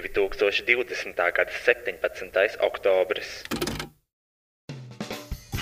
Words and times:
2020. 0.00 1.14
gada 1.14 1.50
17. 1.50 2.56
oktobris. 2.60 3.44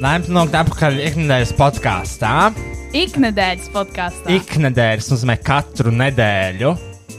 Laimīgi 0.00 0.32
nokļūt 0.32 0.54
atpakaļ 0.56 0.94
ikdienas 1.10 1.50
podkāstā. 1.58 2.30
Iknedēļas 2.96 3.66
podkāstā. 3.74 4.32
Iknedēļas 4.32 5.10
nozīmē 5.12 5.36
katru 5.44 5.92
nedēļu, 5.92 6.70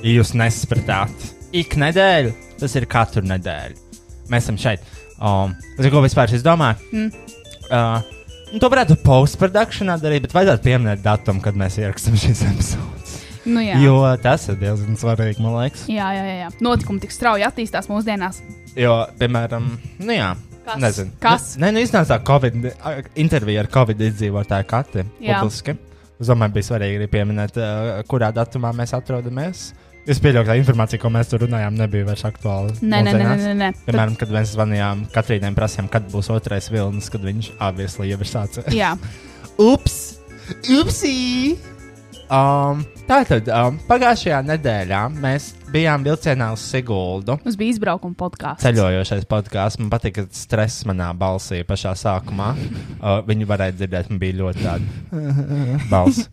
ja 0.02 0.14
jūs 0.16 0.32
nesapratāt. 0.34 1.28
Ik 1.54 1.78
nedēļu 1.78 2.34
tas 2.58 2.74
ir 2.80 2.90
katru 2.90 3.22
nedēļu. 3.30 3.78
Mēs 4.34 4.48
esam 4.48 4.58
šeit. 4.58 4.90
Um, 5.22 5.54
Zinu, 5.78 5.94
ko 5.94 6.02
vispār 6.08 6.34
es 6.34 6.42
domāju? 6.42 6.82
Mm. 6.90 7.38
Uh, 7.70 8.26
nu, 8.50 8.58
to 8.58 8.74
varētu 8.74 8.98
postprodukcijā 9.06 10.02
darīt, 10.02 10.26
bet 10.26 10.34
vajadzētu 10.40 10.66
pieminēt 10.66 11.06
datumu, 11.06 11.46
kad 11.46 11.62
mēs 11.62 11.78
ierakstām 11.84 12.18
šīs 12.18 12.46
epizodes. 12.50 13.18
Nu, 13.46 13.62
jā. 13.62 13.78
Jo 13.86 14.00
tas 14.26 14.50
ir 14.50 14.58
diezgan 14.58 14.98
svarīgi, 14.98 15.38
man 15.46 15.60
liekas. 15.62 15.86
Jā, 15.86 16.16
jā, 16.18 16.26
jā. 16.48 16.54
Notikumi 16.66 17.06
tik 17.06 17.14
strauji 17.14 17.46
attīstās 17.46 17.94
mūsdienās. 17.94 18.42
Jo, 18.74 19.04
piemēram, 19.22 19.76
nu 20.02 20.18
jā. 20.18 20.34
Kas? 20.66 20.82
Nezinu. 20.82 21.14
Kas? 21.22 21.48
Nu, 21.58 21.66
nē, 21.66 21.72
nu 21.76 21.84
iznāca 21.86 22.20
Covid, 22.26 22.58
intervija 23.20 23.64
ar 23.64 23.70
Covid 23.74 24.04
izdzīvotāju 24.12 24.68
katru 24.70 25.06
Jā. 25.20 25.40
publiski. 25.40 25.78
Es 26.22 26.30
domāju, 26.30 26.54
bija 26.54 26.68
svarīgi 26.70 27.00
arī 27.00 27.08
pieminēt, 27.10 27.58
uh, 27.58 27.96
kurā 28.10 28.30
datumā 28.36 28.70
mēs 28.78 28.94
atrodamies. 28.94 29.72
Es 30.10 30.18
pieļauju, 30.22 30.46
ka 30.48 30.54
tā 30.54 30.58
informācija, 30.58 31.02
ko 31.02 31.10
mēs 31.14 31.30
tur 31.30 31.44
runājām, 31.46 31.76
nebija 31.78 32.08
vairs 32.08 32.24
aktuāla. 32.26 32.74
Nē, 32.82 33.02
nē, 33.06 33.14
nē, 33.18 33.34
nē, 33.42 33.52
nē. 33.58 33.70
Piemēram, 33.86 34.16
kad 34.18 34.32
mēs 34.34 34.56
zvanījām 34.56 35.04
Katrīnai, 35.14 35.52
prasījām, 35.58 35.90
kad 35.94 36.08
būs 36.14 36.32
otrais 36.34 36.70
vilnis, 36.74 37.10
kad 37.14 37.26
viņš 37.26 37.52
obviously 37.62 38.10
jau 38.10 38.18
ir 38.22 38.30
sācis. 38.30 38.72
Jā, 38.74 38.96
Ups! 39.72 40.00
Upsī! 40.74 41.60
Um, 42.32 42.82
Tātad 43.10 43.50
um, 43.52 43.78
pagājušajā 43.90 44.40
nedēļā 44.48 45.02
mēs 45.22 45.52
bijām 45.72 46.04
vilcienā 46.06 46.52
uz 46.56 46.64
Siguldu. 46.68 47.38
mums 47.46 47.58
bija 47.60 47.76
izbraukuma 47.76 48.18
podkāsts. 48.20 48.64
Ceļojošais 48.66 49.28
podkāsts. 49.32 49.80
Man 49.82 49.92
patīk, 49.94 50.18
ka 50.18 50.26
stress 50.36 50.86
manā 50.90 51.12
balsī 51.18 51.64
pašā 51.68 51.96
sākumā. 52.00 52.54
Uh, 53.02 53.18
viņu 53.26 53.48
varēja 53.50 53.74
dzirdēt, 53.80 54.12
man 54.12 54.20
bija 54.22 54.36
ļoti 54.38 54.62
tāda 54.62 55.78
balss. 55.90 56.28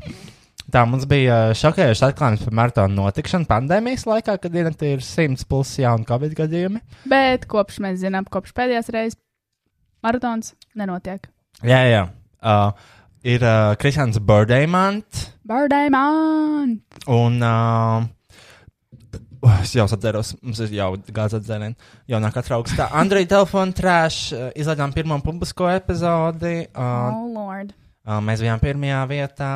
Tā 0.69 0.82
mums 0.84 1.06
bija 1.09 1.37
uh, 1.47 1.53
šokējošs 1.56 2.03
atklājums 2.10 2.43
par 2.44 2.56
maratonu 2.59 2.98
notikšanu 2.98 3.48
pandēmijas 3.48 4.04
laikā, 4.04 4.34
kad 4.43 4.53
diennaktī 4.53 4.91
ir 4.98 5.04
100 5.04 5.47
plus 5.48 5.71
jaunu 5.81 6.04
covid 6.09 6.34
gadījumi. 6.37 6.82
Bet 7.09 7.47
kopš 7.48 7.81
mēs 7.87 8.03
zinām, 8.03 8.28
kopš 8.28 8.53
pēdējās 8.59 8.93
reizes 8.93 9.16
maratons 10.04 10.53
nenotiek. 10.77 11.25
Jā, 11.65 11.81
jā. 11.88 12.04
Uh, 12.44 12.93
ir 13.25 13.48
uh, 13.48 13.72
Kristians 13.81 14.21
Birthday 14.21 14.69
man! 14.69 15.00
un. 17.09 17.41
Uh, 17.41 18.15
uh, 19.47 19.59
Es 19.62 19.75
jau 19.76 19.87
atceros, 19.87 20.34
mums 20.43 20.60
ir 20.65 20.75
jau 20.78 20.93
gāzes 21.15 21.43
atzīme, 21.43 21.75
jaunākā 22.10 22.43
augstā. 22.56 22.88
Android 23.00 23.28
telefona 23.31 23.76
trāš, 23.76 24.21
uh, 24.34 24.49
izlaidām 24.59 24.94
pirmo 24.97 25.19
publisko 25.25 25.71
epizodi. 25.72 26.66
Uh, 26.72 27.12
Oh, 27.12 27.26
Lord! 27.34 27.75
uh, 28.09 28.19
mēs 28.25 28.43
bijām 28.44 28.62
pirmajā 28.62 29.03
vietā. 29.10 29.53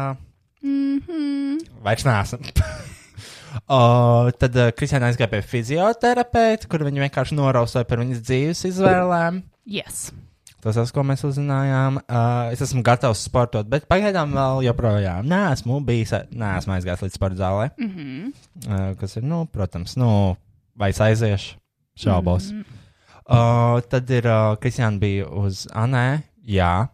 Mm 0.63 1.03
-hmm. 1.07 1.61
Vairs 1.83 2.05
neesam. 2.07 2.41
uh, 3.69 4.31
tad 4.39 4.57
uh, 4.57 4.71
Kristiāna 4.77 5.11
aizgāja 5.11 5.31
pie 5.31 5.43
fizioterapeita, 5.43 6.69
kur 6.69 6.85
viņa 6.87 7.09
vienkārši 7.09 7.39
norausīja 7.39 7.89
par 7.89 7.99
viņas 7.99 8.23
dzīves 8.23 8.65
izvēlēm. 8.71 9.43
Yes. 9.67 10.13
Tas 10.63 10.93
ko 10.95 11.03
mēs 11.03 11.25
uzzinājām. 11.27 11.99
Uh, 12.07 12.53
es 12.55 12.61
esmu 12.63 12.85
gatavs 12.87 13.25
sportot, 13.27 13.67
bet 13.67 13.89
pagaidām 13.91 14.31
vēl 14.37 14.63
joprojām 14.69 15.27
neesmu 15.27 15.81
bijis, 15.87 16.15
neesmu 16.31 16.77
aizgājis 16.77 17.03
līdz 17.03 17.17
sporta 17.19 17.41
zālē. 17.41 17.65
Mm 17.75 17.89
-hmm. 17.91 18.29
Uh, 18.69 18.85
kas 19.01 19.17
ir, 19.19 19.27
nu, 19.27 19.43
protams, 19.51 19.97
nu, 19.99 20.37
vai 20.79 20.93
aiziešu? 20.93 21.59
Šaubos. 21.99 22.53
Mm 22.53 22.63
-hmm. 22.63 23.75
uh, 23.77 23.81
tad 23.91 24.11
ir 24.11 24.27
uh, 24.27 24.57
Kristiāna 24.57 24.99
bija 24.99 25.27
uz 25.27 25.67
Anē. 25.75 26.23
Jā. 26.47 26.87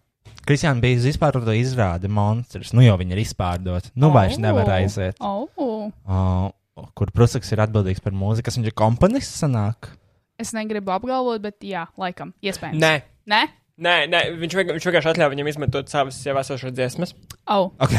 Kristiāna 0.46 0.80
bija 0.80 0.96
uz 0.96 1.04
izpārdoto 1.04 1.52
izrādi 1.52 2.08
monstrs. 2.08 2.72
Nu, 2.72 2.80
jau 2.80 2.96
viņa 2.96 3.12
ir 3.12 3.18
izpārdota. 3.18 3.90
Nu, 3.94 4.08
oh. 4.08 4.14
vairs 4.14 4.38
nevar 4.38 4.70
aiziet. 4.70 5.16
Oh. 5.20 5.48
Uh, 5.56 6.50
kur 6.94 7.10
Prusaks 7.10 7.52
ir 7.52 7.60
atbildīgs 7.60 8.00
par 8.00 8.12
mūziku, 8.12 8.44
kas 8.44 8.56
viņš 8.56 8.66
ir 8.66 8.74
komponists 8.74 9.44
sanāk. 9.44 9.92
Es 10.38 10.52
negribu 10.54 10.92
apgalvot, 10.94 11.42
bet 11.42 11.64
jā, 11.66 11.86
laikam, 11.98 12.32
iespējams. 12.42 12.78
Nē, 12.78 13.02
Nē? 13.28 13.44
nē, 13.78 13.96
nē 14.10 14.22
viņš, 14.38 14.58
viņš 14.72 14.86
vienkārši 14.88 15.12
atļāva 15.12 15.34
viņam 15.34 15.50
izmantot 15.52 15.90
savas 15.92 16.18
jau 16.26 16.36
esošās 16.40 16.74
dziesmas. 16.74 17.14
Oh. 17.46 17.70
Ok. 17.82 17.94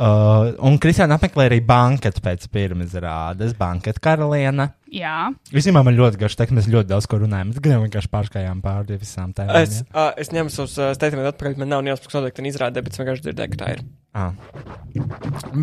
uh, 0.00 0.50
un 0.66 0.78
Kristiāna 0.82 1.18
apmeklē 1.18 1.48
arī 1.50 1.60
banketu 1.66 2.22
pēc 2.24 2.46
pirmās 2.52 2.94
rādes, 3.02 3.54
banketu 3.58 4.02
karaliene. 4.04 4.70
Jā. 4.90 5.28
Vismaz 5.52 5.86
man 5.86 5.98
ļoti 5.98 6.22
garš 6.22 6.38
teikt, 6.40 6.54
mēs 6.56 6.70
ļoti 6.72 6.90
daudz 6.90 7.08
ko 7.10 7.20
runājam. 7.22 7.52
Mēs 7.52 7.62
gan 7.64 7.84
vienkārši 7.84 8.12
pārskājām 8.14 8.62
pāri 8.64 8.98
visām 9.00 9.34
tēmām. 9.36 9.60
Es, 9.60 9.82
uh, 9.92 10.10
es 10.20 10.32
ņemu 10.34 10.54
savus 10.54 10.78
uh, 10.80 10.94
steigtumus 10.96 11.30
atpakaļ, 11.30 11.60
man 11.60 11.74
nav 11.76 11.84
neuzsprāgts 11.86 12.18
noteikti 12.18 12.48
izrādē, 12.50 12.84
bet 12.86 12.96
es 12.96 13.02
vienkārši 13.02 13.26
dzirdēju, 13.28 13.54
ka 13.54 13.62
tā 13.64 13.74
ir. 13.76 13.84
Ah. 14.10 14.32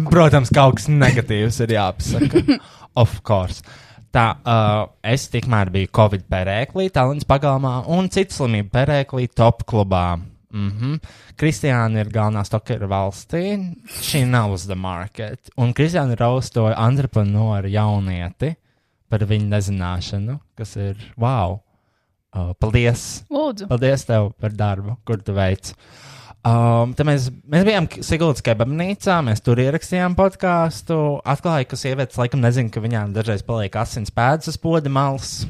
Protams, 0.08 0.54
kaut 0.56 0.78
kas 0.80 0.88
negatīvs 0.92 1.60
ir 1.66 1.76
jāpasaka. 1.76 2.62
of 3.04 3.20
course. 3.28 3.66
Tā, 4.18 4.32
uh, 4.42 4.88
es 5.06 5.28
tikmēr 5.30 5.70
biju 5.70 5.92
Covid 5.94 6.24
perēklī, 6.32 6.88
Tallinas 6.94 7.28
pagalmā, 7.30 7.84
un 7.94 8.08
citu 8.10 8.34
slimību 8.34 8.72
perēklī 8.74 9.28
top 9.30 9.62
klubā. 9.70 10.18
Mm 10.50 10.72
-hmm. 10.72 11.00
Kristiāna 11.38 12.00
ir 12.00 12.10
galvenā 12.10 12.44
stokera 12.48 12.88
valstī. 12.88 13.76
She 14.02 14.24
knows 14.26 14.66
the 14.66 14.76
market. 14.76 15.52
Un 15.58 15.74
Kristiāna 15.74 16.16
raustoja 16.16 16.74
entreprenori 16.88 17.72
jaunieti 17.72 18.56
par 19.10 19.20
viņu 19.20 19.50
nezināšanu, 19.54 20.40
kas 20.56 20.76
ir 20.76 20.96
wow. 21.18 21.60
Uh, 22.34 22.54
paldies! 22.60 23.24
Lūdzu. 23.30 23.68
Paldies 23.68 24.06
tev 24.06 24.32
par 24.40 24.52
darbu, 24.52 24.98
kur 25.06 25.22
tu 25.22 25.34
veic. 25.34 25.76
Um, 26.48 26.94
tad 26.96 27.08
mēs, 27.10 27.26
mēs 27.50 27.66
bijām 27.68 27.88
Siguldas 28.06 28.44
kebabnīcā, 28.46 29.18
mēs 29.26 29.42
tur 29.44 29.60
ierakstījām 29.60 30.14
podkāstu. 30.16 30.98
Atklāja, 31.28 31.66
ka 31.68 31.80
sievietes 31.80 32.20
laikam 32.20 32.44
nezina, 32.44 32.72
ka 32.72 32.84
viņām 32.84 33.16
dažreiz 33.16 33.44
paliek 33.48 33.76
asins 33.82 34.14
pēdas 34.16 34.52
uz 34.54 34.60
poda 34.62 34.92
malas. 34.94 35.42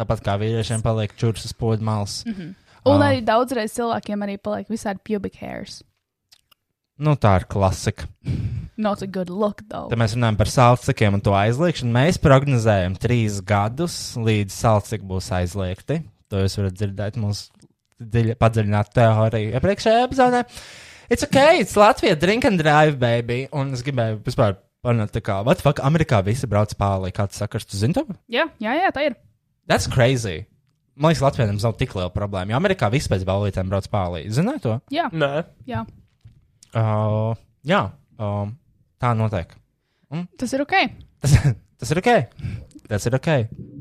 Tāpat 0.00 0.24
kā 0.26 0.34
vīriešiem 0.40 0.82
paliek 0.82 1.14
čūras 1.20 1.44
uz 1.46 1.54
poda 1.54 1.84
malas. 1.86 2.22
Mm 2.26 2.34
-hmm. 2.34 2.54
Un 2.88 3.02
Ah. 3.02 3.10
arī 3.10 3.20
daudzreiz 3.24 3.74
cilvēkiem 3.76 4.24
arī 4.24 4.38
paliek 4.38 4.66
visādi 4.68 4.98
pubic 5.04 5.36
hairs. 5.36 5.82
Nu, 6.98 7.14
tā 7.16 7.36
ir 7.40 7.44
klasika. 7.48 8.08
Not 8.76 9.02
a 9.02 9.06
good 9.06 9.28
look, 9.28 9.62
though. 9.68 9.88
Tad 9.90 9.98
mēs 9.98 10.16
runājam 10.16 10.36
par 10.36 10.48
salcikiem 10.48 11.14
un 11.14 11.20
to 11.20 11.30
aizliekšanu. 11.30 11.92
Mēs 11.92 12.18
prognozējam 12.18 12.96
trīs 12.98 13.40
gadus, 13.44 14.16
līdz 14.16 14.50
salciki 14.50 15.04
būs 15.04 15.30
aizliegti. 15.32 16.02
To 16.30 16.36
jūs 16.36 16.56
varat 16.56 16.72
dzirdēt 16.72 17.16
mūsu 17.16 17.50
padziļinātu 18.00 18.94
teoriju 18.96 19.52
iepriekšējā 19.58 20.04
epizodē. 20.08 20.42
It's 21.10 21.26
ok, 21.26 21.38
it's 21.60 21.74
Latvija, 21.78 22.16
drink 22.18 22.44
and 22.46 22.60
drive, 22.62 22.98
baby. 23.02 23.42
Un 23.56 23.72
es 23.74 23.82
gribēju 23.86 24.20
vispār 24.26 24.56
panākt, 24.86 25.12
tā 25.16 25.22
kā, 25.26 25.40
what 25.44 25.60
fuck, 25.60 25.82
Amerikā 25.84 26.22
visi 26.24 26.46
brauc 26.48 26.72
pāri, 26.78 27.10
kāds 27.12 27.40
sakars, 27.40 27.66
tu 27.68 27.76
zini 27.76 27.96
to? 27.98 28.04
Jā, 28.30 28.46
jā, 28.62 28.76
jā, 28.78 28.92
tā 28.94 29.08
ir. 29.10 29.16
That's 29.68 29.90
crazy. 29.90 30.44
Man 31.00 31.12
liekas, 31.12 31.22
Latvijā 31.24 31.48
nemaz 31.48 31.64
nav 31.66 31.76
tik 31.80 31.92
liela 31.96 32.10
problēma. 32.14 32.52
Jo 32.52 32.58
Amerikā 32.60 32.88
viss 32.92 33.08
pēc 33.10 33.22
balītēm 33.28 33.68
brauc 33.72 33.86
pāri. 33.92 34.24
Zināji 34.32 34.62
to? 34.66 34.76
Jā, 34.92 35.08
Nē, 35.12 35.44
jā. 35.68 35.82
Uh, 36.70 37.34
jā, 37.66 37.82
um, 38.22 38.54
tā 39.02 39.12
notiek. 39.18 39.52
Tas 40.38 40.52
ir 40.54 40.62
ok. 40.64 40.74
Tas, 41.22 41.34
tas 41.80 41.90
ir 41.94 42.00
ok. 42.02 42.10
Tas 42.90 43.06
ir 43.06 43.16
ok. 43.18 43.28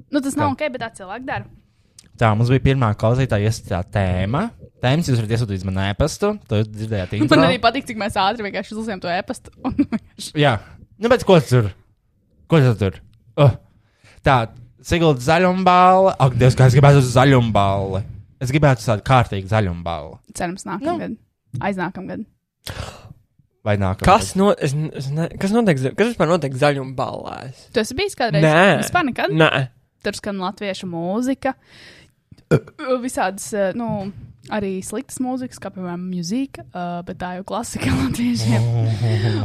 Nu, 0.10 0.22
tas 0.22 0.36
nav 0.38 0.52
Tā. 0.52 0.54
ok, 0.56 0.64
bet 0.74 0.82
tā 0.84 0.90
cilvēki 1.02 1.26
dara. 1.28 1.46
Tā 2.20 2.34
mums 2.36 2.50
bija 2.52 2.64
pirmā 2.72 2.90
klausītāja 3.00 3.48
iesaistītā 3.48 3.80
tēma. 3.96 4.50
Tēmas 4.84 5.08
jūs 5.08 5.20
varat 5.20 5.34
iesūtīt 5.36 5.64
man 5.68 5.80
e-pastu. 5.90 6.34
To 6.52 6.60
jūs 6.60 6.68
dzirdējāt 6.72 7.16
intro. 7.18 7.36
Man 7.36 7.48
arī 7.48 7.60
patīk, 7.64 7.88
cik 7.88 8.00
mēs 8.00 8.16
ātri 8.20 8.46
vienkārši 8.48 8.76
uzlasījām 8.76 9.02
to 9.04 9.12
e-pastu. 9.12 9.52
Jā, 10.40 10.58
nu, 11.00 11.12
bet 11.12 11.24
ko 11.28 11.40
tu 11.44 11.50
tur? 11.52 11.70
Ko 12.52 12.60
tu 12.64 12.74
tur? 12.80 13.00
Uh. 13.40 13.56
Tā, 14.26 14.38
Sigulda 14.84 15.24
zaļumbāla. 15.24 16.14
Ak, 16.24 16.36
Dievs, 16.40 16.56
kā 16.60 16.68
es 16.72 16.76
gribētu 16.76 17.02
uz 17.04 17.10
zaļumbāli. 17.16 18.04
Es 18.40 18.52
gribētu 18.56 18.86
tādu 18.88 19.04
kārtīgu 19.08 19.52
zaļumbāli. 19.52 20.16
Cerams, 20.36 20.64
Nu. 20.68 20.76
nākamgad. 20.76 21.18
Aiznākamgad. 21.60 22.24
Vai 23.68 23.76
nākamā? 23.80 24.06
kas, 24.08 24.32
no, 24.40 24.54
es, 24.56 24.72
es 24.96 25.10
ne, 25.12 25.28
kas 25.40 25.52
notiek, 25.52 25.82
kas 26.00 26.14
vispār 26.14 26.30
notiek 26.32 26.56
zaļuma 26.56 26.96
ballēs? 26.96 27.66
Tu 27.76 27.82
esi 27.84 27.98
bijis 27.98 28.16
kādreiz? 28.16 28.44
Nē, 28.46 28.80
Vispār 28.80 29.04
nekad. 29.10 29.34
Nē, 29.36 29.68
Tur 30.00 30.16
skan 30.16 30.38
latviešu 30.40 30.88
mūzika. 30.88 31.52
Visādas, 33.06 33.52
eh, 33.54 33.72
nu, 33.78 34.10
arī 34.54 34.80
sliktas 34.86 35.20
mūzikas, 35.22 35.62
kā 35.62 35.72
piemēram 35.74 36.08
mūzika, 36.10 36.66
uh, 36.72 37.02
bet 37.06 37.20
tā 37.22 37.36
jau 37.40 37.48
klasika 37.52 37.92
latviešiem. 38.00 38.70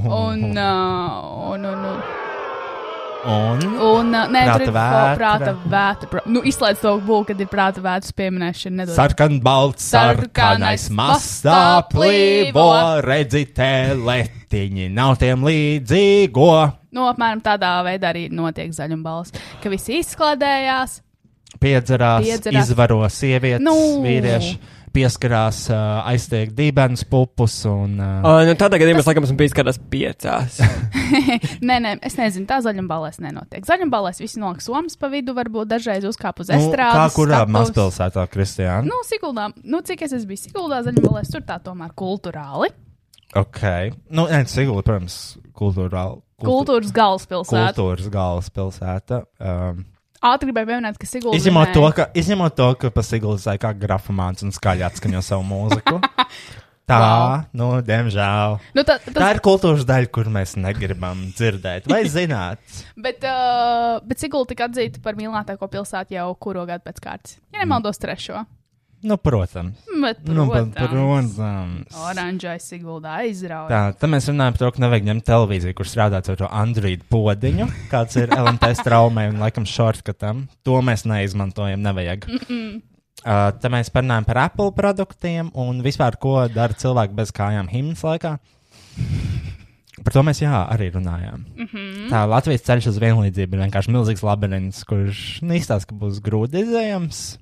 Un, 0.09 0.47
uh, 0.53 1.51
un, 1.53 1.67
un, 1.73 1.91
un, 1.91 2.23
Un? 3.25 3.63
un 3.65 4.11
uh, 4.13 4.27
nē, 4.29 4.41
Prāta 4.45 4.59
tur 4.59 4.67
ir 4.67 4.75
vēl 4.75 5.15
prāta 5.17 5.53
vētra. 5.57 6.09
Pra, 6.11 6.23
nu, 6.29 6.43
izslēdz 6.45 6.83
to 6.83 6.91
būlu, 7.07 7.25
kad 7.31 7.41
ir 7.41 7.49
prāta 7.49 7.81
vētras 7.85 8.13
pieminēšana. 8.19 8.85
Sarkan 8.93 9.39
balts, 9.45 9.87
sarkanais 9.95 10.91
mastā 10.93 11.81
plīvo, 11.89 12.67
redzi 13.07 13.47
teletiņi, 13.57 14.91
nav 14.93 15.17
tiem 15.23 15.47
līdzīgo. 15.49 16.51
Nu, 16.95 17.09
apmēram 17.09 17.41
tādā 17.45 17.79
veidā 17.87 18.13
arī 18.13 18.27
notiek 18.29 18.77
zaļumbals, 18.77 19.33
ka 19.65 19.73
visi 19.73 20.03
izklaidējās. 20.03 21.01
Piedzerās, 21.61 22.25
Piedzerās. 22.27 22.71
izvaro 22.71 23.03
sievietes, 23.09 23.63
Nu. 23.65 23.75
vīrieši, 24.05 24.57
pieskarās, 24.95 25.65
uh, 25.73 26.05
aiztiek 26.07 26.53
dibens 26.55 27.03
pupus 27.11 27.57
un. 27.67 27.97
Uh, 27.99 28.21
uh, 28.23 28.43
nu, 28.47 28.55
tādā 28.59 28.79
gadījumā 28.79 29.03
es 29.03 29.09
laikam 29.09 29.27
esmu 29.27 29.37
bijis 29.41 29.55
kādās 29.57 29.79
piecās. 29.91 30.61
Nē, 31.69 31.79
nē, 31.83 31.93
es 32.07 32.15
nezinu, 32.19 32.47
tā 32.51 32.61
zaļumbalēs 32.65 33.19
nenotiek. 33.23 33.65
Zaļumbalēs 33.67 34.21
visi 34.23 34.41
noliek 34.43 34.63
somas 34.63 34.95
pa 35.01 35.11
vidu, 35.13 35.35
varbūt 35.37 35.71
dažreiz 35.71 36.07
uzkāp 36.09 36.41
uz 36.45 36.51
nu, 36.53 36.59
estrādes. 36.61 36.95
kā 36.95 37.07
kurā 37.17 37.41
skatuves. 37.43 37.55
mazpilsētā, 37.59 38.27
Kristiāna? 38.33 38.87
Nu, 38.87 39.01
Siguldā, 39.09 39.49
nu, 39.65 39.81
cik 39.87 40.07
es 40.07 40.27
bijis 40.29 40.47
Siguldā, 40.49 40.83
zaļumbalēs, 40.87 41.33
tur 41.33 41.43
tā 41.47 41.59
tomēr 41.65 41.91
kultūrāli. 41.99 42.71
Ok. 43.35 43.63
Nu, 44.15 44.29
nē, 44.31 44.45
Sigula, 44.51 44.85
protams, 44.87 45.19
kultūrāli. 45.59 46.21
Kultūras 46.45 46.93
galvaspilsēta. 46.95 47.73
Kultūras 47.75 48.11
galvaspilsēta. 48.13 49.21
Um, 49.41 49.85
Ātri 50.25 50.49
gribēju 50.51 50.71
pieminēt, 50.73 50.97
ka 51.01 51.07
Sigulda. 51.09 51.37
izņemot, 51.37 51.73
to, 51.77 51.85
ka, 51.97 52.07
izņemot 52.17 52.55
to, 52.57 52.69
ka 52.81 52.91
pa 52.95 53.03
Sigulu 53.05 53.37
zai 53.43 53.59
kā 53.61 53.75
grafomāns 53.77 54.45
un 54.47 54.55
skaļi 54.57 54.87
atskaņo 54.89 55.21
savu 55.25 55.45
mūziku. 55.49 55.99
Tā, 56.85 56.97
Wow. 57.01 57.39
nu, 57.57 57.67
diemžēl. 57.81 58.59
Nu, 58.77 58.83
tā, 58.85 58.99
tas, 59.01 59.15
Tā 59.17 59.29
ir 59.33 59.39
kultūras 59.41 59.87
daļa, 59.89 60.09
kur 60.13 60.29
mēs 60.29 60.51
negribam 60.61 61.23
dzirdēt. 61.33 61.87
Vai 61.89 62.03
zināt? 62.13 62.61
Bet, 63.01 63.25
uh, 63.25 64.03
bet 64.05 64.21
Sigulda 64.21 64.51
tika 64.53 64.67
atzīta 64.69 65.01
par 65.05 65.17
mīļākāko 65.17 65.65
pilsētu 65.73 66.13
jau 66.19 66.27
kuro 66.37 66.67
gadu 66.69 66.85
pēc 66.85 67.01
kārtas. 67.07 67.39
Ja 67.57 67.63
nemaldos 67.65 67.97
trešo. 68.03 68.43
Nu, 69.05 69.19
protams. 69.21 69.77
Bet, 70.01 70.23
Nu, 70.25 70.47
bet, 70.49 70.71
protams, 70.73 71.35
protams. 71.37 71.97
Oranžai 72.09 72.57
Siguldā 72.63 73.19
aizrauja. 73.21 73.69
Tā, 73.69 73.81
tad 74.01 74.13
mēs 74.15 74.31
runājam 74.31 74.57
par 74.57 74.63
to, 74.63 74.71
ka 74.73 74.85
nevajag 74.85 75.09
ņemt 75.11 75.27
televīziju, 75.29 75.77
kur 75.77 75.91
strādāt 75.91 76.31
ar 76.33 76.39
to 76.41 76.49
Android 76.49 77.05
podiņu, 77.13 77.69
kāds 77.93 78.17
ir 78.17 78.33
LMT 78.45 78.73
straumē 78.81 79.29
un 79.35 79.45
laikam 79.45 79.69
shortcutam. 79.69 80.47
To 80.65 80.81
mēs 80.85 81.05
neizmantojam, 81.09 81.85
nevajag. 81.85 82.25
Mm 82.31 82.43
-mm. 82.49 82.83
Uh, 83.25 83.53
tad 83.57 83.71
mēs 83.73 83.89
parunājam 83.89 84.25
par 84.25 84.39
Apple 84.39 84.73
produktiem 84.77 85.51
un 85.55 85.79
vispār, 85.83 86.17
ko 86.21 86.49
dara 86.49 86.73
cilvēki 86.73 87.15
bez 87.15 87.31
kājām 87.33 87.71
himnas 87.73 88.03
laikā. 88.05 88.39
Par 90.05 90.13
to 90.13 90.23
mēs 90.27 90.43
jā, 90.43 90.53
arī 90.69 90.91
runājām. 90.93 91.45
Mm 91.57 91.69
-hmm. 91.73 92.09
Tā 92.11 92.27
Latvijas 92.29 92.63
ceļš 92.67 92.89
uz 92.89 92.99
vienlīdzību 92.99 93.55
ir 93.55 93.63
vienkārši 93.65 93.91
milzīgs 93.91 94.23
labirints, 94.23 94.85
kurš 94.85 95.41
neizstāsta, 95.43 95.89
ka 95.89 95.95
būs 95.95 96.21
grūti 96.21 96.61
izējams. 96.61 97.39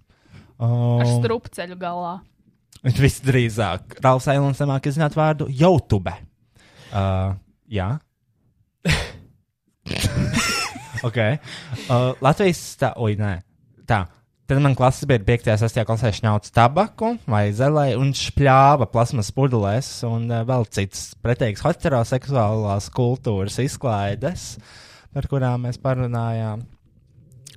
Ar 0.61 1.07
Um, 1.07 1.19
strupceļu 1.19 1.77
galā. 1.81 2.21
Visdrīzāk, 3.03 3.99
Rāls 4.03 4.27
Eilons 4.31 4.61
nemāk 4.63 4.89
izzināt 4.91 5.17
vārdu 5.19 5.49
YouTube. 5.51 6.13
Uh, 6.93 7.35
jā. 7.71 7.89
ok. 11.09 11.21
Uh, 11.87 12.11
Latvijas 12.23 12.65
tā, 12.81 12.93
oi, 13.01 13.15
nē. 13.21 13.37
Tā. 13.89 14.05
Tad 14.51 14.59
man 14.61 14.75
klases 14.77 15.07
bija 15.09 15.23
5. 15.25 15.47
un 15.55 15.61
6. 15.63 15.79
klasē 15.89 16.11
šņauts 16.19 16.53
tabaku 16.53 17.15
vai 17.31 17.47
zelē 17.57 17.93
un 17.97 18.11
špļāva 18.17 18.89
plasmas 18.93 19.31
pudelēs 19.33 19.89
un 20.05 20.27
uh, 20.29 20.43
vēl 20.49 20.67
cits 20.75 21.13
pretīgs 21.23 21.63
heteroseksuālās 21.65 22.91
kultūras 22.93 23.57
izklaides, 23.63 24.57
par 25.15 25.31
kurām 25.31 25.65
mēs 25.69 25.81
parunājām. 25.81 26.67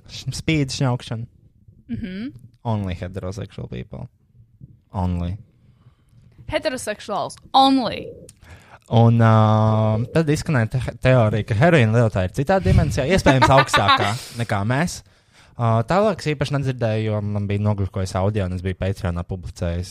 Spīd 0.06 0.70
šņaukšana. 0.70 1.26
Mm 1.90 1.96
-hmm. 2.00 2.45
Only 2.66 2.96
heterosexual 2.98 3.70
people. 3.70 4.08
Only. 4.92 5.36
Heteroseksuāls. 6.50 7.36
Only. 7.54 8.08
Un 8.86 9.18
uh, 9.18 9.98
tad 10.14 10.28
izskanēja 10.30 10.70
te 10.70 10.80
teorija, 11.02 11.46
ka 11.46 11.56
heroīna 11.58 11.94
lietotā 11.94 12.22
ir 12.26 12.34
citā 12.36 12.60
dimensijā, 12.62 13.06
iespējams, 13.16 13.50
augstākā 13.50 14.12
nekā 14.42 14.60
mēs. 14.66 15.00
Uh, 15.56 15.80
tālāk 15.88 16.20
es 16.20 16.28
īpaši 16.34 16.52
nedzirdēju, 16.52 17.06
jo 17.08 17.18
man 17.24 17.46
bija 17.48 17.62
nogļukojis 17.64 18.12
audio, 18.20 18.44
un 18.44 18.58
es 18.58 18.62
biju 18.62 18.76
Patreonā 18.78 19.24
publicējis 19.26 19.90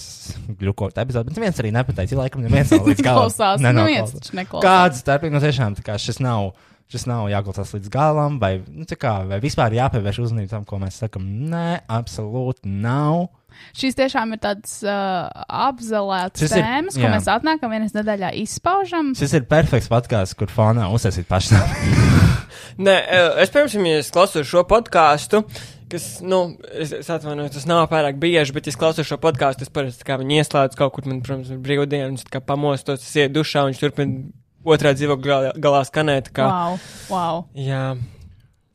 gļukot 0.59 0.99
epizodi, 1.01 1.31
bet 1.31 1.39
neviens 1.39 1.59
arī 1.63 1.71
nepateica, 1.73 2.13
ja 2.13 2.19
laikam 2.21 2.45
neviens 2.45 2.71
nav 2.71 2.85
līdz 2.91 3.01
galam. 3.01 3.23
Klausās. 3.25 3.63
nenoklausās. 3.65 3.89
Neviens 3.89 4.15
taču 4.19 4.37
neklausās. 4.39 4.67
Kāda 4.67 5.01
starpība 5.01 5.35
no 5.35 5.43
tiešām, 5.43 5.77
tā 5.79 5.87
kā 5.87 5.97
šis 5.99 6.21
nav. 6.23 6.51
Šis 6.91 7.07
nav 7.09 7.25
jāklausās 7.31 7.71
līdz 7.73 7.89
galam, 7.89 8.35
vai, 8.41 8.59
nu, 8.69 8.85
kā, 8.85 9.15
vai 9.25 9.39
vispār 9.41 9.73
jāpievērš 9.73 10.19
uzmanību 10.27 10.51
tam, 10.51 10.65
ko 10.69 10.77
mēs 10.83 10.99
sakām. 11.01 11.25
Nē, 11.49 11.81
absolūti 11.89 12.69
nav. 12.69 13.25
Šīs 13.75 13.95
tiešām 13.97 14.35
ir 14.35 14.41
tādas 14.43 14.75
uh, 14.85 15.25
apzelētas 15.65 16.43
Šis 16.43 16.53
ir- 16.59 16.61
tēmas, 16.61 16.97
ko 16.99 17.07
jā. 17.07 17.13
mēs 17.15 17.29
atnākam 17.31 17.71
vienas 17.73 17.95
nedēļā 17.95 18.33
izpaužam. 18.43 19.13
Šis 19.17 19.33
ir 19.39 19.47
perfekts 19.49 19.89
podkāsts, 19.89 20.37
kur 20.37 20.51
fonā 20.53 20.91
uzsākt 20.93 21.25
pašnāvību. 21.31 22.21
Nē, 22.85 22.95
eh, 22.99 23.41
es 23.41 23.53
pirms 23.55 23.73
tam, 23.73 23.87
ja 23.87 24.03
es 24.03 24.11
klausos 24.13 24.45
šo 24.49 24.65
podkāstu, 24.67 25.41
kas, 25.89 26.07
nu, 26.21 26.41
es, 26.75 26.91
es 26.99 27.09
atvainojos, 27.09 27.55
tas 27.55 27.67
nav 27.69 27.85
pārāk 27.91 28.19
bieži, 28.21 28.53
bet, 28.55 28.67
es 28.67 28.77
klausos 28.79 29.07
šo 29.07 29.17
podkāstu, 29.23 29.65
es 29.65 29.71
parasti 29.73 30.03
tā 30.03 30.11
kā 30.11 30.19
viņu 30.21 30.41
ieslēdzu 30.41 30.79
kaut 30.79 30.97
kur, 30.97 31.07
man, 31.07 31.21
protams, 31.25 31.53
ir 31.55 31.61
brīvdienas, 31.63 32.27
kā 32.29 32.43
pamostos, 32.43 33.05
es 33.05 33.15
iedu 33.23 33.39
dušā, 33.39 33.63
un 33.63 33.71
viņš 33.71 33.81
turpina 33.85 34.25
otrā 34.65 34.91
dzīvokļa 34.97 35.29
galā, 35.31 35.53
galā 35.67 35.81
skanēt. 35.87 36.31
Kā, 36.35 36.49
Wow, 36.49 36.77
wow. 37.13 37.43
Jā, 37.55 37.95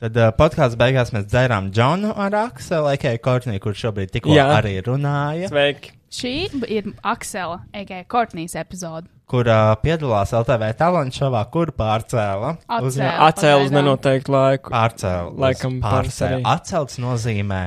Tad 0.01 0.15
uh, 0.17 0.31
podkāstu 0.33 0.79
beigās 0.81 1.11
mēs 1.13 1.27
dzērām 1.29 1.67
Džonu 1.69 2.15
ar 2.17 2.33
Akselu, 2.47 2.87
Ekei 2.95 3.19
Kortnī, 3.21 3.59
kurš 3.61 3.83
šobrīd 3.85 4.09
tikko 4.15 4.33
arī 4.33 4.79
runāja, 4.87 5.51
sveiki. 5.51 5.91
Šī 6.11 6.31
ir 6.67 6.87
Aksela, 7.07 7.59
a.k.a. 7.71 8.01
Kortnijas 8.09 8.55
epizode. 8.59 9.05
kur 9.31 9.45
uh, 9.47 9.75
piedalās 9.79 10.33
LTV 10.35 10.71
talantu 10.75 11.21
šovā, 11.21 11.43
kur 11.53 11.69
pārcēla. 11.77 12.55
uz- 12.81 12.97
Atcēla. 12.99 13.61
Uz 13.63 13.71
nenoteiktu 13.71 14.33
laiku. 14.33 14.73
Pārcēla. 14.73 15.29
Laikam 15.45 15.77
pārcēla. 15.85 16.41
Atcelts 16.57 16.97
nozīmē. 16.99 17.61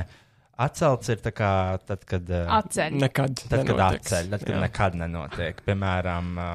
Atcelts 0.61 1.09
ir 1.09 1.23
tā 1.23 1.31
kā 1.35 1.49
tad, 1.87 2.03
kad. 2.05 2.29
Uh, 2.29 2.51
Atceļ. 2.59 2.99
Nekad. 3.01 3.33
Tad, 3.47 3.63
kad 3.65 3.71
nenotiks. 3.73 4.11
atceļ, 4.11 4.29
tad, 4.35 4.43
kad 4.45 4.53
Jā. 4.55 4.61
nekad 4.67 4.99
nenotiek. 5.01 5.63
Piemēram, 5.65 6.29
uh, 6.37 6.53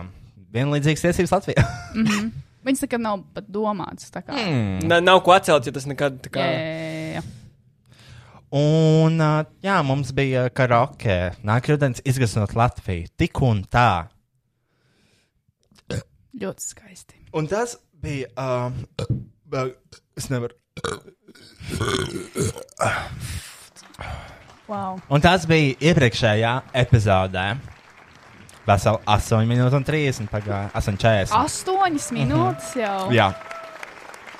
vienlīdzīgas 0.54 1.04
tiesības 1.06 1.34
Latvijā. 1.36 1.66
Viņas 2.66 2.84
nekad 2.84 3.00
nav 3.00 3.22
pat 3.32 3.46
kā. 3.48 4.34
Mm. 4.36 4.88
Na, 4.90 5.00
nav 5.00 5.22
ko 5.24 5.32
atcelt, 5.32 5.64
ja 5.64 5.72
tas 5.72 5.88
nekad 5.88 6.20
tā 6.24 6.32
kā. 6.34 6.44
Jā, 6.44 6.58
jā, 6.60 7.20
jā. 7.20 7.22
Un, 8.50 9.22
jā, 9.62 9.76
mums 9.86 10.10
bija 10.12 10.48
karaoke. 10.50 11.30
Nākamais 11.46 12.02
izgaismot 12.04 12.56
Latviju. 12.58 13.06
Tik 13.16 13.40
un 13.46 13.62
tā. 13.70 14.10
Ļoti 16.40 16.66
skaisti. 16.66 17.20
Un 17.38 17.46
tas 17.50 17.76
bija. 18.02 18.28
Um, 18.38 18.82
uh, 19.54 19.70
es 20.18 20.28
nevaru. 20.30 20.58
Wow. 24.70 25.00
Un 25.10 25.22
tas 25.22 25.46
bija 25.50 25.74
iepriekšējā 25.90 26.52
epizodē. 26.82 27.46
Veseli 28.68 29.00
8 29.08 29.48
minūtes 29.48 29.76
un 29.78 29.86
30 29.86 30.28
pagāja. 30.30 30.68
8,40. 30.76 31.32
Astoņas 31.40 32.10
minūtes 32.16 32.74
jau. 32.76 32.98
Jā, 33.14 33.30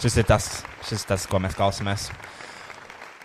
šis 0.03 0.21
ir 0.21 0.29
tas, 0.29 0.50
šis 0.89 1.05
ir 1.05 1.12
tas 1.15 1.27
ko 1.31 1.41
mēs 1.43 1.57
klausāmies. 1.59 2.11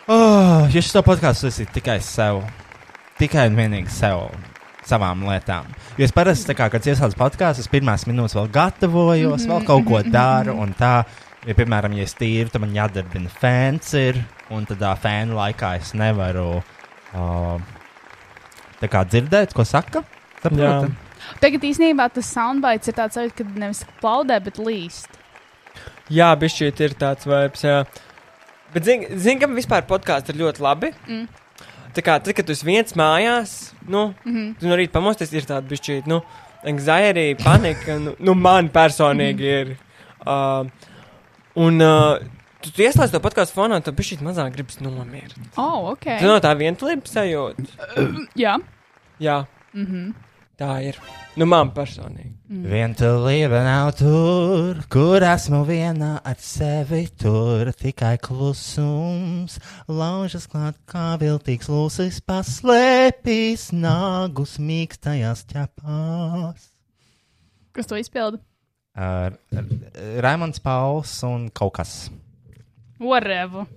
Oh, 0.06 0.68
ja 0.70 0.82
šis 0.82 0.96
podkāsts 1.06 1.60
ir 1.64 1.70
tikai 1.74 1.98
sev, 2.06 2.44
tikai 3.20 3.48
un 3.50 3.60
vienīgi 3.60 3.92
sev, 3.92 4.30
savām 4.86 5.26
lietām. 5.28 5.68
Jo 5.98 6.08
es 6.08 6.14
parasti, 6.16 6.56
kā, 6.58 6.70
kad 6.72 6.86
iesācu 6.86 7.18
podkāstu, 7.20 7.66
es 7.66 7.72
pirmās 7.72 8.06
minūtes 8.08 8.38
vēl 8.38 8.52
gatavojos, 8.54 9.48
vēl 9.50 9.66
kaut 9.68 9.88
ko 9.90 10.02
daru. 10.06 10.56
Un 10.62 10.76
tā, 10.78 11.00
ja, 11.44 11.58
piemēram, 11.58 11.98
ja 11.98 12.06
es 12.06 12.16
tīru, 12.18 12.54
tad 12.54 12.64
man 12.64 12.76
jādarbina 12.78 13.32
fēns 13.42 13.96
ir, 14.00 14.22
un 14.54 14.68
tad 14.70 14.80
tā 14.84 14.94
fēnu 15.02 15.36
laikā 15.40 15.76
es 15.82 15.96
nevaru 15.98 16.52
uh, 16.62 17.56
tā 18.78 18.92
kā 18.92 19.04
dzirdēt, 19.10 19.58
ko 19.58 19.66
saka. 19.68 20.06
Saproti? 20.46 20.94
Tagad 21.42 21.64
īstenībā 21.68 22.08
tas 22.14 22.28
soundbites 22.32 22.92
ir 22.92 22.98
tāds, 22.98 23.18
ka 23.36 23.46
nevis 23.56 23.84
plaudē, 24.02 24.38
bet 24.46 24.60
līst. 24.62 25.10
Jā, 26.14 26.30
bišķiet 26.38 26.82
ir 26.86 26.94
tāds 27.02 27.26
vibes, 27.26 27.64
jā. 27.66 27.80
Bet 28.76 28.86
zini, 28.86 29.08
zin, 29.18 29.40
ka 29.42 29.50
vispār 29.50 29.86
podkāsts 29.90 30.30
ir 30.30 30.38
ļoti 30.44 30.62
labi. 30.62 30.92
Mm. 31.08 31.26
Tā 31.96 32.04
kā 32.04 32.18
tad, 32.20 32.34
kad 32.36 32.46
tu 32.46 32.54
esi 32.54 32.68
viens 32.68 32.94
mājās, 33.00 33.74
nu, 33.88 34.14
mm. 34.26 34.34
-hmm. 34.36 34.50
tu 34.60 34.68
no 34.68 34.76
rīta 34.76 34.92
pamosties, 35.00 35.34
ir 35.34 35.48
tāda 35.48 35.66
bišķiet, 35.70 36.08
nu, 36.12 36.22
anxiety, 36.68 37.36
panika, 37.44 37.98
nu, 38.00 38.16
nu 38.20 38.34
man 38.36 38.70
personīgi 38.70 39.34
Mhm. 39.34 39.72
ir. 39.72 39.78
Uh, 40.26 40.66
un 41.56 41.82
uh, 41.82 42.18
tu, 42.62 42.72
tu 42.72 42.82
ieslēdz 42.82 43.12
to 43.12 43.20
podkāstu 43.20 43.56
fonā, 43.56 43.82
tu 43.84 43.92
bišķiet 43.92 44.22
mazāk 44.22 44.52
gribas 44.54 44.80
nomiert. 44.82 45.36
Oh, 45.58 45.92
ok. 45.92 46.06
Tu 46.20 46.26
no 46.26 46.40
tā 46.40 46.54
vientulības 46.58 47.14
sajūta. 47.14 47.64
Jā. 48.36 48.58
Jā, 49.20 49.46
Mhm. 49.74 50.14
Tā 50.58 50.72
ir. 50.88 50.98
Nu, 51.36 51.48
man 51.50 51.72
personīgi. 51.76 52.32
Vientulība 52.48 53.62
nav 53.66 53.92
tur, 54.00 54.80
kur 54.92 55.24
esmu 55.26 55.64
viena 55.68 56.16
ar 56.26 56.38
sevi. 56.42 57.06
Tur 57.22 57.72
tikai 57.76 58.16
klusums, 58.24 59.58
laužas 59.88 60.48
klāt 60.52 60.80
kā 60.90 61.16
viltīgs 61.22 61.70
lūsis, 61.72 62.22
paslēpīs 62.26 63.70
nagus 63.76 64.58
mīkstajās 64.62 65.46
ķepās. 65.52 66.70
Kas 67.76 67.92
to 67.92 68.00
izpilda? 68.00 68.40
Uh, 68.96 69.36
Raimons 70.24 70.62
Pauls 70.64 71.18
un 71.28 71.50
kaut 71.52 71.76
kas. 71.82 71.98
Whatever. 73.02 73.68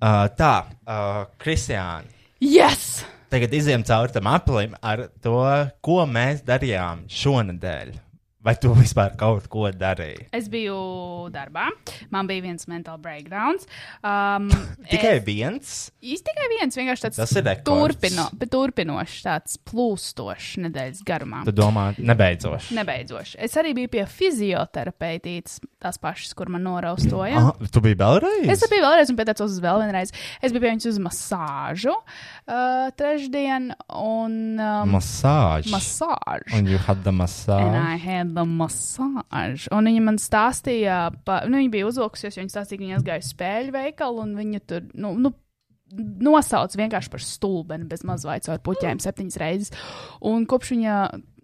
Uh, 0.00 0.24
tā, 0.32 0.54
uh, 0.88 1.26
Kristiāna, 1.38 2.08
Yes! 2.42 3.04
Tagad 3.32 3.54
iziem 3.56 3.84
cauri 3.88 4.12
tam 4.12 4.28
aplim 4.28 4.74
ar 4.84 5.06
to, 5.24 5.40
ko 5.80 6.02
mēs 6.04 6.42
darījām 6.44 7.06
šonadēļ. 7.08 7.94
Vai 8.42 8.56
tu 8.58 8.72
vispār 8.74 9.12
kaut 9.14 9.44
ko 9.46 9.68
darīji? 9.70 10.24
Es 10.34 10.48
biju 10.50 10.74
darbā, 11.30 11.68
man 12.10 12.26
bija 12.26 12.42
viens 12.48 12.66
mental 12.70 12.98
breakdowns. 13.02 13.68
Um, 14.02 14.48
Tikai 14.90 15.12
es, 15.20 15.22
viens? 15.24 15.68
Īsti 16.02 16.26
tikai 16.26 16.46
viens, 16.50 16.74
vienkārši 16.76 17.04
tāds 17.04 17.18
Tas 17.20 17.32
ir 17.38 17.46
turpino, 17.64 18.24
turpinošs, 18.50 19.20
tāds 19.24 19.54
plūstošs 19.68 20.56
nedēļas 20.64 21.02
garumā. 21.06 21.42
Tu 21.46 21.54
domā, 21.54 21.84
nebeidzoši. 21.98 22.74
Nebeidzoši. 22.74 23.36
Es 23.46 23.54
arī 23.60 23.74
biju 23.78 23.92
pie 23.92 24.02
fizioterapeitītes, 24.10 25.60
tās 25.82 26.00
pašas, 26.02 26.32
kur 26.38 26.50
man 26.52 26.64
noraustoja. 26.66 27.44
Ah, 27.52 27.68
tu 27.72 27.82
biji 27.84 27.98
vēlreiz? 28.00 28.48
Es 28.56 28.64
biju 28.72 28.84
vēlreiz 28.84 29.12
un 29.12 29.20
pieteicos 29.20 29.54
uz 29.54 29.62
vēl 29.62 29.84
vienreiz. 29.84 30.12
Es 30.42 30.54
biju 30.54 30.64
pie 30.64 30.72
viņas 30.72 30.88
uz 30.90 30.98
masāžu 31.06 31.94
uh, 31.94 32.90
trešdien 32.98 33.70
un 34.02 34.36
um, 34.58 34.96
Masāžu. 34.96 35.70
masāžu. 35.76 36.50
Un 36.58 36.70
you 36.70 36.80
had 36.88 37.04
the 37.06 37.14
massage. 37.14 37.70
The 38.32 38.44
massage. 38.48 39.68
Un 39.74 39.88
viņa 39.90 40.02
man 40.04 40.18
stāstīja, 40.20 40.98
pa, 41.26 41.42
nu, 41.48 41.60
viņa 41.60 41.72
bija 41.72 41.88
uzvilkusies, 41.88 42.36
jo 42.36 42.44
viņa 42.44 42.54
stāstīja, 42.54 42.80
ka 42.80 42.86
viņa 42.86 42.98
aizgāja 42.98 43.24
uz 43.24 43.30
spēļu 43.34 43.74
veikalu 43.76 44.22
un 44.24 44.36
viņa 44.38 44.62
tur, 44.70 44.86
nu, 44.96 45.14
nu 45.20 45.32
nosauc 45.92 46.74
vienkārši 46.78 47.10
par 47.12 47.24
stulbeni, 47.24 47.88
bez 47.88 48.04
mazvaicu 48.08 48.52
ar 48.54 48.62
puķiem 48.64 49.00
septiņas 49.02 49.40
reizes. 49.42 49.74
Un 50.28 50.46
kopš 50.48 50.72
viņa, 50.74 50.94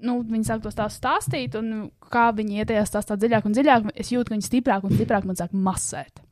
nu, 0.09 0.21
viņa 0.28 0.49
sāk 0.50 0.64
to 0.64 0.73
stāstu 0.73 1.02
stāstīt, 1.02 1.59
un 1.59 1.90
kā 2.12 2.30
viņa 2.37 2.62
iet 2.62 2.71
tajā 2.73 2.87
stāstā 2.88 3.18
dziļāk 3.21 3.49
un 3.49 3.59
dziļāk, 3.59 3.92
es 3.95 4.12
jūtu, 4.14 4.30
ka 4.30 4.37
viņa 4.37 4.49
stiprāk 4.49 4.88
un 4.88 4.97
stiprāk 4.97 5.28
man 5.28 5.38
sāk 5.38 5.52
masēt. 5.52 6.25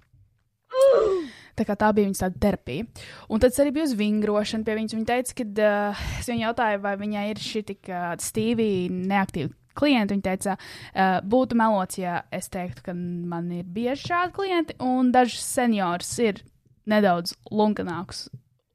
Tā 1.57 1.65
kā 1.65 1.77
tā 1.79 1.89
bija 1.97 2.05
viņas 2.05 2.21
tāda 2.21 2.41
terapija. 2.41 2.85
Un 3.33 3.41
tad 3.41 3.57
arī 3.63 3.71
biju 3.73 3.87
uz 3.89 3.95
vingrošanu 3.97 4.67
pie 4.67 4.75
viņas. 4.77 4.97
Viņa 4.97 5.07
teica, 5.09 5.37
ka 5.39 5.47
uh, 5.49 6.03
es 6.21 6.29
viņai 6.29 6.45
jautāju, 6.45 6.83
vai 6.85 6.93
viņai 7.01 7.23
ir 7.31 7.41
šī 7.41 7.63
tik 7.71 7.89
uh, 7.89 8.11
stīvi 8.21 8.67
neaktīva 8.93 9.55
klienti. 9.77 10.17
Viņa 10.17 10.27
teica, 10.27 10.57
uh, 10.57 11.19
būtu 11.27 11.59
melots, 11.59 12.01
ja 12.01 12.23
es 12.35 12.51
teiktu, 12.53 12.89
ka 12.89 12.97
man 12.97 13.51
ir 13.55 13.65
bieži 13.65 14.11
šādi 14.11 14.37
klienti, 14.37 14.79
un 14.83 15.13
dažs 15.15 15.41
seniors 15.45 16.13
ir 16.23 16.43
nedaudz 16.87 17.35
lunkanāks 17.51 18.27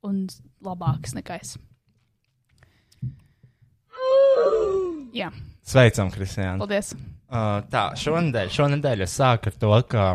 un 0.07 0.25
labāks 0.65 1.15
nekā 1.17 1.39
es. 1.41 1.57
Jā, 5.11 5.29
Sveicam, 5.67 6.09
Kristiāna. 6.11 6.57
paldies. 6.61 6.93
Uh, 7.31 7.61
tā, 7.71 7.91
šonadēļ, 7.99 8.51
šonadēļ 8.51 9.05
es 9.05 9.13
sāku 9.15 9.51
ar 9.51 9.57
to, 9.59 9.71
ka 9.91 10.05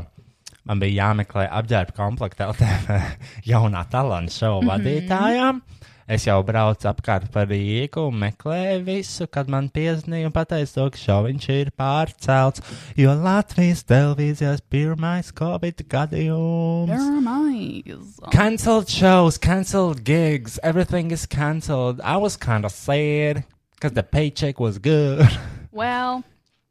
man 0.69 0.83
bija 0.83 1.07
jāmeklē 1.07 1.47
apģērba 1.61 1.95
komplekta 1.97 2.51
LTV 2.51 2.99
jaunā 3.53 3.85
talanta 3.93 4.33
šovu 4.35 4.63
mm 4.63 4.69
-hmm. 4.69 4.73
vadītājām. 4.73 5.63
Es 6.07 6.23
jau 6.23 6.37
braucu 6.47 6.87
apkārt 6.87 7.33
par 7.35 7.49
Rīgu 7.51 8.05
un 8.07 8.21
meklēju 8.21 8.83
visu, 8.87 9.27
kad 9.27 9.49
man 9.51 9.67
piezīmēja 9.75 10.29
un 10.29 10.35
pateica 10.35 10.85
ka 10.95 11.01
šoviņš 11.01 11.47
ir 11.51 11.73
pārcelts, 11.75 12.63
jo 12.95 13.11
Latvijas 13.25 13.83
televīzijas 13.91 14.63
pirmais 14.71 15.33
Covid 15.35 15.83
gadījums. 15.91 16.95
Pirmais. 16.95 18.21
Cancelled 18.31 18.89
shows, 18.89 19.37
cancelled 19.37 20.05
gigs, 20.05 20.61
everything 20.63 21.11
is 21.11 21.27
cancelled. 21.27 22.01
I 22.05 22.17
was 22.17 22.37
kind 22.37 22.65
of 22.65 22.71
sad 22.71 23.43
because 23.75 23.95
the 23.95 24.05
paycheck 24.05 24.61
was 24.61 24.79
good. 24.79 25.27
Well, 25.77 26.23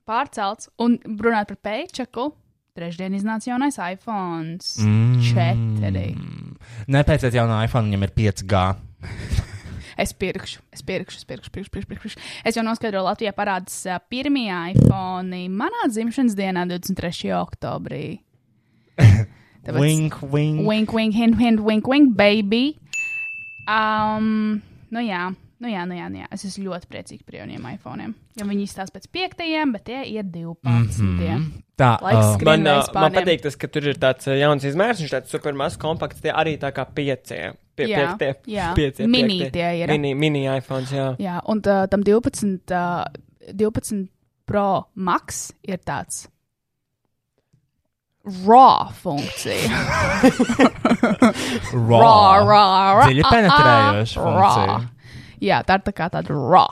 pārcelts. 0.09 0.65
Un 0.81 0.95
runāt 1.05 1.51
par 1.51 1.59
paychecku. 1.61 2.31
Trešdien 2.75 3.13
iznāca 3.15 3.47
jaunais 3.53 3.77
iPhone. 3.79 4.57
Mm. 4.83 5.19
4. 5.23 6.01
Nepēciet 6.91 7.37
jaunā 7.37 7.61
iPhone, 7.63 7.87
viņam 7.87 8.07
ir 8.09 8.15
5G. 8.17 8.63
Es 9.95 10.11
pirkšu, 10.11 10.59
es 10.75 10.81
pirkšu, 10.83 11.21
es 11.21 11.23
pirkšu, 11.23 11.49
pirkšu, 11.55 11.71
pirkšu, 11.71 11.87
pirkšu. 11.87 12.17
Es 12.43 12.57
jau 12.57 12.65
noskaidroju, 12.67 13.05
Latvijā 13.05 13.31
parādās 13.31 13.77
pirmie 14.11 14.49
iPhone 14.73 15.37
manā 15.55 15.85
dzimšanas 15.87 16.35
dienā, 16.35 16.65
23. 16.67 17.29
oktobrī. 17.37 18.01
Tāpēc- 18.99 19.79
Wink, 19.79 20.17
wink. 20.33 20.59
Wink, 20.67 20.91
wink, 20.97 21.15
hint, 21.15 21.39
hint, 21.39 21.63
wink, 21.63 21.87
wink, 21.87 22.11
baby. 22.19 22.75
Um, 23.71 24.59
nu 24.91 24.99
jā, 25.07 25.29
nu 25.65 25.73
jā, 25.73 25.83
nu 25.89 25.97
jā, 25.97 26.07
nu 26.13 26.21
jā. 26.21 26.29
Es 26.35 26.45
esmu 26.45 26.69
ļoti 26.69 26.89
priecīgs 26.91 27.25
par 27.25 27.39
jauniem 27.39 27.65
iPhone. 27.73 28.11
Jo 28.37 28.47
viņi 28.47 28.67
izstāsta 28.67 28.99
pēc 28.99 29.09
piektajiem, 29.15 29.73
bet 29.75 29.87
tie 29.89 30.03
ir 30.11 30.27
12. 30.29 30.61
Mm 30.63 30.87
-hmm. 30.93 31.45
Tā, 31.75 31.97
uh. 31.99 32.37
Man, 32.45 32.67
uh, 32.67 32.85
man 32.93 33.11
patīk 33.11 33.41
tas, 33.43 33.55
ka 33.59 33.67
tur 33.67 33.87
ir 33.87 33.97
tāds 33.99 34.27
uh, 34.27 34.37
jauns 34.39 34.63
izmērs, 34.63 35.01
viņš 35.01 35.11
tāds 35.11 35.31
super 35.31 35.53
mazs, 35.53 35.77
kompakts, 35.77 36.21
tie 36.21 36.31
arī 36.31 36.57
tā 36.57 36.71
kā 36.71 36.85
piecie. 36.85 37.53
Pie, 37.75 37.89
Jā, 37.91 38.15
piektie, 38.17 38.35
jā. 38.47 38.73
piecie, 38.77 39.07
Mini 39.07 39.39
piektie. 39.39 39.51
tie 39.51 39.83
ir. 39.83 39.91
Mini, 39.91 40.13
mini 40.13 40.45
iPhones, 40.47 40.91
jā. 40.91 41.15
Jā, 41.19 41.41
un 41.47 41.61
tā, 41.61 41.87
tam 41.91 42.03
12, 42.03 42.71
uh, 42.71 43.03
12 43.51 44.07
Pro 44.45 44.85
Max 44.95 45.51
ir 45.63 45.77
tāds 45.83 46.27
raw 48.45 48.89
funkcija. 49.01 49.69
Raw. 51.73 51.99
raw, 51.99 52.47
raw, 52.47 52.97
raw. 52.97 53.07
Dziļi 53.07 53.23
penetrējoša 53.29 54.23
funkcija. 54.23 54.77
Jā, 55.41 55.63
tā 55.67 55.79
ir 55.79 55.87
tā 55.87 55.95
kā 55.95 56.09
tāda 56.13 56.35
raw. 56.35 56.67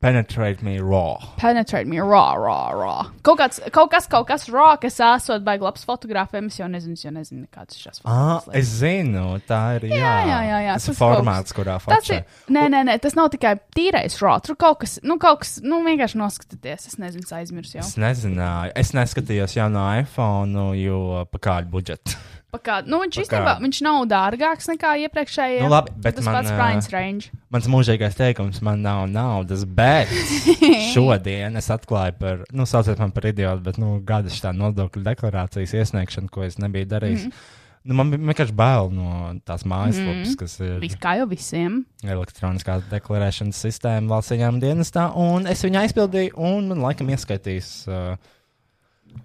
Penetrate 0.00 0.62
me 0.62 0.76
raw. 0.78 1.16
Penetrate 1.40 1.88
me 1.90 1.98
raw, 1.98 2.36
raw, 2.38 2.70
raw. 2.78 3.06
Kaut, 3.26 3.40
kāds, 3.40 3.58
kaut 3.74 3.90
kas, 3.90 4.04
kaut 4.06 4.28
kas 4.28 4.44
raw, 4.46 4.76
kas 4.78 5.00
esot 5.02 5.42
baigi 5.42 5.66
labs 5.66 5.82
fotografiem. 5.82 6.46
Es 6.46 6.60
jau 6.60 6.68
nezinu, 6.70 6.94
es 6.94 7.02
jau 7.02 7.10
nezinu, 7.10 7.48
kāds 7.50 7.74
šis 7.80 7.98
Ah, 8.04 8.38
fotogrāfs. 8.38 8.54
es 8.60 8.70
zinu, 8.78 9.24
tā 9.50 9.58
ir. 9.80 9.88
Jā, 9.90 10.12
jā, 10.22 10.38
jā, 10.46 10.60
jā, 10.68 10.76
Tas 10.78 10.86
tas 10.86 10.94
ir 10.94 11.00
formāts, 11.02 11.50
kurā 11.56 11.80
Tas 11.82 11.88
fotografē. 11.88 12.20
Nē, 12.46 12.68
nē, 12.76 12.84
nē, 12.92 12.96
tas 13.02 13.18
nav 13.18 13.32
tikai 13.34 13.56
tīrais 13.74 14.20
raw. 14.22 14.38
Tur 14.38 14.54
kaut 14.54 14.78
kas, 14.84 15.00
nu, 15.02 15.18
kaut 15.18 15.40
kas, 15.42 15.56
nu, 15.66 15.82
vienkārši 15.82 16.22
noskatieties. 16.22 16.86
Es 16.92 16.96
nezinu, 17.02 17.26
aizmirsu 17.34 17.80
jau. 17.80 17.82
Es 17.82 17.96
nezināju, 17.98 18.76
es 18.78 18.94
neskatījos 18.94 19.58
jau 19.58 19.66
no 19.68 19.82
iPhone, 19.98 20.76
jo 20.78 21.26
pa 21.32 21.38
kādu 21.42 21.74
budžetu. 21.74 22.14
Pa 22.48 22.58
kā, 22.64 22.76
nu, 22.88 22.96
viņš 23.02 23.18
īstenībā, 23.26 23.58
viņš 23.60 23.78
nav 23.84 24.06
dārgāks 24.08 24.70
nekā 24.70 24.94
iepriekšējie. 25.04 25.60
Nu, 25.66 25.68
labi, 25.68 25.92
bet 26.00 26.16
tas 26.16 26.24
man, 26.24 26.38
pats 26.38 26.48
ā, 26.48 26.56
price 26.56 26.92
range. 26.94 27.32
Mans 27.52 27.68
mūžīgais 27.68 28.16
teikums, 28.16 28.62
man 28.64 28.80
nav 28.80 29.02
naudas, 29.12 29.66
bet 29.68 30.08
šodien 30.94 31.60
es 31.60 31.68
atklāju 31.74 32.16
par, 32.16 32.46
nu, 32.56 32.64
sauciet 32.68 33.00
man 33.02 33.12
par 33.12 33.28
idiotu, 33.28 33.60
bet, 33.66 33.76
nu, 33.82 33.98
gada 34.04 34.32
šī 34.32 34.54
nodokļu 34.56 35.04
deklarācijas 35.10 35.74
iesniegšanu, 35.82 36.32
ko 36.32 36.46
es 36.48 36.56
nebiju 36.62 36.88
darījis. 36.94 37.28
Mhm. 37.28 37.34
Mm. 37.36 37.64
Nu, 37.88 37.94
man 37.96 38.10
bija 38.12 38.20
vienkārši 38.20 38.54
bail 38.58 38.90
no 38.92 39.10
tās 39.48 39.62
mājaslapas, 39.68 40.32
mm. 40.32 40.38
kas 40.40 40.56
ir 40.60 40.80
Viss 40.82 40.98
kā 41.00 41.14
jau 41.20 41.28
visiem. 41.30 41.78
elektroniskās 42.04 42.82
deklarēšanas 42.90 43.60
sistēma 43.64 44.12
valsts 44.12 44.34
ieņēmuma 44.34 44.64
dienestā, 44.64 45.06
un 45.16 45.48
es 45.48 45.62
viņu 45.64 45.80
aizpildīju, 45.84 46.34
un 46.50 46.68
man 46.72 46.82
laikam 46.84 47.08
ieskaitīs, 47.14 47.70
uh, 47.88 48.18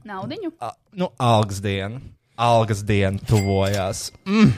Naudiņu. 0.08 0.54
a, 0.64 0.72
nu, 1.02 1.10
algas 1.20 1.60
diena. 1.66 2.00
Algas 2.38 2.84
diena 2.86 3.20
tuvojās. 3.30 4.12
Mm. 4.26 4.54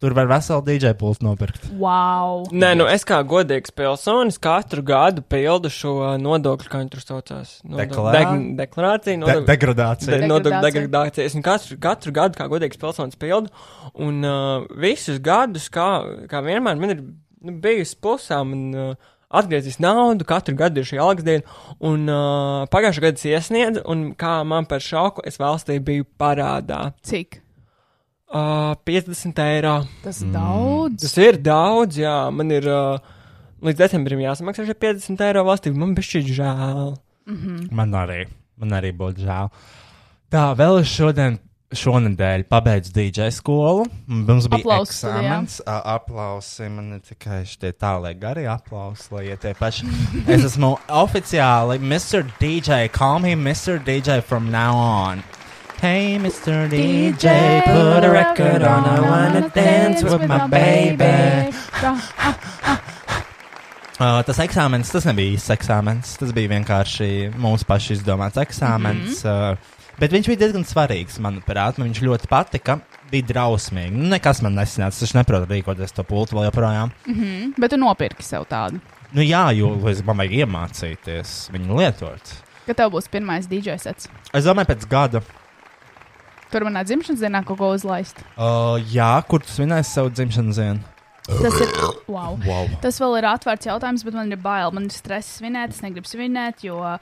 Tur 0.00 0.12
var 0.12 0.26
veselu 0.28 0.60
DJ 0.66 0.90
pultu 1.00 1.24
nopirkt. 1.24 1.70
Wow. 1.80 2.42
Nē, 2.52 2.74
nu 2.76 2.84
es 2.92 3.04
kā 3.08 3.22
godīgs 3.24 3.72
pilsonis 3.72 4.36
katru 4.44 4.82
gadu 4.84 5.22
pildu 5.24 5.70
šo 5.72 5.94
nodokļu, 6.20 6.68
kā 6.68 6.82
viņi 6.82 6.92
tur 6.92 7.00
saucās. 7.00 7.54
Deklarā- 7.64 8.12
Deg 8.12 8.34
deklarāciju. 8.60 9.14
De 9.14 9.16
Nodokļu, 9.24 9.46
degradācija. 9.48 10.10
de 10.20 10.28
nodokļu 10.28 10.60
Degradācija. 10.60 10.84
degradāciju. 10.84 11.24
Es 11.24 11.34
viņu 11.34 11.46
katru, 11.48 11.78
katru 11.80 12.12
gadu 12.12 12.36
kā 12.38 12.48
godīgs 12.52 12.76
pilsonis 12.78 13.16
pildu. 13.16 13.48
Un 13.94 14.20
uh, 14.24 14.66
visus 14.76 15.18
gadus, 15.18 15.70
kā, 15.72 15.88
kā 16.28 16.44
vienmēr, 16.44 16.76
man 16.78 16.90
ir 16.90 17.00
nu, 17.00 17.56
bijusi 17.64 17.96
plusā. 17.96 18.44
Man, 18.44 18.74
uh, 18.74 18.94
Atgriezīs 19.36 19.80
naudu, 19.82 20.26
katru 20.28 20.56
gadu 20.58 20.82
ir 20.82 20.88
šī 20.88 21.00
algas 21.02 21.26
diena, 21.26 21.56
un 21.84 22.06
uh, 22.08 22.66
pagājušā 22.72 23.04
gada 23.04 23.20
es 23.20 23.26
iesniedzu, 23.28 23.82
un 23.92 24.06
kā 24.18 24.38
man 24.48 24.68
par 24.70 24.84
šoku, 24.84 25.24
es 25.28 25.40
valstī 25.42 25.78
biju 25.84 26.06
parādā. 26.20 26.80
Cik? 27.06 27.42
Uh, 28.26 28.74
50 28.88 29.38
eiro. 29.44 29.76
Tas 30.02 30.18
ir 30.24 30.32
daudz. 30.34 31.04
Tas 31.04 31.14
ir 31.22 31.38
daudz, 31.46 32.00
jā. 32.02 32.16
Man 32.34 32.50
ir 32.50 32.66
uh, 32.66 33.12
līdz 33.62 33.84
decembrim 33.84 34.24
jāsamaksā 34.24 34.66
šie 34.66 34.74
50 34.82 35.22
eiro 35.28 35.44
valstī. 35.46 35.72
Man 35.74 35.94
bija 35.96 36.10
šķiet 36.10 36.32
žēl. 36.40 36.96
Man 37.74 37.94
arī, 37.98 38.24
man 38.58 38.74
arī 38.78 38.92
būtu 38.96 39.26
žēl. 39.26 39.52
Tā, 40.34 40.48
vēl 40.58 40.80
es 40.82 40.90
šodien, 40.90 41.38
šonadēļ 41.78 42.44
pabeidzu 42.50 42.92
DJ 42.96 43.30
skolu. 43.34 43.86
Mums 44.06 44.48
bija 44.50 44.62
Aplausi 44.64 44.94
eksāmens. 44.96 45.60
ā, 45.62 45.76
Aplausi, 45.96 46.68
man 46.72 46.96
ir 46.96 47.02
tikai 47.06 47.42
šie 47.48 47.72
tālāk 47.76 48.20
gari 48.22 48.46
aplausi, 48.50 49.08
lai 49.14 49.24
iet 49.30 49.44
tie 49.44 49.54
paši. 49.58 49.88
Es 50.26 50.44
esmu 50.48 50.74
oficiāli 50.88 51.78
Mr. 51.80 52.24
DJ, 52.40 52.88
call 52.92 53.20
me 53.20 53.34
Mr. 53.34 53.78
DJ 53.78 54.22
from 54.22 54.50
now 54.50 54.74
on. 54.74 55.22
Hey, 55.80 56.16
Mr. 56.18 56.70
DJ, 56.72 57.62
put 57.64 58.04
a 58.04 58.10
record 58.10 58.62
on. 58.62 58.84
I 58.84 59.00
wanna 59.00 59.50
dance 59.50 60.02
with 60.02 60.26
my 60.26 60.46
baby. 60.48 61.52
Uh, 63.96 64.20
tas 64.28 64.36
eksāmenis, 64.44 64.90
tas 64.92 65.06
nebija 65.08 65.36
īsts 65.36 65.52
eksāmenis. 65.54 66.16
Tas 66.20 66.32
bija 66.36 66.50
vienkārši 66.52 67.30
mūsu 67.40 67.64
pašu 67.68 67.94
izdomāts 67.94 68.36
eksāmenis. 68.40 69.22
Mm 69.24 69.30
-hmm. 69.30 69.52
uh, 69.52 69.75
bet 70.00 70.12
viņš 70.14 70.30
bija 70.32 70.40
diezgan 70.44 70.66
svarīgs, 70.68 71.18
manuprāt. 71.22 71.78
Man 71.80 71.90
viņš 71.90 72.02
ļoti 72.06 72.30
patika. 72.30 72.78
Bija 73.10 73.28
drausmīgi. 73.28 73.94
Nu, 73.94 74.08
nekas 74.10 74.42
man 74.42 74.56
nesanāca. 74.58 75.04
Es 75.06 75.14
neprotu 75.14 75.46
rīkoties 75.52 75.94
to 75.94 76.02
pultu 76.06 76.36
vēl 76.38 76.48
joprojām. 76.48 76.92
Mm, 77.06 77.54
bet 77.60 77.70
tu 77.74 77.78
nopirki 77.80 78.26
sev 78.26 78.48
tādu. 78.50 78.80
Nu, 79.14 79.22
jā, 79.22 79.44
jo 79.54 79.70
es 79.88 80.02
man 80.04 80.18
vajag 80.18 80.40
iemācīties 80.42 81.36
viņu 81.54 81.78
lietot. 81.78 82.32
Kad 82.66 82.80
tev 82.80 82.90
būs 82.96 83.06
pirmais 83.12 83.46
DJ 83.46 83.76
sets? 83.78 84.08
Es 84.34 84.44
domāju, 84.48 84.72
pēc 84.74 84.88
gada, 84.90 85.22
Tur 86.46 86.62
manā 86.62 86.84
dzimšanas 86.86 87.22
dienā 87.24 87.40
kaut 87.46 87.58
ko 87.58 87.72
uzlaist. 87.74 88.20
uh, 88.38 88.76
jā, 88.94 89.08
kur 89.26 89.42
tu 89.42 89.50
svinēsi 89.50 89.90
savu 89.96 90.12
dzimšanas 90.14 90.60
dienu? 90.60 90.92
Tas 91.26 91.56
ir. 91.58 91.72
Wow. 92.06 92.36
Wow. 92.46 92.68
Tas 92.84 93.00
vēl 93.02 93.16
ir 93.18 93.26
atvērts 93.26 93.66
jautājums, 93.66 94.04
bet 94.06 94.14
man 94.14 94.30
ir 94.30 94.38
bail. 94.38 94.70
Man 94.70 94.86
ir 94.86 94.94
stress 94.94 95.40
svinēt, 95.40 95.74
es 95.74 95.82
negribu 95.82 96.06
svinēt, 96.06 96.62
jo 96.68 96.78
uh, 96.78 97.00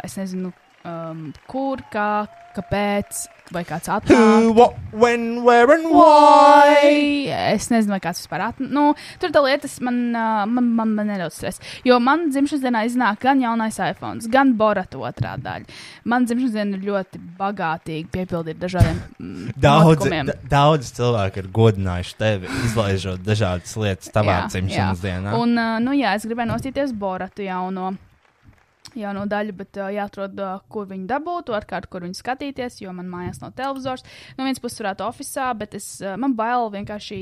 es 0.00 0.16
nezinu, 0.16 0.54
um, 0.88 1.28
kur, 1.50 1.80
kā, 1.92 2.26
kāpēc, 2.56 3.26
vai 3.52 3.62
kāds 3.68 3.88
atnāk. 3.92 4.50
What, 4.56 4.74
when, 4.92 5.42
where 5.44 5.70
and 5.72 5.86
why? 5.92 7.28
Es 7.52 7.66
nezinu, 7.72 7.94
vai 7.94 8.00
kāds 8.04 8.20
vispār 8.22 8.42
atnāk. 8.48 8.70
Nu, 8.72 8.84
tur 9.20 9.32
tā 9.34 9.42
lietas 9.44 9.78
man, 9.84 9.98
uh, 10.16 10.42
man, 10.48 10.68
man, 10.76 10.92
man 10.98 11.08
nedaudz 11.12 11.38
stresa. 11.40 11.64
Jo 11.88 11.98
man 12.02 12.26
dzimšanas 12.32 12.62
dienā 12.64 12.82
iznāk 12.88 13.20
gan 13.24 13.40
jaunais 13.44 13.78
iPhone, 13.84 14.20
gan 14.32 14.52
Borata 14.60 15.00
otrā 15.00 15.34
daļa. 15.40 15.68
Man 16.08 16.28
dzimšanas 16.28 16.54
diena 16.56 16.78
ir 16.80 16.86
ļoti 16.90 17.22
bagātīga, 17.40 18.12
piepildīta 18.18 18.64
dažādiem 18.66 19.00
mm, 19.18 19.50
Daudzi, 19.66 19.88
notikumiem. 19.90 20.30
da- 20.32 20.38
daudz 20.56 20.92
cilvēku 20.96 21.42
ir 21.44 21.50
godinājuši 21.60 22.16
tevi, 22.20 22.52
izlaižot 22.68 23.24
dažādas 23.26 23.76
lietas 23.80 24.12
tavā 24.12 24.42
Jā, 24.42 24.46
dzimšanas 24.54 25.02
jā. 25.04 25.08
dienā. 25.08 25.36
Un, 25.40 25.56
uh, 25.56 25.76
nu, 25.84 25.96
jā, 25.96 26.16
es 26.20 26.28
gribēju 26.28 26.52
nostīties 26.54 26.92
Boratu 26.96 27.44
jauno. 27.48 27.94
Jauno 28.98 29.24
daļu, 29.30 29.54
bet 29.56 29.78
uh, 29.80 29.88
jāatrod, 29.94 30.36
uh, 30.42 30.62
kur 30.72 30.88
viņi 30.90 31.06
dabūtu, 31.10 31.54
ar 31.56 31.66
kādu, 31.68 31.88
kur 31.92 32.04
viņi 32.06 32.18
skatīties, 32.18 32.80
jo 32.82 32.92
man 32.96 33.08
mājās 33.12 33.40
nav 33.42 33.54
televizors. 33.58 34.04
No 34.36 34.46
vienas 34.46 34.60
puses, 34.62 34.80
varētu 34.82 35.06
oficiālā, 35.06 35.52
bet 35.62 35.76
es, 35.78 35.88
uh, 36.04 36.16
man 36.20 36.36
bail 36.38 36.68
vienkārši 36.74 37.18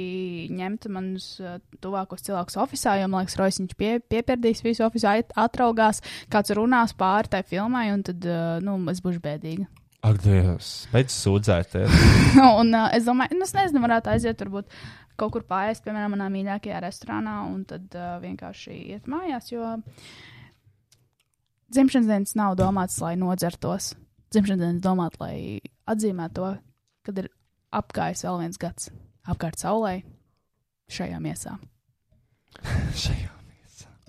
ņemt 0.56 0.88
manus 0.92 1.32
uh, 1.42 1.58
tuvākos 1.84 2.24
cilvēkus 2.26 2.58
oficiālā, 2.64 3.04
jo 3.04 3.10
man 3.12 3.24
liekas, 3.24 3.38
Rojas 3.40 3.60
viņš 3.62 3.76
pie, 3.78 3.92
pieperdīs 4.12 4.64
visu 4.66 4.86
oficiālu, 4.86 5.28
atraugās, 5.38 6.02
kāds 6.32 6.54
runās 6.58 6.96
pāri 6.98 7.30
tai 7.30 7.44
filmai, 7.46 7.90
un 7.94 8.02
tad, 8.06 8.24
uh, 8.26 8.56
nu, 8.64 8.78
es 8.90 9.02
būšu 9.04 9.22
bēdīga. 9.24 9.68
Ak, 10.00 10.16
Dievs, 10.24 10.88
beidz 10.94 11.12
sūdzēties. 11.12 11.92
un 12.60 12.72
uh, 12.72 12.88
es 12.96 13.04
domāju, 13.04 13.36
nu, 13.36 13.44
es 13.44 13.52
nezinu, 13.52 13.82
varētu 13.84 14.08
aiziet, 14.14 14.40
varbūt 14.40 14.72
kaut 15.20 15.34
kur 15.34 15.44
pāriest, 15.44 15.84
piemēram, 15.84 16.14
manā 16.14 16.30
mīļākajā 16.32 16.80
restorānā, 16.80 17.34
un 17.50 17.66
tad 17.68 17.92
uh, 17.98 18.14
vienkārši 18.22 18.78
iet 18.94 19.10
mājās, 19.10 19.50
jo 19.52 19.74
dzimšanas 21.72 22.06
dienas 22.10 22.34
nav 22.38 22.56
domāts, 22.58 23.00
lai 23.02 23.14
nodzertos. 23.16 23.92
Dzimšanas 24.32 24.60
dienas 24.62 24.82
domāts, 24.84 25.20
lai 25.20 25.60
atzīmētu 25.90 26.34
to, 26.38 26.50
kad 27.06 27.18
ir 27.22 27.28
apgājis 27.72 28.24
vēl 28.26 28.38
viens 28.44 28.58
gads 28.58 28.90
apkārt 29.30 29.58
saulē, 29.62 30.00
šajā 30.90 31.18
miesā 31.22 31.56
Šajā. 33.02 33.28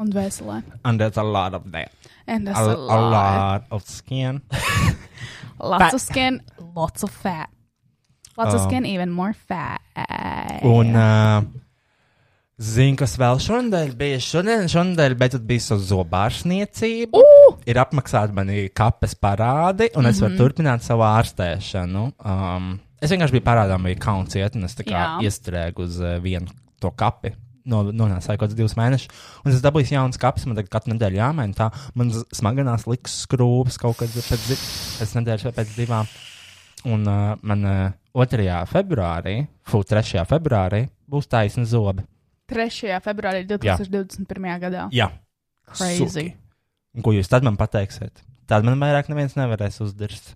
un 0.01 0.09
dvēselē. 0.09 0.61
And 0.83 0.99
there's 0.99 1.17
a 1.17 1.23
lot 1.23 1.53
of 1.53 1.71
that. 1.71 1.91
And 2.27 2.47
A, 2.47 2.51
that's 2.53 2.59
a, 2.67 2.73
a 2.73 2.77
lot. 2.77 3.11
lot 3.11 3.63
of 3.71 3.83
skin. 3.87 4.41
Lots 5.59 5.93
of 5.93 6.01
skin, 6.01 6.41
lots 6.75 7.03
of 7.03 7.11
fat. 7.11 7.49
Lots 8.35 8.55
of 8.55 8.61
Um, 8.61 8.67
skin, 8.69 8.85
even 8.87 9.11
more 9.11 9.33
fat. 9.33 9.81
Un, 10.63 10.95
uh, 10.95 11.43
zinu, 12.61 12.95
kas 12.99 13.15
vēl 13.19 13.39
šonadēļ 13.41 13.91
bija. 13.97 14.19
Šodien, 14.21 14.67
šonadēļ 14.71 15.15
beidzot 15.19 15.45
bija 15.49 15.63
savu 15.65 15.81
zobārstniecību. 15.89 17.17
Uh! 17.17 17.57
Ir 17.69 17.79
apmaksāti 17.81 18.35
mani 18.37 18.67
kapes 18.77 19.15
parādi, 19.17 19.89
un 19.97 20.05
es 20.09 20.19
Mhm. 20.21 20.25
varu 20.27 20.39
turpināt 20.39 20.85
savu 20.85 21.01
ārstēšanu. 21.07 22.03
Um, 22.23 22.79
es 23.01 23.09
vienkārši 23.11 23.37
biju 23.37 23.45
parādā, 23.47 23.77
bija 23.83 23.99
kauns 23.99 24.35
iet, 24.35 24.55
un 24.55 24.63
es 24.65 24.75
tā 24.75 24.85
kā 24.85 25.19
iestrēgu 25.25 25.79
uz 25.87 25.99
uh, 26.01 26.19
vienu 26.19 26.47
to 26.79 26.91
kapi. 26.91 27.33
No, 27.63 27.83
nonāca 27.93 28.33
kaut 28.33 28.47
kāds 28.49 28.55
divus 28.57 28.73
mēnešus, 28.73 29.09
un 29.45 29.51
es 29.51 29.61
dabūju 29.61 29.91
jaunas 29.93 30.17
kapes. 30.17 30.47
Man 30.47 30.55
tagad 30.57 30.71
katru 30.73 30.95
nedēļu 30.95 31.19
jāmaina 31.19 31.53
tā. 31.53 31.67
Man 31.93 32.09
smaganās 32.33 32.87
liks 32.89 33.25
skrūves 33.27 33.77
kaut 33.77 33.97
kad 33.99 34.09
pēc, 34.09 34.47
pēc 34.97 35.11
nedēļas 35.19 35.43
vai 35.45 35.51
pēc 35.59 35.75
divām. 35.77 36.07
Un 36.89 37.05
uh, 37.05 37.35
man 37.43 37.65
uh, 37.65 37.91
2. 38.17 38.47
februārī, 38.65 39.47
fu, 39.63 39.83
3. 39.85 40.25
februārī 40.25 40.87
būs 41.07 41.29
taisna 41.29 41.63
zobe. 41.69 42.01
3. 42.51 42.99
februārī 43.05 43.45
2021. 43.49 44.51
gadā. 44.65 44.87
Jā, 44.95 45.09
Crazy. 45.71 46.33
Un 46.91 47.05
ko 47.05 47.13
jūs 47.15 47.29
tad 47.31 47.45
man 47.47 47.55
pateiksiet? 47.59 48.23
Tad 48.51 48.65
man 48.67 48.79
vairāk 48.81 49.07
neviens 49.11 49.37
nevarēs 49.39 49.79
uzdirst 49.85 50.33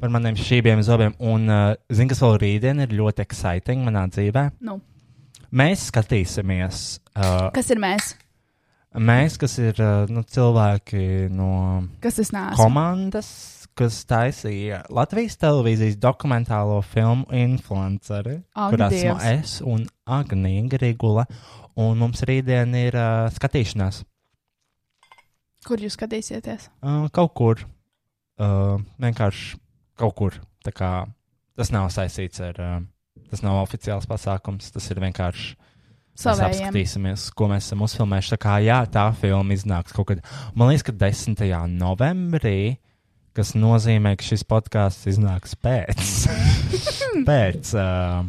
par 0.00 0.12
maniem 0.14 0.38
šībiem 0.38 0.82
zobiem. 0.86 1.16
Un, 1.18 1.48
uh, 1.50 1.74
zinu, 1.90 2.12
kas 2.12 2.22
vēl 2.22 2.38
rītdien 2.42 2.82
ir 2.84 2.94
ļoti 2.94 3.24
exciting 3.24 3.82
manā 3.86 4.06
dzīvē. 4.10 4.48
Nu, 4.62 4.78
Mēs 5.52 5.90
skatīsimies, 5.90 6.76
uh, 7.12 7.50
kas 7.52 7.66
ir 7.74 7.80
mēs? 7.82 8.14
mēs, 8.96 9.34
kas 9.40 9.58
ir 9.60 9.76
uh, 9.84 10.06
nu, 10.08 10.22
cilvēki 10.24 11.28
no 11.28 11.82
komandas, 12.56 13.28
kas 13.78 14.02
taisīja 14.08 14.82
Latvijas 14.92 15.38
televīzijas 15.40 15.96
dokumentālo 16.02 16.80
filmu 16.84 17.24
Influenceri, 17.32 18.38
Ak, 18.54 18.74
kur 18.74 18.84
esmu 18.88 19.16
es 19.32 19.58
un 19.64 19.86
Agnija 20.06 20.80
Rigula. 20.82 21.26
Un 21.80 21.96
mums 22.02 22.20
rītdien 22.28 22.74
ir 22.76 22.96
uh, 23.00 23.30
skatīšanās 23.32 24.02
Kur 25.64 25.80
jūs 25.80 25.94
skatīsieties? 25.96 26.68
uh, 26.82 27.06
kaut 27.14 27.32
kur. 27.38 27.62
Uh, 28.40 28.80
vienkārši 29.00 29.56
kaut 30.00 30.16
kur. 30.18 30.36
Tā 30.66 30.72
kā 30.74 30.90
tas 31.56 31.70
nav 31.72 31.88
saistīts 31.94 32.42
ar. 32.42 32.58
Uh, 32.58 32.80
tas 33.30 33.42
nav 33.44 33.62
oficiāls 33.62 34.08
pasākums, 34.08 34.72
tas 34.74 34.90
ir 34.92 35.00
vienkārši. 35.00 35.54
Mēs 36.12 36.24
Savējiem. 36.26 36.66
apskatīsimies, 36.68 37.22
ko 37.32 37.46
mēs 37.48 37.64
esam 37.70 37.84
uzfilmējuši. 37.86 38.32
Tā 38.34 38.38
kā 38.42 38.56
jā, 38.60 38.82
tā 38.92 39.06
filma 39.16 39.54
iznāks 39.56 39.94
kaut 39.96 40.10
kad, 40.10 40.18
man 40.52 40.68
liekas, 40.68 40.84
ka 40.84 40.92
10. 40.92 41.40
novembrī, 41.72 42.76
kas 43.36 43.54
nozīmē, 43.58 44.14
ka 44.18 44.26
šis 44.26 44.44
podkāsts 44.48 45.08
iznāks 45.12 45.54
pēc. 45.62 46.14
pēc 47.28 47.74
uh, 47.78 48.24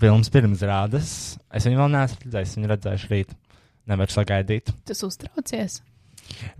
filmas 0.00 0.32
pirmsrādes. 0.32 1.12
Es 1.54 1.68
viņu 1.68 1.82
vēl 1.82 1.94
neesmu 1.96 2.24
redzējis, 2.26 2.56
viņu 2.58 2.72
redzēšu 2.74 3.12
rīt. 3.12 3.36
Nevaru 3.90 4.14
sagaidīt. 4.14 4.74
Tas 4.86 5.02
uztraucies. 5.06 5.80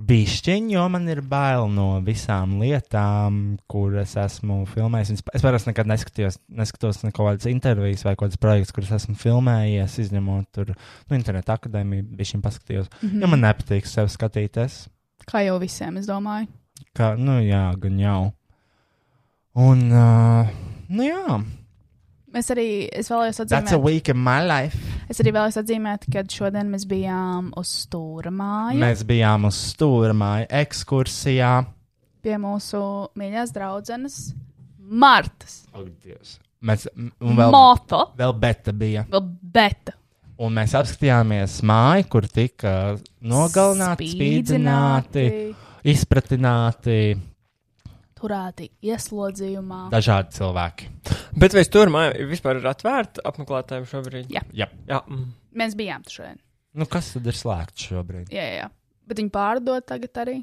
Bišķiņ, 0.02 0.70
jo 0.72 0.84
man 0.90 1.04
ir 1.12 1.20
bail 1.22 1.68
no 1.70 2.00
visām 2.02 2.56
lietām, 2.58 3.36
kuras 3.70 4.16
esmu 4.18 4.64
filmējis. 4.72 5.20
Es- 5.30 5.44
parasti 5.44 5.70
nekad 5.70 5.86
neskatījos, 5.86 6.40
neskatos 6.58 7.04
neko 7.06 7.28
kādas 7.28 7.46
intervijas 7.46 8.02
vai 8.08 8.16
kādas 8.18 8.40
projekts, 8.40 8.74
kuras 8.74 8.90
esmu 8.98 9.14
filmējies, 9.20 10.00
izņemot 10.02 10.50
tur, 10.56 10.72
nu, 10.74 11.14
interneta 11.14 11.54
akadēmiju, 11.54 12.18
šim 12.26 12.42
paskatījos. 12.42 12.90
Mm. 12.98 13.04
-hmm. 13.12 13.20
Ja 13.22 13.30
man 13.30 13.46
nepatīk 13.46 13.86
sev 13.86 14.10
skatīties, 14.10 14.88
Kā 15.30 15.44
jau 15.46 15.58
visiem, 15.62 15.98
es 16.00 16.08
domāju. 16.08 16.48
Kā, 16.96 17.14
nu, 17.18 17.38
jā, 17.44 17.64
gan 17.80 17.98
jau. 18.00 18.20
Un, 19.60 19.86
uh, 19.92 20.50
nu, 20.88 21.06
jā, 21.06 21.40
Es 22.30 22.46
arī 22.54 22.86
es 22.94 23.08
vēlējos 23.10 23.40
that's 23.40 23.52
a 23.56 23.58
atzīmēt, 23.58 23.82
week 23.82 24.08
in 24.12 24.18
my 24.22 24.36
life. 24.46 24.78
es 25.10 25.18
arī 25.18 25.32
vēlējos 25.34 25.56
atzīmēt, 25.64 26.04
ka 26.14 26.22
šodien 26.30 26.68
mēs 26.70 26.84
bijām 26.86 27.48
uz 27.58 27.72
stūra 27.88 28.30
māju 28.30 28.78
Mēs 28.78 29.02
bijām 29.08 29.48
uz 29.48 29.56
stūrmāju 29.72 30.46
ekskursijā. 30.60 31.48
pie 32.22 32.36
mūsu 32.38 32.82
mīļās 33.18 33.50
draudzenes 33.56 34.18
Martas. 34.78 35.64
Oh, 35.74 35.82
Dievs. 36.04 36.36
Mēs, 36.62 36.86
vēl, 37.18 37.50
Moto, 37.50 38.04
vēl 38.18 38.32
beta 38.38 38.72
bija. 38.78 39.02
vēl 39.10 39.26
beta. 39.42 39.96
Un 40.38 40.54
mēs 40.54 40.72
apskatījāmies 40.78 41.58
māju, 41.66 42.06
kur 42.14 42.28
tika 42.30 42.76
nogalināti, 43.26 44.06
spīdzināti, 44.14 45.26
izpratināti 45.88 47.00
turēti 48.20 48.68
ieslodzījumā. 48.84 49.86
dažādi 49.92 50.36
cilvēki. 50.36 50.90
Bet 51.40 51.56
vai 51.56 51.64
tur 51.72 51.92
māja 51.92 52.28
vispār 52.28 52.60
ir 52.60 52.68
atvērta 52.68 53.24
apmeklētājiem 53.30 53.88
šobrīd? 53.88 54.30
Jā. 54.34 54.44
Jā. 54.52 54.68
Jā. 54.90 55.00
Mm. 55.08 55.32
Mēs 55.56 55.76
bijām 55.78 56.04
tur 56.06 56.20
šodien. 56.20 56.40
Nu, 56.76 56.86
kas 56.90 57.14
tad 57.14 57.26
ir 57.26 57.36
slēgts 57.36 57.90
šobrīd? 57.90 58.32
Jā, 58.34 58.46
jā. 58.60 58.70
Bet 59.08 59.18
viņi 59.18 59.32
pārdod 59.34 59.86
tagad 59.88 60.20
arī. 60.22 60.36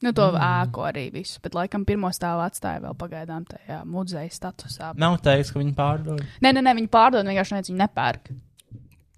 Nu, 0.00 0.14
to 0.16 0.30
mm. 0.30 0.40
ēku 0.40 0.84
arī 0.88 1.04
visu, 1.12 1.36
bet 1.44 1.54
laikam 1.54 1.84
pirmo 1.84 2.08
stāvu 2.16 2.40
atstāja 2.46 2.80
vēl 2.86 2.94
pagaidām 2.98 3.44
tajā 3.48 3.82
muzeja 3.84 4.32
statusā. 4.32 4.94
Nav 4.98 5.18
teiks, 5.24 5.52
ka 5.52 5.60
viņi 5.60 5.74
pārdod. 5.76 6.22
Nē, 6.40 6.54
nē, 6.56 6.64
nē, 6.64 6.74
viņi 6.78 6.88
pārdod, 6.92 7.28
vienkārši 7.28 7.54
neviens 7.54 7.68
viņu 7.68 7.82
nepērk. 7.82 8.30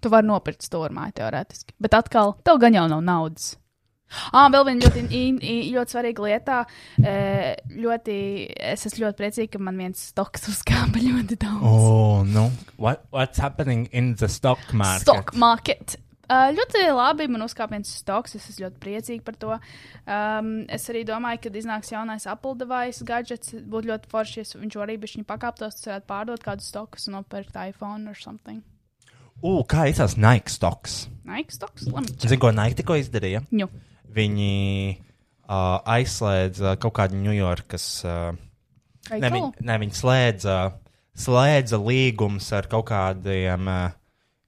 Tu 0.03 0.11
vari 0.11 0.27
nopirkt 0.27 0.67
stūrmāju 0.67 1.15
teorētiski. 1.21 1.77
Bet 1.79 1.95
atkal, 1.95 2.35
tev 2.43 2.59
gan 2.59 2.75
jau 2.75 2.83
nav 2.91 3.05
naudas. 3.07 3.53
Ah, 4.33 4.49
vēl 4.53 4.65
viena 4.69 4.85
ļoti, 4.87 5.03
in- 5.09 5.41
in- 5.41 5.73
ļoti 5.73 5.95
svarīga 5.95 6.27
lieta. 6.27 6.59
Ļoti, 7.73 8.15
es 8.73 8.85
esmu 8.89 9.05
ļoti 9.07 9.19
priecīga, 9.19 9.51
ka 9.55 9.61
man 9.63 9.77
viens 9.81 10.07
stoks 10.13 10.47
uzkāpa 10.51 11.01
ļoti 11.01 11.37
daudz. 11.41 11.65
Oh, 11.67 12.23
nu. 12.27 12.47
What, 12.77 13.05
what's 13.11 13.39
happening 13.41 13.87
in 13.91 14.15
the 14.15 14.27
stock 14.29 14.59
market? 14.73 15.07
Stock 15.07 15.33
market. 15.35 15.95
Uh, 16.31 16.47
ļoti 16.55 16.85
labi, 16.95 17.25
man 17.29 17.43
uzkāpa 17.45 17.75
viens 17.75 17.89
stoks. 17.99 18.35
Es 18.39 18.45
esmu 18.49 18.63
ļoti 18.67 18.79
priecīga 18.81 19.25
par 19.27 19.35
to. 19.41 19.57
Um, 20.07 20.53
es 20.71 20.87
arī 20.89 21.03
domāju, 21.05 21.41
ka 21.43 21.51
iznāks 21.59 21.91
jaunais 21.91 22.25
Apple 22.31 22.55
device 22.57 23.03
gadgets. 23.05 23.51
Būtu 23.53 23.91
ļoti 23.91 24.09
forši, 24.13 24.39
ja 24.45 24.61
viņš 24.63 24.77
arī 24.85 24.95
bija 25.03 25.25
pakāptos, 25.29 25.75
tas 25.77 25.89
varētu 25.91 26.09
pārdot 26.09 26.45
kādus 26.45 26.69
stokus 26.71 27.09
un 27.09 27.19
nopirkt 27.19 27.59
iPhone 27.59 28.07
or 28.09 28.15
something. 28.17 28.63
U, 29.43 29.59
kā 29.67 29.89
izsās 29.91 30.15
Nike 30.15 30.49
stocks? 30.49 31.09
Nike 31.27 31.51
stoks, 31.51 31.89
labi. 31.91 32.15
Zini, 32.23 32.37
ko 32.39 32.53
Nike 32.55 32.79
tikko 32.79 32.95
izdarīja? 33.01 33.43
Nu, 33.51 33.67
Viņi 34.13 34.53
uh, 34.93 35.79
aizslēdza 35.95 36.77
kaut 36.81 36.95
kādu 36.99 37.19
Ņujorkas. 37.21 37.87
Uh, 38.05 38.37
ne, 39.11 39.29
viņi, 39.29 39.49
ne, 39.65 39.77
viņi 39.81 39.97
slēdza, 39.97 40.57
slēdza 41.25 41.79
līgumus 41.81 42.51
ar 42.55 42.69
kaut 42.71 42.87
kādiem 42.91 43.69
uh, 43.71 43.91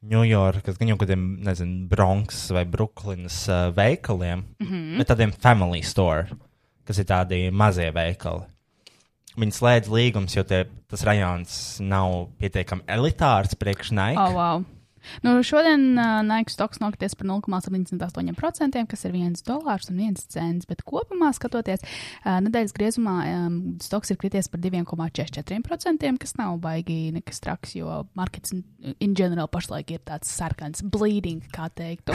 Ņujorkas, 0.06 0.78
gan 0.78 0.92
jau 0.92 1.00
kādiem, 1.02 1.24
nezinu, 1.46 1.86
Bronx 1.90 2.50
vai 2.54 2.66
Brooklynas 2.70 3.40
uh, 3.50 3.72
veikaliem, 3.74 4.44
mm 4.60 4.68
-hmm. 4.68 4.98
bet 5.00 5.10
tādiem 5.10 5.34
family 5.34 5.82
store, 5.82 6.28
kas 6.86 7.00
ir 7.02 7.10
tādi 7.10 7.50
mazie 7.52 7.90
veikali. 7.92 8.46
Viņi 9.36 9.52
slēdz 9.52 9.90
līgumus, 9.92 10.36
jo 10.38 10.44
tie, 10.48 10.64
tas 10.88 11.04
rajons 11.04 11.80
nav 11.84 12.30
pietiekami 12.40 12.86
elitārs 12.88 13.56
priekš 13.60 13.92
Nike. 13.92 14.22
Oh, 14.22 14.32
wow. 14.32 14.64
Nu, 15.26 15.38
šodien 15.46 15.98
uh, 15.98 16.22
Nike 16.26 16.54
stoks 16.54 16.80
nokrities 16.82 17.16
par 17.18 17.28
0,78%, 17.30 18.86
kas 18.92 19.06
ir 19.08 19.14
1 19.18 19.44
dolārs 19.48 19.90
un 19.92 19.98
1 20.02 20.16
cents. 20.32 20.68
Bet 20.70 20.84
kopumā, 20.88 21.30
skatoties, 21.36 21.82
uh, 22.24 22.40
nedēļas 22.46 22.74
griezumā, 22.76 23.16
um, 23.32 23.56
stoks 23.84 24.12
ir 24.14 24.18
krities 24.22 24.48
par 24.52 24.60
2,44%, 24.64 26.18
kas 26.22 26.32
nav 26.40 26.52
baigi 26.64 27.00
nekas 27.16 27.42
traks, 27.44 27.70
jo 27.80 27.88
markets 28.18 28.50
in, 28.56 28.62
general 29.16 29.48
pašlaik 29.52 29.88
ir 29.96 30.02
tāds 30.06 30.28
sarkans, 30.32 30.84
bleeding, 30.84 31.42
kā 31.56 31.66
teiktu. 31.74 32.12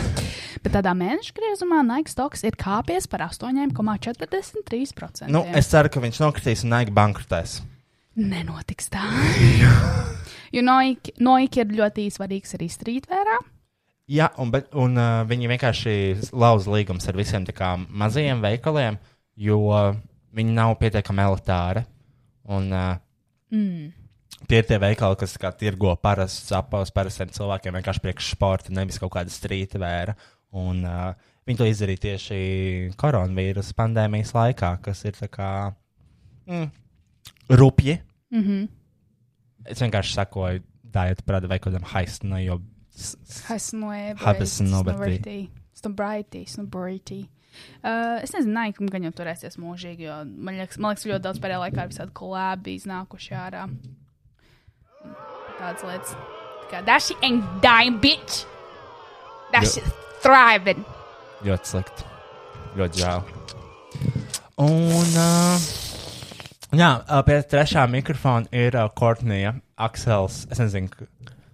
Bet 0.65 0.73
tādā 0.77 0.93
mēneša 0.99 1.33
griezumā 1.37 1.79
Nike 1.87 2.11
stoks 2.13 2.45
ir 2.47 2.55
kāpies 2.61 3.05
par 3.11 3.21
8,43%. 3.31 5.31
Nu, 5.31 5.41
es 5.57 5.67
ceru, 5.73 5.89
ka 5.93 5.99
viņš 6.03 6.17
nokritīs 6.25 6.65
un 6.67 6.71
Nike 6.75 6.93
bankrotēs. 6.97 7.51
Nenotiks 8.21 8.91
tā. 8.93 9.03
jo 10.55 10.65
Nike, 10.67 11.15
Nike 11.23 11.65
ir 11.65 11.75
ļoti 11.81 12.09
svarīgs 12.13 12.57
arī 12.59 12.69
streetwearā. 12.73 13.39
Jā, 14.11 14.33
un, 14.43 14.51
bet, 14.51 14.73
un 14.75 14.99
uh, 14.99 15.23
viņi 15.31 15.53
vienkārši 15.53 15.95
lauz 16.35 16.67
līgumus 16.67 17.07
ar 17.09 17.19
visiem 17.19 17.47
mazajiem 17.89 18.43
veikaliem, 18.43 18.99
jo 19.39 19.61
viņi 20.35 20.57
nav 20.57 20.75
pietiekami 20.81 21.23
elitāri. 21.23 21.85
Un, 22.51 22.73
uh, 22.75 22.99
Mm. 23.51 23.91
tie 24.47 24.61
ir 24.63 24.67
tie 24.67 24.79
veikali, 24.79 25.19
kas 25.19 25.35
kā, 25.39 25.51
tirgo 25.59 25.91
parastus 25.99 26.53
apavus 26.55 26.93
parastiem 26.95 27.33
cilvēkiem, 27.35 27.75
vienkārši 27.75 28.03
priekš 28.05 28.31
sporta, 28.37 28.75
nevis 28.75 28.99
kaut 29.03 29.13
kāda 29.17 29.33
streetwear. 29.35 30.15
Un 30.55 30.85
uh, 30.87 31.15
viņi 31.47 31.59
to 31.59 31.67
izdarīja 31.67 32.05
tieši 32.07 32.39
koronavīrusa 32.99 33.75
pandēmijas 33.79 34.33
laikā, 34.35 34.71
kas 34.85 35.03
ir 35.07 35.19
kā 35.31 35.51
mm, 36.47 36.71
rupji. 37.59 37.99
Mm 38.31 38.43
-hmm. 38.43 38.69
Es 39.65 39.81
vienkārši 39.83 40.13
sakoju 40.15 40.63
Diet 40.85 41.25
Prada 41.27 41.47
vai 41.49 41.59
kādam 41.59 41.83
haistam, 41.85 42.33
jo 42.39 42.61
s- 42.95 43.17
s- 43.25 43.43
Hasnoe, 43.49 44.15
Habes 44.17 44.61
nobertī. 44.61 45.49
Snobrītī, 45.75 46.45
snobrītī. 46.47 47.27
Uh, 47.85 48.23
es 48.23 48.31
nezinu, 48.33 48.53
Nike 48.65 48.87
gan 48.91 49.03
jau 49.03 49.11
turēsies 49.11 49.57
mūžīgi, 49.59 50.01
jo 50.07 50.25
man 50.25 50.55
liekas, 50.55 50.79
man 50.79 50.91
liekas 50.95 51.07
ļoti 51.07 51.21
daudz 51.23 51.39
pēdējā 51.41 51.59
laikā 51.59 51.83
ir 51.83 51.89
visādi 51.89 52.13
kolēbi 52.13 52.75
iznākuši 52.79 53.33
ārā. 53.35 53.69
Tādas 55.59 55.83
lietas. 55.85 56.15
Kā, 56.71 57.01
shit 57.01 57.17
ain't 57.23 57.45
dying, 57.63 58.01
bitch! 58.01 58.45
Shit 59.65 59.85
thriving! 60.23 60.85
Ļoti 61.43 61.65
slikti. 61.67 62.05
Ļoti 62.77 63.03
žēl. 63.03 63.23
Un, 64.57 65.17
uh, 65.19 65.59
jā, 66.77 66.91
pie 67.27 67.41
trešā 67.51 67.87
mikrofona 67.91 68.47
ir 68.55 68.77
uh, 68.79 68.89
Kortnija, 68.95 69.57
Aksels. 69.81 70.45
Es 70.53 70.61
nezinu, 70.63 70.91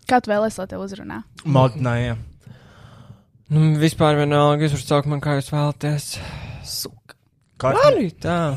Kā 0.06 0.20
tu 0.22 0.30
vēlēsies, 0.30 0.60
lai 0.60 0.66
te 0.70 0.78
uzrunā? 0.78 1.16
Modnāja. 1.50 2.14
Nu, 3.50 3.72
vispār 3.80 4.14
vienalga, 4.20 4.62
jūs 4.66 4.76
varat 4.76 4.90
saukt 4.92 5.08
man, 5.10 5.22
kā 5.22 5.34
jūs 5.38 5.50
vēlaties. 5.50 6.06
Suk. 6.66 7.16
Arī 7.66 8.10
tā. 8.22 8.38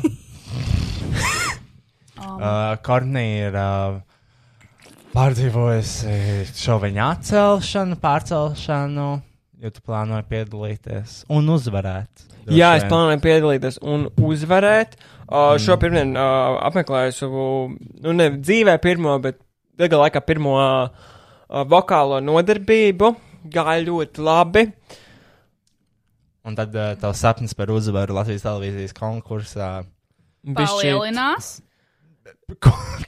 Um, 2.20 2.36
Uh, 2.36 2.74
Kortnija 2.84 3.46
ir 3.48 3.54
uh, 3.56 3.94
pārdzīvojusi 5.14 6.16
šo 6.52 6.74
viņa 6.82 7.06
atcelšanu, 7.14 7.96
pārcelšanu, 8.02 9.06
jo 9.64 9.70
tu 9.72 9.84
plānoji 9.88 10.26
piedalīties 10.28 11.14
un 11.32 11.48
uzvarēt. 11.54 12.26
Jā, 12.52 12.74
es 12.76 12.84
vien. 12.84 12.90
plānoju 12.92 13.22
piedalīties 13.24 13.80
un 13.80 14.04
uzvarēt. 14.20 14.98
Uh, 15.00 15.19
šo 15.62 15.76
pirmdienu 15.80 16.18
uh, 16.18 16.58
apmeklēju 16.66 17.14
savu, 17.14 17.44
nu, 18.02 18.14
ne 18.16 18.30
dzīvē 18.34 18.76
pirmo, 18.82 19.14
bet 19.22 19.38
gada 19.78 20.00
laikā 20.02 20.22
pirmo 20.26 20.56
uh, 20.58 20.90
uh, 20.90 21.62
vokālo 21.70 22.18
nodarbību. 22.24 23.14
Gāja 23.50 23.84
ļoti 23.86 24.24
labi. 24.26 24.66
Un 26.44 26.56
tad 26.58 26.74
uh, 26.76 26.92
tavs 27.00 27.22
sapnis 27.22 27.54
par 27.56 27.70
uzvaru 27.72 28.16
Latvijas 28.16 28.44
televīzijas 28.44 28.96
konkursā. 28.96 29.70
Bišķīt. 30.40 30.96
palielinās. 30.96 31.58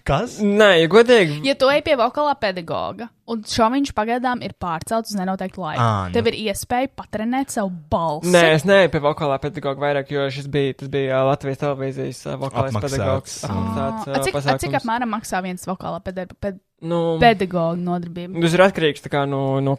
Kas? 0.06 0.36
Nē, 0.42 0.68
ja 0.82 0.88
godīgi. 0.90 1.40
Ja 1.46 1.54
tu 1.58 1.68
ej 1.70 1.82
pie 1.86 1.94
vokālā 1.98 2.32
pedagoga, 2.40 3.08
un 3.30 3.42
šoviņš 3.46 3.92
pagaidām 3.94 4.40
ir 4.46 4.54
pārcelts 4.60 5.12
uz 5.12 5.18
nenoteiktu 5.18 5.62
laiku, 5.62 5.82
Ā, 5.82 6.08
nu. 6.08 6.14
tev 6.16 6.30
ir 6.32 6.38
iespēja 6.46 6.90
patrenēt 6.98 7.52
savu 7.54 7.70
balsi. 7.92 8.32
Nē, 8.32 8.42
es 8.56 8.64
neeju 8.68 8.90
pie 8.94 9.02
vokālā 9.04 9.38
pedagoga 9.42 9.82
vairāk, 9.84 10.10
jo 10.14 10.26
šis 10.32 10.48
bija, 10.52 10.74
tas 10.80 10.90
bija 10.92 11.22
Latvijas 11.28 11.60
televīzijas 11.62 12.22
vokālais 12.40 12.72
Apmaksāts. 12.74 12.96
pedagogs. 12.96 13.36
Apmaksāts, 13.46 14.08
A, 14.08 14.10
ā, 14.10 14.10
cik, 14.10 14.18
a, 14.18 14.24
cik 14.26 14.38
pasākums. 14.40 14.78
apmēram 14.80 15.14
maksā 15.18 15.42
viens 15.46 15.68
vokālā 15.70 16.02
peda 16.02 16.26
ped 16.40 16.60
Nu, 16.82 17.02
pedagoga 17.22 17.78
nodarbība? 17.78 18.40
tas 18.42 18.54
ir 18.58 18.64
atkarīgs 18.64 19.04
no, 19.30 19.60
no 19.62 19.76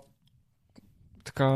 kā, 1.32 1.48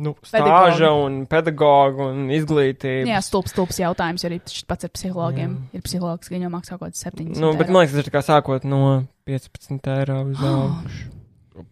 nu, 0.00 0.14
stāža 0.24 0.88
un 0.96 1.26
pedagoga 1.28 2.06
un 2.14 2.30
izglītības. 2.32 3.10
Jā, 3.10 3.18
stulbs, 3.20 3.52
stulbs 3.52 3.78
jautājums, 3.82 4.24
arī 4.24 4.38
pats 4.66 4.88
ar 4.88 4.92
psihologiem. 4.94 5.58
Ir 5.76 5.82
psihologs, 5.84 6.28
ka 6.30 6.34
viņam 6.36 6.54
maksā 6.56 6.78
kaut 6.78 6.88
kāds 6.94 7.04
7. 7.04 7.36
Nu, 7.36 7.52
bet 7.58 7.68
man 7.68 7.82
liekas, 7.84 7.94
tas 7.98 8.06
ir 8.06 8.12
kā 8.14 8.22
sākot 8.24 8.64
no 8.64 8.80
15 9.28 9.90
eiro 9.98 10.22
uz 10.30 10.40
augšu. 10.40 11.12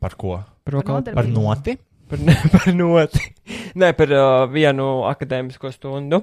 Par 0.01 0.15
ko? 0.21 0.37
Par, 0.65 0.75
vokālu- 0.79 1.01
nodarbību. 1.01 1.15
Par 1.15 1.27
noti? 1.33 1.79
par, 2.09 2.19
ne, 2.21 2.37
par 2.55 2.69
noti. 2.75 3.25
Nē, 3.81 3.93
par 3.97 4.13
uh, 4.13 4.45
vienu 4.53 4.91
akadēmisko 5.09 5.73
stundu. 5.73 6.23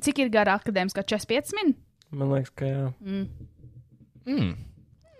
Cik 0.00 0.18
ir 0.24 0.28
gara 0.32 0.56
akadēmiskā 0.60 1.04
45 1.04 1.54
min? 1.58 1.74
Man 2.10 2.32
liekas, 2.32 2.50
ka 2.56 2.64
jā. 2.68 2.86
Mm. 3.04 3.26
Mm. 4.26 4.50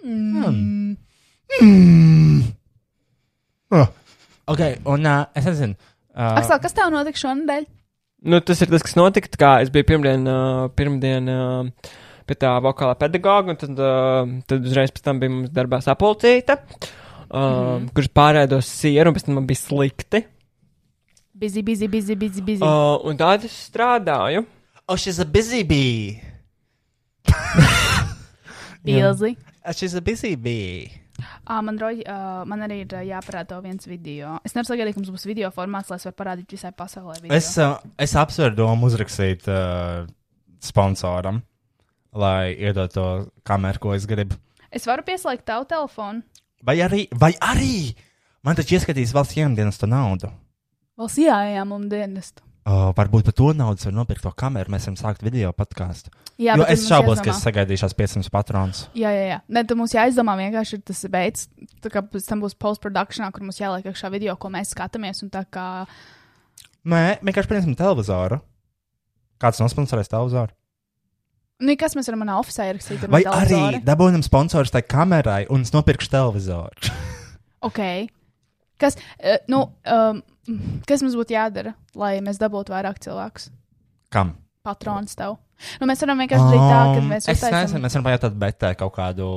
Mm. 0.04 0.96
Mm. 1.60 2.42
Oh. 3.70 3.86
Ok, 4.50 4.62
un 4.90 5.06
uh, 5.06 5.24
es 5.38 5.46
nezinu. 5.46 5.76
Uh, 6.10 6.36
Aksel, 6.40 6.58
kas 6.62 6.74
tev 6.74 6.90
notika 6.90 7.20
šonadēļ? 7.20 7.66
Nu, 8.30 8.40
tas 8.44 8.60
ir 8.60 8.70
tas, 8.72 8.82
kas 8.84 8.96
notika. 8.98 9.30
tā 9.30 9.38
Kā 9.40 9.50
es 9.64 9.70
biju 9.72 9.86
pirmdien, 9.88 10.26
uh, 10.28 10.66
pirmdien 10.76 11.30
uh, 11.30 11.92
pie 12.28 12.36
tā 12.38 12.50
vokālā 12.64 12.96
pedagoga, 13.00 13.54
un 13.54 13.60
tad, 13.60 13.78
uh, 13.78 14.34
tad 14.50 14.66
uzreiz 14.66 14.92
pēc 14.94 15.06
tam 15.06 15.22
bija 15.22 15.32
mums 15.36 15.52
darbā 15.54 15.80
sapulcīta, 15.84 16.58
uh, 16.60 17.38
mm 17.38 17.88
kurš 17.96 18.10
pārēdos 18.16 18.68
sieru, 18.68 19.10
un 19.10 19.16
pēc 19.16 19.28
tam 19.28 19.38
man 19.38 19.48
bija 19.48 19.62
slikti. 19.62 20.24
Busy, 21.40 21.62
busy, 21.64 21.88
busy, 21.88 22.18
busy, 22.18 22.42
busy. 22.44 22.60
Uh, 22.60 22.98
un 23.08 23.16
tad 23.16 23.46
es 23.48 23.54
strādāju. 23.70 24.44
oh, 24.88 24.96
she's 24.96 25.18
a 25.20 25.24
busy 25.24 25.62
bee. 25.62 26.20
Bilzi. 28.84 29.36
Uh, 29.64 29.72
she's 29.72 29.94
a 29.94 30.02
busy 30.02 30.34
bee. 30.34 30.99
À, 31.44 31.60
man, 31.64 31.78
roļ, 31.80 32.02
uh, 32.04 32.42
man 32.50 32.66
arī 32.66 32.82
ir 32.84 32.94
jāparāda 33.08 33.60
viens 33.64 33.86
video. 33.88 34.36
Es 34.46 34.54
nevaru 34.56 34.72
sagaidīt, 34.72 34.96
ka 34.96 35.02
mums 35.02 35.14
būs 35.14 35.28
video 35.28 35.50
formāts, 35.54 35.90
lai 35.92 36.00
es 36.00 36.08
varu 36.08 36.18
parādīt 36.18 36.56
visai 36.56 36.72
pasaulē. 36.76 37.20
Video. 37.22 37.36
Es, 37.36 37.52
uh, 37.60 37.78
es 38.00 38.16
apsveru 38.18 38.56
domu 38.58 38.90
uzrakstīt 38.90 39.48
uh, 39.50 40.04
sponsoram, 40.64 41.42
lai 42.12 42.52
iedod 42.56 42.92
to 42.94 43.06
kameru, 43.46 43.82
ko 43.82 43.96
es 43.96 44.06
gribu. 44.10 44.38
es 44.70 44.86
varu 44.86 45.02
pieslēgt 45.06 45.46
tavu 45.48 45.66
telefonu. 45.70 46.22
Vai 46.66 46.76
arī, 46.84 47.06
vai 47.16 47.32
arī 47.40 47.94
man 48.44 48.58
taču 48.58 48.76
ieskatīs 48.76 49.14
valsts 49.16 49.38
iemdienas 49.40 49.80
to 49.80 49.88
naudu. 49.88 50.30
Valsts 51.00 51.22
ieejām 51.22 51.88
dienestu. 51.88 52.44
Uh, 52.60 52.90
varbūt 52.92 53.24
par 53.24 53.34
to 53.34 53.52
naudu 53.56 53.86
var 53.88 53.94
nopirkt 53.96 54.22
to 54.26 54.30
kameru. 54.36 54.68
Mēs 54.72 54.84
varam 54.84 54.98
sākt 55.00 55.22
video 55.24 55.48
podkāstu. 55.56 56.12
Jā, 56.40 56.58
Jo 56.60 56.66
es 56.68 56.84
šaubos, 56.88 57.18
ka 57.20 57.30
jāizdomā- 57.30 57.36
es 57.36 57.44
sagaidīšos 57.46 57.94
500 57.96 58.30
patronus. 58.32 58.82
Jā, 58.94 59.08
jā, 59.16 59.24
jā. 59.30 59.38
Nē, 59.48 59.62
tad 59.66 59.76
mums 59.80 59.94
jāizdomā 59.96 60.36
vienkārši 60.36 60.76
ir 60.78 60.82
tas 60.84 61.00
veids, 61.08 61.48
tā 61.80 61.90
kā 61.92 62.02
pēc 62.04 62.28
tam 62.28 62.40
būs 62.44 62.54
postprodukcijā, 62.60 63.32
kur 63.32 63.42
mums 63.42 63.58
jāliek 63.60 63.88
iekšā 63.88 64.10
video, 64.12 64.36
ko 64.36 64.48
mēs 64.52 64.74
skatāmies. 64.74 65.24
Kā 65.50 65.86
Nē, 66.84 67.20
vienkārši 67.20 67.48
pieņemsim 67.48 67.76
televizoru. 67.76 68.40
Kāds 69.40 69.60
nosponsorēs 69.60 70.08
televizoru? 70.12 70.52
Nu, 71.60 71.76
kas 71.76 71.94
mēs 71.96 72.08
varam 72.08 72.22
manā 72.24 72.38
oficiālā 72.40 72.72
ierakstīt? 72.72 73.08
Vai 73.12 73.22
arī 73.24 73.82
dabūjam 73.84 74.22
sponsorus 74.24 74.72
tai 74.72 74.80
kamerai 74.80 75.46
un 75.52 75.60
es 75.64 75.72
nopirkšu 75.72 76.08
televizoru? 76.12 76.92
Ok. 77.60 78.08
Kas, 78.80 78.96
uh, 79.20 79.36
nu, 79.52 79.66
um, 79.84 80.22
kas 80.88 81.04
mums 81.04 81.16
būtu 81.18 81.36
jādara, 81.36 81.74
lai 81.98 82.18
mēs 82.24 82.40
dabūtu 82.40 82.74
vairāk 82.74 83.00
cilvēkus? 83.04 83.50
Kam? 84.12 84.34
Patrons 84.66 85.16
tev. 85.16 85.38
Nu, 85.80 85.88
mēs 85.88 86.00
varam 86.04 86.20
vienkārši 86.22 86.46
darīt 86.46 86.64
tā, 86.64 86.80
ka 86.80 87.00
Um, 87.00 87.10
mēs 87.10 87.28
es 87.28 87.44
nezinu, 87.44 87.82
mēs 87.84 87.96
varam 87.96 88.06
pajautāt 88.08 88.38
betē 88.40 88.72
kaut 88.80 88.94
kādu. 88.96 89.28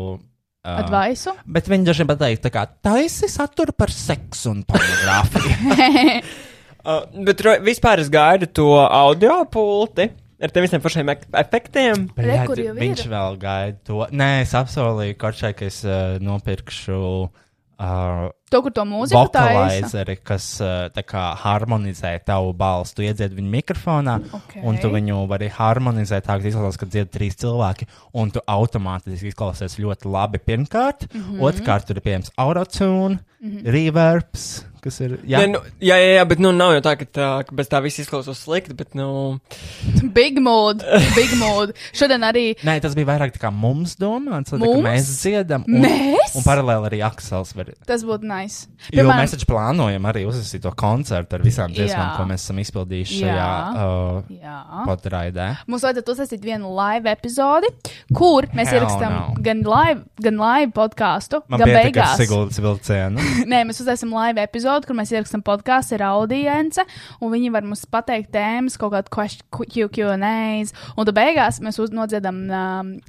Uh, 0.63 0.79
advaisu. 0.79 1.33
Bet 1.43 1.67
viņi 1.67 1.89
dažiem 1.89 2.07
pateikt, 2.07 2.45
tā 2.45 2.51
kā 2.53 2.63
taisi 2.87 3.27
saturu 3.27 3.75
par 3.75 3.91
seksu 3.91 4.53
un 4.53 4.65
pornogrāfiju. 4.67 6.23
Uh, 6.83 7.05
bet 7.23 7.39
vispār 7.63 8.01
es 8.03 8.09
gaidu 8.11 8.43
to 8.51 8.65
audio 8.75 9.37
pulti 9.47 10.09
ar 10.43 10.51
tiem 10.51 10.65
visiem 10.65 11.11
ek- 11.13 11.29
efektiem. 11.39 12.09
Re? 12.19 12.41
Viņš 12.75 13.05
vēl 13.07 13.37
gaida 13.39 13.77
to. 13.87 14.01
Nē, 14.11 14.41
es 14.43 14.51
apsolīju 14.57 15.15
Korčai, 15.21 15.53
ka 15.55 15.69
es 15.69 15.79
uh, 15.87 16.17
nopirkšu 16.19 16.97
uh, 17.23 17.42
To, 17.77 18.59
kur 18.61 18.71
to 18.71 18.83
mūziku 18.85 19.23
taisa. 19.33 19.53
vokalizeri, 19.57 20.15
kas 20.21 20.45
uh, 20.61 21.03
kā 21.09 21.23
harmonizē 21.41 22.11
tavu 22.25 22.53
balstu. 22.57 23.01
Tu 23.01 23.07
iedzied 23.07 23.33
viņu 23.33 23.49
mikrofonā, 23.49 24.19
Ok. 24.37 24.59
un 24.61 24.77
tu 24.77 24.91
viņu 24.93 25.23
vari 25.31 25.49
harmonizēt 25.51 26.27
tā, 26.27 26.37
ka 26.37 26.51
izklausās, 26.51 26.77
ka 26.79 26.85
dzied 26.85 27.09
trīs 27.13 27.39
cilvēki, 27.41 27.89
un 28.13 28.31
tu 28.31 28.43
automātiski 28.45 29.31
izklausies 29.33 29.79
ļoti 29.81 30.11
labi. 30.13 30.41
Pirmkārt, 30.43 31.07
mm. 31.09 31.23
-hmm. 31.23 31.41
otrkārt, 31.49 31.87
tur 31.89 31.97
ir 31.97 32.05
pieejams 32.05 32.31
autotune, 32.37 33.19
mm 33.41 33.49
-hmm. 33.49 33.71
reverbs, 33.73 34.65
kas 34.83 34.99
ir. 35.03 35.15
Jā, 35.23 35.41
Jā, 35.43 35.49
nu, 35.51 35.61
jā, 35.83 35.97
jā, 35.99 36.09
jā, 36.19 36.23
bet 36.29 36.41
nu 36.43 36.51
nav 36.55 36.73
jau 36.75 36.81
tā, 36.85 36.93
ka, 36.99 37.07
tā, 37.07 37.27
ka 37.47 37.55
bez 37.57 37.69
tā 37.71 37.79
viss 37.85 38.01
izklausās 38.03 38.41
slikti, 38.45 38.75
bet 38.77 38.93
nu. 38.99 39.39
Big 40.17 40.37
mood, 40.43 40.83
big 41.15 41.31
mood. 41.39 41.71
Šodien 41.95 42.21
arī 42.27 42.53
Nē, 42.65 42.75
tas 42.83 42.93
bija 42.97 43.07
vairāk 43.13 43.33
tā 43.35 43.39
kā 43.41 43.49
mums 43.53 43.95
domāts, 43.99 44.51
lai 44.53 44.59
tā, 44.59 44.65
Mums? 44.67 44.81
ka 44.83 44.89
mēs 44.89 45.07
dziedam. 45.21 45.63
Un, 45.67 45.85
Mēs? 45.87 46.35
Un 46.37 46.45
paralēli 46.45 46.89
arī 46.91 46.99
Aksels 47.07 47.53
var. 47.57 47.71
tas 47.87 48.03
būtu 48.05 48.27
nice. 48.29 48.67
Jo 48.93 49.05
mēs 49.07 49.33
taču 49.33 49.47
plānojam 49.49 50.05
arī 50.09 50.25
uzsākt 50.27 50.61
to 50.63 50.71
koncertu 50.77 51.37
ar 51.37 51.43
visām 51.45 51.71
dziesmām, 51.73 52.03
Jā. 52.11 52.17
ko 52.19 52.25
mēs 52.29 52.43
esam 52.45 52.59
izpildījuši 52.63 53.19
šajā 53.23 53.37
Jā. 53.37 53.85
uh, 53.87 54.33
Jā. 54.43 54.57
podraidē. 54.87 55.47
Mums 55.69 55.85
vajadzētu 55.87 56.13
uzsākt 56.15 56.43
vienu 56.43 56.73
live 56.77 57.09
epizodi, 57.13 57.69
kur 58.13 58.47
mēs 58.53 58.69
Hell 58.73 58.81
ierakstām 58.83 59.13
no. 59.15 59.23
gan 59.45 59.63
live, 59.63 60.03
gan 60.21 60.37
live 60.41 60.71
podkāstu, 60.75 61.41
Man 61.47 61.61
gan 61.63 61.69
beigās. 61.69 62.17
Siguldas 62.19 62.59
vilcienu. 62.59 63.21
Nē, 63.51 63.63
mēs 63.69 63.79
uztaisām 63.83 64.11
live 64.13 64.41
epizodi, 64.43 64.72
kur 64.89 64.95
mēs 64.97 65.11
ierakstām 65.13 65.43
podkāstu 65.45 65.93
ar 65.99 66.05
audience, 66.09 66.81
un 67.21 67.31
viņi 67.31 67.51
var 67.53 67.61
mums 67.61 67.85
pateikt 67.85 68.31
tēmas, 68.33 68.77
kaut 68.81 68.91
kādu 68.93 69.09
question- 69.13 69.45
Q- 69.53 69.89
QAs. 69.93 70.73
Un 70.97 71.05
tad 71.05 71.15
beigās 71.15 71.59
mēs 71.61 71.77
nodziedam, 71.93 72.49
um, 72.49 72.99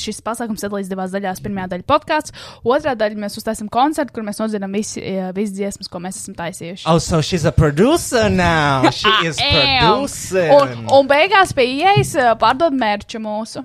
šis 0.00 0.22
pasākums 0.24 0.64
sadalīs 0.64 0.88
divās 0.88 1.12
daļās. 1.12 1.42
Pirmā 1.44 1.68
daļa 1.68 1.84
podkāsts, 1.84 2.32
otrā 2.64 2.94
daļa 2.96 3.16
mēs 3.20 3.36
uztaisām 3.36 3.68
koncertu, 3.68 4.12
kur 4.14 4.22
mēs 4.22 4.40
nodziedam 4.40 4.72
eh, 4.74 5.32
visas 5.34 5.54
dziesmas, 5.54 5.88
ko 5.88 5.98
mēs 5.98 6.16
esam 6.22 6.34
taisījuši. 6.34 6.86
Oh, 6.86 6.98
so 6.98 7.20
she's 7.20 7.44
a 7.44 7.52
producer 7.52 8.30
now. 8.30 8.88
She 8.94 9.10
is 9.26 9.38
Am. 9.42 9.82
producing. 9.84 10.50
Un, 10.54 10.88
un 10.88 11.08
beigās 11.08 11.52
pie 11.52 11.66
ieejas 11.82 12.14
eh, 12.16 12.34
pārdod 12.40 12.72
mērķu 12.72 13.20
mūsu. 13.20 13.64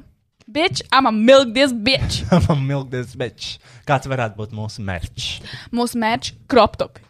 Bitch, 0.49 0.81
I'm 0.91 1.05
a 1.05 1.11
milk 1.11 1.53
this 1.53 1.71
bitch. 1.71 2.23
I'm 2.31 2.47
a 2.49 2.55
milk 2.55 2.89
this 2.89 3.13
bitch. 3.15 3.59
Kāds 3.85 4.09
varētu 4.09 4.35
būt 4.39 4.55
mūsu 4.57 4.81
mērķis? 4.81 5.27
Mūsu 5.71 5.99
mērķi 6.01 6.33
kroptopi. 6.49 7.05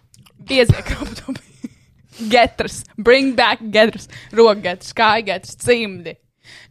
Biezie 0.47 0.81
kroptopi. 0.83 1.41
Getras. 2.29 2.83
Bring 2.97 3.35
back 3.35 3.61
getras. 3.71 4.09
Rokgetras, 4.35 4.93
kājgetras, 4.93 5.55
cimdi. 5.63 6.15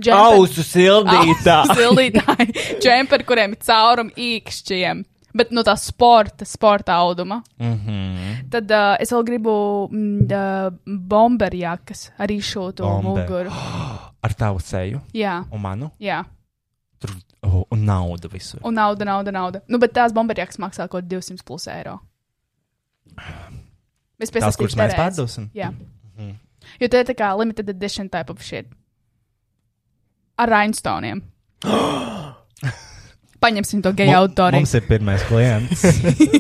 Džemperi- 0.03 0.35
Ausu 0.35 0.63
sildītā! 0.67 1.61
Sildītāji. 1.75 2.53
Džemperi, 2.83 3.25
kuriem 3.29 3.55
ir 3.55 3.63
caurumi 3.65 4.13
īkšķiem. 4.17 5.05
Bet 5.39 5.51
no 5.55 5.63
tā 5.63 5.75
sporta, 5.79 6.45
sporta 6.49 6.97
auduma. 6.99 7.43
Mm 7.61 7.75
-hmm. 7.87 8.51
Tad 8.51 8.71
uh, 8.71 8.97
es 9.01 9.13
vēl 9.13 9.25
gribu 9.25 9.89
mm, 9.93 10.27
uh, 10.33 10.73
bomberjakas 11.09 12.11
ar 12.19 12.29
izšūtu 12.29 12.83
Bomber. 12.83 13.29
muguru. 13.29 13.51
Ar 14.25 14.33
tavu 14.35 14.59
seju 14.61 15.01
Jā, 15.15 15.45
un 15.53 15.61
manu. 15.61 15.91
jā. 16.01 16.25
Tur, 16.99 17.11
oh, 17.43 17.63
un 17.71 17.85
naudu 17.85 18.29
visur. 18.33 18.61
Un 18.65 18.75
nauda, 18.75 19.05
nauda, 19.05 19.31
nauda. 19.31 19.61
Nu, 19.69 19.79
bet 19.79 19.93
tās 19.93 20.13
bomberjakas 20.13 20.59
maksā 20.59 20.89
kaut 20.89 21.05
200 21.05 21.45
plus 21.47 21.67
eiro. 21.69 22.01
Mēs 24.19 24.33
Tās, 24.35 24.57
kuras 24.59 24.75
mēs 24.75 24.93
Terēzi. 24.93 24.99
pārdosim. 24.99 25.49
Jā. 25.55 25.73
Jo 26.83 26.89
tā 26.91 27.01
ir 27.03 27.07
tā 27.09 27.15
kā 27.17 27.31
limited 27.39 27.69
edition 27.71 28.09
type 28.13 28.31
of 28.35 28.43
shit. 28.45 28.67
Ar 30.39 30.51
rainstoniem. 30.53 31.23
Paņemsim 33.43 33.83
to 33.85 33.93
geju 33.95 34.17
auditoriju. 34.19 34.65
Mums 34.65 34.75
ir 34.75 34.87
pirmais 34.89 35.23
klients. 35.29 35.85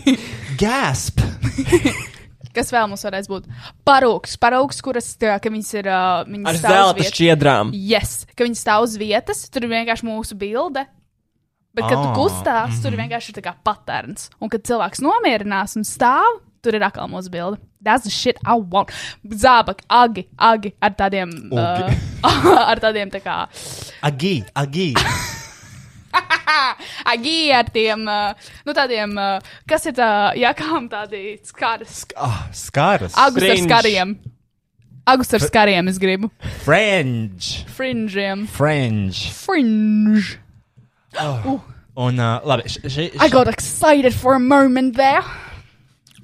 Gasp! 0.62 1.22
Kas 2.56 2.72
vēl 2.74 2.88
mums 2.90 3.04
varēs 3.06 3.28
būt? 3.30 3.44
Parūks, 3.86 4.34
parūks, 4.42 4.80
kuras, 4.82 5.12
tā, 5.20 5.36
ka 5.38 5.50
viņas 5.52 5.68
ir, 5.78 5.88
uh, 5.92 6.24
viņas 6.26 6.48
Ar 6.50 6.58
zelta 6.64 7.04
šķiedrām. 7.06 7.70
Yes, 7.76 8.24
ka 8.34 8.46
viņas 8.48 8.62
stāv 8.64 8.86
uz 8.88 8.96
vietas, 8.98 9.44
tur 9.52 9.68
ir 9.68 9.70
vienkārši 9.76 10.06
mūsu 10.08 10.34
bilde. 10.40 10.82
Bet, 11.76 11.84
kad 11.84 11.94
tu 12.00 12.08
Ah, 12.08 12.16
kustās, 12.16 12.80
tur 12.82 12.96
ir 12.96 12.98
vienkārši 13.04 13.36
tā 13.36 13.44
kā 13.44 13.52
patērns. 13.62 14.26
Un, 14.42 14.50
kad 14.50 14.64
cilvēks 14.66 15.04
nomierinās 15.04 15.76
un 15.78 15.86
stāv, 15.86 16.40
Tur 16.68 16.76
ir 16.76 16.84
atkal 16.84 17.08
mūsu 17.08 17.30
bilde. 17.32 17.56
That's 17.80 18.04
the 18.04 18.12
shit 18.12 18.36
I 18.44 18.58
want. 18.60 18.90
Zābaki, 19.24 19.86
agi, 19.88 20.26
agi 20.36 20.74
ar 20.84 20.92
tādiem. 20.98 21.30
Ugi. 21.48 21.94
Uh, 22.20 22.58
ar 22.74 22.82
tādiem 22.82 23.08
tā 23.08 23.22
kā. 23.24 23.46
Agī, 24.04 24.42
agī. 24.52 24.90
Agi 27.08 27.38
ar 27.56 27.70
tiem. 27.72 28.04
Uh, 28.04 28.52
nu 28.68 28.74
tādiem. 28.76 29.16
Uh, 29.16 29.40
kas 29.68 29.88
ir 29.88 29.96
tā 29.96 30.10
jakām 30.36 30.90
tādi 30.92 31.38
skaras? 31.48 32.02
Ah, 32.20 32.50
skaras. 32.52 33.16
Agus 33.16 33.40
ar 33.40 33.54
Fringe. 33.54 33.64
skariem. 33.64 34.12
Agus 35.08 35.32
ar 35.32 35.40
skariem 35.48 35.88
es 35.88 35.96
gribu. 36.02 36.28
Fringe. 36.66 37.64
Fringiem. 37.72 38.44
Fringe. 38.52 39.32
Fringe. 39.40 40.36
Un, 41.96 42.20
uh, 42.20 42.44
labi, 42.44 42.68
š, 42.68 42.84
š, 42.84 43.08
I 43.24 43.32
got 43.32 43.48
excited 43.48 44.12
for 44.12 44.36
a 44.36 44.40
moment 44.40 45.00
there. 45.00 45.24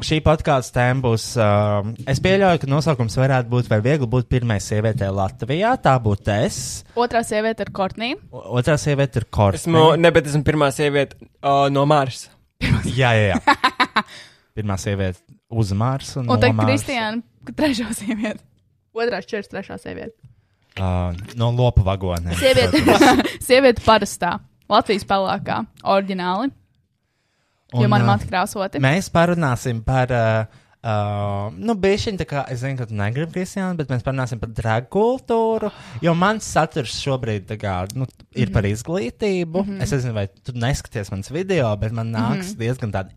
Šī 0.02 0.18
podkāstu 0.24 0.74
tēma 0.78 1.04
būs. 1.04 1.26
Uh, 1.38 1.92
es 2.10 2.20
pieļauju, 2.24 2.62
ka 2.62 2.70
nosaukums 2.70 3.18
varētu 3.20 3.50
būt, 3.52 3.68
vai 3.70 3.80
viegli 3.84 4.08
būt 4.10 4.28
pirmai 4.32 4.58
sievietei 4.62 5.10
Latvijā. 5.14 5.74
Tā 5.82 5.94
būtu 6.02 6.32
es. 6.34 6.58
Otrā 6.98 7.22
sieviete 7.26 7.66
ir 7.66 7.72
Kortnija. 7.74 8.18
Otrā 8.32 8.78
sieviete 8.80 9.22
ir 9.22 9.28
Korte. 9.30 9.62
Esmu, 9.62 9.92
ne, 10.00 10.10
bet 10.14 10.30
esmu 10.30 10.42
pirmā 10.46 10.70
sieviete 10.74 11.18
uh, 11.20 11.66
no 11.72 11.86
Māras. 11.90 12.28
Jā, 13.00 13.10
jā, 13.18 13.34
jā. 13.34 14.04
Pirmā 14.56 14.76
sieviete 14.80 15.20
uz 15.50 15.72
Marsa. 15.76 16.22
Un 16.22 16.30
tad 16.40 16.54
Kristiāna, 16.58 17.22
trešā 17.50 17.90
sieviete. 17.96 18.40
Otrā 18.94 19.20
šķirs, 19.24 19.50
trešā 19.50 19.78
sieviete. 19.82 20.14
Uh, 20.74 21.14
no 21.38 21.52
lopa 21.54 21.84
vagoniem. 21.86 22.34
Sieviete, 22.38 22.80
sieviete 23.48 23.82
parastā. 23.84 24.38
Latvijas 24.70 25.04
pelēkā, 25.06 25.58
oriģināli. 25.92 26.50
Jo 27.74 27.86
Un, 27.88 27.90
man 27.90 28.04
uh, 28.04 28.06
mati 28.12 28.28
krāsoti. 28.30 28.82
Mēs 28.82 29.10
parunāsim 29.14 29.82
par. 29.84 30.14
Uh, 30.14 30.60
Uh, 30.84 31.46
nu, 31.56 31.72
bija 31.80 32.12
tā 32.12 32.26
kā, 32.28 32.42
es 32.52 32.58
zinu, 32.60 32.76
ka 32.76 32.84
tu 32.84 32.92
negribi 32.92 33.32
Kristiāna, 33.38 33.72
bet 33.78 33.88
mēs 33.88 34.02
parunāsim 34.04 34.36
par 34.36 34.50
drag 34.52 34.90
kultūru. 34.92 35.70
Jo 36.04 36.12
mans 36.12 36.44
saturs 36.44 36.98
šobrīd 37.00 37.46
tā 37.48 37.56
kā, 37.56 37.78
nu, 37.96 38.04
ir 38.36 38.52
par 38.52 38.68
izglītību. 38.68 39.62
Mm 39.62 39.70
-hmm. 39.70 39.82
Es 39.82 39.94
nezinu, 39.96 40.12
vai 40.12 40.26
tu 40.28 40.52
neskaties 40.52 41.10
manas 41.10 41.32
video, 41.32 41.70
bet 41.80 41.92
man 41.92 42.12
nāks 42.12 42.36
mm 42.36 42.40
-hmm. 42.50 42.58
diezgan 42.58 42.92
tādi 42.92 43.16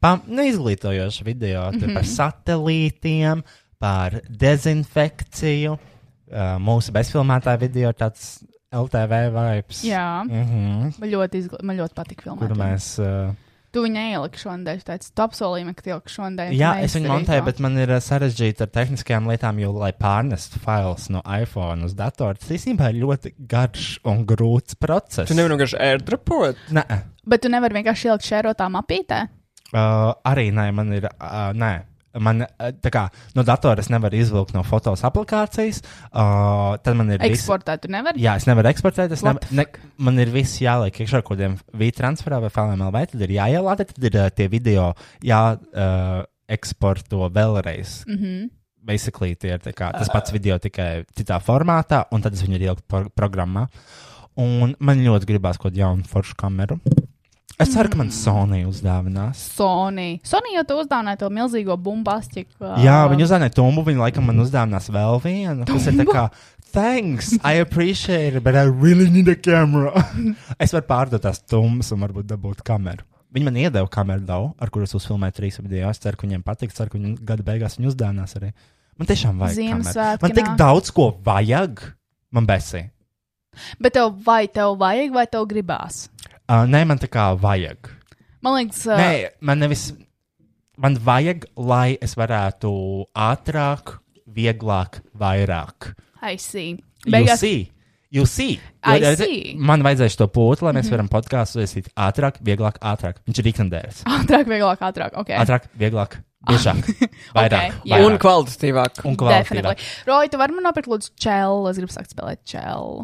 pam, 0.00 0.22
nu, 0.26 0.42
izglītojoši 0.42 1.24
video 1.24 1.70
mm 1.72 1.78
-hmm. 1.78 1.94
par 1.94 2.04
satelītiem, 2.04 3.42
par 3.78 4.20
dezinfekciju. 4.28 5.72
Uh, 5.72 6.38
mūsu 6.60 6.92
bezfilmētāja 6.92 7.58
video 7.58 7.92
tāds 7.92 8.44
LTV 8.72 9.12
vibes. 9.32 9.84
Jā, 9.84 10.22
Mm 10.24 10.44
-hmm. 10.44 11.00
man 11.00 11.10
ļoti, 11.10 11.36
izgl... 11.36 11.56
man 11.62 11.76
ļoti 11.76 11.94
patīk 11.94 12.22
filmēt. 12.22 12.38
Kur 12.38 12.56
mēs. 12.56 12.98
Uh, 12.98 13.34
Tu 13.72 13.82
viņu 13.84 14.00
ieliki 14.14 14.40
šodien, 14.40 14.80
tu 14.80 14.86
teici, 14.88 15.10
tu 15.12 15.22
apsolīji, 15.26 15.74
ka 15.76 15.82
tu 15.84 15.90
ieliki 15.92 16.12
šodien. 16.14 16.52
Jā, 16.56 16.70
es 16.86 16.94
viņu 16.96 17.10
montēju, 17.12 17.44
bet 17.44 17.58
man 17.60 17.74
ir 17.76 17.90
uh, 17.92 17.98
sarežģīti 18.00 18.64
ar 18.64 18.70
tehniskajām 18.72 19.28
lietām, 19.28 19.58
jo, 19.60 19.74
lai 19.76 19.90
pārnestu 19.92 20.60
failus 20.62 21.10
no 21.12 21.20
iPhone 21.28 21.84
uz 21.84 21.92
datoru, 21.98 22.40
tas 22.40 22.54
īstenībā 22.56 22.88
ir 22.94 23.02
ļoti 23.02 23.34
garš 23.50 23.90
un 24.08 24.24
grūts 24.28 24.78
process. 24.80 25.28
Tu 25.28 25.36
nevari 25.36 25.58
vienkārši 25.58 25.80
airdropot. 25.84 26.62
Nē, 26.72 26.86
Bet 27.28 27.44
tu 27.44 27.50
nevari 27.52 27.76
vienkārši 27.82 28.08
ielikt 28.08 28.24
šērotā 28.30 28.70
mapītē. 28.72 29.20
uh, 29.74 30.14
arī 30.24 30.48
nē, 30.56 30.70
man 30.72 30.92
ir. 30.96 31.10
Uh, 31.20 31.52
nē. 31.52 31.72
Man 32.24 32.44
uh, 32.44 32.70
tā 32.82 32.92
kā 32.94 33.04
no 33.38 33.44
datora 33.46 33.82
es 33.82 33.90
nevaru 33.92 34.18
izvilkt 34.18 34.54
no 34.56 34.64
fotos 34.66 35.04
aplikācijas. 35.06 35.82
Uh, 36.08 36.76
tad 36.84 36.98
man 36.98 37.14
ir. 37.14 37.22
Eksportēt, 37.28 37.84
tu 37.84 37.92
nevari. 37.92 38.22
jā, 38.22 38.36
es 38.40 38.48
nevaru 38.48 38.70
eksportēt. 38.72 39.14
Es 39.14 39.24
nevar, 39.26 39.46
ne, 39.54 39.66
man 40.02 40.18
ir 40.22 40.32
viss 40.34 40.60
jāliek 40.62 40.94
iekšā 40.94 41.20
ar 41.20 41.26
kaut 41.26 41.36
kādiem 41.36 41.58
V-transferā 41.78 42.40
vai 42.44 42.52
FLMLV. 42.52 43.04
Tad 43.12 43.24
ir 43.26 43.34
jāielādē, 43.38 43.88
tad 43.92 44.10
ir 44.10 44.20
uh, 44.20 44.28
tie 44.34 44.48
video 44.52 44.90
jāeksporto 45.24 46.24
uh, 46.24 46.28
eksporto 46.48 47.28
vēlreiz. 47.34 48.04
Mm 48.06 48.18
-hmm. 48.18 48.48
basically 48.88 49.34
tie 49.36 49.50
ir 49.54 49.60
kā, 49.60 49.92
tas 49.92 50.08
pats 50.08 50.32
video 50.32 50.58
tikai 50.58 51.04
citā 51.12 51.40
formātā, 51.40 52.04
un 52.10 52.22
tad 52.22 52.32
es 52.32 52.42
viņu 52.42 52.58
ieliku 52.58 52.82
pro 52.88 53.04
programmā. 53.10 53.66
Un 54.36 54.74
man 54.78 55.00
ļoti 55.02 55.26
gribās 55.26 55.58
kaut 55.58 55.72
kādu 55.72 55.80
jaunu 55.80 56.04
foršu 56.04 56.34
kameru. 56.38 56.78
Es 57.58 57.72
ceru, 57.74 57.90
ka 57.90 57.98
man 57.98 58.10
Sony 58.14 58.60
uzdāvinās. 58.68 59.40
Sony. 59.56 60.20
Sony 60.22 60.52
jau 60.54 60.62
to 60.68 60.76
uzdāvināja 60.78 61.18
to 61.24 61.30
milzīgo 61.34 61.74
bumbastiku. 61.82 62.54
Jā, 62.84 63.00
viņi 63.10 63.24
uzdāvināja 63.26 63.54
tumbu, 63.56 63.82
viņi 63.88 63.98
laikam 63.98 64.28
man 64.30 64.38
uzdāvinās 64.44 64.86
vēl 64.94 65.18
vienu. 65.24 65.66
Tas 65.66 65.88
ir 65.90 65.96
tā 65.98 66.06
kā, 66.06 66.22
thanks, 66.70 67.32
I 67.42 67.58
appreciate 67.64 68.38
it, 68.38 68.44
but 68.46 68.54
I 68.54 68.70
really 68.70 69.08
need 69.10 69.26
a 69.26 69.34
camera. 69.34 69.90
es 70.62 70.74
varu 70.76 70.86
pārdot 70.86 71.24
tās 71.26 71.42
tumbas 71.42 71.90
un 71.96 72.04
varbūt 72.06 72.28
dabūt 72.30 72.62
kameru. 72.68 73.02
Viņi 73.34 73.48
man 73.50 73.58
iedeva 73.60 73.90
kameru 73.90 74.22
daudz, 74.28 74.54
ar 74.62 74.70
kuras 74.72 74.94
uzfilmēju 74.94 75.36
trīs 75.40 75.58
video. 75.58 75.90
Es 75.90 75.98
ceru, 76.04 76.14
ka 76.14 76.28
viņiem 76.28 76.46
patiks, 76.46 76.78
ceru, 76.78 76.94
ka 76.94 77.00
viņi 77.00 77.16
gada 77.26 77.44
beigās 77.44 77.74
viņu 77.80 77.90
uzdāvinās 77.90 78.38
arī. 78.38 78.52
Man 78.98 79.10
tiešām 79.10 79.42
vajag. 79.42 79.58
kameru. 79.58 79.82
Ziemassvētki 79.82 80.28
Man 80.28 80.38
tik 80.38 80.54
daudz 80.62 80.94
ko 80.94 81.10
vajag. 81.26 81.82
Man 82.38 82.46
besī. 82.46 82.86
Bet 83.82 83.98
tev 83.98 84.14
vai 84.22 84.44
tev 84.46 84.78
vajag, 84.78 85.10
vai 85.10 85.26
tev 85.26 85.50
gribās? 85.50 86.06
Uh, 86.48 86.64
nē, 86.64 86.84
man 86.88 86.98
tā 87.00 87.08
kā 87.12 87.28
vajag. 87.38 87.90
Man 88.44 88.54
liekas, 88.56 88.84
uh, 88.88 88.96
Nē, 88.96 89.30
man 89.44 89.58
nevis. 89.60 89.90
Man 90.78 90.94
vajag, 91.02 91.48
lai 91.58 91.96
es 92.00 92.14
varētu 92.16 92.70
ātrāk, 93.18 93.96
vieglāk, 94.30 95.00
vairāk. 95.18 95.90
I 96.22 96.36
see. 96.38 96.76
You 97.04 97.12
Beigās, 97.16 97.42
see, 97.42 97.64
you 98.14 98.24
see. 98.30 98.60
I 98.86 98.96
Jo, 99.02 99.10
see. 99.18 99.40
Mhm. 99.56 99.66
Man 99.66 99.82
vajadzēja 99.82 100.16
to 100.22 100.28
pūli, 100.30 100.62
lai 100.62 100.72
mēs 100.78 100.88
varam 100.92 101.10
podkāstu 101.10 101.60
uzsākt 101.64 101.90
ātrāk, 101.98 102.38
vieglāk, 102.46 102.78
ātrāk. 102.78 103.18
Viņš 103.26 103.42
ir 103.42 103.50
ikdienas. 103.52 104.00
ātrāk, 104.06 104.46
vieglāk, 104.48 104.78
ātrāk. 104.88 105.18
Okay. 105.24 105.36
Ātrāk, 105.42 105.66
vieglāk, 105.78 106.16
biežāk, 106.48 106.80
vairāk. 107.36 107.74
jā. 107.82 107.98
vairāk. 107.98 108.06
Un 108.06 108.18
kvalitatīvāk. 108.22 109.04
un 109.04 109.18
kvalitatīvāk. 109.18 109.82
Roja, 110.06 110.30
tu 110.30 110.38
vari 110.40 110.56
man 110.56 110.70
nopirkt 110.70 110.88
lūdzu 110.94 111.10
čelu. 111.18 111.66
Es 111.72 111.82
gribu 111.82 111.92
sākt 111.92 112.14
spēlēt 112.14 112.46
čelu. 112.46 113.02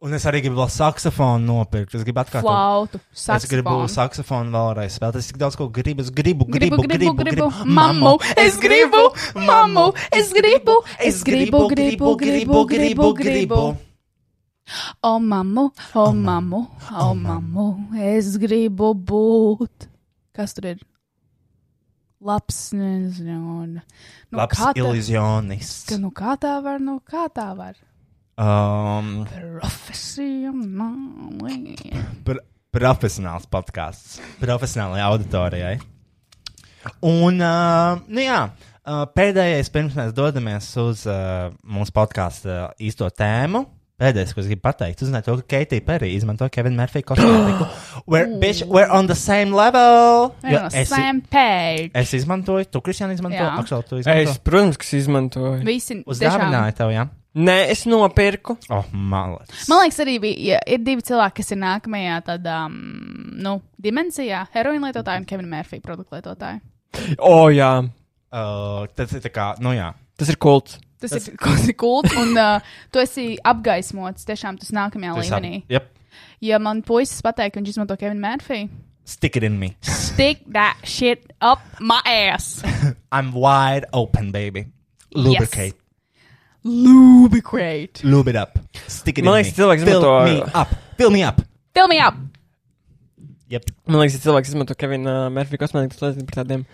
Un 0.00 0.14
es 0.16 0.24
arī 0.24 0.38
gribu 0.40 0.56
vēl 0.62 0.70
saksofonu 0.72 1.44
nopirkt. 1.44 1.92
Es 1.94 2.04
gribu 2.06 2.22
atkārtot. 2.22 2.46
Flautu. 2.48 3.00
Es 3.12 3.44
gribu 3.50 3.74
saksofonu. 3.84 3.90
saksofonu 3.92 4.52
vēlreiz 4.54 4.94
spēlēt. 4.96 5.18
Es 5.20 5.26
tik 5.28 5.36
daudz 5.42 5.58
ko 5.60 5.66
gribu. 5.68 6.00
Es 6.00 6.08
gribu, 6.08 6.46
Gribu, 6.48 6.78
gribu, 6.86 7.12
gribu, 7.12 7.24
gribu, 7.28 7.48
Mammu, 7.68 8.14
mammu, 8.14 8.14
es 8.40 8.56
gribu, 8.62 9.02
mammu, 9.36 9.84
es 10.16 10.32
gribu, 10.32 10.78
es 11.04 11.20
gribu, 11.22 11.66
gribu, 11.68 12.14
gribu, 12.16 12.62
gribu, 12.70 13.10
gribu. 13.18 13.60
O 15.02 15.18
mammu, 15.18 15.66
o 15.94 16.06
mammu, 16.14 16.62
o 16.96 17.10
mammu, 17.14 17.66
es 18.00 18.36
gribu 18.40 18.94
būt. 18.94 19.88
Kas 20.32 20.54
tur 20.56 20.70
ir? 20.72 20.80
Labs, 22.24 22.70
nezinu. 22.72 23.66
Nu, 23.68 23.82
Labs 24.32 24.56
kā 24.56 24.72
tā- 24.72 24.80
ilūzionists. 24.80 25.98
Nu, 26.00 26.08
kā 26.10 26.38
tā 26.40 26.56
var, 26.64 26.78
nu, 26.80 27.00
kā 27.04 27.28
tā 27.28 27.50
var? 27.56 27.74
Um, 28.40 29.26
Profesionāli. 29.60 30.54
pr 32.24 32.40
profesionāls 32.70 33.44
podkāsts. 33.50 34.20
Profesionālajai 34.40 35.02
auditorijai. 35.10 35.74
Un, 37.04 37.42
uh, 37.42 37.98
nu 38.08 38.22
jā, 38.22 38.38
uh, 38.54 39.02
pēdējais, 39.12 39.68
pirms 39.74 39.98
mēs 39.98 40.14
dodamies 40.16 40.70
uz 40.80 41.02
uh, 41.10 41.50
mūsu 41.66 41.92
podkāstu 41.92 42.48
uh, 42.54 42.70
īsto 42.80 43.10
tēmu. 43.10 43.66
Pēdējais, 44.00 44.32
ko 44.32 44.40
es 44.40 44.48
gribu 44.48 44.64
pateikt, 44.64 45.02
zini, 45.04 45.20
to, 45.26 45.34
ka 45.42 45.58
Keitija 45.58 45.84
Perī 45.84 46.14
izmanto 46.16 46.48
Kevina 46.48 46.78
Murphy 46.86 47.02
kosmētiku. 47.04 47.66
We're, 48.10 48.30
bitch, 48.40 48.64
we're 48.64 48.88
on 48.88 49.10
the 49.10 49.18
same 49.18 49.52
level! 49.52 50.30
Jo 50.40 50.64
es, 50.72 50.88
Sam 50.88 51.20
Page. 51.20 51.90
es 51.92 52.14
izmantoju, 52.16 52.70
tu, 52.72 52.80
Kristiāna, 52.86 53.12
izmanto, 53.18 53.42
Jā. 53.42 53.50
Akšēl, 53.60 53.84
tu 53.90 54.00
izmanto. 54.00 54.30
Es, 54.30 54.40
protams, 54.40 54.80
kas 54.80 54.94
izmantoju. 55.02 55.60
Visi. 55.66 56.00
Uzdāvināju 56.08 56.78
tev, 56.80 56.94
jā? 56.96 57.10
Nē, 57.38 57.56
es 57.70 57.84
nopirku. 57.86 58.56
Oh, 58.74 58.84
malets. 58.92 59.68
Man 59.70 59.84
liekas, 59.84 60.00
arī 60.02 60.16
bija, 60.22 60.38
ja 60.56 60.60
ir 60.66 60.80
divi 60.82 61.04
cilvēki, 61.06 61.36
kas 61.38 61.52
ir 61.54 61.60
nākamajā 61.62 62.16
tādā, 62.26 62.56
um, 62.66 62.74
nu, 63.38 63.52
dimensijā- 63.78 64.40
heroīna 64.54 64.90
lietotāji 64.90 65.22
un 65.22 65.28
Kevina 65.30 65.52
Murphy 65.56 65.78
produktu 65.84 66.18
lietotāji. 66.18 66.60
O, 67.22 67.46
jā. 67.54 67.70
Uh, 68.32 68.86
tas 68.98 69.12
ir 69.14 69.22
tā 69.22 69.30
kā, 69.30 69.52
nu 69.62 69.70
jā. 69.76 69.92
Tas 70.18 70.28
ir 70.28 70.36
kults. 70.42 70.80
Tas, 71.00 71.10
tas... 71.14 71.28
ir 71.30 71.36
kas 71.40 71.70
kults, 71.78 72.12
un 72.18 72.34
uh, 72.36 72.60
tu 72.92 72.98
esi 72.98 73.38
apgaismots 73.46 74.26
tiešām 74.26 74.58
tas 74.60 74.74
nākamajā 74.74 75.14
Tas 75.14 75.30
ap- 75.30 75.42
līmenī. 75.42 75.62
Yep. 75.70 75.86
Ja 76.50 76.58
man 76.58 76.82
puisis 76.82 77.22
pateiks, 77.22 77.54
ka 77.54 77.60
viņš 77.60 77.76
izmanto 77.76 77.96
Kevina 77.96 78.20
Murphy, 78.28 78.68
Stick 79.04 79.36
it 79.36 79.42
in 79.42 79.58
me. 79.58 79.76
stick 79.82 80.42
that 80.52 80.76
shit 80.84 81.32
up 81.40 81.60
my 81.80 82.00
ass. 82.04 82.62
I'm 83.12 83.32
wide 83.32 83.86
open, 83.92 84.30
baby. 84.30 84.66
Lubricate. 85.14 85.74
Lubricate. 86.64 88.02
Lube 88.04 88.28
it 88.28 88.36
up. 88.36 88.58
Stick 88.86 89.18
it 89.18 89.24
Man 89.24 89.38
in 89.38 89.44
liekas, 89.44 89.52
me. 89.56 89.62
cilvēks 89.62 89.84
Fill 89.86 90.02
izmanto- 90.02 90.24
me 90.24 90.52
up. 90.62 90.74
Fill 90.98 91.10
me 91.10 91.22
up. 91.24 91.40
Fill 91.74 91.88
me 91.88 91.98
up. 92.04 92.14
Yep. 93.50 93.70
Man 93.88 94.00
liekas, 94.02 94.14
ja 94.18 94.24
cilvēks 94.28 94.52
izmanto 94.52 94.74
Kevina 94.78 95.14
uh, 95.26 95.30
Murphy 95.34 95.58
kosmētiku, 95.58 95.96
tas 95.98 96.04
liecina 96.12 96.26
par 96.28 96.36
tādiem, 96.44 96.64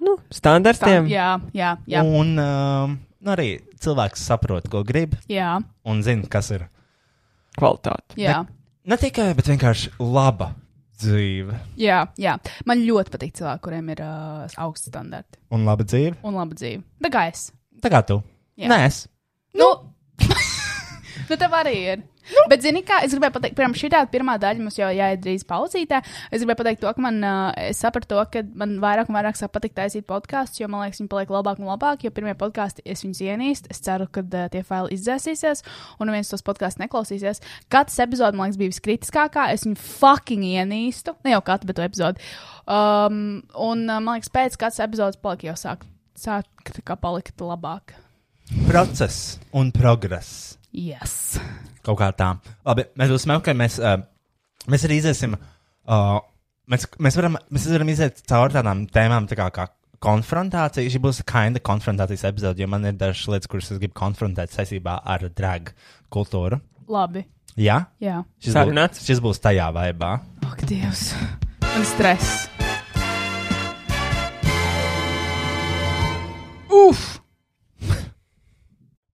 nu, 0.00 0.16
standartiem. 0.30 1.08
Jā, 1.10 1.30
jā, 1.56 1.72
jā. 1.90 2.02
Un 2.06 2.36
um, 2.38 2.94
nu 3.20 3.32
arī 3.34 3.48
cilvēks 3.82 4.22
saprot, 4.30 4.68
ko 4.70 4.84
grib 4.86 5.16
jā, 5.30 5.56
un 5.90 6.02
zina, 6.06 6.28
kas 6.30 6.52
ir 6.54 6.68
Kvalitāte. 7.58 8.14
jā. 8.20 8.44
ne 8.86 8.96
tikai, 9.00 9.32
bet 9.34 9.50
vienkārši 9.50 9.90
laba 9.98 10.52
dzīve. 11.00 11.56
Jā, 11.80 12.04
jā. 12.20 12.36
Man 12.68 12.84
ļoti 12.86 13.10
patīk 13.16 13.34
cilvēki, 13.40 13.64
kuriem 13.66 13.88
ir 13.96 14.02
uh, 14.04 14.46
augsts 14.62 14.86
standarti 14.92 15.40
Un 15.50 15.64
laba 15.66 15.82
dzīve. 15.88 16.14
un 16.22 16.36
laba 16.38 16.54
dzīve. 16.54 16.84
Tā 17.02 17.10
kā 17.10 17.26
es. 17.32 17.48
Tā 17.82 17.90
kā 17.90 18.04
tu. 18.06 18.20
Jā. 18.60 18.68
Nē, 18.70 18.84
es. 18.86 19.06
Nu, 19.58 19.70
nu 21.30 21.40
tev 21.40 21.58
arī 21.58 21.76
ir. 21.94 22.08
Nu. 22.30 22.44
Bet, 22.50 22.62
zini, 22.62 22.82
kā 22.86 23.00
es 23.04 23.14
gribēju 23.14 23.34
pateikt, 23.34 23.56
pirms 23.58 23.80
šī 23.80 23.90
tāda 23.90 24.10
pirmā 24.10 24.36
daļa 24.40 24.62
mums 24.62 24.76
jau 24.78 24.88
jāiet 24.94 25.22
drīz 25.22 25.42
pauzītē. 25.48 25.98
Es 26.30 26.42
gribēju 26.42 26.60
pateikt 26.60 26.82
to, 26.84 26.90
ka 26.94 27.02
man, 27.02 27.18
es 27.58 27.80
sapratu 27.82 28.12
to, 28.12 28.20
ka 28.30 28.42
man 28.60 28.76
vairāk 28.82 29.10
un 29.10 29.16
vairāk 29.18 29.38
sāk 29.38 29.52
patikt 29.54 29.76
taisīt 29.80 30.06
podkāstus, 30.08 30.60
jo 30.62 30.68
man 30.70 30.84
liekas, 30.84 31.00
viņi 31.02 31.10
paliek 31.10 31.32
labāk 31.34 31.62
un 31.62 31.70
labāk, 31.70 32.04
jo 32.06 32.12
pirmie 32.14 32.36
podkāsti 32.38 32.84
es 32.86 33.02
viņus 33.02 33.22
ienīstu. 33.26 33.72
Es 33.74 33.82
ceru, 33.86 34.06
ka 34.12 34.22
uh, 34.22 34.46
tie 34.52 34.62
faili 34.66 34.94
izdzēsīsies, 34.94 35.64
un 35.98 36.12
viens 36.14 36.30
tos 36.30 36.46
podkāstus 36.46 36.82
neklausīsies. 36.84 37.42
Katrs 37.72 37.98
epizode, 38.06 38.38
man 38.38 38.50
liekas, 38.50 38.60
bija 38.60 38.74
viskritiskākā. 38.74 39.48
Es 39.54 39.66
viņu 39.66 39.80
fucking 39.82 40.46
ienīstu. 40.52 41.16
Ne 41.26 41.34
jau 41.34 41.42
katru, 41.46 41.72
bet 41.72 41.80
to 41.80 41.88
epizodi. 41.88 42.30
Um, 42.70 43.40
un 43.58 43.88
man 43.90 44.12
liekas, 44.14 44.30
pēc 44.30 44.60
katras 44.60 44.84
epizodes 44.86 45.18
palika 45.22 45.50
jau 45.50 45.58
sāk, 45.58 45.88
sāk 46.18 46.46
palikt 47.02 47.42
labāk. 47.42 47.96
Process 48.66 49.38
un 49.54 49.70
progress. 49.74 50.56
Yes. 50.74 51.38
Kaut 51.86 51.98
kā 52.00 52.10
tā. 52.14 52.32
Labi, 52.66 52.84
mēs 52.98 53.12
uzsmējam, 53.14 53.42
ka 53.46 53.54
mēs, 53.56 53.78
uh, 53.82 54.00
mēs 54.70 54.86
arī 54.86 55.00
iziesim. 55.00 55.36
Uh, 55.86 56.18
mēs, 56.70 56.86
mēs, 57.02 57.18
varam, 57.18 57.38
mēs 57.50 57.68
varam 57.70 57.92
iziet 57.92 58.22
cauri 58.30 58.56
tādām 58.58 58.84
tēmām, 58.90 59.28
tā 59.30 59.38
kā, 59.38 59.48
kā 59.54 59.68
konfrontācija. 60.02 60.90
Šī 60.90 61.02
būs 61.02 61.22
kinda 61.28 61.62
konfrontācijas 61.64 62.26
epizode, 62.30 62.62
jo 62.62 62.70
man 62.70 62.88
ir 62.90 62.98
dažas 62.98 63.28
lietas, 63.30 63.50
kuras 63.50 63.70
es 63.70 63.80
gribu 63.82 63.96
konfrontēt 64.00 64.54
saistībā 64.54 65.00
ar 65.04 65.26
drag 65.30 65.72
kultūru. 66.12 66.60
Labi. 66.90 67.24
Jā, 67.60 67.80
Jā. 68.00 68.20
šis, 68.40 68.54
būs, 68.54 69.02
šis 69.04 69.22
būs 69.22 69.42
tajā 69.42 69.70
vaibā. 69.74 70.14
Ak, 70.46 70.62
Dievs. 70.70 71.10
Man 71.66 71.86
stress. 71.86 72.46
Uf! 76.70 77.20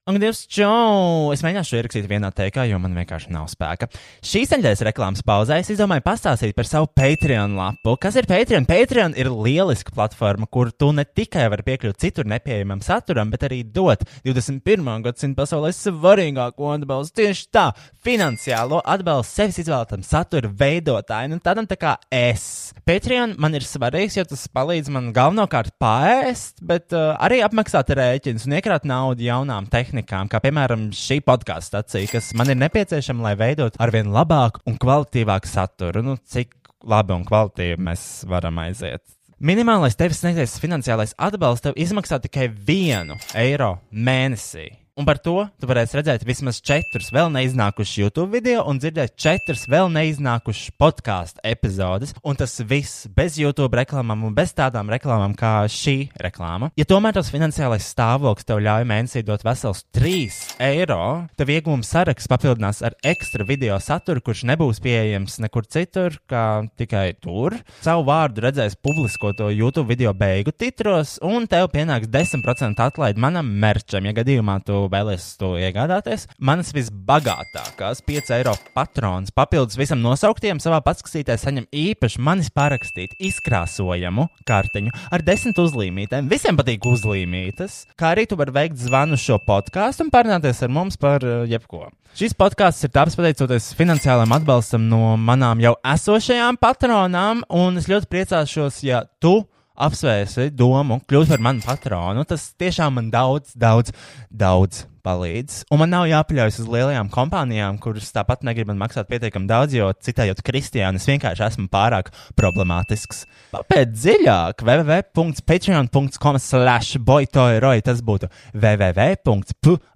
Un, 0.06 0.20
Dievs, 0.22 0.44
čau! 0.46 1.32
Es 1.34 1.40
mēģināšu 1.42 1.80
ierakstīt 1.80 2.04
vienā 2.06 2.28
teikā, 2.30 2.62
jo 2.70 2.76
man 2.78 2.92
vienkārši 2.94 3.32
nav 3.34 3.48
spēka. 3.50 3.88
Šīs 4.22 4.52
nedēļas 4.52 4.84
reklāmas 4.86 5.24
pauzē 5.26 5.56
es 5.58 5.72
izdomāju 5.74 6.04
pastāstīt 6.04 6.52
par 6.54 6.68
savu 6.68 6.86
Patreon 6.94 7.56
lapu. 7.58 7.96
Kas 7.98 8.14
ir 8.14 8.28
Patreon? 8.30 8.68
Patreon 8.70 9.16
ir 9.18 9.32
lieliska 9.34 9.90
platforma, 9.96 10.46
kur 10.46 10.70
tu 10.70 10.92
ne 10.94 11.02
tikai 11.02 11.48
vari 11.50 11.66
piekļūt 11.66 11.98
citur 11.98 12.30
nepieejamam 12.30 12.84
saturam, 12.86 13.32
bet 13.34 13.48
arī 13.48 13.64
dot 13.66 14.04
21. 14.22 14.92
gadsimta 15.08 15.40
pasaulē 15.40 15.72
svarīgāko 15.74 16.70
atbalstu 16.76 17.24
tieši 17.24 17.50
tā- 17.50 17.66
finansiālo 18.06 18.78
atbalstu 18.86 19.40
sevis 19.40 19.58
izvēlētam 19.64 20.06
satura 20.06 20.46
veidotājam, 20.46 21.34
un 21.34 21.42
tādam 21.42 21.66
tā 21.66 21.74
kā 21.82 21.96
es. 22.14 22.72
Patreon 22.86 23.34
man 23.42 23.58
ir 23.58 23.66
svarīgs, 23.66 24.14
jo 24.14 24.22
tas 24.22 24.46
palīdz 24.54 24.86
man 24.88 25.10
galvenokārt 25.12 25.74
pāriest, 25.82 26.62
bet 26.62 26.94
uh, 26.94 27.18
arī 27.18 27.42
apmaksāt 27.42 27.90
rēķinus 27.90 28.46
un 28.46 28.54
iekrāt 28.62 28.86
naudu 28.86 29.26
jaunām 29.26 29.66
tehnikām, 29.96 30.28
kā 30.28 30.40
piemēram 30.44 30.90
šī 30.92 31.20
podkāstu 31.24 31.72
stacija, 31.72 32.10
kas 32.10 32.34
man 32.36 32.50
ir 32.52 32.58
nepieciešama, 32.60 33.30
lai 33.30 33.34
veidotu 33.36 33.80
arvien 33.80 34.12
labāku 34.12 34.60
un 34.66 34.76
kvalitīvāku 34.76 35.48
saturu. 35.48 36.02
Nu, 36.02 36.16
cik 36.16 36.54
labi 36.84 37.14
un 37.16 37.24
kvalitīvi 37.24 37.80
mēs 37.80 38.26
varam 38.28 38.58
aiziet. 38.58 39.02
Minimālais 39.40 39.96
tevis 39.96 40.22
sniegtais 40.22 40.58
finansiālais 40.60 41.14
atbalsts 41.18 41.64
tev 41.66 41.76
izmaksā 41.76 42.20
tikai 42.24 42.48
vienu 42.48 43.16
eiro 43.36 43.78
mēnesī. 43.92 44.70
Un 44.96 45.04
par 45.04 45.18
to 45.20 45.42
tu 45.60 45.68
varēsi 45.68 45.98
redzēt 45.98 46.22
vismaz 46.24 46.56
četrus 46.64 47.10
vēl 47.12 47.28
neiznākušus 47.34 47.98
YouTube 47.98 48.32
video 48.32 48.62
un 48.64 48.78
dzirdēt 48.80 49.12
četras 49.20 49.66
vēl 49.68 49.90
neiznākušas 49.92 50.70
podkāstu 50.80 51.42
epizodes. 51.44 52.14
Un 52.24 52.38
tas 52.40 52.54
viss 52.64 53.04
bez 53.12 53.36
YouTube 53.36 53.76
reklāmām 53.76 54.22
un 54.24 54.32
bez 54.32 54.54
tādām 54.56 54.88
reklāmām 54.88 55.34
kā 55.36 55.66
šī 55.68 56.08
reklāma. 56.16 56.70
Ja 56.80 56.86
tomēr 56.88 57.12
tas 57.18 57.28
finansiālais 57.28 57.84
stāvoklis 57.92 58.48
tev 58.48 58.62
ļauj 58.64 58.86
mēnesī 58.88 59.20
dot 59.28 59.44
vesels 59.44 59.82
3 59.92 60.38
eiro, 60.64 61.26
tev 61.36 61.52
iegūma 61.52 61.84
saraksts 61.84 62.32
papildinās 62.32 62.80
ar 62.80 62.96
ekstra 63.04 63.44
video 63.44 63.76
saturu, 63.76 64.24
kurš 64.24 64.46
nebūs 64.48 64.80
pieejams 64.80 65.36
nekur 65.44 65.68
citur, 65.68 66.16
kā 66.24 66.46
tikai 66.80 67.10
tur. 67.20 67.58
Savu 67.84 68.08
vārdu 68.08 68.46
redzēs 68.48 68.80
publiskoto 68.80 69.52
YouTube 69.52 69.92
video 69.92 70.16
beigu 70.16 70.56
titros, 70.56 71.18
un 71.20 71.44
tev 71.44 71.68
pienāks 71.76 72.08
10% 72.08 72.80
atlaide 72.88 73.20
manam 73.20 73.52
merčam, 73.60 74.08
ja 74.08 74.16
gadījumā 74.16 74.56
tu 74.64 74.85
vēlēsies 74.92 75.38
to 75.40 75.52
iegādāties. 75.60 76.26
Manas 76.38 76.72
visbagātākās 76.76 78.02
5 78.06 78.32
eiro 78.36 78.54
patrons 78.76 79.34
papildus 79.34 79.78
visam 79.78 80.02
nosauktiem 80.04 80.60
savā 80.62 80.82
patskatītē 80.86 81.36
saņem 81.40 81.68
īpaši 81.72 82.22
manis 82.22 82.52
parakstītu 82.54 83.18
izkrāsojamu 83.28 84.28
kartiņu 84.48 84.94
ar 85.12 85.24
10 85.26 85.60
uzlīmītēm. 85.64 86.30
Visiem 86.32 86.58
patīk 86.58 86.86
uzlīmītas, 86.88 87.82
kā 87.98 88.14
arī 88.14 88.26
tu 88.30 88.38
vari 88.40 88.54
veikt 88.56 88.80
zvanu 88.82 89.18
šo 89.20 89.40
podkāstu 89.46 90.06
un 90.06 90.12
parunāties 90.14 90.62
ar 90.64 90.72
mums 90.72 91.00
par 91.00 91.24
uh, 91.26 91.44
jebko. 91.48 91.88
Šis 92.16 92.32
podkāsts 92.38 92.86
ir 92.86 92.94
taps 92.94 93.18
pateicoties 93.18 93.72
finansiālam 93.76 94.32
atbalstam 94.32 94.86
no 94.88 95.16
manām 95.20 95.60
jau 95.60 95.74
esošajām 95.84 96.56
patronām, 96.62 97.42
un 97.52 97.76
es 97.76 97.90
ļoti 97.90 98.08
priecāšos, 98.12 98.80
ja 98.86 99.02
tu 99.20 99.42
apsvērsi 99.76 100.50
domu 100.54 101.00
kļūt 101.08 101.32
par 101.34 101.42
manu 101.44 101.64
patronu. 101.64 102.24
Tas 102.28 102.50
tiešām 102.58 102.98
man 102.98 103.10
daudz, 103.12 103.52
daudz, 103.58 103.92
daudz 104.30 104.84
palīdz. 105.06 105.62
Un 105.70 105.78
man 105.82 105.92
nav 105.94 106.06
jāpaļaujas 106.10 106.60
uz 106.64 106.70
lielajām 106.70 107.10
kompānijām, 107.14 107.78
kuras 107.82 108.10
tāpat 108.14 108.42
negrib 108.46 108.68
man 108.72 108.80
maksāt 108.80 109.06
pietiekami 109.10 109.46
daudz, 109.50 109.76
jo 109.76 109.86
citējot 110.02 110.42
Kristiānu, 110.46 110.98
es 110.98 111.06
vienkārši 111.06 111.46
esmu 111.46 111.68
pārāk 111.72 112.10
problemātisks. 112.38 113.24
Papēt 113.54 113.94
dziļāk 113.94 114.64
www.patreon.com 114.66 116.40
slash 116.42 116.98
boytoiroi, 116.98 117.78
tas 117.86 118.02
būtu 118.02 118.26
www.patreon.com 118.54 119.86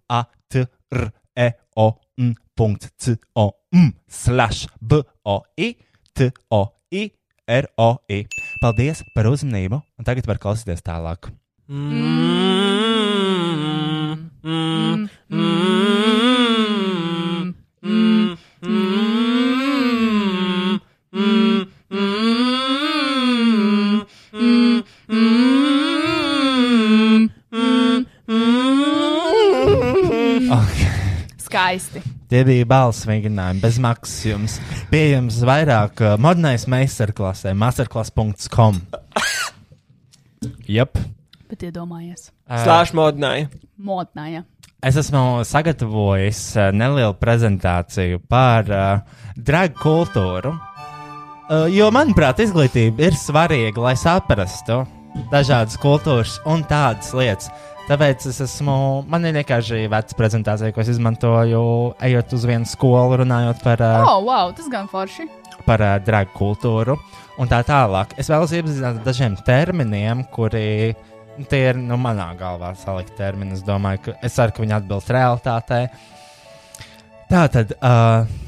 slash 4.11 4.67
boi 4.81 5.03
toi 6.15 7.20
ROI. 7.49 8.25
Paldies 8.63 9.05
par 9.15 9.31
uzmanību, 9.31 9.81
un 9.99 10.09
tagad 10.09 10.29
var 10.31 10.41
klausīties 10.43 10.85
tālāk. 10.87 11.31
Okay. 30.51 30.87
Skaisti. 31.39 32.10
Tie 32.31 32.45
bija 32.47 32.63
balss 32.71 33.09
mēģinājumi 33.11 33.59
bez 33.59 33.79
maksas 33.83 34.21
jums. 34.29 34.53
Pieejams 34.93 35.41
vairāk 35.49 35.99
uh, 36.05 36.13
modernais 36.15 36.63
meistarklasē, 36.71 37.57
masterclass.com. 37.59 38.79
Jep. 40.71 41.01
Bet 41.51 41.65
iedomājies. 41.67 42.29
Slāņš 42.47 42.93
modināja. 42.95 43.49
Modnāja. 43.83 44.45
Es 44.79 44.95
esmu 45.03 45.43
sagatavojis 45.43 46.45
uh, 46.55 46.71
nelielu 46.71 47.19
prezentāciju 47.19 48.23
par 48.31 48.71
uh, 48.71 49.27
drag 49.35 49.75
kultūru. 49.83 50.55
Uh, 50.55 51.67
jo, 51.75 51.91
manuprāt, 51.91 52.39
izglītība 52.47 53.09
ir 53.09 53.19
svarīga, 53.19 53.89
lai 53.89 53.97
saprastu 53.99 54.85
dažādas 55.35 55.75
kultūras 55.83 56.39
un 56.47 56.63
tādas 56.71 57.11
lietas. 57.11 57.51
Tāpēc 57.89 58.27
es 58.31 58.39
esmu, 58.45 58.75
man 59.11 59.25
ir 59.27 59.35
vienkārši 59.41 59.89
veca 59.91 60.17
prezentācija, 60.19 60.71
ko 60.75 60.83
es 60.83 60.91
izmantoju, 60.93 61.63
ejot 62.07 62.35
uz 62.37 62.45
vienu 62.47 62.69
skolu, 62.69 63.17
runājot 63.25 63.65
par, 63.65 63.83
uh, 63.83 64.05
Oh, 64.13 64.21
wow, 64.29 64.53
tas 64.55 64.69
gan 64.71 64.87
forši. 64.91 65.27
par 65.67 65.83
uh, 65.83 65.97
drag 66.07 66.31
kultūru 66.37 66.95
un 67.41 67.51
tā 67.51 67.59
tālāk. 67.67 68.15
Es 68.21 68.31
vēlos 68.31 68.53
iepazīstināt 68.55 69.01
ar 69.01 69.09
dažiem 69.09 69.35
terminiem, 69.47 70.23
kuri 70.31 70.95
tie 71.51 71.61
ir 71.73 71.81
nu, 71.83 71.99
manā 71.99 72.29
galvā 72.39 72.71
salikti 72.79 73.17
termini. 73.19 73.57
Es 73.59 73.67
domāju, 73.67 74.05
ka 74.07 74.15
es 74.23 74.39
ceru, 74.39 74.55
ka 74.55 74.63
viņi 74.63 74.77
atbilst 74.79 75.11
realitātei. 75.17 75.83
Tā 77.31 77.45
tad. 77.51 77.75
Uh, 77.81 78.47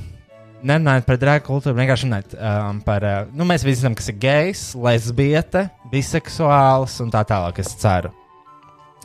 Nerunājot 0.63 1.07
par 1.09 1.17
drāgu 1.19 1.43
kultūru, 1.49 1.75
vienkārši 1.75 2.07
runājot 2.07 2.35
um, 2.39 2.77
par. 2.87 3.03
Uh, 3.03 3.31
nu, 3.35 3.43
mēs 3.51 3.65
visi 3.67 3.81
zinām, 3.81 3.97
kas 3.99 4.07
ir 4.13 4.21
gejs, 4.23 4.61
lesbiete, 4.79 5.65
biseksuāls 5.91 7.01
un 7.03 7.11
tā 7.11 7.25
tālāk. 7.27 7.59
Es 7.59 7.73
ceru. 7.83 8.13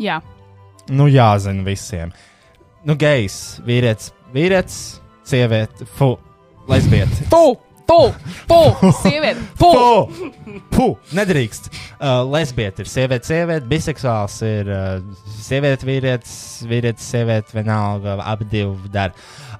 Jā. 0.01 0.21
Nu, 0.89 1.07
jāzina 1.11 1.65
visiem. 1.67 2.13
Nu, 2.87 2.95
gejs, 2.99 3.57
vīrietis, 3.67 4.11
vīrietis, 4.33 4.81
sieviete, 5.27 5.87
fu, 5.97 6.13
lesbiete. 6.69 7.27
Pu! 7.31 7.57
Pu! 7.87 8.11
Pu! 8.49 8.91
Sieviete! 8.99 9.39
Pu! 9.55 9.71
Pu! 10.75 10.87
Nedrīkst. 11.15 11.69
Uh, 11.97 12.19
lesbiete 12.27 12.83
ir 12.83 12.89
sieviete, 12.91 13.23
sieviete, 13.29 13.67
biseksuāls 13.71 14.35
ir 14.43 14.71
uh, 14.71 14.87
sieviete, 15.39 15.87
vīrietis, 15.87 16.33
vīrietis, 16.67 17.07
sieviete, 17.13 17.55
vienalga, 17.55 18.17
abi 18.27 18.47
divi 18.51 18.91
dara. 18.91 19.15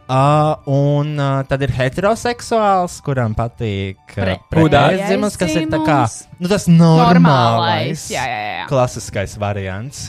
Uh, 0.07 0.53
un 0.71 1.15
uh, 1.19 1.41
tad 1.47 1.63
ir 1.65 1.71
heteroseksuāls, 1.75 2.99
kuram 3.03 3.33
patīk 3.35 4.13
uh, 4.15 4.37
pretējais 4.51 5.07
dzimums, 5.09 5.35
kas 5.39 5.55
ir 5.59 5.65
tā 5.71 5.81
kā 5.83 5.97
nu, 6.39 6.47
tas 6.47 6.67
normālais, 6.71 7.17
Normālais, 7.17 8.05
jā, 8.13 8.23
jā, 8.23 8.37
jā. 8.61 8.67
klasiskais 8.69 9.35
variants, 9.39 10.05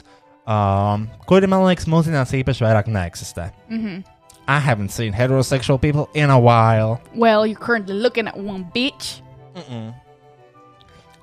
um, 0.48 1.08
kuri 1.28 1.46
man 1.50 1.66
liekas, 1.66 1.88
mūsdienās 1.90 2.32
īpaši 2.40 2.64
vairāk 2.64 2.88
neeksistē. 2.88 3.50
Mm. 3.68 3.82
-hmm. 3.84 4.04
I 4.48 4.58
haven't 4.60 4.90
seen 4.90 5.12
heterosexual 5.12 5.78
people 5.78 6.08
in 6.14 6.30
a 6.30 6.38
while. 6.40 7.02
Well, 7.14 7.46
you're 7.46 7.60
currently 7.60 7.94
looking 7.94 8.26
at 8.26 8.36
one 8.36 8.64
bitch. 8.74 9.20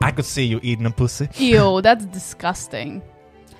I 0.01 0.11
could 0.11 0.25
see 0.25 0.43
you 0.45 0.59
eating 0.61 0.85
a 0.85 0.91
pussy. 0.91 1.27
Ew, 1.37 1.81
that's 1.83 2.05
disgusting. 2.05 3.01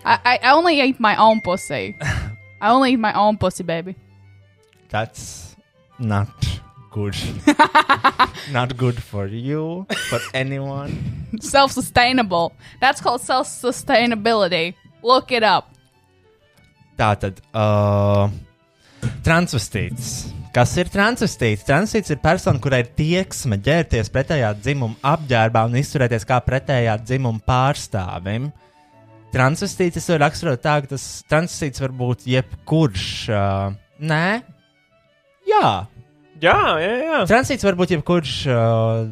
I, 0.04 0.20
I, 0.24 0.40
I 0.44 0.52
only 0.52 0.82
eat 0.82 1.00
my 1.00 1.16
own 1.16 1.42
pussy. 1.42 1.98
I 2.62 2.70
only 2.70 2.94
eat 2.94 3.00
my 3.00 3.14
own 3.14 3.38
pussy, 3.38 3.64
baby. 3.64 3.96
That's 4.90 5.56
not 5.98 6.30
good. 6.92 7.16
not 8.52 8.78
good 8.78 9.02
for 9.02 9.26
you, 9.26 9.88
for 10.10 10.20
anyone. 10.34 11.28
Self 11.42 11.72
sustainable. 11.72 12.54
That's 12.80 13.02
called 13.02 13.22
self 13.22 13.48
sustainability. 13.48 14.76
Look 15.06 15.32
it 15.38 15.46
up. 15.46 15.70
Tātad, 16.98 17.38
uh, 17.54 18.32
transvestīts. 19.26 20.32
Kas 20.56 20.72
ir 20.80 20.88
transvestīts? 20.90 21.66
Transvestīts 21.68 22.14
ir 22.16 22.22
persona, 22.24 22.62
kurai 22.64 22.80
ir 22.86 22.90
tieksme 22.98 23.60
ģērties 23.62 24.10
pretējā 24.14 24.54
dzimuma 24.58 24.96
apģērbā 25.12 25.66
un 25.68 25.76
izturēties 25.82 26.26
kā 26.26 26.40
pretējā 26.42 26.96
dzimuma 27.04 27.44
pārstāvim. 27.46 28.48
Transvestīts 29.36 30.00
es 30.00 30.10
varu 30.10 30.24
raksturot 30.24 30.64
tā, 30.64 30.80
ka 30.82 30.94
tas 30.96 31.06
transvestīts 31.28 31.84
var 31.84 31.94
būt 32.00 32.26
jebkurš. 32.32 33.08
Uh, 33.30 33.76
nē, 34.00 34.26
jā. 35.52 35.72
Jā, 36.40 36.60
jā, 36.82 36.94
jā. 37.04 37.24
Transvestīts 37.28 37.68
var 37.68 37.78
būt 37.78 37.98
jebkurš 37.98 38.36
uh, 38.50 39.06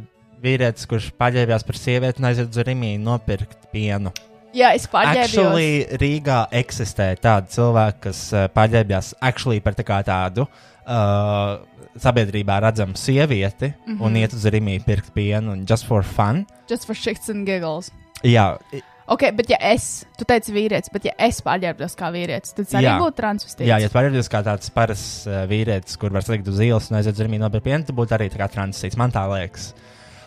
vīrietis, 0.43 0.87
kurš 0.89 1.11
paģērbjās 1.19 1.67
par 1.67 1.83
sievieti 1.85 2.23
un 2.23 2.31
aiziet 2.31 2.55
uz 2.55 2.65
Rimī 2.65 2.95
nopirkt 3.03 3.67
pienu. 3.75 4.15
Jā, 4.53 4.73
es 4.77 4.85
paģērbjos. 4.87 5.33
Actually, 5.33 5.97
Rīgā 6.01 6.39
eksistē 6.51 7.15
tādi 7.21 7.49
cilvēki, 7.55 7.99
kas 8.07 8.19
uh, 8.33 8.47
paģērbjās 8.53 9.13
actually 9.21 9.59
par 9.65 9.73
tā 9.73 9.99
tādu 10.05 10.45
uh, 10.45 11.57
sabiedrībā 11.97 12.59
redzamu 12.63 12.95
sievieti 12.97 13.71
mm 13.73 13.75
Mhm. 13.85 13.97
-hmm. 13.99 14.05
un 14.05 14.15
iet 14.17 14.33
uz 14.33 14.45
Rīgā 14.45 14.79
pirkt 14.85 15.13
pienu 15.13 15.51
un 15.51 15.65
just 15.69 15.85
for 15.85 16.03
fun. 16.03 16.45
Just 16.69 16.85
for 16.85 16.95
shits 16.95 17.29
and 17.29 17.45
giggles. 17.45 17.91
Jā, 18.23 18.57
Ok, 19.05 19.19
bet 19.35 19.49
ja 19.49 19.57
es, 19.59 20.05
tu 20.17 20.23
teici 20.23 20.53
vīrietis, 20.53 20.87
bet 20.93 21.03
ja 21.05 21.11
es 21.19 21.41
paģērbjos 21.41 21.95
kā 21.99 22.07
vīrietis, 22.13 22.53
tad 22.55 22.65
tas 22.65 22.73
arī 22.79 22.87
būtu 23.01 23.17
transvestīts. 23.19 23.67
jā 23.67 23.77
ja 23.81 23.89
paģērbties 23.89 24.29
kā 24.31 24.43
tāds 24.43 24.69
parasts 24.71 25.27
uh, 25.27 25.43
vīrietis, 25.45 25.97
kur 25.99 26.09
var 26.09 26.21
salikt 26.23 26.47
uz 26.47 26.59
ielas 26.59 26.89
un 26.89 26.97
aiziet 26.97 27.13
uz 27.13 27.19
Rīgā 27.19 27.39
nopirkt 27.39 27.65
pienu, 27.65 27.83
tad 27.83 27.95
būtu 27.95 28.15
arī 28.15 28.29
tā 28.31 28.37
kā 28.39 28.47
transvestīts. 28.47 28.95
Man 28.97 29.11
tā 29.11 29.27
liekas. 29.27 29.73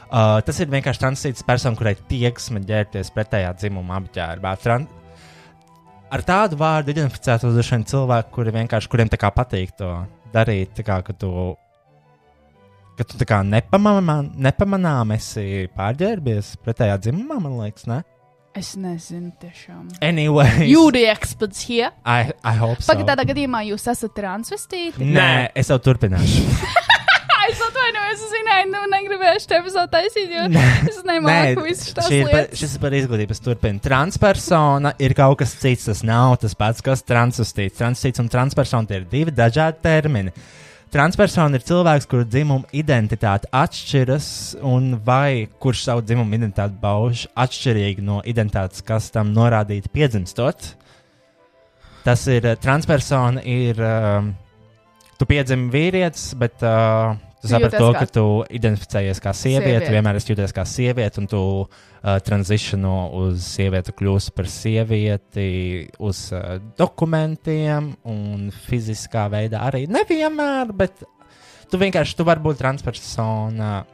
Uh, 0.07 0.39
tas 0.47 0.61
ir 0.63 0.71
vienkārši 0.71 1.03
transvestīts 1.03 1.47
persona, 1.47 1.75
kurai 1.79 1.97
tieksme 2.11 2.61
ģērbties 2.67 3.11
pretējā 3.15 3.51
dzimuma 3.59 3.99
apģērbā. 3.99 4.53
Tran 4.63 4.87
ar 6.15 6.25
tādu 6.27 6.59
vārdu 6.61 6.95
identificētos 6.95 7.55
droši 7.57 7.75
vien 7.75 7.87
cilvēki, 7.91 8.33
kuri 8.35 8.55
vienkārši, 8.55 8.91
kuriem 8.93 9.11
tā 9.13 9.19
kā 9.21 9.33
patīk 9.35 9.75
to 9.79 9.93
darīt, 10.35 10.77
tā 10.79 10.85
kā, 10.87 11.01
ka 11.07 11.15
tu, 11.17 11.31
ka 12.99 13.07
tu 13.07 13.19
tā 13.21 13.29
kā 13.29 13.41
nepamanām, 13.47 14.31
nepamanām 14.47 15.17
esi 15.17 15.67
pārģērbies 15.77 16.57
pretējā 16.65 17.01
dzimumā, 17.07 17.41
man 17.43 17.59
liekas, 17.65 17.89
ne? 17.91 18.03
Es 18.57 18.71
nezinu, 18.81 19.35
tiešām. 19.37 19.91
Anyway, 20.01 20.65
You 20.71 20.89
the 20.91 21.05
experts 21.11 21.61
here. 21.61 21.91
I, 22.07 22.33
I 22.41 22.57
hope 22.57 22.81
so. 22.81 22.95
Pagaid, 22.95 23.11
tādā 23.11 23.27
gadījumā 23.29 23.67
jūs 23.69 23.85
esat 23.93 24.17
transvestīti? 24.17 25.13
Nē, 25.13 25.51
es 25.53 25.69
jau 25.69 25.77
turpināšu. 25.91 26.47
Es 28.07 28.23
zināju, 28.31 28.69
nu 28.71 28.83
negribēju 28.93 29.41
šo 29.43 29.57
epizodu 29.59 29.91
taisīt, 29.93 30.31
jo 30.31 30.45
es 30.91 31.01
nemāku 31.07 31.65
visu 31.67 31.95
šī 31.95 32.21
ir 32.21 32.29
par, 32.29 32.45
lietas. 32.45 32.61
šis 32.61 32.77
ir 32.77 32.83
par 32.85 32.97
izglītības 32.99 33.43
turpinu. 33.43 33.83
Transpersona 33.83 34.93
ir 35.03 35.15
kaut 35.19 35.41
kas 35.41 35.57
cits, 35.59 35.89
tas 35.89 36.05
nav 36.07 36.37
tas 36.43 36.55
pats, 36.59 36.85
kas 36.85 37.03
transvestīts. 37.07 37.79
Transvestīts 37.81 38.23
un 38.23 38.31
transpersona 38.33 38.91
tie 38.91 39.01
ir 39.01 39.09
divi 39.11 39.35
dažādi 39.35 39.83
termini. 39.85 40.35
Transpersona 40.95 41.59
ir 41.59 41.67
cilvēks, 41.67 42.07
kura 42.09 42.29
dzimuma 42.31 42.71
identitāte 42.77 43.51
atšķiras, 43.51 44.31
un 44.65 44.95
vai 45.05 45.49
kurš 45.61 45.83
savu 45.89 46.07
dzimumu 46.07 46.39
identitāti 46.39 46.79
bauž 46.81 47.27
atšķirīgi 47.35 48.07
no 48.07 48.23
identitātes, 48.25 48.87
kas 48.87 49.11
tam 49.13 49.35
norādīta 49.35 49.91
piedzimstot. 49.93 50.73
Tas 52.07 52.23
ir 52.31 52.47
eh, 52.47 52.59
transpersona, 52.63 53.43
ir. 53.43 53.83
Um, 53.83 54.35
tu 55.17 55.27
piedzimi 55.29 55.71
vīrietis, 55.73 56.31
bet 56.39 56.63
uh, 56.65 57.17
tu 57.47 57.55
saprati 57.55 57.79
to, 57.81 57.89
kā- 57.93 57.99
ka 57.99 58.07
tu 58.17 58.25
identificējies 58.59 59.21
kā 59.23 59.33
sieviete, 59.35 59.87
Sieviete. 59.87 59.93
vienmēr 59.95 60.19
esi 60.21 60.33
jūties 60.35 60.55
kā 60.57 60.65
sieviete, 60.69 61.19
un 61.23 61.27
tu 61.31 61.41
uh, 61.65 62.19
transiciono 62.27 62.95
uz 63.23 63.43
sievieti, 63.57 63.95
kļūsi 63.97 64.35
par 64.37 64.47
sievieti 64.53 65.49
uz 65.99 66.23
uh, 66.37 66.57
dokumentiem 66.79 67.93
un 68.05 68.49
fiziskā 68.69 69.27
veidā 69.33 69.63
arī. 69.69 69.87
Nevienmēr, 69.89 70.73
bet 70.77 71.03
tu 71.71 71.79
vienkārši 71.83 72.17
tu 72.19 72.25
vari 72.29 72.41
būt 72.45 72.59
transpersona. 72.63 73.85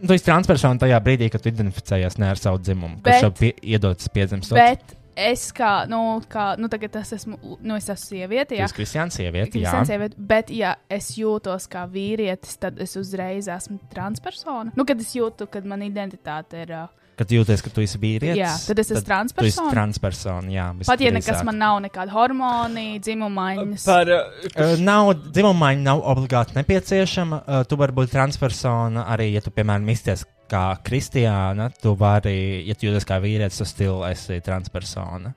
Tu 0.00 0.14
esi 0.16 0.24
transpersona 0.24 0.80
tajā 0.80 0.96
brīdī, 1.04 1.26
kad 1.30 1.42
tu 1.44 1.50
identificējies 1.52 2.16
ne 2.22 2.30
ar 2.32 2.38
savu 2.40 2.58
dzimumu, 2.64 3.02
Bet- 3.04 3.20
kurš 3.20 3.26
tev 3.26 3.34
pie, 3.38 3.50
iedodas 3.74 4.08
piedzimstot. 4.08 4.56
Bet 4.56 4.94
es 5.20 5.48
kā, 5.56 5.84
nu, 5.90 5.98
kā, 6.30 6.54
nu 6.60 6.68
tagad 6.72 6.96
es 7.02 7.12
esmu, 7.18 7.36
nu, 7.60 7.76
es 7.76 7.88
esmu 7.92 8.16
sieviete, 8.16 8.54
Tu 8.54 8.60
jā. 8.60 8.68
esi 8.68 8.76
kristiāns 8.78 9.18
sieviete, 9.20 9.58
jā. 9.60 9.70
Kristiāns 9.70 9.90
sieviete, 9.92 10.16
bet, 10.32 10.50
ja 10.54 10.74
es 10.88 11.12
jūtos 11.18 11.68
kā 11.70 11.84
vīrietis, 11.90 12.56
tad 12.62 12.80
es 12.80 12.96
uzreiz 13.00 13.48
esmu 13.52 13.78
transpersona. 13.92 14.72
Nu, 14.76 14.86
kad 14.88 15.00
es 15.02 15.12
jūtu, 15.16 15.46
ka 15.50 15.62
man 15.68 15.84
identitāte 15.86 16.64
ir. 16.64 16.74
Uh, 16.84 16.96
Kad 17.20 17.28
jūties, 17.34 17.60
ka 17.60 17.68
tu 17.68 17.82
esi 17.84 17.98
vīrietis, 18.00 18.38
Jā, 18.40 18.54
tad 18.64 18.78
es 18.80 18.88
esmu 18.88 18.96
Tu 18.96 19.02
esi 19.04 19.04
transpersona. 19.10 19.72
transpersona, 19.74 20.48
jā. 20.54 20.66
pat 20.88 21.02
ja 21.04 21.10
nekas 21.12 21.42
man 21.44 21.58
nav, 21.60 21.76
nekāda 21.84 22.14
hormoni, 22.14 22.86
dzimumaiņas. 23.04 23.84
Par, 23.84 24.08
uh, 24.08 24.48
Uh, 24.56 24.72
nav 24.80 25.10
dzimumaiņa, 25.28 25.82
nav 25.84 26.00
obligāti 26.14 26.56
nepieciešama. 26.56 27.42
Uh, 27.44 27.62
tu 27.68 27.76
vari 27.76 27.92
būt 27.92 28.14
transpersona 28.16 29.04
arī, 29.12 29.34
ja 29.34 29.44
tu, 29.44 29.52
piemēram, 29.52 29.84
izties 29.92 30.24
kā 30.50 30.64
kristiāna. 30.86 31.70
Tu 31.82 31.92
vari, 31.98 32.34
ja 32.68 32.74
tu 32.74 32.88
jūties 32.88 33.06
kā 33.08 33.20
vīrietis, 33.22 33.60
tad 33.62 33.70
stilu 33.70 34.02
esi 34.08 34.40
transpersona. 34.44 35.32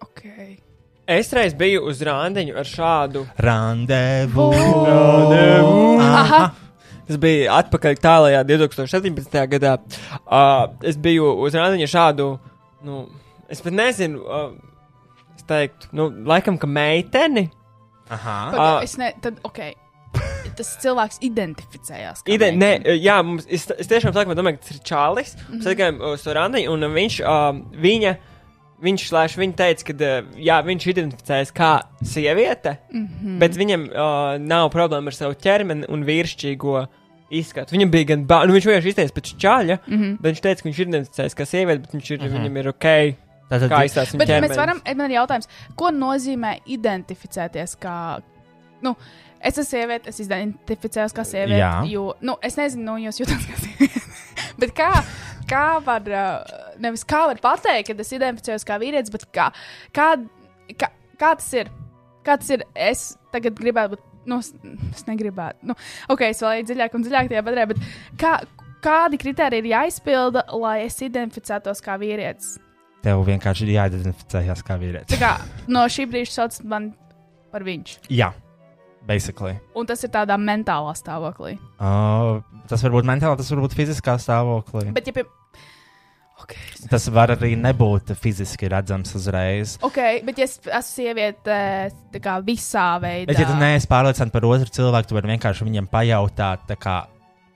Okay. 0.00 0.56
es 1.10 1.28
reiz 1.34 1.54
biju 1.58 1.82
uz 1.90 2.00
rāndiņu 2.06 2.56
ar 2.60 2.66
šādu. 2.68 3.24
Randevu! 3.42 4.48
Randevu! 4.86 6.00
Aha. 6.00 6.42
Tas 7.10 7.18
bija 7.18 7.56
atpakaļ 7.58 7.96
tālākajā 7.98 8.42
2017. 8.46 9.38
gadā. 9.56 9.72
Uh, 10.22 10.68
es 10.86 10.98
biju 11.02 11.32
uz 11.42 11.56
rāndiņa 11.58 11.88
ar 11.88 11.92
šādu, 11.94 12.26
nu, 12.86 13.00
es 13.50 13.62
pat 13.64 13.74
nezinu, 13.74 14.20
uh, 14.22 14.52
es 15.34 15.42
teiktu, 15.48 15.90
nu, 15.98 16.06
laikam, 16.30 16.58
ka 16.60 16.70
meiteni. 16.70 17.48
Aha. 18.10 18.36
Paga, 18.52 18.68
Ah. 18.78 18.84
es 18.86 18.94
ne, 18.98 19.10
tad, 19.22 19.40
ok. 19.46 19.58
Tas 20.56 20.72
cilvēks 20.82 21.20
identificējās. 21.24 22.22
kā 22.26 22.32
Ide, 22.34 22.50
nē, 22.52 22.70
meitene. 22.82 22.96
jā, 23.00 23.14
mums, 23.24 23.46
es, 23.48 23.64
es 23.78 23.86
tiešām 23.88 24.12
sākumā 24.12 24.34
domāju, 24.36 24.58
ka 24.58 24.66
tas 24.66 24.74
ir 24.76 24.82
Čārlis. 24.90 25.30
Mhm. 25.48 25.60
Mēs 25.62 25.78
gājām 25.78 26.00
uz 26.12 26.22
to 26.26 26.34
randiņu, 26.36 26.72
un 26.74 26.80
viņš, 26.96 27.18
uh, 27.22 27.60
viņa, 27.80 28.12
viņš, 28.82 29.04
slēš, 29.08 29.36
viņa 29.40 29.56
teica, 29.56 29.86
ka, 29.88 29.94
uh, 29.94 30.32
jā, 30.36 30.58
viņš 30.66 30.86
identificējas 30.92 31.52
kā 31.56 31.70
sieviete, 32.02 32.76
mm 32.92 33.00
Mhm. 33.00 33.06
-hmm. 33.22 33.38
bet 33.38 33.56
viņam 33.56 33.86
uh, 33.88 34.38
nav 34.38 34.70
problēma 34.74 35.06
ar 35.08 35.14
savu 35.16 35.34
ķermeni 35.34 35.88
un 35.88 36.04
vīrišķīgo 36.04 36.86
izskatu. 37.30 37.72
Viņam 37.76 37.90
bija 37.90 38.04
gan, 38.04 38.26
ba... 38.26 38.44
nu, 38.44 38.52
viņš 38.52 38.66
vienkārši 38.66 38.88
izteicis 38.88 39.14
pēc 39.16 39.32
čāļa, 39.38 39.78
mm 39.86 39.94
Mhm. 39.94 40.02
-hmm. 40.04 40.16
bet 40.20 40.32
viņš 40.34 40.40
teica, 40.42 40.62
ka 40.62 40.68
viņš 40.68 40.80
identificējas 40.84 41.34
kā 41.38 41.44
sieviete, 41.46 41.80
bet 41.80 41.92
viņš 41.94 42.10
ir, 42.10 42.18
mm 42.18 42.26
-hmm. 42.26 42.36
viņam 42.42 42.56
ir 42.58 42.68
ok, 42.68 42.86
Tātad, 43.50 43.68
kā 43.70 43.84
izstāsta 43.86 44.12
viņa 44.14 44.18
Bet 44.18 44.28
ķermenis. 44.28 44.50
mēs 44.50 44.56
varam, 44.58 44.80
man 44.96 45.10
ir 45.10 45.16
jautājums, 45.16 45.48
ko 45.76 45.88
nozīmē 45.90 46.58
identificēties 46.66 47.76
kā, 47.80 48.20
nu, 48.82 48.94
es 49.40 49.56
esmu 49.56 49.66
sieviete, 49.66 50.12
es 50.12 50.20
identificējos 50.22 51.14
kā 51.16 51.24
sieviete, 51.26 51.62
Jā. 51.62 51.72
jo, 51.88 52.10
nu, 52.24 52.36
es 52.44 52.58
nezinu, 52.60 52.86
nu, 52.86 52.96
jūs 53.06 53.20
jūtat 53.22 53.48
kā 53.48 53.58
sieviete, 53.62 54.04
bet 54.62 54.74
kā, 54.76 54.90
kā 55.50 55.64
var, 55.86 56.06
nevis 56.82 57.04
kā 57.08 57.24
var 57.30 57.42
pateikt, 57.42 57.90
ka 57.90 58.06
es 58.06 58.14
identificējos 58.16 58.68
kā 58.68 58.78
vīrietis, 58.82 59.12
bet 59.14 59.26
kā, 59.34 59.50
kā, 59.96 60.12
kā, 60.76 60.92
kā 61.20 61.34
tas 61.40 61.50
ir, 61.56 61.72
kā 62.26 62.38
tas 62.40 62.54
ir, 62.56 62.64
es 62.76 63.10
tagad 63.34 63.58
gribētu 63.58 63.96
būt, 63.96 64.08
nu, 64.30 64.40
es, 64.44 65.04
negribētu, 65.08 65.70
nu, 65.70 65.76
ok, 66.12 66.26
es 66.30 66.42
vēl 66.44 66.58
eju 66.60 66.70
dziļāk 66.70 66.96
un 66.96 67.06
dziļāk 67.06 67.30
tajā 67.32 67.44
bedrē, 67.46 67.68
bet 67.72 67.84
kā, 68.20 68.38
kādi 68.84 69.20
kriteriji 69.20 69.64
ir 69.64 69.72
jāizpilda, 69.74 70.44
lai 70.60 70.80
es 70.86 71.00
identificētos 71.04 71.82
kā 71.84 71.96
vīrietis? 72.00 72.58
tev 73.04 73.22
vienkārši 73.24 73.66
ir 73.66 73.74
jāidentificējas 73.78 74.64
kā 74.66 74.76
vīrietis. 74.80 75.14
Tā 75.14 75.20
kā 75.20 75.32
no 75.72 75.86
šī 75.88 76.06
brīža 76.10 76.34
sauc 76.34 76.58
man 76.68 76.90
par 77.50 77.64
viņš. 77.66 77.96
Jā, 78.12 78.30
basically. 79.06 79.56
Un 79.76 79.88
tas 79.88 80.02
ir 80.04 80.12
tādā 80.12 80.36
mentālā 80.40 80.94
stāvoklī. 80.98 81.56
Uh, 81.80 82.40
tas 82.70 82.82
var 82.86 82.96
būt 82.96 83.08
mentāli, 83.08 83.40
tas 83.40 83.52
var 83.52 83.62
būt 83.66 83.76
fiziskā 83.78 84.16
stāvoklī. 84.22 84.90
Bet, 84.96 85.10
ja 85.10 85.16
pie... 85.16 85.26
Okay. 86.40 86.88
Tas 86.88 87.04
var 87.12 87.34
arī 87.34 87.52
nebūt 87.60 88.14
fiziski 88.16 88.70
redzams 88.72 89.12
uzreiz. 89.18 89.74
ok, 89.84 89.98
bet 90.24 90.38
ja 90.40 90.46
es 90.48 90.56
esmu 90.56 90.80
sieviete 90.88 91.56
tā 92.14 92.22
kā 92.24 92.38
visā 92.44 92.94
veidā. 93.02 93.28
Bet, 93.28 93.42
ja 93.42 93.48
tu 93.50 93.58
neesi 93.60 93.88
pārliecināts 93.90 94.32
par 94.32 94.46
otru 94.48 94.72
cilvēku, 94.72 95.10
tu 95.10 95.18
vari 95.18 95.34
vienkārši 95.34 95.66
viņam 95.68 95.90
pajautāt, 95.92 96.64
tā 96.70 96.78
kā, 96.80 96.96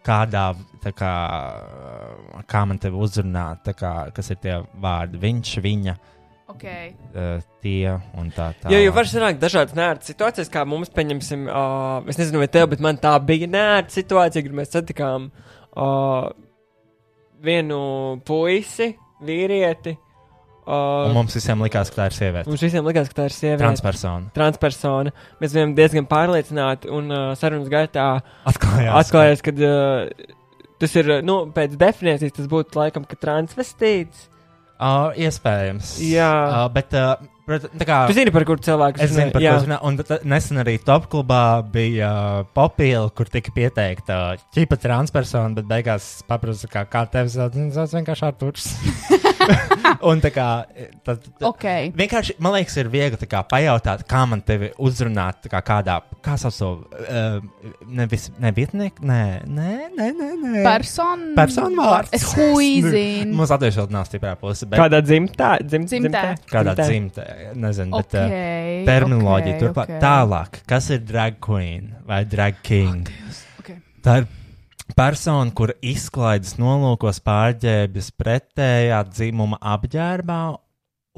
kādā, 0.05 0.45
kā, 0.85 1.15
kā 2.45 2.65
man 2.69 2.83
te 2.83 2.93
uzrunāt, 2.93 3.73
kā, 3.79 3.95
kas 4.15 4.31
ir 4.35 4.43
tie 4.45 4.59
vārdi. 4.85 5.23
Viņš, 5.23 5.55
viņa, 5.65 5.97
Okay. 6.53 6.93
uh, 7.17 7.41
tie 7.65 7.95
un 8.21 8.29
tā 8.29 8.51
tālāk. 8.53 8.73
Jo, 8.75 8.81
jo 8.85 8.93
var 8.93 9.09
sanākt 9.09 9.41
dažādas 9.41 9.77
nērtas 9.79 10.11
situācijas, 10.13 10.51
kā 10.53 10.67
mums, 10.69 10.93
pieņemsim, 10.93 11.47
uh, 11.49 12.05
es 12.11 12.21
nezinu, 12.21 12.43
vai 12.43 12.49
tev, 12.53 12.69
bet 12.75 12.83
man 12.85 13.01
tā 13.01 13.15
bija 13.25 13.49
nērta 13.49 13.95
situācija, 13.97 14.45
kad 14.45 14.57
mēs 14.61 14.75
satikām 14.77 15.31
uh, 15.33 16.29
vienu 17.45 17.81
puisi, 18.29 18.93
vīrieti. 19.25 19.97
Un 19.97 20.03
Uh, 20.65 21.11
mums 21.13 21.35
visiem 21.37 21.61
likās, 21.61 21.91
ka 21.93 21.99
tā 21.99 22.05
ir 22.09 22.15
sieviete. 22.17 22.49
mums 22.49 22.63
visiem 22.65 22.87
likās, 22.89 23.11
ka 23.13 23.19
tā 23.19 23.25
ir 23.29 23.35
sieviete. 23.37 23.61
Transpersona. 23.61 24.31
Transpersona. 24.33 25.11
Mēs 25.43 25.53
bijām 25.53 25.75
diezgan 25.77 26.07
pārliecināti, 26.09 26.89
un 26.89 27.13
uh, 27.13 27.25
sarunas 27.37 27.69
gaitā 27.69 28.07
Atklājās. 28.49 28.95
atklājās, 29.03 29.43
ka 29.45 29.53
uh, 29.53 30.31
tas 30.81 30.97
ir, 30.97 31.11
nu, 31.21 31.43
pēc 31.53 31.77
definīcijas 31.77 32.33
tas 32.39 32.49
būtu 32.49 32.81
laikam, 32.81 33.05
ka 33.05 33.19
transvestīts. 33.21 34.31
Uh, 34.75 35.13
iespējams. 35.27 35.95
Jā. 36.03 36.31
Uh, 36.51 36.65
bet, 36.75 36.95
uh, 36.99 37.15
kā. 37.87 37.99
Tu 38.11 38.17
zini, 38.17 38.33
par 38.35 38.47
kur 38.49 38.59
cilvēku 38.65 39.03
Es 39.05 39.13
zinu, 39.15 39.31
jā. 39.43 39.55
runā. 39.63 39.79
Un 39.87 40.01
nesen 40.27 40.59
arī 40.65 40.79
top 40.83 41.07
klubā 41.13 41.63
bija 41.63 42.11
uh, 42.11 42.49
popīla, 42.57 43.07
kur 43.15 43.31
tika 43.31 43.55
pieteikta 43.55 44.19
ķipa 44.57 44.81
transpersona, 44.83 45.55
bet 45.61 45.71
beigās 45.71 46.09
paprasa, 46.29 46.71
kā, 46.73 46.87
kā 46.91 47.07
tevi 47.13 47.31
sauc. 47.37 47.55
Vienkārši 47.95 48.27
Arturs. 48.33 48.73
un 50.11 50.21
tā 50.25 50.31
kā. 50.35 50.49
Tad, 51.05 51.23
tad, 51.25 51.47
Ok. 51.51 51.65
Vienkārši, 51.97 52.37
man 52.43 52.57
liekas, 52.57 52.77
ir 52.81 52.91
viegli 52.93 53.29
kā, 53.31 53.43
pajautāt, 53.49 54.05
kā 54.11 54.23
man 54.29 54.43
tevi 54.47 54.71
uzrunāt, 54.83 55.49
kā 55.53 55.61
kādā, 55.65 55.99
kā 56.25 56.37
sauc 56.41 56.57
to, 56.59 56.71
uh, 57.05 57.39
nevis, 57.87 58.29
ne 58.43 58.53
vietnieku, 58.57 59.05
nē, 59.07 59.23
nē, 59.47 59.73
nē, 59.97 60.09
nē. 60.19 60.31
nē. 60.45 60.65
Persona. 60.67 61.33
Personu 61.39 61.81
vārds. 61.81 62.15
Es 62.17 62.29
huizinu. 62.37 63.35
Mums 63.39 63.55
vēl 63.55 63.91
nav 63.95 64.09
stiprā 64.09 64.35
puse, 64.41 64.69
bet 64.71 64.81
Kādā 64.81 65.03
dzimtā? 65.05 65.55
Dzim, 65.65 65.89
Dzimtē. 65.91 66.25
kādā 66.51 66.77
dzimtē, 66.79 67.27
nezinu, 67.59 67.99
bet 67.99 68.15
Ok. 68.15 68.23
uh, 68.23 68.87
terminoloģija 68.89 69.57
ok, 69.59 69.63
turklāt 69.67 69.93
ok. 69.97 70.01
tālāk. 70.05 70.63
Kas 70.71 70.91
ir 70.95 71.05
drag 71.05 71.41
queen 71.45 71.93
vai 72.09 72.25
drag 72.29 72.63
king? 72.67 73.11
Ok. 73.61 73.75
Tā 74.05 74.23
ir 74.23 74.33
persona, 74.93 75.49
kur 75.57 75.73
izklaides 75.81 76.59
nolūkos 76.61 77.23
pārģērbjas 77.25 78.13
pretējā 78.21 79.01
dzimuma 79.09 79.59
apģērbā 79.75 80.43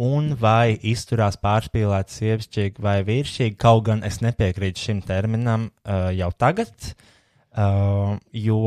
un 0.06 0.32
vai 0.38 0.76
izturās 0.86 1.38
pārspīlēti 1.40 2.18
sievišķīgi 2.18 2.82
vai 2.84 3.00
vīrišķīgi. 3.06 3.58
Kaut 3.60 3.86
gan 3.88 4.04
es 4.06 4.20
nepiekrītu 4.24 4.88
šim 4.88 5.02
terminam 5.06 5.70
uh, 5.70 6.10
jau 6.14 6.30
tagad. 6.36 6.72
Uh, 7.56 8.18
jo 8.36 8.60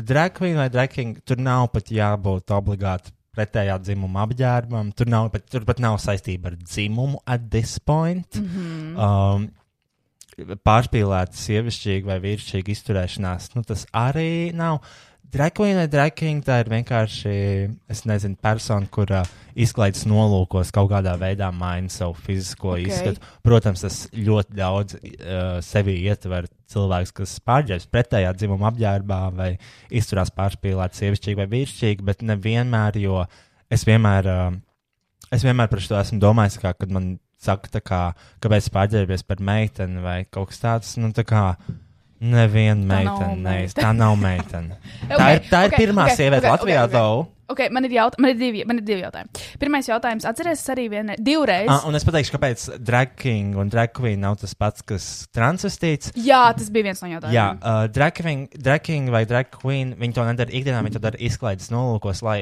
drag 0.00 0.32
queen 0.38 0.56
vai 0.56 0.70
drag 0.72 0.88
king 0.94 1.18
tur 1.28 1.36
nav 1.36 1.68
pat 1.74 1.92
jābūt 1.92 2.54
obligāti 2.56 3.12
pretējā 3.34 3.76
dzimuma 3.82 4.24
apģērbam. 4.24 4.94
Tur, 4.96 5.10
nav, 5.10 5.28
pat, 5.34 5.44
tur 5.50 5.66
pat 5.68 5.82
nav 5.82 5.98
saistība 6.00 6.52
ar 6.52 6.56
dzimumu 6.62 7.20
at 7.26 7.50
this 7.52 7.76
point. 7.78 8.38
Mm 8.38 8.48
-hmm. 8.48 8.96
um, 8.96 9.48
pārspīlēta 10.66 11.38
sievišķīga 11.38 12.08
vai 12.12 12.20
vīrišķīga 12.22 12.72
izturēšanās, 12.74 13.50
nu, 13.56 13.64
tas 13.66 13.88
arī 13.96 14.54
nav. 14.56 14.82
Drakvīna 15.34 15.82
vai 15.82 15.90
draking 15.90 16.44
tā 16.46 16.60
ir 16.62 16.68
vienkārši, 16.70 17.30
es 17.90 18.04
nezinu, 18.06 18.36
persona, 18.38 18.86
kur 18.92 19.10
uh, 19.10 19.30
izklaides 19.58 20.04
nolūkos 20.06 20.70
kaut 20.74 20.92
kādā 20.92 21.16
veidā 21.18 21.48
maina 21.50 21.90
savu 21.90 22.14
fizisko 22.14 22.76
Ok. 22.76 22.76
okay. 22.76 22.92
izskatu. 22.92 23.32
Protams, 23.42 23.82
tas 23.82 23.96
ļoti 24.14 24.54
daudz 24.60 24.98
uh, 25.00 25.56
sevi 25.64 25.96
ietver 26.04 26.46
cilvēks, 26.70 27.14
kas 27.18 27.34
pārģērbs 27.50 27.90
pretējā 27.90 28.30
dzimuma 28.38 28.70
apģērbā 28.70 29.20
vai 29.34 29.50
izturās 29.90 30.30
pārspīlēti 30.38 31.02
sievišķīgi 31.02 31.40
vai 31.40 31.50
vīrišķīgi, 31.56 32.06
bet 32.06 32.22
nevienmēr, 32.30 33.02
jo 33.02 33.24
es 33.74 33.88
vienmēr, 33.88 34.30
uh, 34.30 35.28
es 35.34 35.42
vienmēr 35.42 35.72
par 35.72 35.82
šo 35.82 35.98
esmu 35.98 36.22
domājis, 36.22 36.62
kā, 36.62 36.76
kad 36.78 36.94
man 36.94 37.16
saka, 37.44 37.82
kā, 37.84 38.02
kāpēc 38.44 38.70
pārģērbies 38.74 39.26
par 39.28 39.42
meiteni 39.44 40.02
vai 40.04 40.18
kaut 40.30 40.52
kas 40.52 40.62
tāds, 40.64 40.94
nu 41.00 41.12
tā 41.16 41.26
kā. 41.28 41.48
Neviena 42.24 42.80
meitene, 42.88 43.36
ne, 43.42 43.54
tā 43.74 43.90
nav 43.92 44.14
meitene. 44.16 44.78
Ok, 45.10 45.16
tā 45.20 45.26
ir, 45.34 45.40
tā 45.50 45.58
ir 45.66 45.74
ok, 45.74 45.80
pirmā 45.82 46.06
ok, 46.06 46.14
sieviete 46.16 46.46
ok, 46.46 46.52
Latvijā, 46.54 46.84
ok, 46.86 46.88
ok. 46.88 46.94
though. 46.94 47.24
Ok, 47.52 47.60
man 47.74 47.84
ir, 47.84 47.92
jaut 47.98 48.14
man 48.22 48.32
ir, 48.32 48.38
divi, 48.40 48.62
man 48.64 48.78
ir 48.80 48.86
divi 48.86 49.02
jautājumi. 49.02 49.42
Pirmais 49.60 49.88
jautājums. 49.90 50.24
Atceries 50.28 50.62
arī 50.72 50.86
vienu, 50.94 51.16
divreiz. 51.20 51.68
Ah, 51.68 51.84
un 51.88 51.98
es 51.98 52.06
pateikšu, 52.06 52.32
kāpēc 52.38 52.64
drag 52.80 53.12
king 53.20 53.58
un 53.60 53.68
drag 53.72 53.92
queen 53.96 54.22
nav 54.24 54.38
tas 54.40 54.56
pats, 54.56 54.84
kas 54.86 55.08
transvestīts. 55.34 56.14
Jā, 56.16 56.46
tas 56.56 56.70
bija 56.72 56.88
viens 56.88 57.04
no 57.04 57.10
jautājumiem. 57.12 57.36
Jā, 57.36 57.48
uh, 57.60 57.84
drag, 57.92 58.16
king, 58.16 58.56
drag 58.56 58.86
king 58.86 59.12
vai 59.12 59.26
drag 59.28 59.52
queen, 59.52 59.92
viņi 60.00 60.16
to 60.16 60.24
nedara 60.30 60.56
ikdienā, 60.56 60.80
viņi 60.86 60.96
to 60.96 61.04
dara 61.04 61.20
izklaides 61.28 61.68
nolūkos, 61.74 62.24
lai 62.24 62.38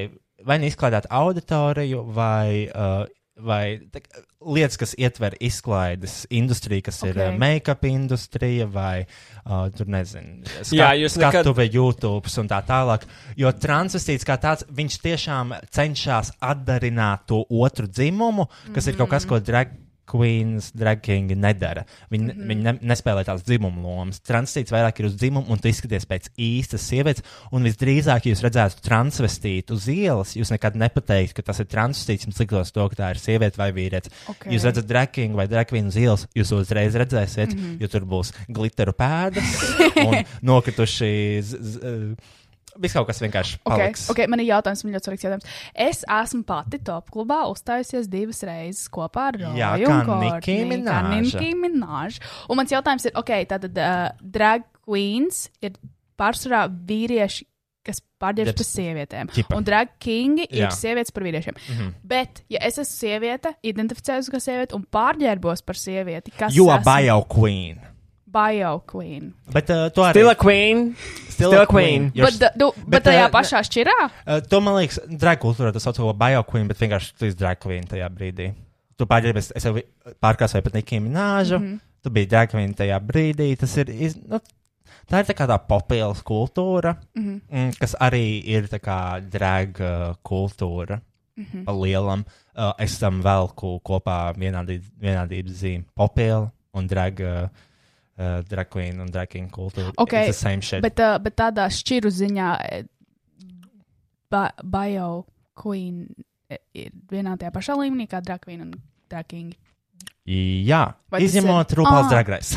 vai 0.46 0.59
nu 0.62 0.68
izklaidētu 0.70 1.11
auditoriju, 1.11 2.05
vai, 2.14 2.68
uh, 2.70 3.03
vai 3.43 3.80
tā, 3.93 4.01
lietas, 4.43 4.78
kas 4.80 4.95
ietver 4.99 5.36
izklaides 5.43 6.22
industriju, 6.30 6.82
kas 6.88 7.03
ir 7.05 7.16
Ok. 7.18 7.22
uh, 7.26 7.36
make-up 7.38 7.84
industrija, 7.88 8.66
vai 8.70 9.05
uh, 9.45 9.68
tur 9.76 9.86
nezinu, 9.93 10.43
skat, 10.62 10.72
Jā, 10.78 10.90
jūs 11.03 11.18
nekad- 11.18 11.43
skatuve, 11.43 11.68
YouTube 11.74 12.32
un 12.43 12.49
tā 12.49 12.62
tālāk. 12.66 13.07
Jo 13.36 13.53
transvestīts 13.53 14.24
kā 14.28 14.38
tāds, 14.40 14.64
viņš 14.70 14.99
tiešām 15.05 15.55
cenšas 15.70 16.32
atdarināt 16.40 17.26
to 17.26 17.45
otru 17.51 17.86
dzimumu, 17.86 18.49
kas 18.74 18.86
ir 18.86 18.97
kaut 18.97 19.11
kas, 19.11 19.26
ko 19.26 19.38
drag. 19.40 19.74
Queens, 20.12 20.70
drag 20.76 21.00
kingi 21.04 21.36
nedara. 21.38 21.84
Viņi, 22.12 22.24
mm 22.26 22.30
-hmm. 22.36 22.48
viņi 22.50 22.66
ne, 22.66 22.74
nespēlē 22.92 23.24
tās 23.24 23.44
dzimuma 23.46 23.80
lomas. 23.82 24.20
Transvestīts 24.20 24.74
vairāk 24.74 25.00
ir 25.00 25.08
uz 25.08 25.16
dzimumu, 25.16 25.48
un 25.48 25.58
tu 25.58 25.68
izskaties 25.68 26.06
pēc 26.08 26.28
īstas 26.36 26.84
sievietes. 26.88 27.24
Un 27.52 27.64
visdrīzāk, 27.64 28.26
ja 28.26 28.34
jūs 28.34 28.44
redzētu 28.44 28.82
transvestītu 28.84 29.78
uz 29.78 29.88
ielas, 29.88 30.36
jūs 30.36 30.52
nekad 30.52 30.76
nepateiktu, 30.76 31.38
ka 31.40 31.42
tas 31.50 31.60
ir 31.60 31.70
transvestīts. 31.72 32.26
Jums 32.26 32.38
liktos 32.44 32.72
to, 32.72 32.88
ka 32.88 33.00
tā 33.00 33.10
ir 33.14 33.22
sieviete 33.22 33.58
vai 33.58 33.70
vīrietis. 33.72 34.12
Ok. 34.28 34.46
Jūs 34.52 34.68
redzat 34.68 34.86
drag 34.86 35.12
king 35.12 35.34
vai 35.34 35.48
drag 35.48 35.68
queen 35.68 35.88
uz 35.88 35.96
ielas, 35.96 36.26
jūs 36.36 36.52
uzreiz 36.52 36.94
redzēsiet, 36.94 37.54
mm 37.54 37.58
-hmm. 37.58 37.80
jo 37.80 37.88
tur 37.88 38.04
būs 38.04 38.32
glitteru 38.48 38.92
pēdas 38.92 39.48
un 40.06 40.24
nokrituši. 40.42 41.42
z- 41.42 41.58
z- 41.60 42.16
Viss 42.81 42.95
kaut 42.97 43.07
kas 43.07 43.20
vienkārši 43.20 43.59
Okay, 43.64 43.79
paliks. 43.79 44.07
okay, 44.11 44.27
man 44.27 44.41
ir 44.41 44.47
jautājums, 44.49 44.85
man 44.85 44.95
ļoti 44.95 45.09
svarīgs 45.11 45.25
jautājums. 45.27 45.45
Es 45.75 46.05
esmu 46.09 46.45
pati 46.49 46.79
top 46.79 47.11
klubā 47.11 47.43
uzstājusies 47.53 48.09
divas 48.09 48.43
reizes 48.43 48.89
kopā 48.89 49.29
ar 49.33 49.39
Roju. 49.43 49.57
Nicki 51.12 51.55
Minaj. 51.55 52.18
Un 52.49 52.57
mans 52.57 52.70
jautājums 52.73 53.05
ir, 53.07 53.12
ok, 53.14 53.33
tātad 53.51 53.77
uh, 53.79 54.11
drag 54.23 54.62
queens 54.87 55.49
ir 55.61 55.73
pārsvarā 56.18 56.64
vīrieši, 56.70 57.45
kas 57.83 57.99
pārģērbjas 58.23 58.55
Jeps. 58.55 58.62
par 58.62 58.68
sievietēm. 58.70 59.31
Ķipa. 59.35 59.57
Un 59.59 59.64
drag 59.66 59.89
kingi 59.99 60.45
ir 60.49 60.68
Jā. 60.68 60.70
sievietes 60.70 61.11
par 61.11 61.25
vīriešiem. 61.27 61.57
Mm. 61.59 61.79
-hmm. 61.79 61.95
Bet, 62.05 62.45
ja 62.49 62.59
es 62.62 62.79
esmu 62.79 62.85
sieviete, 62.97 63.55
identificējos 63.62 64.31
kā 64.31 64.39
sieviete 64.41 64.75
un 64.79 64.85
pārģērbos 64.87 65.64
par 65.66 65.75
sievieti, 65.75 66.31
kas 66.39 66.55
Jo 66.55 66.68
esmu? 66.70 66.85
bio 66.85 67.23
queen. 67.29 67.81
Bio 68.33 68.78
queen. 68.89 69.33
Bet 69.53 69.70
uh, 69.70 69.91
to 69.93 70.05
arī 70.07 70.22
Still 70.22 70.30
a 70.30 70.35
queen. 70.35 70.83
Still 71.28 71.55
a 71.59 71.66
queen. 71.66 72.11
Jo 72.16 72.24
Bet, 72.24 72.57
du, 72.57 72.70
bet, 72.76 72.89
bet, 72.95 73.05
tajā 73.11 73.26
uh, 73.26 73.33
pašā 73.35 73.61
šķirā? 73.68 73.97
Uh, 74.24 74.41
to 74.49 74.61
man 74.64 74.78
liekas, 74.78 75.01
drag 75.20 75.41
kultūrā 75.43 75.72
tas 75.74 75.85
sauc 75.85 75.99
par 76.01 76.16
bio 76.24 76.43
queen, 76.49 76.68
bet 76.70 76.80
vienkārši 76.80 77.14
tu 77.18 77.28
esi 77.28 77.37
drag 77.39 77.61
queen 77.62 77.85
tajā 77.89 78.09
brīdī. 78.12 78.53
Tu 78.97 79.07
pārģērbies, 79.09 79.53
es 79.59 79.66
jau 79.66 79.74
pārkāsoju 80.22 80.64
pat 80.64 80.76
Nikiju 80.78 81.05
Minēžu. 81.05 81.59
Mm. 81.59 81.68
-hmm. 81.72 81.80
Tu 82.03 82.11
biji 82.11 82.26
drag 82.26 82.51
queen 82.51 82.74
tajā 82.74 82.99
brīdī. 83.01 83.57
Tas 83.59 83.76
ir, 83.76 83.91
iz, 83.91 84.16
nu, 84.16 84.41
tā 85.11 85.20
ir 85.22 85.28
tā 85.30 85.35
kā 85.39 85.47
tā 85.51 85.59
popielas 85.68 86.22
kultūra, 86.22 86.97
mm 87.14 87.22
Mhm. 87.22 87.41
-hmm. 87.51 87.78
kas 87.78 87.95
arī 88.01 88.43
ir 88.45 88.68
tā 88.68 88.78
kā 88.78 89.20
drag 89.30 89.80
uh, 89.80 90.14
kultūra. 90.22 91.01
Mm. 91.37 91.45
-hmm. 91.53 91.83
Lielam. 91.83 92.24
Uh, 92.57 92.72
es 92.78 92.99
tam 92.99 93.22
velku 93.22 93.80
kopā 93.85 94.35
vienādības, 94.37 94.91
vienādības 95.01 95.53
zīmi. 95.62 95.85
Popiela 95.95 96.51
un 96.74 96.87
drag. 96.87 97.20
Uh, 97.20 97.49
Uh, 98.18 98.42
drag 98.44 98.68
queen 98.68 98.98
un 99.00 99.08
drag 99.10 99.30
king 99.32 99.48
kultūra. 99.50 99.90
Ok, 99.96 100.12
It's 100.12 100.26
the 100.36 100.50
same 100.50 100.60
shit. 100.60 100.82
Bet, 100.84 100.98
uh, 101.00 101.16
bet 101.18 101.34
tādā 101.40 101.64
šķiru 101.72 102.10
ziņā, 102.12 102.48
eh, 102.68 102.82
ba 104.30 104.50
bio 104.62 105.24
queen 105.56 106.02
eh, 106.50 106.58
ir 106.76 106.90
vienā 107.10 107.38
tajā 107.40 107.50
pašā 107.54 107.76
līmenī 107.80 108.06
kā 108.12 108.20
drag 108.24 108.42
queen 108.44 108.60
un 108.66 108.74
drag 109.08 109.26
king. 109.32 109.54
Jā, 110.28 110.82
Vai 111.10 111.22
izņemot 111.24 111.72
ir- 111.72 111.80
Rūpāls 111.80 112.04
Ah. 112.04 112.10
dragrais. 112.12 112.52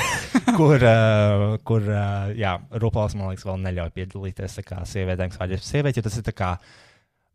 kur, 0.58 0.78
uh, 0.78 1.58
kur 1.66 1.82
uh, 1.90 2.30
jā, 2.38 2.54
Rūpāls, 2.70 3.14
man 3.18 3.32
liekas, 3.34 3.44
vēl 3.50 3.58
neļauj 3.66 3.90
piedalīties 3.98 4.56
kā 4.64 4.78
sievietēm, 4.88 5.28
kas 5.34 5.42
vajadzēs 5.42 5.68
sievieti, 5.74 5.98
jo 6.00 6.06
tas 6.06 6.16
ir 6.16 6.24
tā 6.30 6.32
kā, 6.38 6.52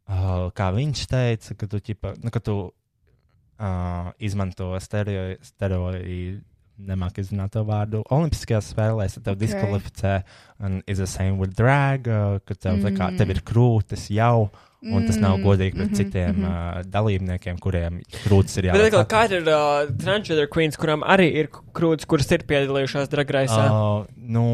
uh, 0.07 0.47
kā 0.57 0.71
viņš 0.73 1.05
teica, 1.11 1.55
ka 1.59 1.67
tu, 1.67 1.83
ķipa, 1.91 2.15
nu, 2.23 2.31
ka 2.33 2.39
tu 2.39 2.55
uh, 2.71 4.11
izmanto 4.19 4.71
stereo, 4.81 5.35
stereoidu, 5.43 6.41
nemāk 6.79 7.19
izrunāt 7.21 7.53
to 7.55 7.63
vārdu, 7.67 8.03
olimpiskajās 8.11 8.73
spēlēs, 8.73 9.17
tev 9.17 9.33
Ok. 9.33 9.37
okay. 9.37 9.41
diskvalificē, 9.47 10.13
un 10.59 10.81
is 10.87 10.97
the 10.97 11.07
same 11.07 11.37
with 11.39 11.55
drag, 11.55 12.07
uh, 12.07 12.39
ka 12.45 12.55
tev, 12.55 12.79
mm. 12.79 12.95
kā, 12.97 13.11
Mm. 13.11 13.17
tev 13.17 13.29
ir 13.29 13.41
krūtis 13.41 14.09
jau, 14.11 14.49
Un 14.85 15.05
tas 15.07 15.17
nav 15.17 15.39
Mm, 15.39 15.45
godīgi 15.47 15.73
pret 15.73 15.87
mhm, 15.87 15.97
citiem 15.97 16.35
mhm. 16.35 16.43
uh, 16.45 16.83
dalībniekiem, 16.93 17.57
kuriem 17.57 17.95
krūtis 18.27 18.59
ir 18.59 18.67
Bet 18.67 18.75
jāliek. 18.75 18.93
atkal, 18.93 19.05
kā 19.09 19.21
ir 19.33 19.47
uh, 19.49 19.87
transgender 19.97 20.49
queens, 20.51 20.77
kurām 20.77 21.01
arī 21.01 21.31
ir 21.41 21.49
krūtis, 21.49 22.05
kuras 22.05 22.29
ir 22.35 22.45
piedalījušās 22.45 23.09
dragraisā? 23.09 23.63
Uh, 23.65 24.05
nu, 24.15 24.45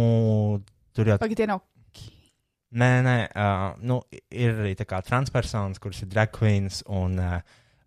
tur 0.96 1.12
jau 1.12 1.18
Pagaid, 1.20 1.36
tie 1.42 1.50
nav. 1.52 1.60
Nē, 2.72 2.92
nē, 3.04 3.16
uh, 3.36 3.66
nu, 3.84 4.00
ir 4.32 4.56
arī 4.64 4.72
tā 4.80 4.88
kā 4.88 5.02
transpersonas, 5.04 5.82
kuras 5.84 6.00
ir 6.06 6.08
drag 6.14 6.32
queens, 6.32 6.80
un 6.88 7.20
uh, 7.20 7.42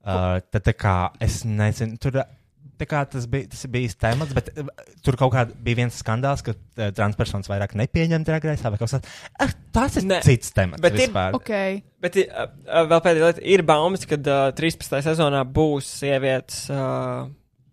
uh, 0.05 0.37
tad 0.45 0.68
tā 0.68 0.76
kā 0.76 0.97
es 1.24 1.47
nezinu, 1.49 1.97
tur. 1.97 2.20
Tā 2.75 2.87
kā 2.91 3.05
tas 3.07 3.27
bija, 3.31 3.47
tas 3.53 3.61
bija 3.70 3.93
temats, 4.03 4.35
bet 4.35 4.49
uh, 4.59 4.70
tur 5.07 5.14
kaut 5.20 5.31
kā 5.35 5.45
bija 5.47 5.79
viens 5.83 5.99
skandāls, 6.03 6.43
ka 6.43 6.55
uh, 6.57 6.89
transpersonas 6.97 7.51
vairāk 7.51 7.77
nepieņem 7.79 8.25
dragreisā 8.27 8.72
vai 8.72 8.81
kaut 8.81 8.91
kas 8.91 8.97
tāds. 8.97 9.12
Ah, 9.39 9.53
Tas 9.75 9.97
ir 9.99 10.05
Nē, 10.07 10.20
cits 10.22 10.53
temats. 10.55 10.83
bet 10.83 10.95
ir- 10.95 11.05
vispār. 11.07 11.35
Ok. 11.39 11.53
Bet 12.03 12.18
uh, 12.22 12.49
uh, 12.66 12.83
vēl 12.91 13.05
pēdējā 13.07 13.31
lieta 13.31 13.45
ir 13.55 13.64
baumas, 13.66 14.07
ka 14.11 14.18
uh, 14.18 14.51
13. 14.55 14.99
sezonā 15.07 15.45
būs 15.47 15.89
sievietes 16.03 16.64
uh, 16.75 17.27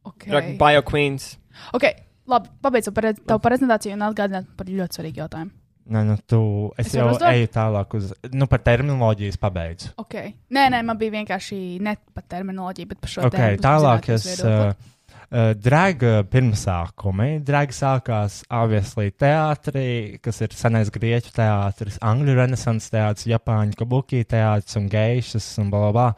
okay. 0.09 0.55
bio 0.57 0.81
queens. 0.87 1.35
Ok, 1.77 1.89
labi, 2.29 2.49
pabeidzu 2.61 2.93
par 2.95 3.11
tavu 3.17 3.41
prezentāciju 3.43 3.97
un 3.97 4.05
atgādināt 4.09 4.53
par 4.57 4.69
ļoti 4.69 4.97
svarīgu 5.01 5.23
jautājumu. 5.25 5.53
Nē, 5.91 6.03
nu, 6.05 6.15
tu, 6.29 6.39
es, 6.77 6.91
Es 6.91 6.93
jau 6.95 7.07
uzdot? 7.09 7.25
eju 7.33 7.47
tālāk 7.51 7.95
uz, 7.97 8.11
nu, 8.37 8.45
par 8.47 8.61
terminoloģiju 8.63 9.37
pabeidzu. 9.41 9.89
Ok. 10.01 10.13
Nē, 10.53 10.67
nē, 10.75 10.81
man 10.85 10.99
bija 10.99 11.15
vienkārši 11.17 11.57
ne 11.83 11.95
par 12.13 12.23
terminoloģiju, 12.29 12.89
bet 12.93 13.01
par 13.01 13.11
šo 13.11 13.25
Ok, 13.27 13.35
tēmu. 13.35 13.61
tālāk 13.65 14.09
es. 14.13 14.27
jūsu 14.29 14.45
viedokli. 14.45 14.69
Uh, 14.69 15.17
uh, 15.31 15.49
drag 15.57 16.05
uh, 16.05 16.19
pirmsākumi. 16.31 17.29
Drag 17.47 17.73
sākās 17.75 18.43
obviously 18.53 19.09
teātrī, 19.11 19.87
kas 20.21 20.41
ir 20.45 20.53
senais 20.55 20.93
grieķu 20.93 21.33
teātris, 21.35 21.99
angļu 22.05 22.37
renesanses 22.37 22.93
teātris, 22.93 23.27
japāņu 23.33 23.79
kabuki 23.81 24.23
teātris 24.23 24.77
un 24.79 24.87
geišas 24.91 25.51
un 25.63 25.73
bla 25.73 25.91
bla. 25.91 26.09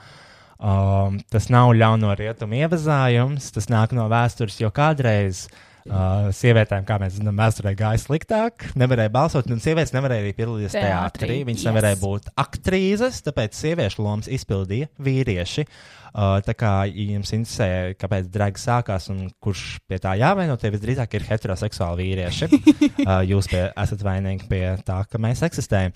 Um, 0.64 1.18
tas 1.32 1.50
nav 1.52 1.74
ļauno 1.76 2.14
rietumu 2.16 2.62
ievazājums, 2.62 3.50
tas 3.56 3.68
nāk 3.72 3.92
no 3.96 4.06
vēstures, 4.12 4.62
jo 4.62 4.70
kādreiz 4.72 5.48
uh, 5.50 5.58
sievietēm, 5.84 6.86
kā 6.88 6.98
mēs 7.02 7.18
zinām, 7.18 7.40
vēsturē 7.40 7.74
gāja 7.76 8.00
sliktāk, 8.00 8.70
nevarēja 8.80 9.12
balsot, 9.12 9.50
un 9.52 9.60
sievietes 9.64 9.92
nevarēja 9.96 10.24
arī 10.24 10.32
piedalīties 10.38 10.78
Teātrī. 10.78 11.42
Viņas 11.48 11.66
yes. 11.66 11.68
nevarēja 11.70 12.00
būt 12.00 12.30
aktrīzes, 12.40 13.20
tāpēc 13.26 13.58
sieviešu 13.58 14.06
lomas 14.06 14.30
izpildīja 14.32 14.88
vīrieši. 15.04 15.66
Uh, 16.14 16.38
tā 16.46 16.54
kā 16.54 16.72
jums 16.88 17.32
interesē, 17.34 17.68
kāpēc 17.98 18.28
drags 18.32 18.64
sākās 18.68 19.10
un 19.10 19.26
kurš 19.42 19.80
pie 19.90 19.98
tā 20.00 20.14
jāvaino, 20.20 20.56
tie 20.62 20.70
visdrīzāk 20.72 21.18
ir 21.18 21.26
heteroseksuāli 21.26 22.06
vīrieši. 22.06 22.50
uh, 23.08 23.16
jūs 23.26 23.50
pie, 23.50 23.64
esat 23.84 24.06
vainīgi 24.06 24.48
pie 24.52 24.62
tā, 24.86 25.02
ka 25.10 25.22
mēs 25.22 25.42
eksistējam. 25.48 25.96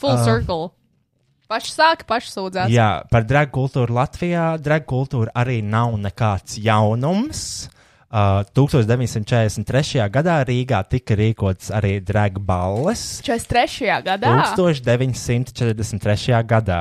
Full 0.00 0.14
uh, 0.14 0.22
circle. 0.24 0.70
Paši 1.50 1.74
sāka, 1.74 2.06
paši 2.06 2.30
sūdzās. 2.30 2.70
Jā, 2.70 3.02
par 3.10 3.26
drag 3.26 3.50
kultūru 3.50 3.98
Latvijā. 3.98 4.54
Drag 4.62 4.86
kultūra 4.88 5.34
arī 5.42 5.58
nav 5.66 5.98
nekāds 5.98 6.60
jaunums. 6.62 7.42
Uh, 7.66 7.79
1943. 8.10 10.08
gadā 10.10 10.40
Rīgā 10.48 10.82
tika 10.90 11.14
rīkots 11.14 11.70
arī 11.70 12.00
drag 12.02 12.38
balles. 12.42 13.20
43. 13.22 14.02
gadā. 14.06 14.32
1943. 14.58 16.42
gadā 16.42 16.80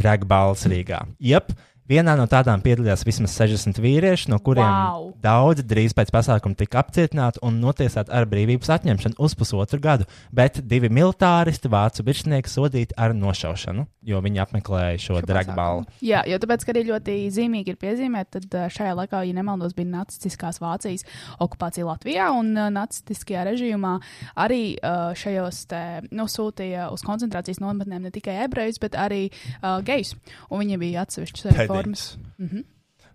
drag 0.00 0.24
balles 0.24 0.64
Rīgā. 0.64 1.02
Jep, 1.20 1.52
vienā 1.90 2.14
no 2.18 2.24
tādām 2.30 2.62
piedalījās 2.62 3.02
vismaz 3.06 3.34
60 3.40 3.80
vīrieši, 3.82 4.28
no 4.30 4.38
kuriem 4.38 4.64
Wow. 4.70 5.08
daudzi 5.22 5.64
drīz 5.66 5.92
pēc 5.98 6.12
pasākuma 6.14 6.54
tika 6.56 6.78
apcietināti 6.84 7.42
un 7.42 7.58
notiesāti 7.60 8.12
ar 8.14 8.24
brīvības 8.30 8.70
atņemšanu 8.76 9.18
uz 9.18 9.34
pusotru 9.34 9.80
gadu, 9.82 10.06
bet 10.32 10.60
divi 10.70 10.88
militāristi 10.88 11.68
vācu 11.72 12.04
virsnieki 12.06 12.48
sodīti 12.52 12.94
ar 12.96 13.14
nošaušanu, 13.18 13.86
jo 14.06 14.20
viņi 14.22 14.42
apmeklēja 14.46 14.98
šo, 15.02 15.18
Šo 15.18 15.26
drag 15.26 15.50
pasākumu. 15.50 15.56
balli. 15.56 15.86
Jā, 16.06 16.22
jo 16.30 16.38
tāpēc, 16.38 16.64
ka 16.64 16.72
arī 16.74 16.84
ļoti 16.92 17.16
zīmīgi 17.34 17.74
ir 17.74 17.78
piezīmēt, 17.82 18.30
tad 18.38 18.46
uh, 18.54 18.68
šajā 18.70 18.94
laikā, 19.00 19.24
ja 19.26 19.34
nemaldos, 19.36 19.74
bija 19.74 19.90
nacistiskās 19.96 20.60
Vācijas 20.62 21.04
okupācija 21.42 21.88
Latvijā, 21.88 22.30
un 22.38 22.54
uh, 22.56 22.68
nacistiskajā 22.70 23.44
režīmā 23.50 23.96
arī 24.38 24.76
uh, 24.78 25.10
šajos 25.18 25.64
te 25.70 25.82
nosūtīja 26.14 26.88
uz 26.94 27.02
koncentrācijas 27.06 27.60
nometnēm 27.62 28.06
ne 28.06 28.12
tikai 28.14 28.38
ebrejus, 28.46 28.78
bet 28.82 28.94
arī 28.98 29.26
uh, 29.32 29.80
gejus, 29.84 30.14
un 30.50 30.62
viņi 30.62 30.78
bija 30.80 31.04
atsevišķas 31.04 31.50
formas. 31.80 32.04
Mhm. 32.38 32.64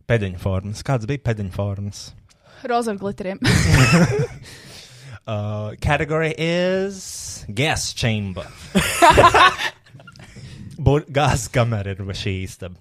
Pēdiņu 0.05 0.41
formas. 0.41 0.83
Kāds 0.85 1.07
bija 1.09 1.23
pēdiņu 1.25 1.53
formas? 1.55 2.05
Roza 2.65 2.93
ar 2.93 3.01
glitteriem. 3.01 3.41
Uh, 5.25 5.73
category 5.81 6.35
is 6.37 7.45
gas 7.49 7.95
chamber. 7.97 8.45
Gāzes 10.77 11.47
kamera 11.49 11.95
ir 11.95 12.03
šī 12.13 12.33
istaba. 12.43 12.77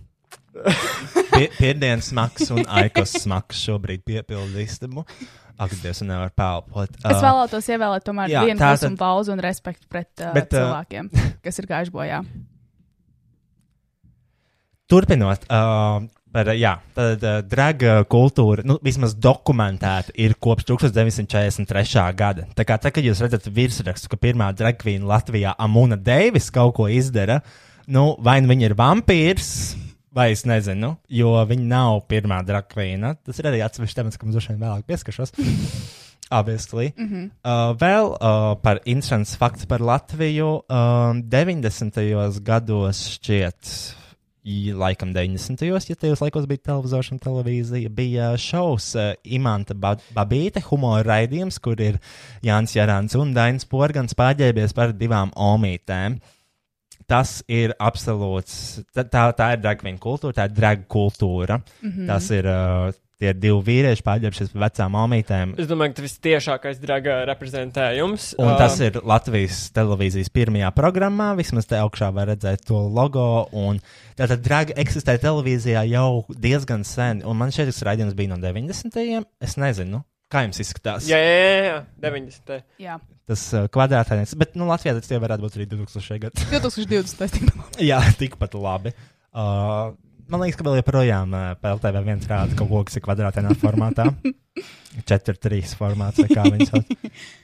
Pie, 1.32 1.48
Piedienas 1.56 2.10
smags 2.12 2.50
un 2.52 2.66
aikos 2.68 3.14
smags 3.22 3.62
šobrīd 3.64 4.04
piepilda 4.04 4.60
istabu. 4.60 5.06
Ak, 5.56 5.72
Dievs, 5.80 6.02
un 6.04 6.12
nevar 6.12 6.34
pelpot. 6.36 6.92
Es 7.00 7.16
vēlētos 7.22 7.64
ievēlēt 7.72 8.04
tomēr 8.04 8.28
jā, 8.28 8.42
vienu 8.44 8.60
tā 8.60 8.74
klusuma 8.74 8.92
tad- 8.92 9.00
pauzi 9.06 9.32
un 9.32 9.40
respektu 9.40 9.88
pret 9.88 10.12
uh, 10.20 10.34
Bet, 10.36 10.52
uh, 10.52 10.58
cilvēkiem, 10.58 11.08
kas 11.46 11.62
ir 11.62 11.68
gājuši 11.70 11.94
bojā. 11.94 12.18
Turpinot, 14.90 15.46
uh, 15.48 16.02
par, 16.34 16.50
jā, 16.58 16.74
tad 16.96 17.22
uh, 17.24 17.38
draga 17.48 18.02
kultūra, 18.10 18.64
nu, 18.68 18.76
vismaz 18.84 19.14
dokumentēta, 19.16 20.12
ir 20.20 20.34
kopš 20.36 20.66
1943. 20.72 22.02
gada. 22.18 22.44
Tā 22.56 22.66
kā 22.68 22.76
tā, 22.76 22.92
kad 22.92 23.06
jūs 23.06 23.22
redzat 23.24 23.48
virsrakstu, 23.48 24.10
ka 24.12 24.20
pirmā 24.20 24.50
dragvīna 24.56 25.08
Latvijā 25.08 25.54
Amuna 25.56 25.96
Deivis 25.96 26.50
kaut 26.52 26.76
ko 26.76 26.90
izdara, 26.92 27.40
nu, 27.88 28.10
vai 28.20 28.40
nu 28.44 28.52
viņa 28.52 28.68
ir 28.68 28.76
vampīrs, 28.76 29.50
vai 30.14 30.30
es 30.34 30.44
nezinu, 30.46 30.94
jo 31.10 31.32
viņa 31.48 31.66
nav 31.72 32.04
pirmā 32.10 32.42
dragvīna. 32.46 33.16
Tas 33.24 33.40
ir 33.40 33.50
arī 33.50 33.64
atsevišķs 33.64 33.98
temats, 33.98 34.20
kam 34.20 34.34
droši 34.34 34.52
vien 34.52 34.62
vēlāk 34.62 34.86
pieskaršos. 34.90 35.34
Obviously. 36.30 36.92
Mm 36.96 37.08
-hmm. 37.08 37.24
uh, 37.44 37.76
vēl 37.80 38.06
uh, 38.12 38.54
par 38.62 38.80
interesants 38.84 39.36
fakts 39.36 39.66
par 39.66 39.80
Latviju. 39.80 40.62
Um, 40.68 41.22
90. 41.22 42.40
gados 42.40 43.08
šķiet, 43.16 43.94
laikam 44.44 45.14
90. 45.14 45.64
ja 45.64 45.96
tajos 45.96 46.20
laikos 46.20 46.46
bija 46.48 46.66
televizors 46.68 47.10
un 47.14 47.20
televīzija, 47.22 47.88
bija 47.88 48.32
šovs 48.36 48.90
uh, 48.98 49.12
Imanta 49.24 49.74
ba 49.74 49.94
Babīte, 50.14 50.60
humora 50.68 51.04
raidījums, 51.06 51.58
kur 51.64 51.80
ir 51.80 51.96
Jānis 52.44 52.76
Jārāns 52.76 53.16
un 53.16 53.32
Dainis 53.36 53.64
Porgans 53.64 54.16
pārģērbies 54.18 54.76
par 54.76 54.92
divām 54.92 55.32
omītēm. 55.32 56.20
Tas 57.08 57.42
ir 57.52 57.74
absolūts. 57.80 58.82
Tā, 58.96 59.04
tā, 59.04 59.24
tā 59.36 59.50
ir 59.52 59.64
dragvīna 59.64 60.00
kultūra, 60.00 60.36
tā 60.36 60.46
ir 60.48 60.54
drag 60.56 60.86
kultūra. 60.88 61.60
Mm 61.82 61.90
-hmm. 61.90 62.06
Tas 62.06 62.30
ir. 62.30 62.46
Uh, 62.48 63.03
Tie 63.22 63.28
ir 63.30 63.36
divi 63.38 63.60
vīrieši 63.68 64.02
pārģērbušies 64.02 64.50
par 64.52 64.62
vecām 64.64 64.96
omītēm. 64.98 65.52
Es 65.62 65.68
domāju, 65.70 65.92
ka 65.92 66.00
tas 66.00 66.06
vistiešākais 66.08 66.80
draga 66.82 67.20
reprezentējums. 67.30 68.32
Un 68.42 68.50
uh, 68.50 68.56
tas 68.58 68.74
ir 68.82 68.98
Latvijas 69.06 69.60
televīzijas 69.76 70.32
pirmajā 70.34 70.72
programmā. 70.74 71.30
Vismaz 71.38 71.70
te 71.70 71.78
augšā 71.78 72.10
var 72.16 72.32
redzēt 72.32 72.66
to 72.66 72.80
logo. 72.90 73.46
un 73.54 73.78
Tātad 74.18 74.42
draga 74.42 74.74
eksistē 74.82 75.14
televīzijā 75.22 75.86
jau 75.92 76.24
diezgan 76.30 76.82
sen. 76.86 77.22
Un 77.22 77.38
man 77.38 77.54
šeit 77.54 77.70
tas 77.70 77.82
raidījums 77.86 78.18
bija 78.18 78.34
no 78.34 78.40
90. 78.42 79.30
Es 79.42 79.58
nezinu, 79.62 80.02
kā 80.30 80.42
jums 80.48 80.62
izskatās. 80.66 81.06
Jā, 81.10 81.18
jā, 81.22 81.34
jā, 81.38 81.64
jā 81.70 81.80
90. 82.10 82.62
Jā, 82.82 82.98
Tas 83.30 83.40
uh, 83.56 83.64
kvadrātainais. 83.72 84.34
Bet 84.36 84.58
nu, 84.58 84.66
Latvijā 84.68 84.92
tas 84.98 85.08
tie 85.08 85.16
varētu 85.22 85.46
būt 85.46 85.54
arī 85.56 85.66
2000. 85.70 86.18
gads. 86.26 86.44
2020. 86.50 87.38
tikpat. 87.38 87.78
Jā, 87.80 88.02
tikpat 88.20 88.56
labi. 88.58 88.92
Uh, 89.34 89.94
man 90.30 90.40
liekas, 90.44 90.58
ka 90.60 90.64
vēl 90.66 90.78
joprojām 90.80 91.34
uh, 91.34 91.50
PLTV 91.60 92.04
viens 92.06 92.28
rāda 92.30 92.56
kaut 92.58 92.70
ko, 92.70 92.84
kas 92.88 92.96
ir 93.00 93.04
kvadrātainā 93.06 93.54
formātā. 93.60 94.10
4-3 94.94 95.72
formāts, 95.74 96.20
kā 96.30 96.44
viņš 96.46 96.68
sauc. 96.70 96.90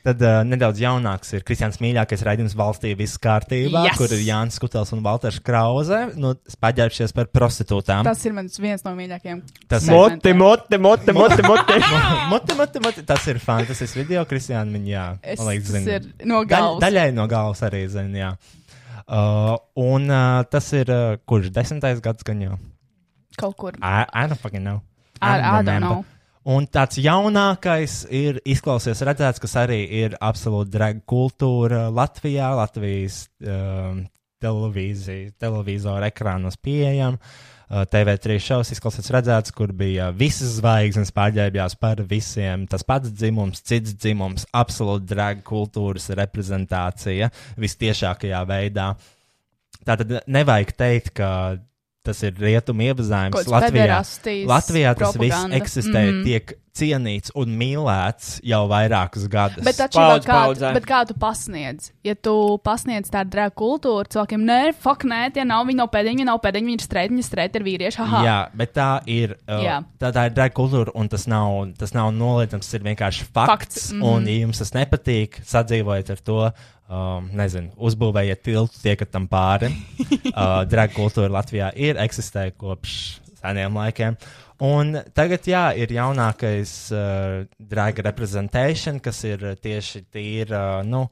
Tad 0.06 0.20
uh, 0.22 0.36
nedaudz 0.46 0.78
jaunāks 0.78 1.32
ir 1.34 1.42
Kristians 1.46 1.80
mīļākais 1.82 2.22
raidījums 2.28 2.54
valstī 2.54 2.92
viss 2.94 3.18
kārtībā, 3.18 3.82
Yes! 3.88 3.96
kur 3.98 4.12
ir 4.14 4.22
Jānis 4.22 4.60
Kutels 4.62 4.92
un 4.94 5.02
Valters 5.02 5.40
Krause, 5.42 5.98
nu, 6.14 6.30
paģērbušies 6.62 7.14
par 7.16 7.26
prostitūtām. 7.34 8.06
Tas 8.06 8.22
ir 8.28 8.36
mans 8.38 8.54
viens 8.62 8.86
no 8.86 8.94
mīļākajiem. 8.94 9.42
Tas 9.66 9.88
Moti, 9.90 10.36
moti, 10.38 10.78
moti, 10.78 11.16
moti, 11.18 11.42
moti. 11.48 11.80
moti, 12.32 12.58
moti, 12.62 12.84
moti, 12.86 13.06
tas 13.10 13.26
ir 13.34 13.42
fantastisks 13.42 13.98
video, 13.98 14.22
Kristiāna, 14.30 14.70
viņa, 14.78 14.90
jā, 14.94 15.08
Es, 15.34 15.42
man 15.42 15.50
liekas, 15.50 15.74
tas 15.74 15.82
zina. 15.82 15.98
ir 15.98 16.30
no 16.30 16.44
Daļ, 16.44 16.50
galvas. 16.54 16.82
daļai 16.86 17.08
no 17.18 17.26
galvas 17.34 17.66
arī 17.66 17.82
zina, 17.90 18.22
jā. 18.22 18.32
Uh, 19.10 19.56
un 19.82 20.06
uh, 20.06 20.44
tas 20.46 20.70
ir, 20.78 20.86
uh, 20.94 21.16
kurš 21.26 21.50
desmitais 21.50 21.98
gads 22.04 22.22
gan 22.22 22.46
jau? 22.46 22.60
Kaut 23.38 23.56
kur. 23.56 23.76
I, 23.82 24.06
I 24.12 24.26
don't 24.26 24.40
fucking 24.40 24.64
know. 24.64 24.80
I, 25.20 25.38
I 25.38 25.40
don't 25.40 25.66
remember. 25.66 25.88
know. 25.88 26.04
Un 26.50 26.64
tāds 26.72 26.96
jaunākais 26.96 28.06
ir 28.16 28.38
izklausies 28.48 29.02
redzēts, 29.04 29.42
kas 29.42 29.58
arī 29.60 29.82
ir 30.00 30.16
absolūti 30.24 30.72
drag 30.72 31.02
kultūra 31.08 31.90
Latvijā, 31.92 32.48
Latvijas 32.56 33.26
um, 33.44 34.06
televīzija, 34.40 35.34
televizora 35.40 36.08
ekrānos 36.08 36.56
pieejama. 36.56 37.20
Uh, 37.70 37.84
TV3 37.86 38.40
šovs 38.42 38.72
izklausās 38.74 39.12
redzēts, 39.14 39.52
kur 39.54 39.70
bija 39.76 40.08
visas 40.16 40.56
zvaigznes 40.56 41.12
pārģērbjās 41.14 41.76
par 41.78 42.00
visiem. 42.08 42.64
Tas 42.66 42.82
pats 42.88 43.12
dzimums, 43.14 43.60
cits 43.62 43.92
dzimums, 43.94 44.48
absolūti 44.50 45.12
drag 45.12 45.44
kultūras 45.46 46.08
reprezentācija 46.18 47.28
vistiešākajā 47.60 48.40
veidā. 48.48 48.88
Tātad 49.86 50.16
nevajag 50.26 50.74
teikt, 50.80 51.12
ka 51.20 51.30
tas 52.06 52.22
ir 52.24 52.32
rietumu 52.40 52.86
kāds 52.94 53.50
Latvijā. 53.52 54.00
Latvijā 54.48 54.96
tas 54.96 55.16
viss 55.16 55.34
propaganda. 55.36 55.56
eksistē, 55.60 56.02
Mhm. 56.10 56.24
tiek 56.24 56.54
cienīts 56.72 57.30
un 57.34 57.50
mīlēts 57.58 58.40
jau 58.46 58.60
vairākus 58.70 59.28
gadus. 59.28 59.64
Bet 59.64 59.76
Paudz 59.76 60.24
kā, 60.24 60.32
paudzē. 60.32 60.72
bet 60.72 60.86
kā 60.86 61.06
tu 61.06 61.14
pasniedz? 61.14 61.90
Ja 62.04 62.14
tu 62.14 62.58
pasniedz 62.64 63.10
tādu 63.10 63.30
drēgu 63.34 63.52
kultūru, 63.58 64.06
cilvēkiem, 64.08 64.44
nē, 64.46 64.74
fuck, 64.74 65.02
nē, 65.04 65.32
tie 65.34 65.44
nav, 65.44 65.66
viņi 65.66 65.74
nav 65.82 65.90
pēdiņi, 65.90 66.24
nav 66.24 66.40
pēdiņi, 66.40 66.70
viņi 66.70 66.78
ir 66.80 66.86
streiti, 66.86 67.10
viņi 67.12 67.18
ir 67.18 67.28
streiti, 67.28 67.54
ir 67.56 67.66
vīrieši. 67.68 68.00
Aha. 68.06 68.24
Jā, 68.24 68.38
bet 68.56 68.72
tā 68.72 69.02
ir. 69.06 69.36
Uh, 69.48 69.82
tā, 69.98 70.12
tā 70.12 70.26
ir 70.26 70.30
drag 70.30 70.54
kultūra, 70.54 70.90
un 70.94 71.08
tas 71.08 71.26
nav, 71.26 71.74
tas 71.76 71.92
nav 71.92 72.12
noliedzams. 72.12 72.70
Tas 72.70 72.74
ir 72.74 72.80
vienkārši 72.80 73.24
fakts. 73.34 73.50
Fakts, 73.50 73.92
mhm. 73.92 74.02
Un, 74.02 74.26
ja 74.26 74.46
jums 74.46 74.58
tas 74.58 74.70
nepatīk, 74.70 75.40
sadzīvojiet 75.44 76.10
ar 76.10 76.16
to. 76.24 76.52
Um, 76.90 77.28
nezinu, 77.38 77.70
uzbūvējiet 77.78 78.40
tiltu, 78.42 78.80
tiekat 78.82 79.12
tam 79.14 79.28
pāri. 79.30 79.68
uh, 80.32 80.64
drag 80.66 80.90
kultūra 80.90 81.30
Latvijā 81.30 81.68
ir 81.78 82.00
eksistē 82.02 82.48
kopš 82.58 82.94
seniem 83.38 83.76
laikiem. 83.78 84.16
Un 84.66 84.96
tagad, 85.14 85.46
jā, 85.46 85.68
ir 85.78 85.94
jaunākais 85.94 86.72
uh, 86.90 87.44
drag 87.62 88.00
representation, 88.02 88.98
kas 89.00 89.22
ir 89.28 89.44
tieši 89.62 90.02
tīra, 90.10 90.64
uh, 90.80 90.88
nu, 90.88 91.04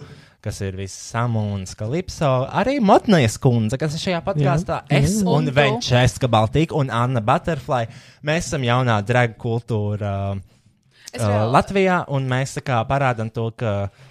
kas 0.42 0.58
ir 0.66 0.74
viss 0.80 0.98
samūns, 1.14 1.78
kalipso. 1.78 2.32
Arī 2.50 2.80
Motnēs 2.82 3.38
kundze, 3.38 3.78
kas 3.78 3.94
ir 3.94 4.02
šajā 4.08 4.20
podkāstā. 4.26 4.82
Es 4.90 5.20
Un 5.22 5.46
un. 5.46 5.54
Venčeska 5.54 6.26
Baltīka 6.26 6.74
un 6.74 6.90
Anna 6.90 7.22
Butterfly. 7.22 7.86
Mēs 8.26 8.50
esam 8.50 8.66
jaunā 8.66 8.98
drag 9.06 9.38
kultūra 9.38 10.12
uh, 10.34 10.44
uh, 11.14 11.40
Latvijā, 11.54 12.02
un 12.10 12.26
mēs 12.34 12.58
tā 12.58 12.66
kā 12.66 12.82
parādām 12.90 13.30
to, 13.30 13.52
ka 13.54 13.78
uh, 13.86 14.06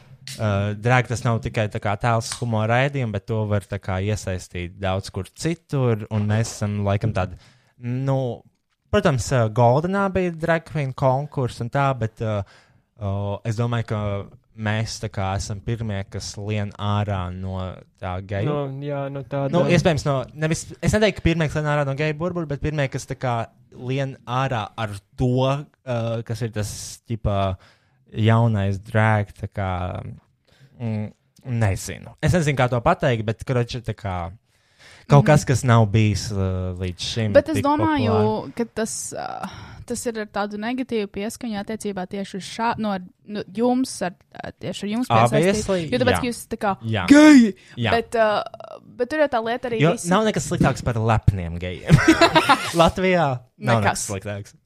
drag 0.83 1.07
tas 1.07 1.23
nav 1.25 1.39
tikai 1.43 1.67
tēls 1.71 2.33
humora 2.41 2.81
raidījums, 2.81 3.15
bet 3.15 3.27
to 3.29 3.43
var 3.49 3.65
kā 3.79 3.99
iesaistīt 4.03 4.75
daudz 4.81 5.11
kur 5.13 5.29
citur, 5.33 6.07
un 6.11 6.27
mēs 6.29 6.57
esam 6.57 6.81
laikam 6.87 7.15
tādi, 7.15 7.39
nu, 7.79 8.17
protams, 8.93 9.29
uh, 9.33 9.47
Goldenā 9.53 10.07
bija 10.13 10.35
drag 10.35 10.67
queen 10.67 10.91
konkurss 10.97 11.63
un 11.63 11.71
tā, 11.73 11.87
bet 11.99 12.23
uh, 12.25 12.41
uh, 12.99 13.37
es 13.47 13.59
domāju, 13.59 13.89
ka 13.91 14.01
mēs 14.57 14.97
kā 15.13 15.29
esam 15.37 15.59
pirmie, 15.61 15.99
kas 16.09 16.31
lien 16.41 16.71
ārā 16.81 17.27
no 17.33 17.59
tā 18.01 18.15
geju. 18.25 18.49
No, 18.49 18.85
jā, 18.85 19.03
no 19.13 19.21
tāda. 19.21 19.53
Nu, 19.53 19.63
iespējams, 19.69 20.05
no, 20.07 20.17
nevis, 20.33 20.65
es 20.81 20.95
neteiktu, 20.95 21.21
ka 21.21 21.27
pirmie, 21.29 21.47
kas 21.49 21.59
lien 21.59 21.69
ārā 21.69 21.85
no 21.85 21.93
geju 21.97 22.17
burbuļa, 22.17 22.49
bet 22.49 22.63
pirmie, 22.63 22.87
kas 22.89 23.05
kā 23.21 23.37
lien 23.77 24.15
ārā 24.25 24.63
ar 24.77 24.95
to, 25.19 25.33
uh, 25.45 26.07
kas 26.27 26.41
ir 26.45 26.53
tas, 26.55 26.71
ģipā, 27.09 27.37
jaunais 28.13 28.79
drag, 28.79 29.31
kā, 29.53 29.71
mm, 30.79 31.07
nezinu. 31.45 32.15
Es 32.23 32.35
nezinu, 32.35 32.57
kā 32.59 32.69
to 32.71 32.81
pateikt, 32.83 33.25
bet, 33.27 33.43
kroči, 33.47 33.81
kā, 33.97 34.17
kaut 35.07 35.25
kas, 35.27 35.45
kas 35.47 35.63
nav 35.67 35.87
bijis 35.91 36.27
uh, 36.33 36.75
līdz 36.79 37.07
šim. 37.13 37.33
Bet 37.35 37.49
es 37.53 37.61
domāju, 37.63 38.11
populāri. 38.13 38.53
ka 38.57 38.67
tas, 38.81 38.95
uh, 39.15 39.57
tas 39.87 40.03
ir 40.09 40.19
ar 40.23 40.29
tādu 40.39 40.59
negatīvu 40.61 41.07
pieskaņu 41.15 41.59
attiecībā 41.61 42.03
tieši 42.11 42.39
uz 42.41 42.47
šā, 42.47 42.73
no 42.83 42.97
nu, 43.27 43.43
jums, 43.55 43.95
ar, 44.07 44.15
tieši 44.59 44.85
ar 44.87 44.93
jums 44.95 45.11
piesaistīt. 45.11 45.91
Jo 45.93 46.01
tāpēc, 46.03 46.13
jā. 46.17 46.21
ka 46.21 46.29
jūs 46.29 46.43
tā 46.51 46.59
kā 46.63 46.75
geji, 47.11 47.55
bet, 47.87 48.19
uh, 48.19 48.79
bet 48.99 49.11
tur 49.11 49.23
ir 49.23 49.31
tā 49.31 49.43
lieta 49.43 49.71
arī 49.71 49.81
Jo 49.83 49.95
visi- 49.95 50.11
nav 50.11 50.27
nekas 50.27 50.47
sliktāks 50.51 50.83
par 50.83 50.99
lepniem 50.99 51.59
gejiem. 51.61 51.99
Latvijā 52.81 53.27
nav 53.57 53.83
nekas 53.83 54.03
Nekas. 54.03 54.07
sliktāks. 54.11 54.57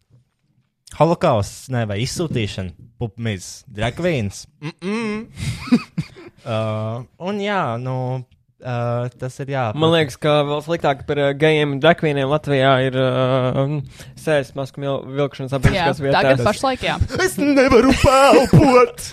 Holokausts, 0.97 1.69
ne, 1.71 1.85
vai 1.87 2.01
izsūtīšana, 2.03 2.73
pupmīz, 2.99 3.63
dragvīns. 3.71 4.45
Mm 4.61 4.73
-mm. 4.81 5.25
uh, 6.51 7.03
un 7.19 7.39
jā, 7.41 7.61
nu, 7.79 7.95
uh, 8.61 9.07
tas 9.19 9.39
ir 9.39 9.53
jā. 9.53 9.63
Man 9.75 9.93
liekas, 9.95 10.17
ka 10.21 10.41
vēl 10.47 10.61
sliktāk 10.65 11.05
par 11.07 11.21
uh, 11.21 11.29
gejiem 11.37 11.77
un 11.77 11.79
drakvīniem 11.83 12.29
Latvijā 12.29 12.73
ir 12.87 12.97
uh, 12.99 13.79
sēdes 14.19 14.53
masku 14.55 14.83
mil- 14.83 15.05
vilkšanas 15.15 15.51
Jā, 15.51 15.59
sabiedriskās 15.59 16.03
tagad 16.21 16.43
pašlaik, 16.45 16.83
jā. 16.83 16.99
es 17.25 17.37
nevaru 17.37 17.95
pelpot. 18.03 19.07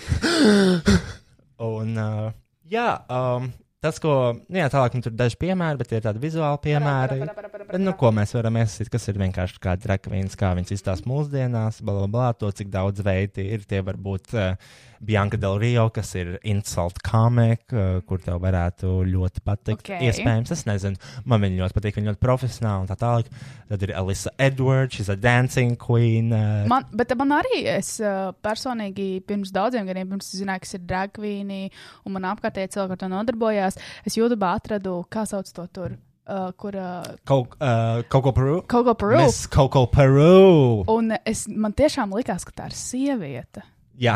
un, 1.71 1.97
uh, 1.97 2.29
jā, 2.71 2.91
um, 3.09 3.53
tas, 3.85 4.01
ko, 4.03 4.13
nu, 4.49 4.59
jā, 4.61 4.67
tālāk 4.73 4.97
man 4.97 5.05
tur 5.05 5.15
daži 5.15 5.39
piemēri, 5.41 5.79
bet 5.81 5.91
tie 5.91 6.01
ir 6.01 6.05
tādi 6.07 6.23
vizuāli 6.23 6.61
piemēri. 6.65 7.21
Bet, 7.69 7.79
nu, 7.83 7.95
ko 7.99 8.11
mēs 8.15 8.35
varam 8.37 8.59
iesaistīt, 8.61 8.91
kas 8.95 9.09
ir 9.11 9.21
vienkārši 9.23 9.63
kā 9.63 9.77
drakvīns, 9.81 10.37
kā 10.39 10.53
viņš 10.59 10.75
izstāsta 10.77 11.11
mūsdienās, 11.11 11.83
bla, 11.83 12.01
bla, 12.01 12.11
bla, 12.15 12.29
to, 12.39 12.51
cik 12.55 12.73
daudz 12.75 13.05
veidi 13.07 13.47
ir. 13.55 13.67
Tie 13.69 13.83
var 13.87 14.01
būt 14.01 14.35
uh, 14.35 14.77
Bianca 15.01 15.39
Del 15.41 15.59
Rio, 15.61 15.89
kas 15.95 16.15
ir 16.19 16.35
insult 16.49 16.99
comic, 17.07 17.65
uh, 17.73 18.01
kur 18.09 18.23
tev 18.23 18.41
varētu 18.43 18.91
ļoti 19.09 19.45
patikt. 19.47 19.85
Ok. 19.87 19.93
Iespējams, 20.09 20.53
es 20.55 20.65
nezinu, 20.69 20.99
man 21.29 21.45
viņa 21.45 21.63
ļoti 21.63 21.77
patīk, 21.79 21.99
viņa 21.99 22.13
ļoti 22.13 22.23
profesionāli 22.25 22.85
un 22.85 22.91
tā 22.91 22.99
tālāk. 22.99 23.31
Tad 23.69 23.85
ir 23.85 23.95
Elisa 24.01 24.33
Edwards, 24.39 24.97
she's 24.97 25.13
a 25.13 25.17
dancing 25.17 25.77
queen. 25.79 26.33
Uh, 26.33 26.67
Man, 26.71 26.89
bet 26.97 27.15
man 27.19 27.37
arī, 27.39 27.63
es 27.71 27.95
uh, 28.03 28.33
personīgi 28.45 29.23
pirms 29.29 29.53
daudziem 29.55 29.89
gadiem, 29.89 30.09
pirms 30.11 30.33
es 30.33 30.43
zināju, 30.43 30.65
kas 30.65 30.77
ir 30.79 30.85
dragvīni, 30.89 31.63
un 32.07 32.17
man 32.17 32.29
apkārtēji 32.33 32.75
cilvēki 32.77 32.97
ar 32.97 33.03
to 33.03 33.13
nodarbojās, 33.13 33.81
es 34.09 34.19
YouTube 34.19 34.47
atradu, 34.49 35.01
kā 35.13 35.25
sauc 35.29 35.49
to 35.55 35.67
tur, 35.75 35.97
uh, 36.29 36.51
kur 36.59 36.77
uh, 36.79 37.03
Kaut, 37.29 37.57
uh, 37.61 38.03
Coco 38.09 38.33
Peru. 38.33 38.61
Coco 38.69 38.95
Peru. 38.95 39.19
Miss 39.23 39.47
Coco 39.47 39.87
Peru. 39.87 40.85
Un 40.93 41.15
es, 41.25 41.47
man 41.49 41.77
tiešām 41.77 42.15
likās, 42.17 42.47
ka 42.49 42.57
tā 42.57 42.71
ir 42.71 42.79
sieviete. 42.79 43.65
Jā. 43.99 44.15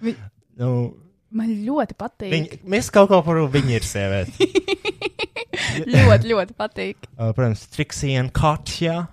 Vi- 0.00 0.16
nu, 0.60 0.70
Man 1.36 1.48
ļoti 1.66 1.96
patīk. 1.98 2.30
viņa, 2.32 2.58
Miss 2.64 2.90
Coco 2.94 3.18
Peru, 3.22 3.48
viņa 3.52 3.70
ir 3.76 3.86
sieviete. 3.86 4.46
ļoti, 5.94 6.30
ļoti 6.32 6.56
patīk. 6.56 7.08
Uh, 7.16 7.32
protams, 7.36 7.66
Trixie 7.72 8.16
un 8.20 8.30
Katja, 8.34 9.06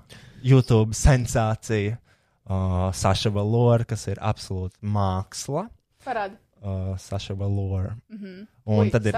YouTube 0.43 0.95
sensācija. 0.97 1.97
Uh, 2.43 2.89
Saša 2.91 3.31
Valora, 3.31 3.85
kas 3.87 4.03
ir 4.11 4.19
absolūti 4.19 4.75
māksla. 4.83 5.69
Parādi. 6.03 6.35
Uh, 6.63 6.93
Saša 6.99 7.35
Valora. 7.39 7.95
Mm 8.11 8.17
-hmm. 8.17 8.47
Un 8.65 8.79
Ui, 8.85 8.91
tad 8.91 9.05
ir. 9.05 9.15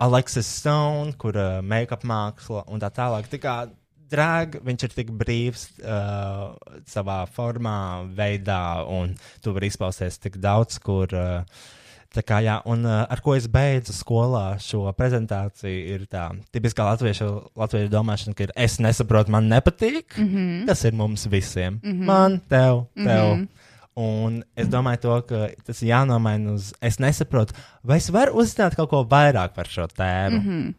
Alexis 0.00 0.46
Stone, 0.46 1.12
kur 1.12 1.36
uh, 1.36 1.62
make-up 1.62 2.02
māksla 2.04 2.64
un 2.66 2.80
tā 2.80 2.90
tālāk. 2.90 3.26
Tā 3.30 3.38
kā 3.38 3.68
drag, 4.14 4.58
viņš 4.64 4.88
ir 4.88 4.98
tik 4.98 5.14
brīvs 5.20 5.68
uh, 5.82 6.54
savā 6.88 7.22
formā, 7.34 7.78
veidā, 8.16 8.64
un 8.88 9.16
tu 9.44 9.54
vari 9.56 9.72
izpausties 9.72 10.22
tik 10.22 10.40
daudz, 10.42 10.80
kur. 10.82 11.12
Uh, 11.12 11.72
Tā 12.14 12.22
kā, 12.22 12.38
jā, 12.46 12.60
un 12.70 12.84
uh, 12.86 13.00
ar 13.10 13.18
ko 13.24 13.32
es 13.34 13.48
beidzu 13.50 13.90
skolā 13.94 14.54
šo 14.62 14.84
prezentāciju, 14.94 15.80
ir 15.96 16.04
tā 16.10 16.28
tipiskā 16.54 16.86
latviešu, 16.86 17.26
latviešu 17.58 17.90
domāšana, 17.90 18.36
ka 18.38 18.46
ir 18.46 18.52
es 18.66 18.76
nesaprotu, 18.82 19.34
man 19.34 19.48
nepatīk. 19.50 20.14
Mm 20.16 20.28
-hmm. 20.28 20.66
Tas 20.68 20.84
ir 20.84 20.94
mums 20.94 21.26
visiem. 21.26 21.80
Mm 21.82 21.90
-hmm. 21.90 22.04
Man, 22.06 22.40
tev, 22.48 22.84
tev. 22.94 23.34
Mm 23.34 23.40
-hmm. 23.40 23.48
Un 23.94 24.42
es 24.56 24.68
domāju, 24.68 25.00
to, 25.00 25.20
ka 25.22 25.48
tas 25.66 25.82
ir 25.82 25.88
jānomaina 25.88 26.54
uz. 26.54 26.72
Es 26.80 26.98
nesaprotu, 26.98 27.54
vai 27.82 27.96
es 27.96 28.10
varu 28.10 28.32
uzzināt 28.32 28.74
kaut 28.76 28.90
ko 28.90 29.04
vairāk 29.04 29.54
par 29.54 29.66
šo 29.66 29.86
tēmu, 29.86 30.40
mm 30.40 30.48
-hmm. 30.48 30.74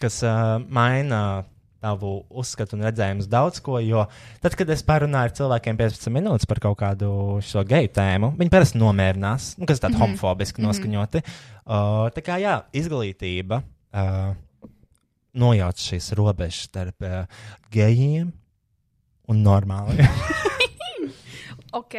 kas 0.00 0.22
uh, 0.22 0.62
maina 0.68 1.44
tavu 1.84 2.12
uzskatu 2.30 2.76
un 2.76 2.84
redzējumu 2.86 3.22
uz 3.24 3.28
daudz 3.30 3.60
ko. 3.64 3.78
Jo 3.82 4.06
tad, 4.42 4.56
kad 4.58 4.70
es 4.74 4.82
parunāju 4.86 5.30
ar 5.30 5.36
cilvēkiem 5.38 5.78
15 5.78 6.14
minūtes 6.14 6.48
par 6.50 6.62
kaut 6.64 6.78
kādu 6.80 7.10
šo 7.44 7.62
geju 7.68 7.92
tēmu, 7.94 8.32
viņi 8.40 8.52
parasti 8.54 8.80
nomierinās, 8.82 9.52
nu, 9.60 9.68
kas 9.68 9.78
ir 9.78 9.86
tādi 9.86 9.94
mm 9.94 10.00
-hmm. 10.00 10.18
homofobiski 10.18 10.64
noskaņoti. 10.64 11.22
Uh, 11.68 12.10
tā 12.16 12.24
kā 12.24 12.40
jā, 12.42 12.62
izglītība. 12.72 13.62
Uh, 13.92 14.34
Nojauc 15.38 15.78
šīs 15.78 16.12
robežas 16.18 16.66
starp 16.66 17.02
uh, 17.04 17.24
gejiem 17.70 18.32
un 19.28 19.42
normāliem. 19.44 20.08
Ok, 21.78 21.94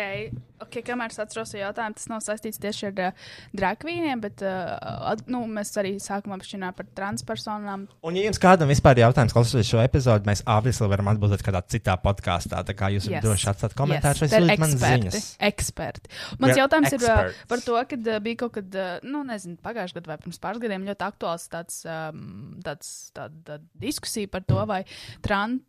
ok, 0.64 0.78
kamēr 0.88 1.14
es 1.14 1.20
atceros 1.22 1.52
jautājumu, 1.56 1.96
tas 1.96 2.08
nav 2.12 2.22
saistīts 2.26 2.60
tieši 2.62 2.88
ar 2.90 3.02
uh, 3.06 3.28
dragvīniem, 3.56 4.20
bet 4.24 4.42
uh, 4.44 4.74
at, 5.12 5.22
nu, 5.32 5.42
mēs 5.48 5.72
arī 5.80 5.94
sākumā 6.04 6.36
apšķirām 6.40 6.76
par 6.76 6.88
transpersonām. 6.98 7.86
Un, 8.06 8.18
ja 8.20 8.26
jums 8.28 8.42
kādam 8.42 8.72
vispār 8.72 8.98
ir 8.98 9.06
jautājums, 9.06 9.36
klausoties 9.36 9.70
šo 9.70 9.80
episodu, 9.84 10.28
mēs 10.30 10.44
obviously 10.50 10.90
varam 10.92 11.12
atbildēt 11.14 11.46
kādā 11.46 11.62
citā 11.72 11.96
podkāstā. 12.04 12.64
Tā 12.68 12.76
kā 12.78 12.92
jūs 12.96 13.08
varat 13.08 13.20
Yes. 13.20 13.28
droši 13.30 13.50
atstāt 13.54 13.78
komentārus 13.80 14.26
Yes, 14.26 14.34
vai 14.36 14.42
sūtīt 14.44 14.64
man 14.66 14.76
ziņas. 14.84 15.30
Eksperti. 15.50 16.14
Mans 16.38 16.54
We're 16.54 16.62
jautājums 16.64 16.94
ir 16.98 17.02
uh, 17.06 17.10
experts. 17.16 17.48
par 17.54 17.66
to, 17.70 17.80
ka 17.94 18.02
uh, 18.04 18.20
bija 18.28 18.42
kaut 18.44 18.56
kad, 18.60 18.78
uh, 18.78 19.08
nu, 19.08 19.24
nezinu, 19.28 19.58
pagājušajā 19.64 20.02
gadā 20.02 20.14
vai 20.14 20.20
pirms 20.26 20.44
pāris 20.44 20.64
gadiem 20.66 20.88
ļoti 20.90 21.08
aktuāls 21.08 21.48
tāds, 21.54 21.82
um, 21.88 22.60
tāds 22.66 22.94
tāda, 23.16 23.36
tāda 23.54 23.64
diskusija 23.86 24.32
par 24.32 24.44
to, 24.50 24.60
vai 24.70 24.84
trans. 25.26 25.64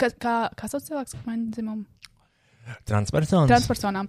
Kā, 0.00 0.08
kā, 0.18 0.34
kā 0.58 0.66
sauc 0.66 0.82
cilvēks, 0.86 1.14
kas 1.14 1.26
maina 1.28 1.52
dzimumu? 1.54 1.84
Transpersonām. 3.50 4.08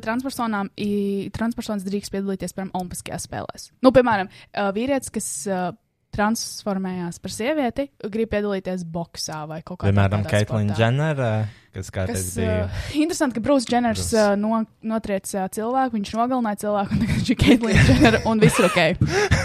Transpersonām, 0.00 0.70
i- 0.76 1.30
transpersonas 1.34 1.84
drīkst 1.84 2.10
piedalīties, 2.14 2.54
piemēram, 2.56 2.72
Olimpiskajās 2.74 3.26
spēlēs? 3.28 3.70
Nu, 3.82 3.90
piemēram, 3.90 4.28
vīrietis, 4.76 5.10
kas 5.12 5.48
transformējās 6.18 7.22
par 7.22 7.32
sievieti, 7.34 7.88
grib 8.10 8.32
piedalīties 8.34 8.84
boxā 8.90 9.44
vai 9.48 9.62
kaut 9.62 9.80
kādā 9.80 9.92
Piemēram, 9.92 10.26
tādā 10.26 10.34
Keitlina 10.34 10.74
sportā. 10.74 10.84
Jenner, 10.84 11.22
uh, 11.22 11.56
kas 11.78 11.90
kādreiz 11.94 12.24
Kas, 12.24 12.32
bija. 12.40 12.56
uh, 12.64 12.86
interesanti, 12.98 13.36
ka 13.38 13.44
Brūss 13.44 13.68
Dženners 13.70 14.02
Bruce. 14.02 14.24
uh, 14.24 14.32
no, 14.40 14.60
notrieca 14.92 15.44
cilvēku, 15.54 15.94
viņš 15.98 16.12
nogalināja 16.18 16.60
cilvēku, 16.64 16.96
un 16.96 17.04
tagad 17.04 17.20
viņš 17.20 17.30
ir 17.34 17.38
Keitlina 17.44 17.84
Jenner, 17.90 18.18
un 18.28 18.42
viss 18.42 18.64
ok. 18.66 18.80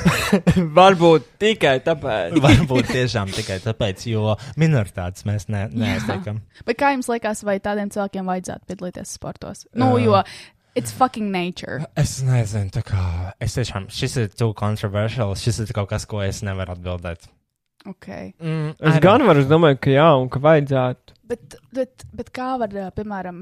Varbūt 0.80 1.30
tikai 1.43 1.76
tāpēc. 1.86 2.39
Varbūt 2.43 2.89
tiešām 2.89 3.34
tikai 3.36 3.59
tāpēc, 3.63 4.07
jo 4.09 4.34
minoritātes 4.59 5.28
mēs 5.30 5.45
ne, 5.53 5.67
neaizliekam. 5.74 6.41
Bet 6.65 6.82
kā 6.82 6.93
jums 6.95 7.11
liekas, 7.11 7.45
vai 7.45 7.59
tādiem 7.63 7.93
cilvēkiem 7.93 8.34
vajadzētu 8.34 8.71
piedalīties 8.71 9.13
sportos? 9.19 9.67
Nu, 9.78 9.93
jo 10.01 10.17
it's 10.76 10.91
fucking 10.91 11.32
nature. 11.32 11.84
Es 11.99 12.21
nezinu, 12.26 12.71
tā 12.74 12.84
kā 12.88 13.05
es 13.43 13.55
tiešām, 13.57 13.89
šis 13.93 14.17
ir 14.24 14.34
too 14.34 14.53
controversial, 14.57 15.36
šis 15.39 15.63
ir 15.65 15.74
kaut 15.76 15.91
kas, 15.93 16.05
ko 16.09 16.21
es 16.26 16.41
nevaru 16.45 16.76
atbildēt. 16.78 17.30
Okay. 17.84 18.32
Mm, 18.39 18.76
Es 18.80 18.99
gan 19.03 19.26
varu, 19.28 19.41
es 19.43 19.49
domāju, 19.49 19.76
ka 19.84 19.91
jā, 19.91 20.07
un 20.15 20.30
ka 20.32 20.39
vajadzētu. 20.39 21.17
Bet, 21.28 21.55
bet, 21.76 22.05
bet 22.15 22.30
kā 22.36 22.53
var, 22.61 22.71
piemēram, 22.95 23.41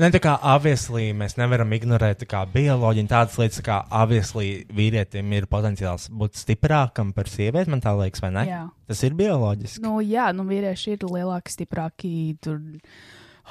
Ne, 0.00 0.08
tā 0.08 0.22
kā 0.24 0.38
obviously 0.48 1.10
mēs 1.12 1.34
nevaram 1.36 1.68
ignorēt 1.76 2.22
tā 2.22 2.26
kā 2.30 2.38
bioloģiju 2.48 3.04
un 3.04 3.10
tādas 3.10 3.34
lietas, 3.36 3.58
tā 3.60 3.64
kā 3.66 3.74
obviously 3.92 4.62
vīrietim 4.72 5.34
ir 5.36 5.44
potenciāls 5.52 6.06
būt 6.08 6.38
stiprākam 6.40 7.10
par 7.12 7.28
sievieti, 7.28 7.68
man 7.68 7.82
tā 7.84 7.92
liekas, 7.98 8.22
vai 8.24 8.30
ne? 8.32 8.44
jā, 8.48 8.62
Tas 8.88 9.02
ir 9.04 9.18
bioloģiski. 9.18 9.82
nu, 9.84 9.98
jā, 10.00 10.30
nu, 10.32 10.46
vīrieši 10.48 10.94
ir 10.96 11.04
lielāki, 11.04 11.52
stiprāki, 11.52 12.12
tur 12.40 12.56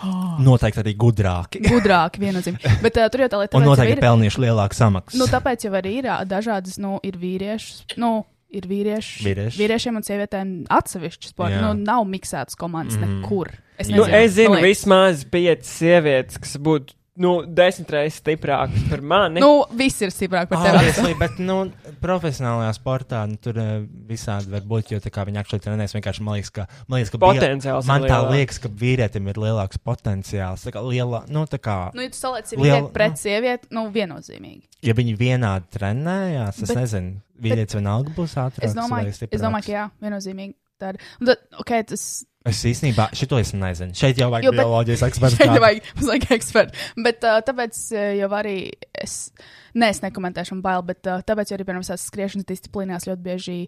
Noteikti 0.48 0.82
arī 0.84 0.94
gudrāki. 0.98 1.62
gudrāki 1.74 2.22
viennozīmīgi. 2.24 2.76
Bet 2.84 2.98
uh, 2.98 3.08
tur 3.14 3.26
jau 3.26 3.30
tā 3.34 3.40
lieta, 3.44 3.56
Un 3.58 3.64
tāpēc 3.64 3.68
jau 3.68 3.76
noteikti 3.76 3.98
ir, 3.98 4.04
pelnījuši 4.06 4.44
lielāku 4.48 4.78
samaksu. 4.78 5.18
nu, 5.22 5.28
tāpēc 5.32 5.66
jau 5.68 5.74
arī 5.80 5.96
ir 6.02 6.10
dažādas, 6.30 6.78
nu, 6.82 6.98
ir 7.08 7.18
vīrieši, 7.22 7.98
nu, 8.02 8.12
ir 8.52 8.66
vīrieši, 8.68 9.24
Vīrieši. 9.28 9.60
vīriešiem 9.62 9.96
un 10.00 10.04
sievietēm 10.08 10.50
atsevišķi 10.70 11.30
sporti. 11.32 11.56
Jā. 11.56 11.62
Nu, 11.64 11.74
nav 11.88 12.04
miksētas 12.12 12.58
komandas 12.60 12.98
Mm. 13.00 13.22
nekur. 13.22 13.54
Es 13.80 13.88
Nu, 13.90 14.04
nezinu, 14.04 14.18
es 14.18 14.34
zinu 14.36 14.56
liekas. 14.58 14.68
vismaz 14.68 15.24
piecas 15.32 15.70
sievietes, 15.80 16.38
kas 16.38 16.58
būtu 16.62 16.94
nu, 17.18 17.32
desmit 17.46 17.90
reizes 17.92 18.20
stiprākas 18.22 18.86
par 18.90 19.02
mani. 19.02 19.42
Nu, 19.44 19.66
viss 19.78 20.00
ir 20.02 20.10
stiprāk 20.14 20.48
par 20.50 20.62
tevi. 20.64 20.78
Obviously, 20.80 21.14
bet, 21.20 21.38
nu, 21.44 21.58
profesionālajā 22.02 22.72
sportā 22.78 23.24
nu, 23.30 23.36
tur 23.42 23.58
uh, 23.62 23.84
visādi 24.08 24.50
var 24.54 24.62
būt, 24.68 24.94
jo 24.94 25.00
viņi 25.02 25.42
aktuāli 25.42 25.66
trenēs, 25.66 25.94
vienkārši 25.98 26.24
man 26.26 26.38
liekas, 26.40 26.52
ka, 26.56 26.66
man 26.88 27.02
liekas, 27.02 27.12
ka 27.14 27.22
Potenciāls 27.22 27.86
ir 27.86 27.92
Man 27.92 28.06
tā 28.08 28.16
lielāks. 28.22 28.32
liekas, 28.38 28.60
ka 28.64 28.70
vīrietim 28.82 29.28
ir 29.30 29.42
lielāks 29.44 29.78
potenciāls. 29.84 30.64
Tā 30.66 30.74
kā 30.76 30.84
liela, 30.88 31.24
nu, 31.30 31.46
tā 31.52 31.60
kā, 31.60 31.78
Nu, 31.94 32.02
ja 32.02 32.10
tu 32.10 32.18
saliec 32.18 32.48
Liela- 32.56 32.64
vīrieti 32.64 32.94
pret 32.96 33.20
sievieti, 33.20 33.68
nu, 33.76 33.90
viennozīmīgi. 33.92 34.64
ja 34.82 34.94
viņi 34.98 35.18
vienādi 35.20 35.68
trenējās, 35.78 36.62
es 36.64 36.70
Bet- 36.72 36.78
nezinu, 36.78 37.22
vīrietis 37.42 37.76
vienalga 37.78 38.14
būs 38.16 38.36
ātrāks. 38.38 38.64
Es 38.64 38.74
domāju, 38.74 39.08
es 39.12 39.20
domāju, 39.20 39.28
stiprāks. 39.28 39.66
ka 39.66 39.72
jā, 39.72 39.86
viennozīmīgi. 40.02 40.54
Tā 40.82 40.92
ir. 40.96 41.00
Un 41.22 41.32
tad, 41.32 41.48
ok, 41.64 41.74
tas 41.94 42.10
Es 42.50 42.58
īstenībā 42.66 43.04
šito 43.14 43.38
es 43.38 43.52
nezinu. 43.54 43.94
Šeit 43.94 44.18
jau 44.18 44.32
vajag 44.34 44.48
Jo, 44.48 44.52
bet- 44.56 44.64
bioloģijas 44.64 45.04
ekspertu. 45.12 45.36
šeit 45.38 45.52
kādu. 45.52 45.62
vajag, 45.62 45.90
mums 46.00 46.08
vajag 46.10 46.24
ekspertu. 46.34 46.86
Bet 47.06 47.28
uh, 47.30 47.36
tāpēc 47.46 47.82
jau 48.18 48.30
arī 48.34 48.56
es, 48.98 49.14
ne, 49.78 49.92
es 49.94 50.00
nekomentēšu, 50.02 50.56
un 50.58 50.64
bail, 50.66 50.82
bet 50.88 51.06
uh, 51.06 51.20
tāpēc 51.22 51.52
jau 51.54 51.60
arī, 51.60 51.68
piemēram, 51.68 51.86
visās 51.86 52.08
skriešanas 52.10 52.48
disciplīnās 52.50 53.06
ļoti 53.12 53.22
bieži 53.28 53.60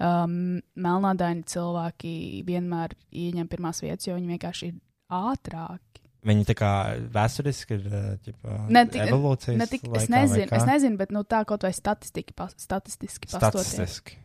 um, 0.00 0.38
melnādaini 0.80 1.44
cilvēki 1.52 2.14
vienmēr 2.48 2.96
ieņem 3.12 3.52
pirmās 3.52 3.84
vietas, 3.84 4.08
jo 4.08 4.16
viņi 4.16 4.32
vienkārši 4.32 4.70
ir 4.72 4.80
ātrāki. 5.12 6.00
Viņi 6.22 6.44
tā 6.46 6.54
kā 6.56 6.72
vēsturiski 7.12 7.76
ir 7.80 7.86
ģipa, 8.24 8.56
Ne 8.72 8.86
tik- 8.86 9.08
evolūcijas. 9.10 9.58
Ne 9.58 9.66
tik, 9.68 9.84
laikā 9.90 10.04
es 10.06 10.10
nezinu, 10.16 10.48
es 10.56 10.66
nezinu, 10.72 10.96
bet 11.00 11.12
nu, 11.12 11.24
tā 11.28 11.44
kaut 11.44 11.66
vai 11.66 11.74
statistiski, 11.76 12.32
pas, 12.38 12.54
statistiski 12.56 13.26
pastoties. 13.28 13.72
Statistiski. 13.74 14.21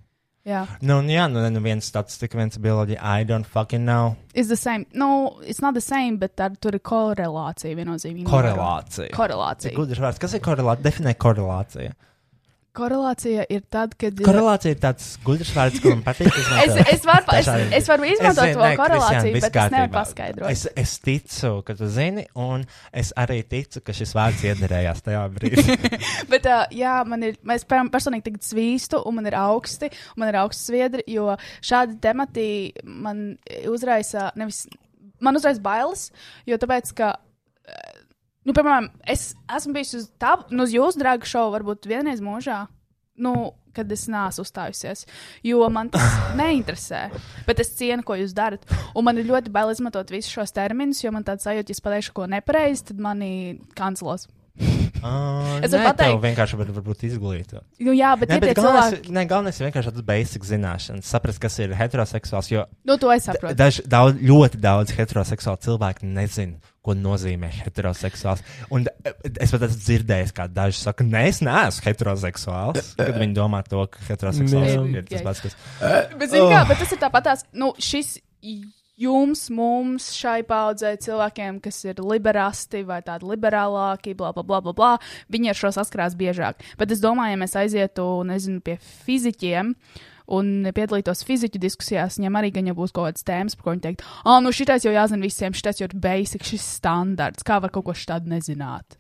Nu, 0.82 0.98
un 1.02 1.10
jā, 1.12 1.26
nu, 1.32 1.42
nu 1.52 1.60
viens 1.60 1.84
statistika, 1.84 2.38
viens 2.40 2.58
bioloģija. 2.64 3.02
I 3.04 3.26
don't 3.28 3.48
fucking 3.48 3.84
know. 3.84 4.16
it's 4.34 4.48
the 4.48 4.56
same. 4.56 4.86
No, 4.94 5.40
it's 5.44 5.62
not 5.62 5.74
the 5.76 5.82
same, 5.84 6.18
bet 6.22 6.36
tā, 6.40 6.48
tur 6.60 6.78
ir 6.78 6.80
korelācija 6.80 7.76
viennozīmīgi. 7.76 8.28
Korelācija. 8.30 9.12
Korelācija. 9.16 9.76
Gudrs 9.76 10.00
vārds. 10.00 10.22
Kas 10.24 10.38
ir 10.38 10.44
korelācija? 10.46 10.86
Definē 10.88 11.16
korelācija. 11.20 11.92
Korelācija 12.78 13.46
ir 13.54 13.64
tad, 13.74 13.96
kad. 14.00 14.20
Korelācija 14.22 14.76
ir 14.76 14.82
tāds 14.82 15.08
gudrs 15.26 15.50
vārds, 15.56 15.82
kuram 15.82 16.04
patīk. 16.06 16.30
Es, 16.30 16.76
es, 16.94 17.06
varu, 17.08 17.26
es, 17.40 17.50
es 17.80 17.90
varu 17.90 18.06
izmantot 18.08 18.44
zinu, 18.44 18.60
to 18.60 18.68
Kristiāna, 18.68 18.80
korelāciju, 18.84 19.34
viss 19.34 19.48
bet 19.48 19.60
es 19.64 19.74
nevaru 19.74 19.94
paskaidrot. 19.96 20.50
Es, 20.52 20.66
es 20.84 20.94
ticu, 21.04 21.52
ka 21.68 21.76
tu 21.80 21.90
zini, 21.92 22.28
un 22.38 22.66
es 23.04 23.12
arī 23.18 23.40
ticu, 23.50 23.82
ka 23.86 23.96
šis 23.98 24.14
vārds 24.18 24.46
iederējās 24.52 25.04
tajā 25.08 25.24
brīdī. 25.34 25.78
Bet, 26.32 26.48
uh, 26.50 26.66
jā, 26.76 26.96
man 27.10 27.26
ir, 27.28 27.38
es 27.56 27.66
per- 27.68 27.88
personīgi 27.94 28.28
tagad 28.30 28.46
svīstu, 28.46 29.02
un 29.08 29.18
man 29.20 29.30
ir 29.30 29.38
augsti, 29.40 29.90
un 30.16 30.24
man 30.24 30.34
ir 30.34 30.40
augsts 30.44 30.70
sviedri, 30.70 31.06
jo 31.12 31.34
šādi 31.66 31.98
temati 32.04 32.48
man 32.84 33.30
uzraisa, 33.70 34.32
nevis, 34.40 34.66
man 35.24 35.40
uzraisa 35.40 35.64
bailes, 35.64 36.10
jo 36.48 36.60
tāpēc, 36.62 36.94
ka, 36.98 37.16
eh, 37.66 37.97
nu, 38.48 38.56
piemēram, 38.56 38.90
es 39.10 39.30
esmu 39.58 39.76
bijis 39.76 39.94
uz 40.00 40.10
tā, 40.22 40.38
nu, 40.50 40.64
uz 40.64 40.74
jūsu 40.76 41.02
drāgu 41.02 41.28
šovu 41.28 41.56
varbūt 41.58 41.90
vienreiz 41.90 42.24
mūžā. 42.24 42.64
Nu, 43.18 43.34
kad 43.78 43.92
es 43.94 44.06
neesmu 44.10 44.46
uzstājusies, 44.46 45.04
jo 45.46 45.68
man 45.74 45.92
tas 45.94 46.18
neinteresē. 46.40 47.08
Bet 47.48 47.62
es 47.64 47.74
cienu, 47.78 48.06
ko 48.06 48.18
jūs 48.18 48.34
darat. 48.38 48.66
Un 48.98 49.06
man 49.08 49.20
ir 49.20 49.30
ļoti 49.30 49.54
bail 49.54 49.74
izmantot 49.74 50.14
visus 50.14 50.34
šos 50.34 50.56
terminus, 50.56 51.04
jo 51.04 51.14
man 51.14 51.26
tāds 51.28 51.46
sajūta, 51.46 51.70
ja 51.70 51.78
es 51.78 51.84
pateikšu 51.86 52.16
ko 52.18 52.30
nepareizi, 52.32 52.90
tad 52.92 53.04
mani 53.04 53.32
kancelos. 53.78 54.28
Uh, 55.04 55.60
Es 55.64 55.72
varu 55.72 55.84
pateikt- 55.92 56.22
vienkārši 56.24 56.58
var, 56.60 56.70
varbūt 56.78 57.04
izglītot. 57.08 57.64
Nu, 57.80 57.92
jā, 57.94 58.14
bet, 58.20 58.30
tie 58.30 58.40
bet 58.40 58.56
galvenais, 58.58 58.94
cilvēki, 58.96 59.12
ne, 59.18 59.26
galvenais 59.30 59.60
ir 59.62 59.68
vienkārši 59.68 59.92
tāds 59.94 60.06
basic 60.08 60.48
zināšanas, 60.50 61.12
saprast, 61.12 61.40
kas 61.44 61.60
ir 61.60 61.76
heteroseksuāls. 61.78 62.50
Jo 62.52 62.66
nu, 62.86 62.98
to 62.98 63.12
es 63.14 63.28
saprotu. 63.30 63.56
daž, 63.60 63.82
daudz, 63.86 64.18
ļoti 64.22 64.62
daudz 64.64 64.92
heteroseksuālu 64.98 65.62
cilvēku 65.68 66.08
nezina, 66.10 66.58
ko 66.82 66.96
nozīmē 66.96 67.50
heteroseksuāls. 67.52 68.42
Un 68.72 68.86
es 69.42 69.52
pat 69.52 69.66
esmu 69.68 69.82
dzirdējis, 69.84 70.32
kā 70.34 70.48
daži 70.48 70.80
saka, 70.82 71.04
nē, 71.04 71.26
es 71.28 71.42
neesmu 71.44 71.84
heteroseksuāls. 71.90 72.94
Kad 72.98 73.16
viņi 73.20 73.36
domā 73.36 73.64
to, 73.68 73.86
ka 73.92 74.00
heteroseksuāls 74.08 74.96
ir 74.96 75.04
tas 75.10 75.22
pats, 75.22 75.42
kas. 75.42 75.58
Bet, 76.18 76.30
zini, 76.32 76.48
kā, 76.48 76.64
bet 76.68 76.80
tas 76.80 76.92
ir 76.96 77.02
tāpat, 77.04 77.46
nu, 77.54 77.74
šis 77.78 78.18
jums, 78.98 79.48
mums, 79.54 80.10
šai 80.18 80.42
paudzei 80.48 80.96
cilvēkiem, 81.02 81.62
kas 81.64 81.84
ir 81.86 82.02
liberāli 82.02 82.84
vai 82.88 83.00
tādi 83.06 83.30
liberālāki, 83.30 84.16
bla, 84.18 84.34
bla, 84.36 84.44
bla, 84.44 84.62
bla, 84.66 84.74
bla, 84.74 84.92
viņi 85.34 85.54
ar 85.54 85.60
šo 85.60 85.72
saskarās 85.76 86.18
biežāk. 86.18 86.62
Bet 86.80 86.94
es 86.94 87.02
domāju, 87.04 87.36
ja 87.36 87.42
mēs 87.42 87.58
aizietu, 87.60 88.06
nezinu, 88.28 88.62
pie 88.66 88.78
fizikiem. 89.06 89.76
Un 90.28 90.68
piedalītos 90.76 91.22
fiziku 91.24 91.56
diskusijās, 91.64 92.18
viņam 92.20 92.36
arī 92.36 92.50
gan 92.58 92.68
jau 92.68 92.74
būs 92.76 92.92
kaut 92.92 93.06
kādas 93.08 93.24
tēmas, 93.24 93.54
par 93.56 93.64
ko 93.64 93.76
viņi 93.78 93.84
teikt, 93.86 94.02
ah, 94.28 94.42
nu 94.44 94.52
šitais 94.52 94.84
jau 94.84 94.92
jāzina 94.92 95.24
visiem, 95.24 95.56
šitais 95.56 95.80
jau 95.80 95.88
ir 95.88 95.96
basic, 96.04 96.44
šis 96.44 96.66
standarts, 96.82 97.48
kā 97.48 97.62
var 97.64 97.72
kaut 97.72 97.88
ko 97.88 97.96
šādu 97.96 98.28
nezināt. 98.34 99.00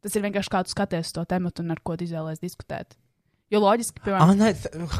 Tas 0.00 0.16
ir 0.16 0.24
vienkārši 0.24 0.54
kā 0.54 0.62
tu 0.64 0.72
skaties 0.72 1.12
to 1.12 1.26
tematu 1.28 1.60
un 1.60 1.76
ar 1.76 1.82
ko 1.84 1.98
tu 2.00 2.08
izvēlēsies 2.08 2.40
diskutēt. 2.40 2.96
Jo 3.46 3.60
loģiski, 3.62 4.00
piemēram, 4.02 4.26
Ah, 4.26 4.32
nē, 4.34 4.48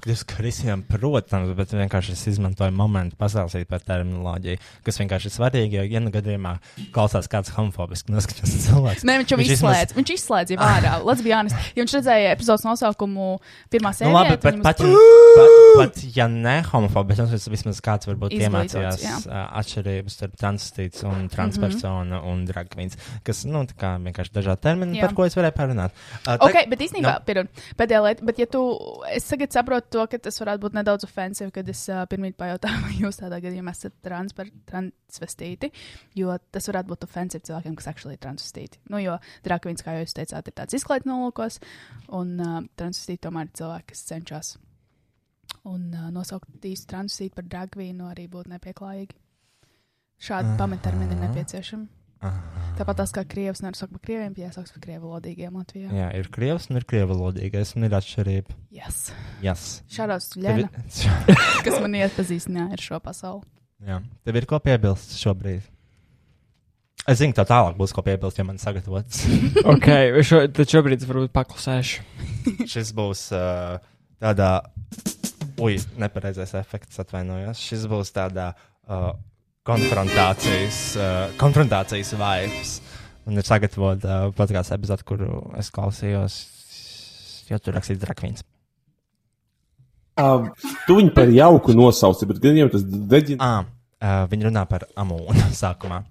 tas 0.07 0.21
Kristijam, 0.31 0.85
protams, 0.87 1.51
bet 1.59 1.73
vienkārši 1.75 2.13
es 2.15 2.21
izmantoju 2.31 2.71
momentu 2.79 3.17
pastāstīt 3.19 3.67
par 3.67 3.81
terminoloģiju, 3.83 4.61
kas 4.87 5.01
vienkārši 5.01 5.27
ir 5.27 5.33
svarīgi, 5.35 5.75
jo, 5.81 5.83
ja 5.91 5.99
nu 5.99 6.13
gadījumā 6.15 6.53
klausās 6.95 7.27
kāds 7.27 7.51
homofobiski 7.57 8.15
noskaņots 8.15 8.55
cilvēks. 8.69 9.03
Nē, 9.09 9.17
viņš 9.19 9.33
jau 9.35 9.39
Viņš 9.41 9.51
izslēdz. 9.57 9.97
Viņš 9.99 10.13
izslēdz 10.15 10.55
jau 10.55 10.61
ārā. 10.63 10.93
Let's 11.03 11.25
be 11.27 11.33
honest. 11.35 11.59
Ja 11.75 11.83
viņš 11.83 11.97
redzēja 11.99 12.37
epizodes 12.37 12.63
nosaukumu 12.69 13.27
pirmā 13.75 13.91
Nu, 13.91 13.99
sērija, 13.99 14.15
labi, 14.15 14.37
bet 14.37 14.63
pat, 14.63 14.79
pat, 14.79 15.59
pat 15.81 16.01
ja 16.15 16.29
ne 16.31 16.55
homofobs, 16.71 17.19
tad 17.19 17.51
vismaz 17.51 17.83
kāds 17.83 18.07
varbūt 18.07 18.37
iemācījās 18.39 19.03
jā. 19.03 19.17
uh, 19.27 19.43
atšķirības 19.59 20.19
starp 20.21 20.39
transistīts 20.39 21.03
un 21.03 21.27
transpersonu 21.35 22.23
un 22.31 22.47
dragvīns, 22.47 22.95
kas, 23.27 23.43
nu, 23.51 23.67
tā 23.67 23.75
kā 23.83 23.93
vienkārši 24.07 24.37
dažādi 24.39 24.63
termini, 24.71 24.93
Mhm. 24.97 25.03
Jā. 25.03 25.11
par 25.11 25.19
ko 25.19 25.27
es 25.27 25.35
varēju 25.35 25.59
parunāt. 25.59 25.91
Uh, 26.23 26.39
Ok, 26.47 26.63
bet 26.71 26.79
īstenībā, 26.87 27.19
Nu. 27.19 27.27
pirmā, 27.27 27.47
pēdējā 27.77 28.03
lieta, 28.07 28.25
bet 28.37 28.45
ja 28.45 28.47
tu, 28.53 28.61
es 29.09 29.25
tagad 29.25 29.55
saprotu 29.55 29.89
to, 29.97 30.03
ka 30.13 30.19
tas 30.21 30.37
varētu 30.41 30.61
būt 30.67 30.75
nedaudz 30.77 31.07
ofensīvi, 31.07 31.53
kad 31.55 31.69
es 31.73 31.81
uh, 31.89 32.03
pirmie 32.11 32.35
pajautāju, 32.37 32.83
vai 32.85 32.99
jūs 33.01 33.21
tādā 33.23 33.39
gadījumā 33.41 33.73
esat 33.73 33.97
transper, 34.05 34.51
transvestīti, 34.69 35.71
jo 36.21 36.37
tas 36.53 36.69
varētu 36.69 36.93
būt 36.93 37.07
ofensīvi 37.09 37.49
cilvēkiem, 37.49 37.77
kas 37.81 37.89
actually 37.93 38.19
ir 38.19 38.23
transvestīti. 38.27 38.83
Nu, 38.93 39.01
jo 39.01 39.17
Drakvins, 39.47 39.85
kā 39.87 39.97
jūs 40.03 40.17
teicāt, 40.17 40.51
ir 40.53 40.57
tāds 40.61 40.77
izklaides 40.77 41.09
nolūkos, 41.09 41.61
un 42.19 42.37
uh, 42.37 42.59
transvestīti 42.77 43.25
tomēr 43.25 43.49
ir 43.49 43.57
cilvēki, 43.63 43.91
kas 43.95 44.07
cenšas. 44.13 44.55
Un 45.67 45.89
uh, 45.95 46.11
nosaukt 46.13 46.69
īstu 46.69 46.93
transvestītu 46.93 47.39
par 47.41 47.49
Drakvīnu 47.55 48.11
arī 48.13 48.29
būtu 48.33 48.53
nepieklājīgi. 48.53 49.17
Šādi 50.27 50.57
pamattermini 50.61 51.17
ir 51.17 51.25
nepieciešami. 51.25 51.96
Aha. 52.25 52.65
Tāpat 52.77 52.99
tās 53.01 53.13
kā 53.13 53.23
krievs 53.29 53.63
nevar 53.65 53.77
saukt 53.77 53.95
par 53.97 54.03
krieviem, 54.05 54.35
ja 54.41 54.51
sauc 54.53 54.69
par 54.73 54.83
krievu 54.85 55.11
valodīgiem 55.11 55.55
Latvijā. 55.57 55.91
Jā, 55.97 56.09
ir 56.19 56.29
krievs 56.33 56.69
un 56.71 56.81
ir 56.81 56.85
krievalodīgais, 56.89 57.73
un 57.77 57.89
ir 57.89 57.97
atšķirība. 57.97 58.57
Yes. 58.75 59.07
Yes. 59.45 59.65
Šādos 59.93 60.31
Tev 60.35 60.45
Ļena, 60.45 60.69
ir, 60.73 61.41
kas 61.67 61.79
man 61.81 61.97
iepazīstināja 62.01 62.77
ar 62.77 62.85
šo 62.85 63.01
pasauli. 63.05 63.49
jā, 63.85 64.01
tev 64.25 64.41
ir 64.41 64.49
ko 64.49 64.61
piebilst 64.65 65.17
šobrīd. 65.21 65.65
Es 67.07 67.21
zinu, 67.21 67.37
tev 67.37 67.47
tālāk 67.47 67.77
būs 67.79 67.93
ko 67.95 68.03
piebilst, 68.03 68.41
ja 68.41 68.45
man 68.49 68.59
sagatavots. 68.59 69.23
ok, 69.75 69.89
šo, 70.27 70.43
tad 70.57 70.73
šobrīd 70.73 71.05
es 71.05 71.09
varbūt 71.09 71.33
paklusēšu. 71.37 72.05
Šis 72.73 72.91
būs 72.97 73.29
uh, 73.37 73.77
tādā 74.23 74.51
ui, 75.63 75.79
nepareizais 76.01 76.57
efekts, 76.59 76.99
atvainojos. 77.01 77.63
Šis 77.63 77.87
būs 77.89 78.13
tādā 78.17 78.51
uh, 78.57 79.13
konfrontācijas, 79.67 80.81
uh, 80.99 81.15
konfrontācijas 81.41 82.13
vibes. 82.17 82.75
Un 83.27 83.41
ir 83.41 83.47
sagatavota 83.47 84.19
uh, 84.27 84.35
podkāstu 84.37 84.77
epizode, 84.77 85.07
kuru 85.07 85.41
es 85.59 85.73
klausījos, 85.75 86.37
jo 87.51 87.59
tur 87.63 87.75
rakstīts 87.77 88.03
Drakvīns. 88.03 88.45
Uh, 90.17 90.49
tu 90.87 90.97
viņu 90.97 91.13
par 91.17 91.29
jauku 91.29 91.75
nosauci, 91.77 92.29
bet 92.31 92.39
gan 92.41 92.57
jau 92.57 92.71
tas 92.73 92.85
deģina. 92.87 93.43
Ah, 93.43 93.67
uh, 93.67 94.29
viņi 94.31 94.49
runā 94.49 94.63
par 94.71 94.87
amūnu 94.97 95.51
sākumā. 95.63 96.05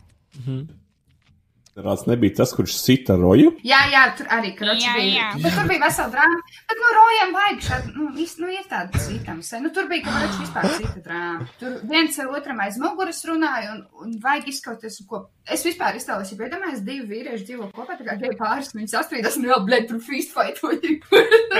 Rāds 1.75 2.05
nebija 2.07 2.37
tas, 2.37 2.53
kurš 2.55 2.77
sita 2.79 3.17
roju. 3.19 3.49
Jā, 3.67 3.81
jā, 3.91 4.05
tur 4.15 4.29
arī 4.31 4.53
kroči 4.55 4.85
Jā, 4.85 4.93
bija. 4.95 5.15
jā. 5.17 5.41
Bet 5.43 5.57
tur 5.57 5.65
bija 5.67 5.81
vesela 5.83 6.07
drāma. 6.13 6.37
Bet, 6.69 6.79
nu, 6.79 6.91
rojam 6.95 7.33
vajag 7.35 7.65
šādu, 7.65 7.91
nu, 7.97 8.05
vis, 8.15 8.37
nu, 8.39 8.47
ir 8.53 8.63
tāda 8.69 9.01
citām. 9.03 9.41
Nu, 9.65 9.71
tur 9.75 9.89
bija, 9.91 10.05
ka 10.05 10.13
kroči 10.15 10.39
vispār 10.45 10.69
cita 10.77 11.03
drāma. 11.03 11.47
Tur 11.59 11.73
viens 11.91 12.19
ar 12.23 12.31
otram 12.31 12.61
aiz 12.63 12.79
muguras 12.79 13.19
runāja 13.27 13.73
un, 13.73 13.81
un 14.05 14.15
vajag 14.23 14.47
izskauties, 14.53 15.01
ko. 15.09 15.25
Es 15.45 15.61
vispār 15.67 15.99
iztēlos, 15.99 16.31
ja 16.31 16.47
iedomājos, 16.47 16.79
divi 16.81 17.03
vīrieši 17.11 17.43
dzīvo 17.51 17.67
kopā, 17.75 17.99
tā 17.99 18.07
kā 18.07 18.15
divi 18.17 18.33
pāris, 18.39 18.71
viņi 18.73 18.87
sastrīdas, 18.89 19.35
nu, 19.37 19.51
vēl, 19.51 19.65
blēd, 19.67 19.89
tur 19.91 19.99
fist 20.01 20.31
fightoja. 20.33 20.95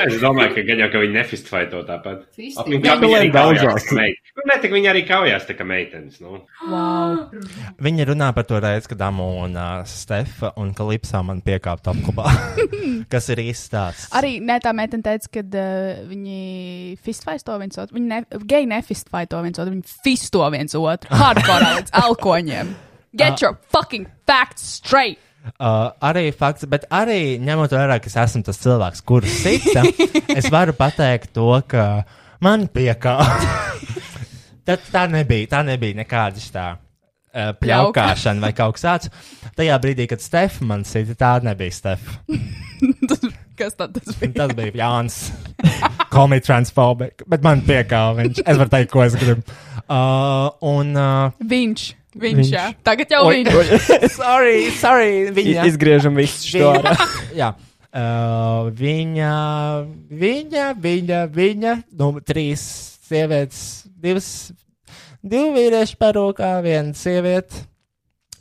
Es 0.06 0.16
domāju, 0.24 0.56
ka 0.56 0.64
jau, 0.66 0.88
ka 0.96 1.02
viņi 1.04 1.16
nefistfaito 1.20 1.84
tāpat. 1.86 2.24
Viņi 2.40 3.14
arī 3.20 3.30
daudzās. 3.36 3.86
kaujās. 3.86 3.86
tā 3.86 3.92
kā 3.92 4.00
meitenes. 4.00 4.34
Nu, 4.36 4.48
ne, 4.50 4.58
tik 4.64 4.74
viņi 4.74 4.90
arī 4.92 5.04
kaujās, 5.08 5.46
tā 5.48 5.56
kā 5.60 5.68
meitenes. 5.68 6.18
Nu. 6.24 6.42
Viņi 7.86 8.08
runā 8.10 8.32
par 8.36 8.48
to 8.50 8.60
reizi, 8.64 8.90
kad 8.92 9.06
Amūna, 9.06 9.68
Stefa 10.06 10.52
un 10.62 10.72
Kalipsā 10.78 11.22
man 11.26 11.42
piekāpa 11.46 11.94
apklubā. 11.94 12.30
kas 13.14 13.30
ir 13.34 13.42
īsts 13.48 13.70
stāsts? 13.72 14.10
Arī 14.16 14.38
ne 14.44 14.60
tā 14.62 14.74
meitene 14.78 15.06
teica, 15.06 15.32
ka 15.34 15.44
uh, 15.46 16.02
viņi 16.10 16.96
fistfaisto 17.06 17.58
viens 17.62 17.82
otru. 17.82 17.98
Viņi 17.98 18.12
ne, 18.12 18.22
geji 18.46 18.70
nefistfaito 18.70 19.42
viens 19.46 19.62
otru, 19.62 19.74
viņi 19.74 19.96
fisto 20.06 20.46
viens 20.54 20.78
otru. 20.78 21.10
Hardcore 21.16 21.72
līdz 21.80 21.96
alkoņiem. 22.06 22.76
Get 23.16 23.42
your 23.42 23.58
fucking 23.72 24.10
facts 24.28 24.76
straight! 24.82 25.22
Uh, 25.62 25.94
arī 26.02 26.32
fakts, 26.34 26.66
bet 26.68 26.88
arī 26.94 27.38
ņemot 27.38 27.74
vērā, 27.76 28.00
ka 28.02 28.10
es 28.10 28.16
esmu 28.18 28.42
tas 28.48 28.58
cilvēks, 28.64 29.04
kurš 29.06 29.36
sita, 29.44 29.84
es 30.40 30.50
varu 30.52 30.74
pateikt 30.76 31.36
to, 31.38 31.52
ka 31.70 32.02
man 32.44 32.66
piekāpa. 32.74 33.46
tā, 34.66 34.80
tā 34.90 35.06
nebija, 35.14 35.52
tā 35.54 35.62
nebija 35.68 36.02
nekāda 36.02 36.42
tā. 36.50 36.66
Uh, 37.36 37.50
pļaukāšana 37.60 38.40
vai 38.40 38.54
kaut 38.56 38.78
kas 38.78 38.86
tāds. 38.86 39.10
Tajā 39.60 39.76
brīdī, 39.84 40.06
kad 40.08 40.24
Stefa 40.24 40.64
man 40.64 40.86
sita, 40.88 41.18
tā 41.20 41.34
nebija 41.44 41.74
Stefa. 41.76 42.22
Kas 43.56 43.76
tad 43.80 43.94
tas 43.96 44.18
bija? 44.20 44.34
Tas 44.36 44.52
bija 44.56 44.74
Jānis. 44.76 45.18
Call 46.12 46.28
me 46.28 46.42
transphobic. 46.44 47.24
Bet 47.32 47.44
man 47.46 47.62
piekāpa 47.64 48.18
viņš. 48.18 48.42
Es 48.44 48.58
varu 48.60 48.72
teikt, 48.74 48.90
ko 48.92 49.04
es 49.06 49.16
gribu. 49.20 49.46
Uh, 49.86 50.50
un. 50.66 50.92
Uh, 50.92 51.38
Viņš. 51.40 51.86
Viņš, 52.16 52.36
Viņš. 52.42 52.50
jā. 52.52 52.66
Tagad 52.88 53.12
jau 53.12 53.22
Oi, 53.30 53.42
viņš. 53.48 53.88
sorry, 54.18 54.58
sorry. 54.76 55.32
Viņa. 55.36 55.66
Izgriežam 55.72 56.20
visu 56.20 56.52
šo. 56.52 56.74
Jā. 57.42 57.54
Uh, 57.96 58.68
viņa, 58.76 59.32
viņa, 60.12 60.66
viņa, 60.84 61.20
viņa, 61.32 61.76
nu, 61.96 62.10
trīs 62.28 62.64
sievietes, 63.08 63.62
divas, 64.04 64.28
divi 65.26 65.52
vīrieši 65.58 65.98
parūkā, 66.02 66.52
viena 66.66 66.94
sieviete. 66.98 67.66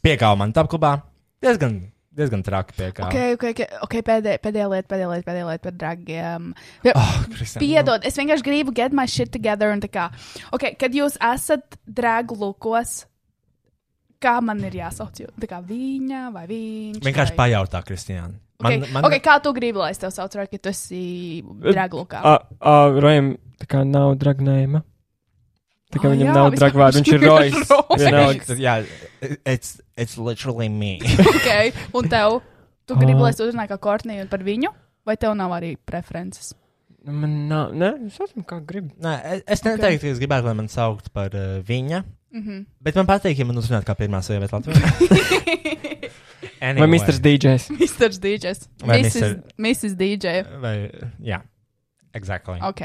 Piekāva 0.05 0.37
man 0.43 0.53
tapklubā. 0.57 0.99
Diezgan, 1.45 1.78
diezgan 2.14 2.43
traki 2.45 2.76
piekāva. 2.76 3.09
Okay, 3.11 3.35
okay, 3.39 3.55
okay, 3.57 3.80
okay, 3.87 4.03
pēdējā, 4.05 4.41
pēdējā 4.45 4.68
lieta, 4.72 4.89
pēdējā 4.93 5.09
lieta, 5.11 5.26
pēdējā 5.30 5.49
lieta 5.49 5.64
par 5.66 5.74
dragiem. 5.80 6.47
Oh, 6.93 7.16
Kristian, 7.32 7.64
Piedod, 7.64 8.07
es 8.09 8.20
vienkārši 8.20 8.47
gribu 8.47 8.74
get 8.76 8.93
my 8.97 9.07
shit 9.11 9.32
together 9.35 9.72
kā. 9.89 10.11
Okay, 10.53 10.76
kad 10.80 10.95
jūs 10.97 11.16
esat 11.32 11.78
dragu 11.89 12.37
lukos, 12.41 13.05
kā 14.24 14.39
man 14.45 14.62
ir 14.64 14.78
jāsauc? 14.85 15.20
jū- 15.20 15.32
Tā 15.41 15.49
kā 15.51 15.61
viņa 15.64 16.32
vai 16.32 16.47
viņš? 16.49 17.03
Vienkārši 17.05 17.35
vai... 17.37 17.41
pajautā, 17.45 17.82
Kristiāna. 17.85 18.37
Okay, 18.64 18.78
Man, 18.78 18.93
man, 18.95 19.05
okay, 19.09 19.18
kā 19.20 19.41
tu 19.43 19.51
gribi, 19.53 19.80
lai 19.82 19.91
es 19.91 19.99
tev 19.99 20.12
saucu, 20.14 20.39
vai 20.39 20.47
tu 20.47 20.70
esi 20.70 21.43
dragu 21.43 22.05
lukā? 22.05 22.20
Uh, 22.24 22.95
Rojam, 23.03 23.35
tā 23.61 23.66
kā 23.68 23.82
nav 23.85 24.14
dragnējuma. 24.20 24.85
Tā 25.95 26.01
kā 26.03 26.09
Ah, 26.09 26.15
viņam 26.17 26.27
jā, 26.27 26.33
nav 26.35 26.49
vispār 26.51 26.59
dragvārdu, 26.65 27.01
viņš 27.01 27.13
ir. 27.15 27.21
Rojs. 27.29 27.55
Vienalga. 28.03 28.57
Jā, 28.59 28.75
it's, 29.47 29.77
it's 29.97 30.19
literally 30.19 30.69
me. 30.69 30.99
okay, 31.37 31.71
un 31.95 32.09
tev, 32.11 32.41
tu 32.89 32.97
gribi, 32.99 33.15
Ah. 33.21 33.23
lai 33.29 33.31
es 33.37 33.41
uzrunāju 33.45 33.71
kā 33.77 33.79
Kortniju 33.87 34.27
un 34.27 34.29
par 34.33 34.43
viņu, 34.43 34.73
vai 35.07 35.17
tev 35.17 35.37
nav 35.39 35.55
arī 35.55 35.77
preferences? 35.79 36.53
Man 37.05 37.47
nav, 37.51 37.73
ne, 37.77 37.93
es 38.09 38.19
esmu 38.19 38.43
kā 38.49 38.59
gribu. 38.65 38.91
Nē, 39.05 39.15
es- 39.37 39.43
es 39.59 39.63
neteiktu, 39.63 40.01
ka 40.07 40.13
es 40.17 40.19
gribētu, 40.23 40.45
lai 40.49 40.55
man 40.55 40.69
saukt 40.73 41.13
par 41.13 41.31
uh, 41.37 41.61
viņa. 41.63 42.03
Mm 42.35 42.43
-hmm. 42.43 42.65
Bet 42.83 42.95
man 42.97 43.07
patīk, 43.07 43.39
ja 43.39 43.45
man 43.45 43.57
uzrunāt 43.61 43.85
kā 43.85 43.95
pirmā 43.95 44.23
sieviete 44.23 44.57
Latvijā. 44.57 44.81
Vai 46.65 46.87
Mr. 46.89 47.19
DJs? 47.21 47.71
Mr. 47.71 48.09
DJs. 48.19 48.69
Vai 48.85 49.03
Mrs. 49.03 49.21
Mr. 49.21 49.43
Mrs. 49.59 49.95
DJ. 49.97 50.27
Vai, 50.61 50.91
jā, 51.21 51.43
exactly. 52.15 52.59
Ok. 52.63 52.81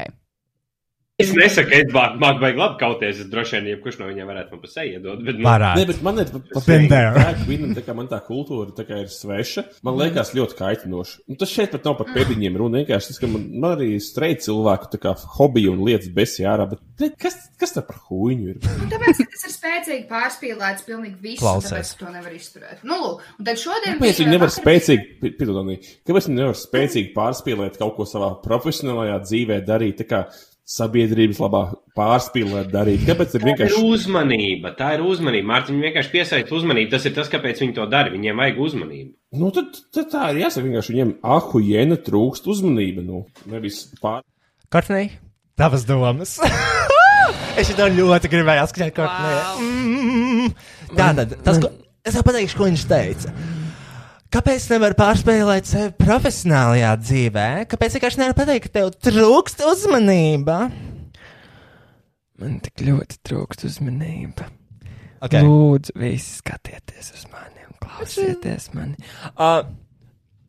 Es 1.20 1.32
nesaku, 1.36 1.70
ka 1.70 1.80
es 1.82 1.92
māku 2.20 2.40
baigi 2.42 2.60
labi 2.60 2.78
kauties. 2.80 3.20
Es 3.24 3.28
droši 3.32 3.56
vien, 3.58 3.68
jebkurš 3.74 3.98
no 4.00 4.08
viņiem 4.10 4.30
varētu 4.30 4.54
man 4.56 4.62
pa 4.64 4.70
seju 4.72 4.96
iedot. 4.98 5.22
Bet, 5.26 5.38
nu, 5.40 5.54
Nē, 5.80 5.84
bet 5.90 6.02
man 6.06 6.20
ir 6.22 6.30
pat 6.34 6.66
Been 6.66 6.86
there. 6.90 7.24
Viņam 7.48 7.74
tā 7.76 7.84
kā 7.86 7.94
man 7.98 8.08
tā 8.10 8.20
kultūra 8.26 8.72
tā 8.76 8.86
kā 8.88 9.00
ir 9.04 9.10
sveša, 9.12 9.64
man 9.86 9.98
liekas 10.00 10.32
ļoti 10.36 10.58
kaitinoši. 10.60 11.16
Un 11.30 11.38
tas 11.40 11.52
šeit 11.52 11.72
pat 11.74 11.86
nav 11.88 11.98
par 12.00 12.10
pēdiņiem 12.14 12.58
runa. 12.60 12.80
Vienkārši 12.80 13.12
tas, 13.12 13.20
ka 13.22 13.30
man, 13.30 13.46
man 13.60 13.76
arī 13.78 13.90
streit 14.02 14.44
cilvēku 14.46 14.90
tā 14.94 15.00
kā 15.02 15.14
hobiju 15.38 15.74
un 15.76 15.84
lietas 15.88 16.10
besi 16.14 16.46
ārā, 16.48 16.68
bet 16.70 16.80
ne, 17.02 17.10
kas, 17.20 17.36
kas 17.60 17.74
tā 17.76 17.82
par 17.86 17.98
huīņu 18.08 18.52
ir? 18.54 18.60
Un 18.84 18.90
Tāpēc, 18.92 19.20
ka 19.24 19.28
tas 19.34 19.46
ir 19.48 19.54
spēcīgi 19.56 20.06
pārspīlēts, 20.10 20.86
pilnīgi 20.88 21.16
viss. 21.20 21.40
un 21.40 21.44
Klausies. 21.44 21.72
Tāpēc 21.72 21.92
to 22.00 22.12
nevar 22.14 22.36
izturēt. 22.36 22.84
Nu, 22.86 22.98
lūk, 23.04 23.24
un 23.40 23.48
tad 23.50 23.60
šodien. 23.60 23.98
Kāpēc 23.98 24.22
viņi 24.22 24.34
nevar 24.36 24.52
spēcīgi, 24.54 25.06
pi- 25.20 25.34
piedod, 25.40 25.60
Anī, 25.64 25.78
kāpēc 26.08 26.28
viņi 26.30 26.38
nevar 26.40 26.56
spēcīgi 26.60 27.12
pārspīlēt 27.16 27.78
kaut 27.80 27.96
ko 27.98 28.06
savā 28.08 28.30
profesionālajā 28.44 29.18
dzīvē 29.26 29.60
darīt, 29.68 30.00
tā 30.02 30.08
kā 30.10 30.22
sabiedrības 30.70 31.40
labā 31.42 31.62
pārspīlēt 31.98 32.70
darīt? 32.72 33.04
Kāpēc 33.08 33.34
ir 33.34 33.42
Tā 33.42 33.42
ir 33.42 33.48
vienkārši 33.50 33.82
uzmanība. 33.86 34.72
Tā 34.78 34.92
ir 34.96 35.04
uzmanība. 35.06 35.48
Mārtiņ, 35.50 35.76
viņi 35.76 35.86
vienkārši 35.88 36.12
piesaista 36.14 36.56
uzmanību. 36.56 36.92
Tas 36.94 37.06
ir 37.08 37.14
tas, 37.16 37.30
kāpēc 37.32 37.62
viņi 37.64 37.76
to 37.76 37.86
dara. 37.90 38.12
Viņiem 38.14 38.42
vajag 38.42 38.60
uzmanību. 38.66 39.12
Nu, 39.40 39.52
tad, 39.54 39.80
tad 39.94 40.10
tā 40.14 40.30
ir 40.32 40.42
jāsaka, 40.44 40.66
vienkārši 40.68 40.94
viņiem 40.94 41.12
ahu 41.36 41.62
jēna 41.66 42.00
trūkst 42.06 42.50
uzmanība. 42.50 43.04
Nu, 43.06 43.24
nevis 43.50 43.82
pār. 44.02 44.22
Kortnī, 44.70 45.08
tavas 45.58 45.86
domas. 45.88 46.38
es 47.60 47.70
to 47.74 47.90
ļoti 47.94 48.30
gribēju 48.32 48.66
atskaņot 48.66 48.96
Kortnī. 48.96 49.38
Mm. 49.62 50.52
Tā 50.94 51.12
tad, 51.18 51.38
tas, 51.46 51.62
ko, 51.62 51.72
es 52.06 52.18
jau 52.18 52.26
pateikšu, 52.26 52.58
ko 52.58 52.70
viņš 52.70 52.86
teica. 52.90 53.34
Kāpēc 54.30 54.62
nevar 54.70 54.94
pārspēlēt 54.94 55.66
sevi 55.66 55.90
profesionālajā 55.98 56.90
dzīvē? 57.02 57.46
Kāpēc 57.70 57.96
vienkārši 57.96 58.20
nevar 58.20 58.36
pateikt, 58.38 58.68
ka 58.68 58.76
tev 58.78 58.90
trūkst 59.02 59.64
uzmanība? 59.66 60.58
Man 62.38 62.60
tik 62.62 62.84
ļoti 62.86 63.18
trūkst 63.26 63.66
uzmanība. 63.66 64.46
Okay. 65.20 65.42
Lūdzu, 65.42 65.96
visi 65.98 66.36
skatieties 66.38 67.10
uz 67.16 67.24
mani 67.32 67.66
un 67.66 67.74
klausieties 67.82 68.68
mani. 68.76 68.94
Uh, 69.34 69.66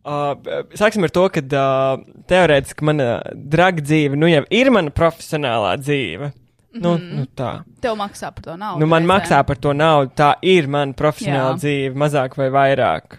uh, 0.06 0.62
sāksim 0.78 1.10
ar 1.10 1.16
to, 1.18 1.26
ka 1.34 1.42
uh, 1.42 2.06
teorētiski 2.30 2.86
mana 2.86 3.10
draga 3.34 3.82
dzīve 3.82 4.20
nu 4.20 4.30
jau 4.30 4.46
ir 4.62 4.72
mana 4.78 4.94
profesionālā 4.94 5.74
dzīve. 5.82 6.30
Nu, 6.78 6.94
nu 7.02 7.26
tā. 7.36 7.66
Tev 7.84 7.98
maksā 8.00 8.30
par 8.32 8.46
to 8.46 8.54
naudu. 8.62 8.86
Nu, 8.86 8.88
man 8.94 9.02
reizēm. 9.02 9.16
maksā 9.16 9.42
par 9.50 9.58
to 9.60 9.74
naudu. 9.76 10.14
Tā 10.22 10.32
ir 10.46 10.70
mana 10.72 10.94
profesionāla 10.96 11.58
Jā. 11.58 11.60
dzīve, 11.66 11.98
mazāk 12.06 12.38
vai 12.40 12.48
vairāk. 12.54 13.18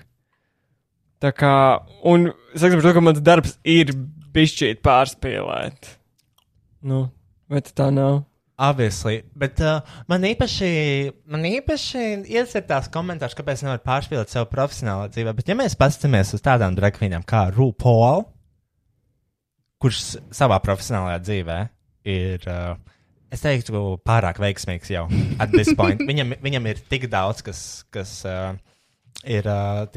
Tā 1.23 1.31
kā, 1.31 1.55
un 2.09 2.33
ar 2.33 2.83
to, 2.83 2.93
ka 2.97 3.03
mans 3.05 3.23
darbs 3.23 3.55
ir 3.69 3.93
bišķīt 4.35 4.81
pārspīlēt. 4.83 5.93
Nu, 6.89 7.05
vai 7.53 7.63
tā 7.63 7.93
nav? 7.95 8.25
Obviously, 8.63 9.23
bet 9.39 9.59
uh, 9.65 9.81
man 10.11 10.23
īpaši, 10.29 10.69
man 11.31 11.47
īpaši 11.49 12.03
iesaka 12.31 12.67
tās 12.69 12.89
komentārus, 12.93 13.35
kāpēc 13.39 13.63
nevar 13.65 13.81
pārspīlēt 13.83 14.31
sev 14.31 14.45
profesionālā 14.51 15.09
dzīvē. 15.11 15.33
Bet, 15.39 15.49
ja 15.51 15.57
mēs 15.59 15.75
paskatāmies 15.79 16.35
uz 16.37 16.45
tādām 16.45 16.77
dragvīnām 16.79 17.25
kā 17.27 17.47
RuPaul, 17.55 18.27
kurš 19.83 20.03
savā 20.37 20.61
profesionālajā 20.63 21.23
dzīvē 21.25 21.59
ir, 22.13 22.45
uh, 22.51 22.77
es 23.35 23.43
teiktu, 23.43 23.97
pārāk 24.07 24.39
veiksmīgs 24.43 24.93
jau 24.95 25.09
at 25.43 25.55
this 25.55 25.73
point. 25.79 26.05
viņam, 26.11 26.37
viņam 26.45 26.71
ir 26.71 26.85
tik 26.93 27.09
daudz, 27.11 27.43
kas, 27.47 27.65
kas 27.95 28.21
uh, 28.29 28.53
ir 29.23 29.47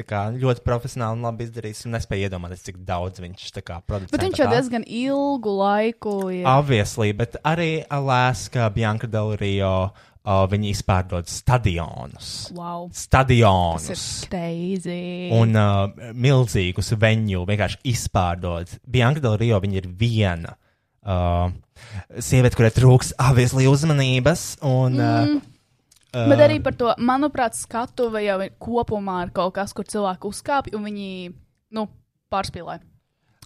kā 0.06 0.22
ļoti 0.36 0.62
profesionāli 0.66 1.18
un 1.18 1.26
labi 1.26 1.46
izdarījis, 1.46 1.84
un 1.86 1.96
nespēju 1.96 2.28
iedomāties, 2.28 2.64
cik 2.66 2.82
daudz 2.86 3.22
viņš 3.22 3.46
producē. 3.86 4.12
Bet 4.12 4.26
viņš 4.26 4.42
jau 4.42 4.50
diezgan 4.52 4.84
ilgu 4.86 5.54
laiku 5.60 6.18
ir. 6.34 6.44
Obviously, 6.50 7.14
bet 7.16 7.38
arī 7.46 7.84
Alaska, 7.90 8.68
Bianca 8.74 9.10
Del 9.10 9.34
Rio, 9.40 9.72
uh, 10.26 10.44
viņi 10.50 10.70
izpārdod 10.74 11.30
stadionus. 11.30 12.52
Wow. 12.56 12.88
Stadionus. 12.94 13.90
Un 15.36 15.58
uh, 15.58 16.12
milzīgus 16.14 16.94
veņu 16.94 17.46
vienkārši 17.48 17.82
izpārdod. 17.94 18.78
Bianca 18.86 19.24
Del 19.24 19.38
Rio 19.42 19.60
viņa 19.62 19.82
ir 19.82 19.90
viena 19.98 20.54
uh, 21.06 21.50
sieviete, 22.18 22.56
kurai 22.58 22.72
trūks 22.74 23.14
obviously 23.22 23.68
uzmanības. 23.70 24.56
Un, 24.66 24.98
mm. 24.98 25.36
uh, 25.36 25.55
Bet 26.30 26.40
arī 26.46 26.58
par 26.64 26.72
to, 26.78 26.92
manuprāt, 26.98 27.54
skatuve 27.58 28.22
jau 28.24 28.38
ir 28.44 28.52
kopumā 28.62 29.18
ir 29.26 29.32
kaut 29.36 29.54
kas, 29.58 29.72
kur 29.76 29.84
cilvēki 29.84 30.30
uzkāpj 30.30 30.74
un 30.78 30.84
viņi 30.88 31.08
nu, 31.76 31.86
pārspīlē. 32.32 32.78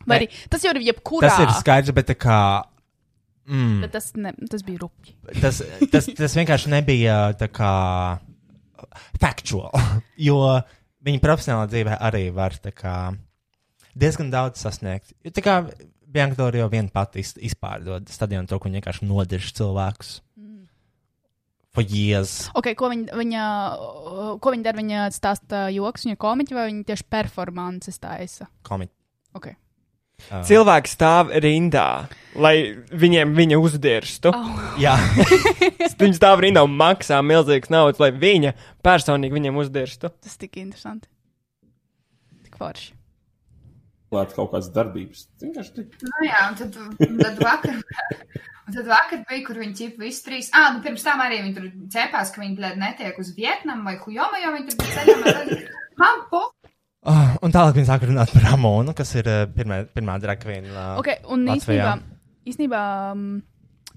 Vai 0.07 0.17
Ne. 0.17 0.21
arī 0.21 0.29
tas 0.49 0.63
jau 0.65 0.73
ir 0.77 0.83
jebkurā. 0.93 1.29
tas 1.29 1.41
ir 1.45 1.51
skaidrs, 1.61 1.93
bet 1.97 2.07
kā. 2.17 2.65
Mm, 3.51 3.81
Bet 3.83 3.93
tas, 3.93 4.13
ne, 4.15 4.33
tas 4.49 4.63
bija 4.63 4.79
rupji. 4.85 5.17
tas, 5.41 5.63
tas, 5.91 6.07
tas 6.07 6.35
vienkārši 6.39 6.69
nebija 6.71 7.33
tā 7.35 7.49
kā 7.51 7.73
factual. 9.21 9.71
Jo 10.29 10.37
viņa 11.05 11.21
profesionālā 11.25 11.69
dzīvē 11.73 11.97
arī 12.05 12.27
var 12.37 12.53
kā 12.77 12.95
diezgan 13.97 14.31
daudz 14.33 14.61
sasniegt. 14.61 15.15
Tā 15.25 15.43
kā 15.45 15.55
Bianca 16.11 16.37
jau 16.59 16.69
vien 16.73 16.89
pati 16.93 17.21
iz- 17.23 17.37
izpārdod 17.39 18.09
stadionu 18.11 18.47
to, 18.51 18.59
viņa 18.59 18.81
vienkārši 18.81 19.07
nodirž 19.09 19.53
cilvēkus. 19.57 20.21
For 21.71 21.87
years. 21.87 22.49
Okay, 22.59 22.75
ko 22.75 22.89
viņa, 22.91 23.15
viņa, 23.15 23.43
ko 24.43 24.53
viņa 24.53 24.65
dara? 24.67 24.81
Viņa 24.81 25.05
stāsta 25.15 25.69
joks, 25.71 26.09
viņa 26.09 26.19
komiķi 26.19 26.57
vai 26.57 26.65
viņa 26.67 26.87
tieši 26.89 27.07
performances 27.15 28.01
taisa? 28.03 28.49
Komiķi. 28.67 28.95
Okay. 29.39 29.55
Uh, 30.27 30.43
Cilvēki 30.45 30.91
stāv 30.91 31.31
rindā, 31.41 32.11
lai 32.37 32.55
viņiem 32.91 33.33
viņa 33.39 33.61
uzdirstu. 33.63 34.35
Oh. 34.35 34.51
jā, 34.85 34.97
Viņi 36.01 36.17
stāv 36.17 36.43
rindā 36.43 36.65
un 36.67 36.75
maksā 36.77 37.21
milzīgas 37.25 37.73
naudas, 37.73 38.01
lai 38.03 38.11
viņa 38.17 38.55
personīgi 38.85 39.37
viņiem 39.37 39.59
uzdirstu. 39.63 40.11
Tas 40.25 40.39
tik 40.41 40.59
interesanti. 40.61 41.09
Tik 42.47 42.59
forši. 42.61 42.95
Klāt 44.11 44.33
kaut 44.35 44.51
kādas 44.53 44.69
darbības. 44.75 45.27
Vienkārši 45.43 45.75
tik. 45.77 45.93
Nu 46.03 46.25
jā, 46.27 46.39
un 46.51 46.57
tad, 46.59 46.79
un 47.07 47.19
tad 47.21 47.43
vakar. 47.45 47.77
Un 48.71 48.75
tad 48.77 48.87
vakar 48.87 49.23
bija, 49.27 49.43
kur 49.49 49.57
viņi 49.59 49.73
ķipa 49.75 49.99
visi 50.05 50.21
trīs. 50.23 50.49
Ah, 50.55 50.69
nu 50.71 50.79
pirms 50.85 51.03
tam 51.03 51.19
arī 51.25 51.41
viņi 51.43 51.55
tur 51.57 51.65
cepās, 51.91 52.29
ka 52.31 52.39
viņi 52.39 52.55
blēd 52.55 52.77
netiek 52.79 53.17
uz 53.19 53.33
Vietnamu 53.35 53.83
vai 53.89 53.97
Hujomu, 53.99 54.39
jo 54.45 54.53
viņi 54.55 54.69
tur 54.69 54.77
bija 54.79 54.93
ceļā. 54.95 55.17
un 55.17 55.25
tad- 55.27 55.73
Man 55.99 56.21
po. 56.31 56.43
uh, 57.03 57.33
un 57.43 57.51
tālāk 57.57 57.75
viņi 57.81 57.89
sāk 57.89 58.05
runāt 58.07 58.31
par 58.37 58.45
Ramonu, 58.47 58.95
kas 58.95 59.11
ir 59.19 59.27
uh, 59.27 59.41
pirmā, 59.57 59.81
pirmā 59.91 60.15
drakvīna. 60.23 60.71
Uh, 60.71 61.01
Okay, 61.03 61.19
un 61.35 61.49
Latvijā. 61.51 61.97
īstenībā, 61.97 61.97
īstenībā 62.53 62.83
um, 63.17 63.25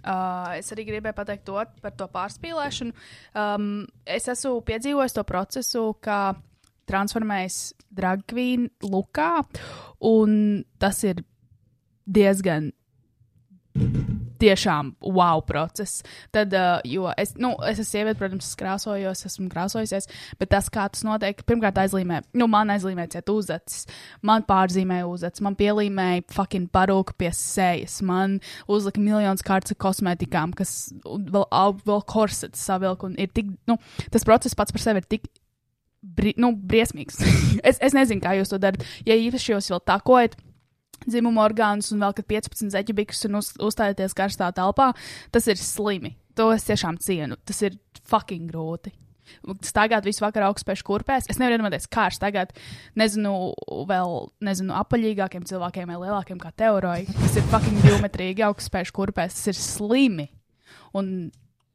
uh, 0.02 0.50
es 0.58 0.74
arī 0.74 0.88
gribēju 0.90 1.20
pateikt 1.22 1.46
to 1.52 1.60
par 1.84 1.94
to 2.00 2.08
pārspīlēšanu. 2.18 2.96
Um, 3.38 3.70
es 4.10 4.26
esmu 4.34 4.56
piedzīvojis 4.72 5.14
to 5.20 5.28
procesu, 5.28 5.86
kā 6.02 6.34
transformējas 6.90 7.60
dragvīna 7.94 8.90
lukā, 8.90 9.44
un 10.04 10.64
tas 10.82 11.04
ir 11.08 11.24
diezgan 12.04 12.72
tiešām 14.44 14.92
wow 15.16 15.42
process. 15.46 16.04
Tad, 16.34 16.54
uh, 16.58 16.82
jo 16.88 17.08
es, 17.18 17.34
nu, 17.40 17.54
es 17.64 17.80
esmu 17.80 17.88
sieviete, 17.88 18.20
protams, 18.20 18.50
es 18.50 18.58
krāsojos, 18.60 19.24
esmu 19.30 19.48
krāsojusies, 19.52 20.10
bet 20.40 20.52
tas, 20.54 20.70
kā 20.74 20.86
tas 20.92 21.06
notiek, 21.08 21.44
pirmkārt 21.48 21.80
aizlīmē, 21.84 22.22
nu, 22.40 22.48
man 22.52 22.74
aizlīmē 22.74 23.08
ciet 23.14 23.32
uzacis, 23.34 23.88
man 24.26 24.46
pārzīmēja 24.48 25.08
uzacis, 25.10 25.44
man 25.46 25.58
pielīmēja 25.60 26.26
fucking 26.34 26.72
parūku 26.74 27.16
pie 27.20 27.32
sejas, 27.38 28.02
man 28.06 28.40
uzlika 28.68 29.02
miljonus 29.04 29.46
kārtas 29.46 29.76
ar 29.76 29.82
kosmētikām, 29.88 30.56
kas 30.58 30.92
vēl, 31.06 31.48
vēl 31.88 32.04
korsets 32.10 32.68
savilk, 32.68 33.08
un 33.08 33.18
ir 33.22 33.32
tik, 33.34 33.54
nu, 33.70 33.80
tas 34.14 34.28
process 34.28 34.60
pats 34.60 34.76
par 34.76 34.84
sevi 34.84 35.04
ir 35.04 35.10
tik 35.16 35.32
bri, 36.04 36.34
nu, 36.38 36.54
briesmīgs. 36.56 37.22
es, 37.70 37.80
es 37.80 37.96
nezinu, 37.96 38.24
kā 38.24 38.36
jūs 38.38 38.52
to 38.54 38.60
darat. 38.62 38.84
Ja 39.08 39.18
īpaši 39.18 39.56
jūs 39.56 39.72
vēl 39.74 39.84
takojat 39.88 40.36
dzimumu 41.04 41.42
orgānus 41.44 41.92
un 41.94 42.04
vēl 42.04 42.16
kad 42.18 42.28
15 42.30 42.74
zeķibikus 42.74 43.26
un 43.28 43.40
uz, 43.42 43.54
uzstājaties 43.64 44.16
karstā 44.18 44.52
telpā, 44.56 44.92
tas 45.36 45.48
ir 45.52 45.60
slimi. 45.60 46.16
To 46.40 46.50
es 46.54 46.66
tiešām 46.66 46.98
cienu. 47.04 47.38
Tas 47.46 47.60
ir 47.66 47.78
fucking 48.10 48.50
grūti. 48.50 48.94
Staigāt 49.64 50.06
visu 50.06 50.24
vakaru 50.24 50.50
augstspēju 50.50 50.86
kurpēs. 50.88 51.30
Es 51.32 51.38
nevaru 51.40 51.56
iedomāties, 51.58 51.86
kā 51.92 52.08
ar 52.10 52.16
staigāt, 52.16 52.56
nezinu, 53.00 53.54
vēl, 53.90 54.18
nezinu, 54.44 54.74
apaļīgākiem 54.82 55.46
cilvēkiem 55.48 55.94
vai 55.94 56.00
lielākiem 56.02 56.42
kā 56.42 56.52
teoroji, 56.60 57.08
kas 57.22 57.38
ir 57.40 57.48
fucking 57.54 57.86
geometrīgi 57.86 58.44
augstspēju 58.50 58.96
kurpēs. 58.98 59.38
Tas 59.38 59.54
ir 59.54 59.60
slimi. 59.60 60.28
Un 60.98 61.14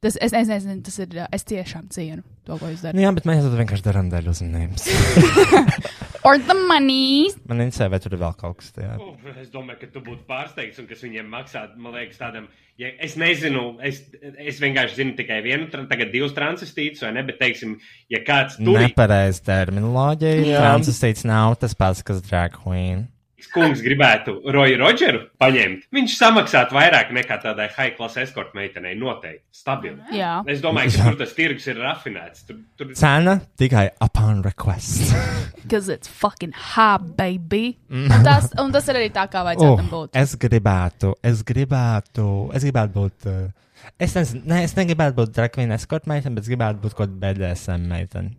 tas, 0.03 0.17
es, 0.21 0.33
nezinu, 0.35 0.79
tas 0.85 0.99
ir, 1.03 1.17
es 1.35 1.47
tiešām 1.47 1.89
cienu 1.93 2.23
to, 2.47 2.57
ko 2.57 2.69
jūs 2.71 2.85
darat. 2.85 2.97
Nu, 2.97 3.03
jā, 3.03 3.11
bet 3.15 3.27
mēs 3.29 3.43
to 3.45 3.51
vienkārši 3.59 3.85
darām 3.85 4.11
dēļ 4.13 4.31
uzmanības. 4.33 4.87
Or 6.27 6.37
the 6.37 6.55
money! 6.67 7.29
Man 7.47 7.63
interesē, 7.63 7.87
vai 7.91 7.99
tur 8.03 8.17
ir 8.17 8.19
vēl 8.21 8.33
kaut 8.39 8.57
kas 8.59 8.73
tāds. 8.75 9.03
Uf, 9.03 9.27
Es 9.39 9.51
domāju, 9.53 9.79
ka 9.81 9.87
tu 9.93 10.01
būtu 10.03 10.25
pārsteigts, 10.27 10.79
un 10.81 10.87
kas 10.89 11.03
viņiem 11.05 11.29
maksā, 11.31 11.61
man 11.79 11.95
liekas, 11.95 12.19
tādam, 12.19 12.49
ja 12.79 12.91
es 13.05 13.15
nezinu, 13.19 13.77
es, 13.85 14.01
es 14.19 14.59
vienkārši 14.59 14.99
zinu 14.99 15.15
tikai 15.17 15.39
vienu, 15.45 15.69
tagad 15.71 16.11
divus 16.11 16.35
transistītus, 16.35 17.05
vai 17.05 17.13
ne, 17.15 17.23
bet, 17.27 17.39
teiksim, 17.39 17.77
ja 18.11 18.19
kāds 18.27 18.59
tur 18.59 18.81
Nepareiz 18.81 19.39
terminoloģija. 19.47 20.59
Transistīts 20.59 21.23
nav 21.29 21.55
tas 21.63 21.77
pats, 21.79 22.03
kas 22.05 22.19
drag 22.27 22.59
queen. 22.59 23.07
Kungs 23.53 23.81
gribētu 23.85 24.35
Roju 24.53 24.79
Rodžeru 24.81 25.21
paņemt, 25.41 25.87
viņš 25.95 26.15
samaksātu 26.19 26.75
vairāk 26.77 27.13
nekā 27.15 27.39
tādai 27.43 27.69
high 27.75 27.95
class 27.97 28.19
escort 28.21 28.55
meitenei 28.57 28.95
noteikti. 28.99 29.45
Stabili. 29.55 29.99
Jā. 30.15 30.39
Es 30.49 30.61
domāju, 30.63 30.93
ka 30.95 31.09
tur 31.09 31.19
tas 31.21 31.35
tirgus 31.37 31.67
ir 31.71 31.79
rafinēts. 31.81 32.45
Tur, 32.47 32.59
tur... 32.79 32.91
Cena 32.99 33.37
tikai 33.59 33.89
upon 34.03 34.43
request. 34.45 35.13
Because 35.63 35.89
it's 35.89 36.07
fucking 36.07 36.53
hot, 36.55 37.15
baby. 37.17 37.77
Un 37.93 38.09
tas, 38.25 38.49
un 38.57 38.73
tas 38.73 38.87
ir 38.89 38.97
arī 38.97 39.11
tā, 39.13 39.27
kā 39.29 39.43
vajadzētu 39.45 39.81
tam 39.83 39.89
būt. 39.91 40.15
es 40.17 40.35
gribētu, 40.41 41.13
es 41.29 41.43
gribētu, 41.45 42.27
es 42.57 42.65
gribētu 42.65 42.95
būt. 42.95 43.29
Uh, 43.29 43.91
es, 44.01 44.15
nezinu, 44.17 44.43
ne, 44.49 44.63
es 44.65 44.73
negribētu 44.77 45.19
būt 45.19 45.41
queen 45.53 45.75
escort 45.75 46.09
meitene, 46.09 46.37
bet 46.37 46.47
es 46.47 46.51
gribētu 46.51 46.81
būt 46.85 46.97
kaut 46.97 47.13
kāda 47.13 47.19
BDSM 47.21 47.85
meitene. 47.91 48.33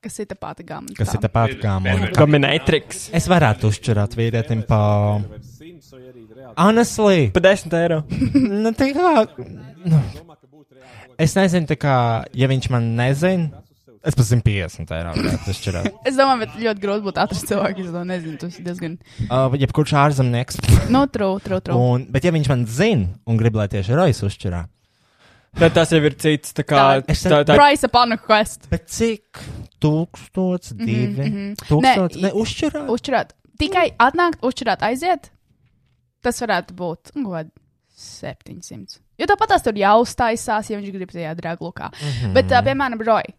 Kas 0.00 0.14
ir 0.22 0.30
tā 0.30 0.36
pati 0.40 0.64
gama? 0.64 0.88
Kas 0.96 1.10
ir 1.12 1.20
tāpat 1.20 1.58
kā 1.60 1.74
man. 1.84 2.06
Dominatrix. 2.16 3.10
Es 3.12 3.26
varētu 3.28 3.68
uzšķirāt 3.68 4.14
vīrietim 4.16 4.62
pa. 4.68 4.78
Honestly, 6.56 7.28
Pa 7.34 7.42
10 7.44 7.76
eiro. 7.76 7.98
nu, 8.64 8.72
tā 8.76 8.88
kā. 8.96 9.12
Nu, 9.84 10.00
es 11.20 11.36
nezinu, 11.36 11.68
tā 11.68 11.76
kā, 11.76 11.96
ja 12.32 12.48
viņš 12.48 12.70
man 12.72 12.88
nezina, 12.96 13.60
es 14.00 14.16
pat 14.16 14.24
150 14.30 14.96
eiro 14.96 15.12
varētu 15.18 15.52
uzšķirāt. 15.52 15.92
Es 16.08 16.16
domāju, 16.16 16.46
bet 16.46 16.56
ļoti 16.64 16.84
grūti 16.86 17.06
būtu 17.10 17.22
atrast 17.26 17.52
cilvēku, 17.52 17.82
kas 17.84 17.92
to 17.92 18.04
nezina. 18.08 18.40
Tas 18.40 18.56
ir 18.56 18.66
diezgan. 18.70 18.96
Uh, 19.28 19.52
jebkurš 19.60 19.94
ārzemnieks. 20.00 20.62
No, 20.88 21.04
true, 21.12 21.36
true, 21.44 21.60
true. 21.60 21.76
Un, 21.76 22.08
bet, 22.08 22.24
ja 22.24 22.32
viņš 22.32 22.48
man 22.50 22.64
zina 22.64 23.12
un 23.28 23.40
grib, 23.40 23.60
lai 23.60 23.68
tieši 23.68 24.00
Rojas 24.00 24.24
uzšķirā, 24.24 24.64
Bet 25.58 25.74
tas 25.74 25.90
jau 25.90 26.00
ir 26.06 26.14
cits. 26.14 26.54
Tā 26.54 26.64
kā 26.64 26.76
Tā- 26.78 27.10
Es 27.10 27.24
tā, 27.24 27.42
tā, 27.44 27.56
Price 27.58 27.84
upon 27.84 28.12
a 28.12 28.16
quest. 28.16 28.68
bet 28.70 28.86
cik? 28.88 29.40
Tūkstots, 29.80 30.74
divi, 30.76 31.24
mhm. 31.24 31.54
tūkstots, 31.66 32.16
Nē, 32.16 32.22
ne, 32.22 32.32
uzšķirā. 32.36 32.84
Uzšķirāt. 32.92 33.32
Tikai 33.58 33.90
atnākt, 33.98 34.40
uzšķirāt, 34.44 34.84
aiziet. 34.86 35.30
Tas 36.22 36.38
varētu 36.40 36.76
būt 36.76 37.14
nu, 37.16 37.24
kaut 37.24 37.34
kādi 37.34 37.50
700. 37.96 39.00
Jo 39.20 39.26
tāpat 39.28 39.52
tās 39.52 39.64
tur 39.64 39.76
jau 39.76 40.00
uztaisās, 40.04 40.70
ja 40.70 40.78
viņš 40.78 40.92
grib 40.94 41.12
tajā 41.12 41.34
draglukā. 41.36 41.90
Mm 41.90 42.10
-hmm. 42.10 42.32
Bet, 42.34 42.52
uh, 42.52 42.62
piemēram, 42.64 43.00
Roja. 43.04 43.34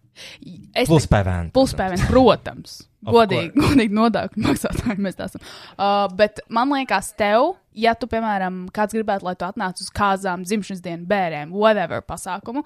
Es 0.75 0.88
Plus 0.88 1.07
PVN. 1.07 1.51
Puspēvien, 1.55 2.07
protams. 2.07 2.81
Godīgi, 3.07 3.52
godīgi 3.57 3.95
nodokļu 3.98 4.44
maksātāji 4.45 5.02
mēs 5.02 5.18
tā 5.18 5.26
esam. 5.30 5.41
Uh, 5.73 6.06
bet 6.18 6.44
man 6.53 6.69
liekas, 6.76 7.11
tev, 7.18 7.56
ja 7.73 7.95
tu, 7.98 8.10
piemēram, 8.11 8.68
kāds 8.76 8.94
gribētu, 8.94 9.26
lai 9.26 9.34
tu 9.40 9.48
atnāc 9.48 9.82
uz 9.82 9.90
kāzām, 9.95 10.45
dzimšanas 10.45 10.84
dienu, 10.86 11.07
bērniem, 11.10 11.52
whatever 11.56 12.03
pasākumu, 12.06 12.61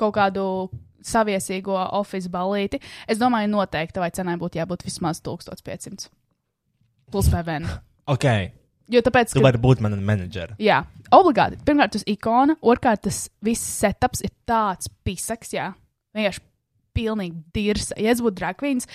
kaut 0.00 0.14
kādu 0.18 0.44
saviesīgo 1.00 1.78
oficiālu 1.96 2.34
balīti, 2.34 2.80
es 3.08 3.20
domāju, 3.20 3.48
noteikti 3.54 4.02
vai 4.02 4.10
cenai 4.12 4.36
būtu 4.40 4.60
jābūt 4.60 4.84
vismaz 4.84 5.22
1500. 5.24 6.10
Plus 7.10 7.32
PVN. 7.32 7.66
Ok, 8.10 8.26
Jo 8.90 8.98
tāpēc, 9.06 9.30
tu 9.30 9.38
ka, 9.38 9.44
vari 9.46 9.58
būt 9.62 9.80
mana 9.84 9.94
menedžera. 9.96 10.56
jā, 10.58 10.80
obligāti. 11.14 11.60
Pirmkārt, 11.62 11.92
tas 11.94 12.02
ikona, 12.10 12.56
otrkārt, 12.58 13.04
tas 13.06 13.28
viss 13.40 13.62
setups 13.78 14.24
ir 14.26 14.32
tāds 14.50 14.90
pisaks, 15.06 15.52
jā. 15.54 15.68
Vienkārši 16.16 16.42
pilnīgi 16.96 17.42
dirsa. 17.54 17.94
Ja 18.00 18.10
es 18.14 18.20
būtu 18.24 18.38
dragvīns, 18.40 18.86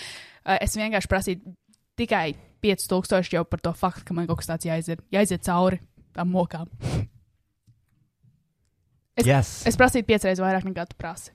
es 0.60 0.76
vienkārši 0.78 1.12
prasītu 1.12 1.56
tikai 2.00 2.36
5000 2.66 3.34
jau 3.38 3.44
par 3.46 3.62
to 3.64 3.74
faktu, 3.78 4.06
ka 4.10 4.14
man 4.18 4.28
kaut 4.28 4.42
kas 4.42 4.50
tāds 4.50 4.66
jāiziet, 4.68 5.02
jāiziet 5.14 5.44
cauri 5.46 5.80
tam 6.16 6.32
mokām. 6.34 6.68
Es- 9.18 9.26
Yes. 9.26 9.50
Es 9.68 9.78
prasītu 9.80 10.06
piecreiz 10.10 10.40
vairāk 10.44 10.66
nekā 10.68 10.88
tu 10.90 10.96
prasi. 11.00 11.32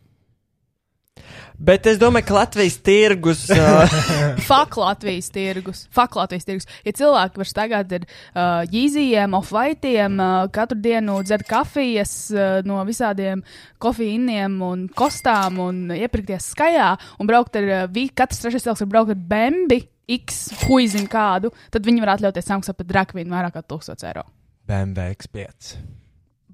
Bet 1.61 1.87
es 1.91 1.99
domāju, 2.01 2.27
ka 2.31 2.37
Latvijas 2.41 2.79
tirgus. 2.85 3.45
Uh, 3.61 4.39
Fak 4.47 4.77
Latvijas 4.81 5.29
tirgus. 5.33 5.83
Fak 5.95 6.15
Latvijas 6.17 6.47
tirgus. 6.49 6.67
Ja 6.87 6.93
cilvēki 6.97 7.41
var 7.41 7.51
tagad 7.57 7.93
ar 7.97 8.05
uh, 8.07 8.63
ģīzijiem, 8.71 9.35
off-whiteiem, 9.37 10.17
uh, 10.21 10.49
katru 10.55 10.79
dienu 10.81 11.19
dzer 11.27 11.45
kafijas 11.49 12.15
uh, 12.35 12.61
no 12.67 12.81
visādiem 12.89 13.43
kofīniem 13.83 14.57
un 14.65 14.87
kostām 14.97 15.61
un 15.65 15.83
iepirkties 15.97 16.51
skajā 16.55 16.91
un 17.21 17.31
braukt 17.31 17.59
ar, 17.61 17.69
uh, 17.69 17.87
vi, 17.93 18.09
katrs 18.15 18.43
trešais 18.45 18.65
cilvēks 18.67 18.85
var 18.87 18.93
braukt 18.95 19.15
ar 19.15 19.21
bembi, 19.35 19.83
x 20.11 20.49
huizin 20.65 21.07
kādu, 21.11 21.53
tad 21.71 21.87
viņi 21.87 22.03
var 22.03 22.17
atļauties 22.17 22.51
samaksāt 22.51 22.81
par 22.81 22.91
drakvīnu 22.95 23.35
vairāk 23.35 23.59
kā 23.59 23.63
1000 23.77 24.09
eiro. 24.11 24.27
BMW 24.71 25.15
X5. 25.19 25.77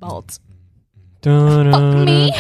Balts. 0.01 0.41
Fuck 1.27 1.97
me. 2.07 2.31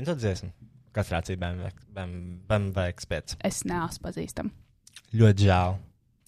Zini 0.00 0.08
to 0.08 0.14
dziesmu? 0.16 0.48
Kas 0.96 1.10
rācīja 1.12 1.36
BMW, 1.36 2.84
X5? 2.96 3.34
Es 3.44 3.58
neesmu 3.68 4.06
pazīstama. 4.06 4.48
Ļoti 5.12 5.44
žēl. 5.44 5.74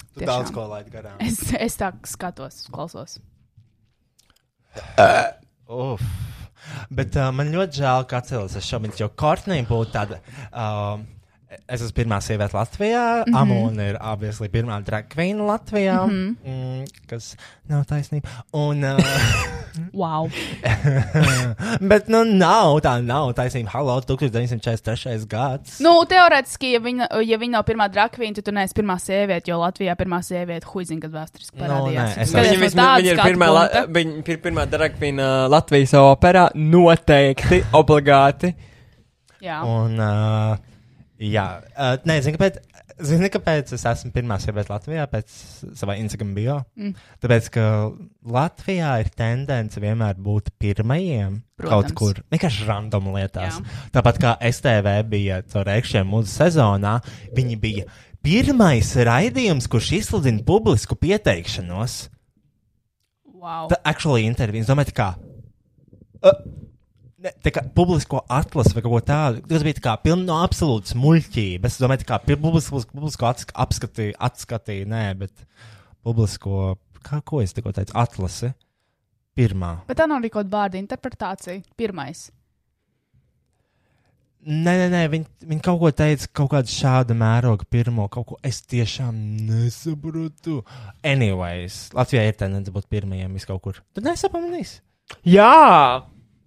Tu 0.02 0.20
Tiešām. 0.20 0.28
daudz 0.28 0.52
ko 0.52 0.66
laid 0.68 0.90
garām. 0.92 1.14
Es, 1.24 1.38
es 1.56 1.78
tā 1.80 1.88
skatos, 2.04 2.66
klausos. 2.68 3.16
Uf. 5.72 6.04
Bet 6.92 7.16
uh, 7.16 7.30
man 7.32 7.48
ļoti 7.54 7.80
žēl, 7.80 8.04
ka 8.10 8.20
atcēlās 8.20 8.58
šis 8.58 8.68
šobrīd, 8.74 9.00
jo 9.00 9.08
Kortnija 9.16 9.64
būtu 9.72 9.94
tāda. 9.96 10.20
Uh, 10.52 11.00
es 11.64 11.80
esmu 11.80 11.96
pirmā 12.02 12.20
sieviete 12.20 12.58
Latvijā. 12.58 13.24
Mm. 13.24 13.32
-hmm. 13.32 13.40
Amona 13.40 13.88
ir 13.88 14.00
obviously 14.04 14.52
pirmā 14.52 14.82
drag 14.84 15.08
queen 15.08 15.40
Latvijā. 15.48 16.04
Mm 16.04 16.12
-hmm. 16.12 16.36
mm, 16.44 17.08
kas 17.08 17.36
nav 17.72 17.88
taisnība. 17.88 18.28
Un, 18.52 18.84
uh, 18.84 19.00
Wow. 19.96 20.28
bet, 21.90 22.08
nu, 22.12 22.20
nav 22.28 22.76
tā, 22.84 22.94
nav 23.04 23.30
taisnība. 23.38 23.70
Halo, 23.72 23.94
1943. 24.04 25.24
gads. 25.30 25.78
Nu, 25.84 25.94
teorētiski, 26.08 26.74
ja 26.74 26.80
viņa, 26.84 27.08
ja 27.24 27.38
viņa 27.40 27.56
nav 27.56 27.64
pirmā 27.68 27.86
drakvīna, 27.92 28.36
tad 28.38 28.48
tu 28.50 28.54
neesi 28.56 28.76
pirmā 28.76 28.98
sieviete, 29.00 29.48
jo 29.52 29.60
Latvijā 29.62 29.94
pirmā 29.98 30.20
sieviete 30.26 30.68
huizina, 30.72 31.00
kad 31.06 31.14
vēsturiski 31.16 31.56
Nu, 31.56 31.62
parādījās. 31.64 32.16
nē, 32.18 32.26
es- 32.26 32.34
Viņa, 32.34 32.42
no 32.42 32.58
vismaz, 32.60 32.76
tāda 32.82 32.98
viņa 33.00 33.14
ir 33.14 33.22
pirmā, 33.24 33.48
la, 33.56 33.64
viņa 33.96 34.26
ir 34.36 34.42
pirmā 34.44 34.66
dragvīna 34.76 35.30
Latvijas 35.52 35.96
operā. 36.02 36.44
Noteikti, 36.54 37.62
obligāti. 37.80 38.52
Jā. 39.42 39.62
Un, 39.66 39.96
uh, 39.98 40.56
jā, 41.18 41.46
uh, 41.74 41.96
nē, 42.06 42.20
zini, 42.22 42.36
kāpēc, 42.38 42.60
zini, 43.00 43.28
kāpēc 43.32 43.72
es 43.76 43.84
esmu 43.88 44.12
pirmā 44.14 44.36
sieviete 44.42 44.72
Latvijā 44.72 45.06
pēc 45.10 45.34
savā 45.78 45.96
Instagram 46.00 46.32
bio? 46.36 46.58
Mm. 46.78 46.94
Tāpēc, 47.22 47.48
ka 47.54 47.64
Latvijā 48.36 48.92
ir 49.02 49.10
tendence 49.16 49.82
vienmēr 49.82 50.18
būt 50.20 50.52
pirmajiem 50.62 51.40
Protams. 51.60 51.72
kaut 51.72 51.92
kur, 51.98 52.22
vienkārši 52.34 52.68
random 52.68 53.12
lietās. 53.16 53.58
Jā. 53.60 53.82
Tāpat 53.96 54.22
kā 54.22 54.32
STV 54.50 54.96
bija 55.10 55.42
caur 55.52 55.68
rēkšķiem 55.70 56.10
mūsu 56.12 56.32
sezonā, 56.34 56.96
viņi 57.36 57.60
bija 57.62 57.86
pirmais 58.22 58.94
raidījums, 59.08 59.68
kurš 59.70 59.92
izsludina 60.00 60.44
publisku 60.46 60.98
pieteikšanos. 60.98 62.06
Wow. 63.42 63.66
Tā 63.72 63.80
actually 63.82 64.28
intervija. 64.28 64.62
Es 64.62 64.70
domāju, 64.70 64.94
kā. 64.94 65.12
Uh, 66.22 66.36
ne, 67.22 67.32
tā 67.44 67.52
kā 67.54 67.62
publisko 67.76 68.22
atlasi 68.32 68.74
vai 68.76 68.82
kaut 68.84 68.96
ko 68.96 69.02
tādu. 69.12 69.44
Tas 69.50 69.64
bija 69.66 69.78
tā 69.78 69.84
kā 69.86 69.94
pilnīgi 70.04 70.28
no 70.28 70.40
absolūtas 70.42 70.96
muļķības. 70.98 71.76
Es 71.76 71.82
domāju, 71.82 72.02
tā 72.04 72.10
kā 72.10 72.20
publisko, 72.32 72.82
publisko 72.92 73.30
apskatīju, 73.30 74.18
atskatīju, 74.28 74.90
nē, 74.92 75.06
bet 75.22 75.46
publisko, 76.04 76.76
kā 77.06 77.22
ko 77.26 77.42
es 77.44 77.54
tikko 77.56 77.74
teicu, 77.76 77.96
atlasi. 77.98 78.52
Pirmā. 79.32 79.78
Bet 79.88 79.96
tā 79.96 80.04
nav 80.04 80.20
arī 80.20 80.28
kaut 80.28 80.44
kāda 80.44 80.58
vārda 80.58 80.76
interpretācija. 80.76 81.62
Pirmais. 81.80 82.26
Nē, 84.42 84.72
nē, 84.74 84.86
nē 84.90 85.00
viņi, 85.06 85.28
viņi 85.46 85.62
kaut 85.62 85.78
ko 85.78 85.90
teica, 85.94 86.26
kaut 86.34 86.50
kāda 86.52 86.68
šāda 86.68 87.14
mēroga 87.14 87.64
pirmo, 87.70 88.08
kaut 88.12 88.26
ko 88.32 88.38
es 88.44 88.58
tiešām 88.66 89.14
nesaprotu. 89.46 90.58
Anyways, 91.06 91.92
Latvijā 91.94 92.26
ir 92.26 92.36
tendence 92.40 92.74
būt 92.74 92.90
pirmajiem 92.90 93.38
vis 93.38 93.46
kaut 93.46 93.62
kur. 93.62 93.78
Tad 93.94 94.10
nesapamanīs. 94.10 94.80
Jā! 95.30 96.02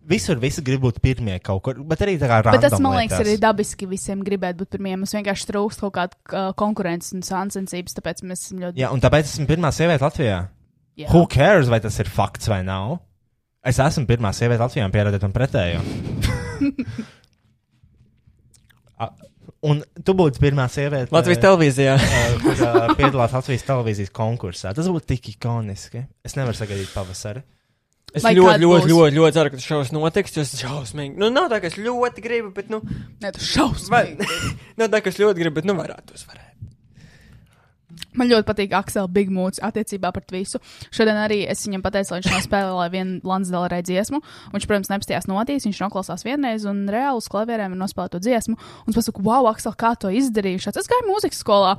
Visur 0.06 0.38
visi 0.38 0.62
grib 0.62 0.84
būt 0.84 1.00
pirmie 1.02 1.40
kaut 1.42 1.64
kur, 1.66 1.80
bet 1.90 2.04
arī 2.06 2.14
tā 2.22 2.28
kā 2.30 2.42
Bet 2.46 2.60
tas, 2.62 2.76
random 2.76 2.84
man 2.86 3.00
liekas, 3.00 3.16
lietās. 3.18 3.26
arī 3.26 3.40
dabiski 3.42 3.88
visiem 3.90 4.22
gribēt 4.26 4.60
būt 4.60 4.76
pirmiem. 4.76 5.00
Mums 5.02 5.16
vienkārši 5.18 5.48
trūkst 5.50 5.82
kaut 5.82 5.96
kāda 5.96 6.44
konkurences 6.60 7.16
un 7.18 7.26
sāncensības, 7.26 7.98
tāpēc 7.98 8.22
mēs 8.30 8.46
esam 8.46 8.62
ļoti. 8.62 8.84
Jā, 8.84 8.92
un 8.94 9.02
tāpēc 9.02 9.32
esmu 9.32 9.50
pirmā 9.50 9.74
sieviete 9.74 10.06
Latvijā. 10.06 10.40
Jā. 10.96 11.10
Who 11.10 11.26
cares, 11.32 11.72
vai 11.74 11.82
tas 11.84 11.98
ir 12.00 12.08
fakts 12.12 12.48
vai 12.52 12.62
nav? 12.68 13.00
Es 13.66 13.82
esmu 13.82 14.06
pirmā 14.06 14.30
sieviete 14.38 14.62
Latvijā, 14.62 14.86
pierādīt 14.94 15.26
un 15.26 15.34
pretējo. 15.34 15.82
A, 18.96 19.10
un 19.68 19.82
tu 20.06 20.14
būtu 20.16 20.40
pirmā 20.40 20.68
sieviete. 20.72 21.12
Latvijas 21.12 21.42
televīzijā. 21.44 21.98
uh, 22.00 22.94
piedalās 22.96 23.34
Latvijas 23.36 23.66
televīzijas 23.68 24.14
konkursā. 24.16 24.72
Tas 24.78 24.88
būtu 24.92 25.10
tik 25.16 25.34
ikoniski. 25.34 26.06
Es 26.26 26.38
nevaru 26.40 26.56
sagaidīt 26.58 26.94
pavasari. 26.96 27.44
Es 28.16 28.24
Vai 28.24 28.32
ļoti, 28.38 28.64
ļoti, 28.64 28.88
ļoti, 28.88 29.16
ļoti 29.18 29.36
ceru, 29.36 29.52
ka 29.52 29.60
tas 29.60 29.68
šausmas 29.68 29.92
notiks. 29.92 30.38
Es 30.40 30.56
šausmīgi. 30.62 31.18
Nu, 31.20 31.28
nav 31.36 31.50
tā, 31.52 31.60
ka 31.60 31.68
es 31.68 31.76
ļoti 31.76 32.24
gribu, 32.24 32.54
bet, 32.56 32.72
nu, 32.72 32.80
Nē, 33.20 33.34
tu 33.36 33.44
šausmas. 33.44 33.92
vai, 33.94 34.06
nav 34.80 34.92
tā, 34.94 35.04
ka 35.04 35.12
es 35.12 35.20
ļoti 35.20 35.44
gribu, 35.44 35.60
bet, 35.60 35.68
nu, 35.68 35.76
varētu 35.76 36.16
uzvarēt. 36.16 36.46
Man 38.16 38.30
ļoti 38.32 38.48
patīk 38.48 38.74
Aksela 38.76 39.12
Big 39.12 39.32
Moods 39.34 39.60
attiecībā 39.64 40.12
par 40.16 40.24
visu. 40.32 40.62
Šodien 40.96 41.20
arī 41.20 41.42
es 41.52 41.64
viņam 41.68 41.84
pateicu, 41.84 42.14
lai 42.14 42.22
viņš 42.22 42.32
nospēlē 42.32 42.88
vienu 42.94 43.20
Lansdēla 43.28 43.70
reizi 43.74 43.92
dziesmu. 43.92 44.22
Viņš, 44.54 44.68
protams, 44.70 44.92
nepastījās 44.92 45.28
notīs, 45.32 45.68
viņš 45.68 45.82
noklausās 45.84 46.24
vienreiz 46.28 46.68
un 46.70 46.86
reāli 46.92 47.20
uz 47.20 47.28
klavierēm 47.32 47.76
ir 47.76 47.82
nospēlēt 47.82 48.16
to 48.16 48.24
dziesmu. 48.24 48.56
Un 48.56 48.96
es 48.96 49.00
pasaku, 49.00 49.24
wow, 49.26 49.50
Aksel, 49.52 49.76
kā 49.80 49.94
to 50.00 50.12
izdarīju? 50.16 50.64
Šāds, 50.64 50.80
es 50.84 50.92
gāju 50.92 51.10
mūzikas 51.10 51.44
skolā. 51.44 51.76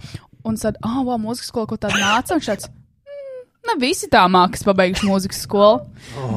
Un 0.46 0.60
tad, 0.60 0.76
ah, 0.84 1.00
oh, 1.00 1.06
wow, 1.08 1.20
mūzikas 1.20 1.48
skolā, 1.52 1.70
ko 1.72 1.80
tāda 1.80 2.00
nāca. 2.04 2.36
Un 2.36 2.44
šāds, 2.44 2.68
ne 3.68 3.74
visi 3.82 4.09
tā 4.12 4.22
mākas 4.30 4.62
pabeiguši 4.66 5.09
mūzikas 5.09 5.43
skolu. 5.47 5.80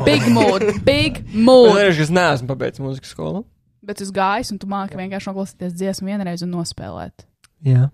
Big 0.06 0.26
Mood, 0.34 0.66
Big 0.86 1.22
Es 1.24 1.34
Mood. 1.36 1.78
es 2.06 2.10
neesmu 2.14 2.48
pabeidzis 2.52 2.84
mūzikas 2.84 3.14
skolu. 3.16 3.44
Bet 3.86 4.02
uz 4.04 4.12
gājas, 4.14 4.52
un 4.54 4.60
tu 4.62 4.68
māki 4.70 4.98
vienkārši 5.00 5.32
noklausīties 5.32 5.74
dziesmu 5.80 6.12
vienreiz 6.12 6.44
un 6.46 6.52
nospēlēt. 6.54 7.26
Jā. 7.66 7.88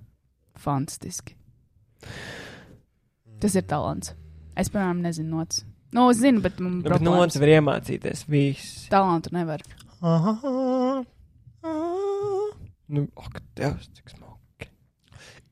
Fantastiski. 0.59 1.35
Tas 3.39 3.55
ir 3.55 3.63
talants. 3.69 4.13
Es, 4.55 4.69
piemēram, 4.71 5.01
nezinu 5.05 5.37
nots. 5.39 5.63
Nu, 5.95 6.09
es 6.11 6.17
zinu, 6.19 6.41
bet 6.43 6.57
man 6.59 6.81
Bet 6.81 6.89
nu, 6.91 7.11
problēmas. 7.11 7.29
otrs 7.29 7.39
var 7.43 7.51
iemācīties. 7.53 8.25
Viss. 8.31 8.87
Talantu 8.91 9.31
nevar. 9.35 9.61
Nu, 12.87 13.07
ak, 13.17 13.39
Dievs, 13.57 13.87
cik 13.97 14.11
smuki. 14.13 14.67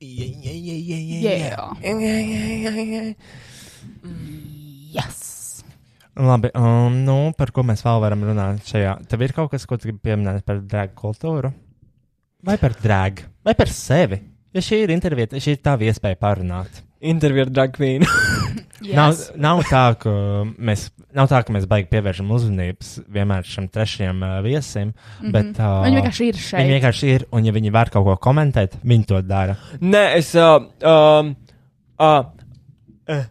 Jā, 0.04 1.64
yes. 4.94 5.22
Labi, 6.14 6.52
um, 6.54 6.94
nu, 7.02 7.16
par 7.38 7.50
ko 7.50 7.64
mēs 7.66 7.82
vēl 7.82 8.02
varam 8.04 8.22
runāt 8.22 8.68
šajā? 8.70 8.98
Tev 9.10 9.24
ir 9.26 9.34
kaut 9.34 9.50
kas, 9.50 9.64
ko 9.66 9.78
tu 9.78 9.88
gribi 9.88 10.10
pieminēt 10.10 10.44
par 10.46 10.60
drāgu 10.62 10.94
kultūru? 11.00 11.50
Vai 12.44 12.54
par 12.60 12.76
drāgu? 12.78 13.26
Vai 13.44 13.56
par 13.58 13.72
sevi? 13.72 14.20
Ja 14.54 14.62
šī 14.62 14.84
ir 14.84 14.92
intervija, 14.94 15.32
šī 15.42 15.56
ir 15.56 15.64
tava 15.64 15.86
iespēja 15.88 16.18
parunāt. 16.20 16.84
Intervija 17.04 17.48
ar 17.48 17.50
Dragvīnu. 17.50 18.06
yes. 18.86 18.94
Nav, 18.94 19.16
nav, 19.42 19.62
tā, 19.66 19.82
ka 19.98 20.12
mēs, 20.54 20.86
nav 21.16 21.28
tā, 21.32 21.40
ka 21.44 21.56
mēs 21.56 21.66
baigi 21.68 21.90
pievēršam 21.90 22.30
uzmanības 22.36 22.92
vienmēr 23.12 23.48
šim 23.48 23.66
trešajam 23.74 24.22
uh, 24.22 24.36
viesim, 24.46 24.92
mm 24.92 25.26
-hmm. 25.26 25.34
bet 25.34 25.58
uh, 25.58 25.82
Viņi 25.88 25.98
vienkārši 25.98 26.28
ir 26.28 26.38
šeit. 26.38 26.60
viņi 26.60 26.76
vienkārši 26.78 27.12
ir, 27.16 27.26
un 27.32 27.44
ja 27.44 27.52
viņi 27.52 27.74
var 27.74 27.90
kaut 27.90 28.06
ko 28.06 28.16
komentēt, 28.30 28.78
viņi 28.84 29.10
to 29.10 29.22
dara. 29.22 29.56
Nē, 29.80 30.04
es. 30.20 30.34
Uh, 30.34 30.70
um, 30.86 31.34
uh, 31.98 32.24
uh, 33.10 33.24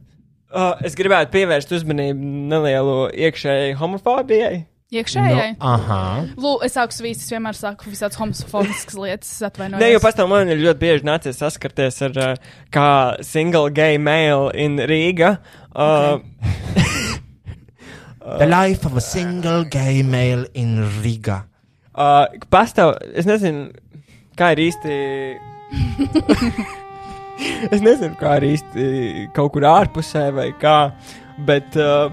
uh, 0.54 0.76
es 0.86 0.96
gribētu 0.98 1.34
pievērst 1.34 1.74
uzmanību 1.76 2.30
nelielu 2.54 2.96
iekšēji 3.28 3.74
homofobijai. 3.82 4.64
Iekšējai. 4.94 5.56
Nu, 5.56 5.66
aha. 5.66 6.00
Lūk, 6.38 6.62
es 6.68 6.76
sāku 6.78 6.94
svīst, 6.94 7.24
es 7.26 7.32
vienmēr 7.34 7.58
saku 7.58 7.90
visādas 7.90 8.20
homofobiskas 8.22 8.94
lietas, 9.02 9.32
atvainojos. 9.48 9.82
Nē, 9.82 9.88
jo 9.96 10.02
pastāv 10.04 10.30
man 10.30 10.52
ir 10.54 10.62
ļoti 10.62 10.80
bieži 10.84 11.08
nācies 11.10 11.40
saskarties 11.42 11.98
ar 12.06 12.20
uh, 12.22 12.52
kā 12.74 12.90
single 13.26 13.74
gay 13.74 13.98
male 13.98 14.52
in 14.54 14.78
Rīga. 14.78 15.40
Uh, 15.74 16.20
The 18.24 18.46
life 18.48 18.86
of 18.86 18.96
a 18.96 19.02
single 19.02 19.66
gay 19.66 20.02
male 20.02 20.46
in 20.54 20.78
Riga. 21.04 21.42
uh, 21.96 22.30
pastāv, 22.50 22.96
es 23.14 23.26
nezinu, 23.28 23.68
kā 24.40 24.54
ir 24.56 24.64
īsti. 24.70 24.94
es 27.72 27.84
nezinu, 27.84 28.16
kā 28.20 28.38
ir 28.40 28.50
īsti 28.54 28.88
kaut 29.36 29.54
kur 29.56 29.68
ārpusē 29.74 30.30
vai 30.36 30.52
kā, 30.60 30.78
bet. 31.50 31.78
Uh, 31.80 32.12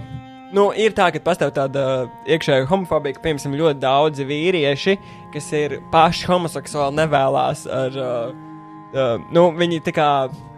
Nu, 0.50 0.64
ir 0.74 0.90
tā, 0.90 1.04
ka 1.14 1.20
pastāv 1.22 1.52
tāda 1.54 1.82
iekšēja 2.26 2.64
homofobija, 2.66 3.14
ka, 3.14 3.20
piemēram, 3.22 3.52
ļoti 3.54 3.78
daudzi 3.84 4.24
vīrieši, 4.26 4.96
kas 5.30 5.46
ir 5.54 5.76
paši 5.92 6.26
homoseksuāli, 6.26 6.96
nevēlas 6.98 7.60
ar. 7.70 7.94
Uh, 7.94 8.32
uh, 8.90 9.12
nu, 9.30 9.44
viņi 9.54 9.78
tā 9.86 9.94
kā 9.94 10.08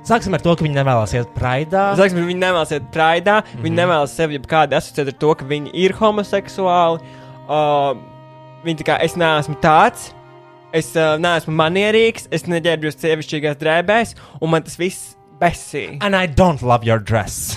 Sāksim 0.02 0.34
ar 0.34 0.42
to, 0.42 0.50
ka 0.58 0.64
viņi 0.66 0.74
nevēlas 0.74 1.12
iet 1.14 1.28
praidā. 1.36 1.92
Sāksim, 1.94 2.24
viņi 2.26 2.40
nevēlas 2.42 2.72
iet 2.74 2.88
praidā, 2.90 3.36
mm 3.38 3.52
-hmm. 3.52 3.62
viņi 3.68 3.76
nevēlas 3.76 4.16
sevi 4.18 4.34
jebkādi 4.34 4.74
asociēt 4.74 5.12
ar 5.12 5.18
to, 5.24 5.34
ka 5.34 5.44
viņi 5.46 5.70
ir 5.78 5.92
homoseksuāli. 5.94 6.98
Uh, 7.46 7.92
viņi 8.64 8.80
tā 8.80 8.88
kā 8.88 8.96
es 9.04 9.14
neesmu 9.14 9.54
tāds, 9.62 10.10
es 10.72 10.92
uh, 10.96 11.16
neesmu 11.22 11.54
manierīgs, 11.58 12.28
es 12.32 12.46
neģērbjos 12.50 12.98
sievišķīgās 13.02 13.58
drēbēs, 13.60 14.14
un 14.40 14.54
man 14.54 14.64
tas 14.66 14.78
viss 14.80 15.12
besī. 15.42 15.98
And 16.00 16.16
I 16.16 16.26
don't 16.26 16.62
love 16.62 16.84
your 16.86 16.98
dress. 16.98 17.56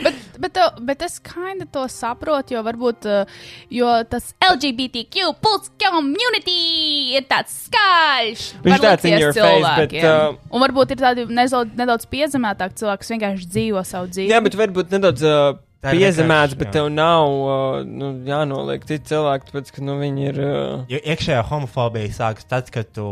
Bet, 0.00 0.14
bet, 0.40 0.52
tev- 0.56 0.78
bet 0.88 1.02
es 1.04 1.18
kinda 1.20 1.66
to 1.72 1.82
saprotu, 1.92 2.54
jo 2.54 2.62
varbūt 2.64 3.04
uh, 3.10 3.40
jo 3.68 3.88
tas 4.08 4.30
LGBTQ 4.46 5.34
plus 5.42 5.68
community 5.82 6.54
ir 7.18 7.26
tāds 7.28 7.52
skaļš. 7.66 8.44
Viņš 8.64 8.84
tāds 8.84 9.04
bet, 9.04 9.26
cilvēkiem. 9.36 10.06
uh, 10.08 10.38
Un 10.48 10.64
varbūt 10.64 10.94
ir 10.96 11.02
tādi 11.02 11.26
nedaudz, 11.28 11.74
nedaudz 11.76 12.08
piezemētāki 12.08 12.80
cilvēki, 12.80 13.02
kas 13.04 13.12
vienkārši 13.14 13.50
dzīvo 13.56 13.84
savu 13.90 14.08
dzīvi. 14.14 14.30
Jā, 14.32 14.40
bet 14.46 14.56
varbūt 14.62 14.96
nedaudz 14.96 15.26
uh, 15.28 15.60
ir 15.60 15.69
piezemēts, 15.84 16.56
bet 16.60 16.70
jā. 16.70 16.74
tev 16.78 16.90
nav 16.92 17.30
uh, 17.30 17.80
nu, 17.86 18.12
jānoliek 18.26 18.84
citi 18.88 19.12
cilvēki, 19.12 19.48
tāpēc, 19.48 19.72
ka 19.76 19.86
nu, 19.86 19.96
viņi 20.00 20.28
ir. 20.28 20.38
Uh, 20.44 20.84
Jo 20.92 21.00
iekšējā 21.14 21.40
homofobija 21.48 22.12
sākas 22.16 22.48
tad, 22.50 22.70
kad 22.74 22.92
tu 22.94 23.08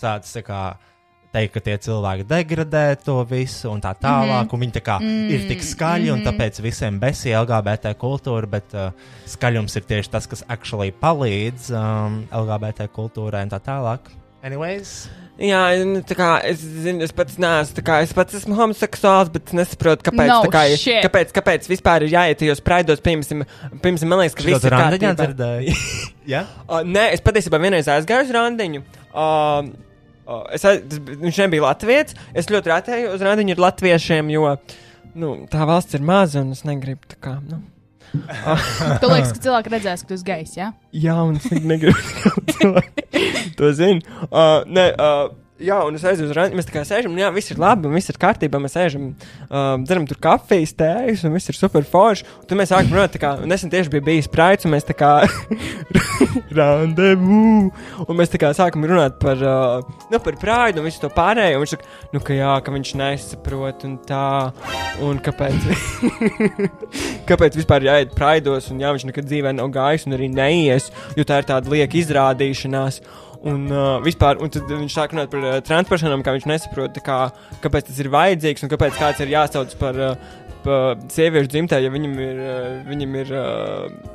sāc 0.00 0.28
tā 0.28 0.46
kā. 0.46 0.62
Teikt, 1.32 1.54
ka 1.54 1.60
tie 1.64 1.74
cilvēki 1.80 2.26
degradē 2.28 2.82
to 3.00 3.14
visu, 3.24 3.70
un 3.72 3.80
tā 3.80 3.94
tālāk. 3.96 4.42
Mm 4.44 4.48
-hmm. 4.50 4.60
Viņi 4.60 4.72
tā 4.72 4.82
kā 4.84 4.98
mm 5.00 5.06
-hmm. 5.06 5.30
ir 5.32 5.48
tik 5.48 5.62
skaļi, 5.64 6.10
un 6.12 6.20
tāpēc 6.20 6.60
visiem 6.60 7.00
besī 7.00 7.32
LGBT 7.32 7.94
kultūra, 7.96 8.46
bet 8.46 8.74
uh, 8.74 8.92
skaļums 9.26 9.76
ir 9.76 9.82
tieši 9.82 10.10
tas, 10.10 10.26
kas 10.26 10.44
actually 10.48 10.92
palīdz 10.92 11.72
um, 11.72 12.28
LGBT 12.30 12.88
kultūrai 12.92 13.42
un 13.42 13.50
tā 13.50 13.60
tālāk. 13.60 14.12
Anyways, 14.42 15.08
jā, 15.40 15.60
nu, 15.88 16.00
tā 16.06 16.16
kā 16.18 16.28
es 16.48 16.60
zinu, 16.60 17.02
es 17.06 17.12
pats 17.16 17.38
neesmu, 17.40 17.76
tā 17.78 17.82
kā 17.86 18.00
es 18.04 18.12
pats 18.16 18.34
esmu 18.40 18.56
homoseksuāls, 18.58 19.30
bet 19.32 19.48
es 19.48 19.56
nesaprotu, 19.56 20.04
kāpēc, 20.10 20.28
No 20.28 20.40
tā 20.44 20.50
kā, 20.52 20.62
shit. 20.76 21.00
kāpēc, 21.06 21.32
kāpēc 21.36 21.68
vispār 21.70 22.04
ir 22.06 22.12
jāiet 22.14 22.38
tajos 22.42 22.60
praidos, 22.64 23.00
piemēram, 23.04 23.46
piemēram, 23.82 24.08
man 24.12 24.22
liekas, 24.22 24.36
ka 24.38 24.46
viss 24.48 24.64
ir 24.68 24.76
kārtībā. 24.76 25.14
dzirdēji? 25.22 25.76
Jā, 26.34 26.44
Uh, 26.68 26.82
nē, 26.86 27.08
es 27.16 27.20
patiesībā 27.24 27.58
vienreiz 27.62 27.88
aizgāju 27.90 28.28
uz 28.28 28.30
randiņu. 28.36 28.84
Uh, 29.12 29.72
uh, 30.28 30.44
es, 30.54 30.62
aiz- 30.68 31.00
viņš 31.24 31.40
nebija 31.46 31.64
latviečs. 31.66 32.14
Es 32.34 32.46
ļoti 32.52 32.70
rētēju 32.72 33.10
uz 33.16 33.24
randiņu 33.26 33.56
ar 33.56 33.64
latviešiem, 33.66 34.30
jo 34.36 34.54
nu, 35.18 35.32
tā 35.50 35.66
valsts 35.68 35.98
ir 35.98 36.04
maza 36.06 36.40
un 36.44 36.52
es 36.54 36.62
negribu 36.64 37.10
tā 37.10 37.18
kā. 37.20 37.34
Nu. 37.48 37.58
Tu 39.02 39.08
liekas, 39.08 39.32
ka 39.32 39.40
cilvēki 39.46 39.72
redzēs, 39.72 40.02
ka 40.04 40.10
tu 40.10 40.16
esi 40.18 40.26
gejs, 40.26 40.56
jā? 40.58 40.70
Jā, 40.92 41.14
un 41.24 41.38
es 41.40 41.46
ne- 41.52 41.62
negribu 41.72 42.82
to 43.58 43.70
zinu. 43.76 44.02
Uh, 44.28 44.62
nē, 44.68 44.86
uh, 44.96 45.30
jā, 45.62 45.78
un 45.86 45.96
es 45.96 46.04
aizjūtu 46.06 46.30
uz 46.30 46.36
randiņu. 46.36 46.58
Mēs 46.58 46.68
tā 46.68 46.74
kā 46.74 46.82
sēžam, 46.86 47.14
jā, 47.18 47.28
viss 47.34 47.52
ir 47.54 47.60
labi, 47.62 47.90
viss 47.92 48.10
ir 48.12 48.18
kārtībā. 48.20 48.60
Mēs 48.62 48.76
sēžam, 48.76 49.08
uh, 49.46 49.74
dzeram 49.82 50.06
tur 50.10 50.18
kafijas, 50.22 50.74
tējas, 50.78 51.24
un 51.26 51.36
viss 51.36 51.52
ir 51.52 51.58
super 51.58 51.86
forši. 51.88 52.26
Tad 52.48 52.58
mēs 52.58 52.72
sākam 52.72 52.96
runāt, 52.96 53.18
kā 53.22 53.34
nesen 53.48 53.72
tieši 53.72 53.92
bija 53.94 54.06
bijis 54.08 54.30
praids, 54.32 54.66
un 54.66 54.74
mēs 54.74 54.86
tā 54.88 54.96
kā 54.98 55.12
randevu. 56.58 57.70
Un 58.06 58.18
mēs 58.18 58.32
tā 58.32 58.40
kā 58.42 58.52
sākam 58.56 58.86
runāt 58.88 59.18
par, 59.22 59.40
uh, 59.40 60.04
nu, 60.12 60.22
par 60.22 60.38
praidu 60.40 60.82
un 60.82 60.88
visu 60.88 61.02
to 61.04 61.12
pārējo. 61.14 61.60
Un 61.60 61.66
viņš 61.66 61.76
saka, 61.76 61.90
nu, 62.14 62.22
ka 62.26 62.36
jā, 62.36 62.52
ka 62.64 62.76
viņš 62.76 62.94
nesaprot 63.00 63.86
un 63.88 63.98
tā. 64.08 64.28
Un 65.02 65.18
kāpēc? 65.24 65.66
kāpēc 67.30 67.58
vispār 67.58 67.86
jāiet 67.86 68.14
praidos, 68.16 68.70
un 68.72 68.82
jā, 68.82 68.92
viņš 68.94 69.08
nekad 69.08 69.28
dzīvē 69.28 69.54
nav 69.56 69.72
gājis 69.74 70.06
un 70.08 70.16
arī 70.18 70.28
neies, 70.32 70.90
jo 71.16 71.26
tā 71.28 71.40
ir 71.42 71.48
tāda 71.48 71.72
lieka 71.72 72.00
izrādīšanās. 72.00 73.02
Un, 73.42 73.64
uh, 73.74 73.96
vispār, 74.04 74.38
un 74.38 74.52
tad 74.54 74.68
viņš 74.70 74.94
sāk 74.94 75.16
runāt 75.16 75.32
par 75.32 75.42
uh, 75.42 75.56
transpersonām, 75.66 76.22
kā 76.22 76.36
viņš 76.36 76.44
nesaprot, 76.46 77.00
kā, 77.02 77.18
kāpēc 77.64 77.88
tas 77.88 77.98
ir 77.98 78.10
vajadzīgs 78.12 78.62
un 78.62 78.70
kāpēc 78.70 79.00
kāds 79.00 79.22
ir 79.24 79.32
jāsauc 79.32 79.74
par, 79.80 79.98
uh, 79.98 80.36
par 80.62 81.00
sieviešu 81.10 81.50
dzimtē, 81.50 81.80
ja 81.82 81.90
viņam 81.90 82.14
ir, 82.22 82.38
uh, 82.38 82.68
viņam 82.86 83.16
ir 83.18 83.32
uh, 83.34 84.12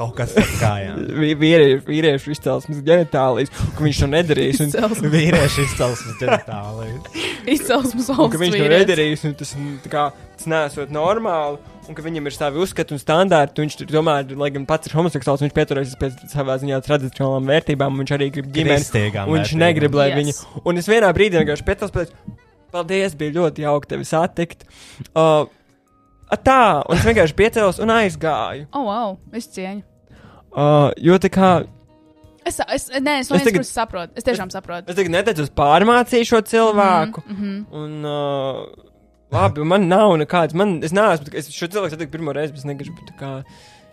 kaut 0.00 0.14
kas 0.18 0.32
tāds 0.36 0.54
kā 0.60 0.72
jā. 0.82 0.94
vi- 1.20 1.34
vīrie, 1.40 1.78
vīriešu 1.86 2.32
izcelsmes 2.34 2.80
ģenitālijas, 2.86 3.52
ka 3.76 3.84
viņš 3.86 4.00
to 4.04 4.08
nedarīs. 4.16 4.60
Un, 4.64 4.70
Izcelsmes, 4.72 5.02
Vīrieši 5.14 5.66
izcelsmes 5.68 6.16
ģenitālijas. 6.22 7.20
izcelsmes 7.56 8.08
un 8.08 8.16
ka 8.16 8.22
valsts 8.24 8.40
viņš 8.46 8.56
to 8.62 8.70
nedarīs, 8.74 9.26
un 9.28 9.36
tas, 9.40 9.52
tā 9.84 9.92
kā, 9.92 10.06
tas 10.38 10.48
nesot 10.50 10.90
normāli. 10.96 11.60
Un 11.90 11.96
ka 11.98 12.04
viņam 12.06 12.28
ir 12.28 12.34
savi 12.36 12.60
uzskati 12.62 12.94
un 12.94 13.00
standarti. 13.02 13.64
Viņš 13.64 13.76
tur 13.80 13.88
tomēr, 13.90 14.28
lai 14.38 14.50
gan 14.54 14.62
pats 14.68 14.86
ir 14.86 14.92
homoseksuāls, 14.94 15.40
viņš 15.42 15.54
pieturēsies 15.56 15.96
pie 15.98 16.10
savā 16.30 16.54
ziņā 16.62 16.76
tradicionālām 16.86 17.48
vērtībām. 17.50 17.96
un 17.96 18.04
Viņš 18.04 18.12
arī 18.14 18.28
grib 18.36 18.46
ģimeni. 18.54 18.76
Kristīgām 18.78 19.26
Un 19.26 19.40
viņš 19.40 19.48
vērtībām. 19.50 19.64
negrib, 19.64 19.96
lai 19.98 20.06
Yes. 20.12 20.18
viņi. 20.20 20.62
Un 20.70 20.78
es 20.78 20.86
vienā 20.86 21.10
brīdī 21.16 21.40
vienkārši 21.42 21.66
pietos 21.66 21.90
pēc. 21.90 22.12
Paldies, 22.70 23.16
bija 23.18 23.34
ļoti 23.40 23.64
jauki 23.66 23.90
tevi 23.90 24.06
satikt. 24.06 24.62
Uh, 25.16 25.50
a 26.30 26.36
tā, 26.38 26.60
un 26.86 26.94
es 27.00 27.02
vienkārši 27.08 27.34
piecēlos 27.34 27.80
un 27.82 27.90
aizgāju. 27.90 28.68
O, 28.70 28.78
oh, 28.78 28.86
wow, 28.86 29.18
es 29.34 29.50
cieņu. 29.50 29.82
Uh, 30.50 30.90
jo 30.98 31.18
tā 31.22 31.30
kā 31.30 31.50
Es, 32.46 32.56
es, 32.72 32.86
nē, 33.04 33.18
es 33.20 33.28
Es 33.30 33.42
tagad- 33.44 33.66
saprotu. 33.68 34.12
Es 34.16 34.24
tiešām 34.24 34.48
saprotu. 34.50 34.88
es 34.88 34.96
tagad 34.96 35.12
neteicos 35.12 35.50
pārmācīju 35.54 36.24
šo 36.30 36.40
cilvēku. 36.42 37.22
Mm 37.28 37.36
-hmm. 37.36 37.58
Un, 37.70 38.04
uh, 38.04 38.66
labi, 39.30 39.64
man 39.64 39.88
nav 39.88 40.16
nekāds. 40.18 40.54
Man, 40.54 40.80
es 40.82 40.90
neesmu, 40.92 41.28
es 41.34 41.50
šo 41.52 41.68
cilvēku 41.68 41.90
satiku 41.90 42.10
pirmo 42.12 42.32
reizi, 42.32 42.52
bet 42.52 42.58
es 42.58 42.64
negribu 42.64 42.96
tā 43.10 43.14
kā 43.20 43.42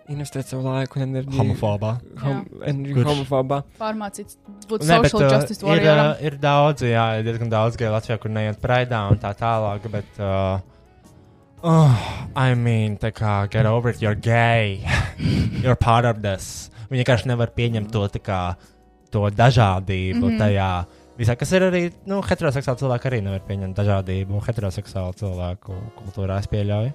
investēt 0.10 0.48
savu 0.48 0.64
laiku 0.64 1.00
un 1.00 1.06
enerģiju. 1.10 1.38
Homofobā. 1.38 1.98
Hom, 2.24 2.46
enerģiju 2.64 3.04
homofobā. 3.04 3.62
Pārmācīts 3.80 4.38
būt 4.70 4.82
Nē, 4.88 5.02
bet, 5.02 5.12
social 5.12 5.30
uh, 5.30 5.36
justice 5.36 5.62
ir, 5.62 5.68
warrioram. 5.70 6.12
uh, 6.12 6.24
ir 6.26 6.38
daudz, 6.38 6.82
jā, 6.82 7.20
ir 7.20 7.24
diezgan 7.26 7.50
daudz 7.50 7.76
geju 7.78 7.92
Latvijā, 7.92 8.18
kur 8.18 8.32
neiet 8.32 8.58
praidā 8.62 9.12
un 9.12 9.18
tā 9.20 9.36
tālāk, 9.36 9.92
bet, 9.92 10.06
uh, 10.20 10.60
oh, 11.64 11.94
I 12.36 12.54
mean, 12.56 12.98
tā 12.98 13.12
kā, 13.12 13.50
get 13.50 13.66
over 13.66 13.90
it, 13.90 14.02
you're 14.02 14.16
gay, 14.16 14.84
you're 15.64 15.76
part 15.76 16.06
of 16.06 16.22
this. 16.22 16.70
Viņi 16.88 17.04
vienkārši 17.04 17.28
nevar 17.32 17.52
pieņemt 17.56 17.92
to, 17.92 18.08
kā, 18.24 18.56
to 19.12 19.28
dažādību 19.30 20.24
mm 20.24 20.30
-hmm. 20.30 20.40
tajā. 20.40 20.86
Visā, 21.18 21.36
kas 21.36 21.52
ir 21.52 21.62
arī, 21.66 21.92
nu, 22.06 22.22
heteroseksuāli 22.22 22.78
cilvēki 22.78 23.10
arī 23.10 23.22
nevar 23.26 23.42
pieņemt 23.48 23.78
dažādību, 23.78 24.42
heteroseksuālu 24.46 25.14
cilvēku 25.18 25.74
kultūrā 25.98 26.38
es 26.40 26.48
pieļauju. 26.48 26.94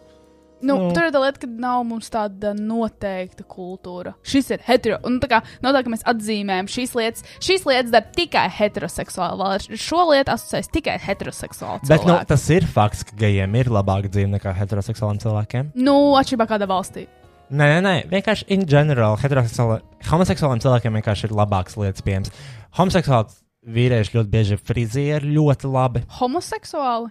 Nu, 0.63 0.77
Nu. 0.79 0.93
tur 0.95 1.09
ir 1.09 1.13
tā 1.15 1.21
lieta, 1.25 1.41
ka 1.43 1.49
nav 1.51 1.81
mums 1.85 2.09
tāda 2.13 2.53
noteikta 2.55 3.43
kultūra. 3.51 4.15
Šis 4.23 4.51
ir 4.55 4.61
hetero. 4.67 4.99
Un 5.09 5.19
tā 5.21 5.29
kā 5.29 5.41
nav 5.63 5.75
tā, 5.75 5.83
ka 5.85 5.91
mēs 5.91 6.05
atzīmējam 6.07 6.69
šīs 6.71 6.95
lietas. 6.95 7.25
Šīs 7.43 7.65
lietas 7.67 7.91
dara 7.91 8.07
tikai 8.15 8.45
heteroseksuāli. 8.61 9.41
Vēl 9.43 9.81
šo 9.83 10.05
lietu 10.13 10.31
asociēs 10.37 10.71
tikai 10.71 10.99
heteroseksuāli. 11.03 11.89
Bet 11.91 12.07
nu, 12.07 12.15
tas 12.31 12.45
ir 12.55 12.67
fakts, 12.67 13.03
ka 13.09 13.17
gejiem 13.25 13.55
ir 13.59 13.73
labāka 13.75 14.09
dzīve 14.13 14.31
nekā 14.39 14.55
heteroseksuāliem 14.61 15.19
cilvēkiem. 15.25 15.73
Nu, 15.75 16.15
atšķirībā 16.21 16.47
kādā 16.55 16.71
valstī. 16.71 17.09
Nē, 17.53 17.67
nē, 17.69 17.81
nē, 17.85 17.95
vienkārši 18.09 18.47
in 18.55 18.63
general, 18.65 19.19
homoseksuāliem 19.21 20.63
cilvēkiem 20.63 20.95
vienkārši 21.01 21.27
ir 21.29 21.35
labākas 21.37 21.77
lietas 21.77 22.05
pieejamas. 22.07 22.31
Homoseksuāli 22.79 23.35
vīrieši 23.77 24.17
ļoti 24.17 24.33
bieži 24.33 24.57
ir 24.57 24.63
frizieri, 24.65 25.35
ļoti 25.37 25.69
labi 25.71 26.03
Homoseksuāli. 26.19 27.11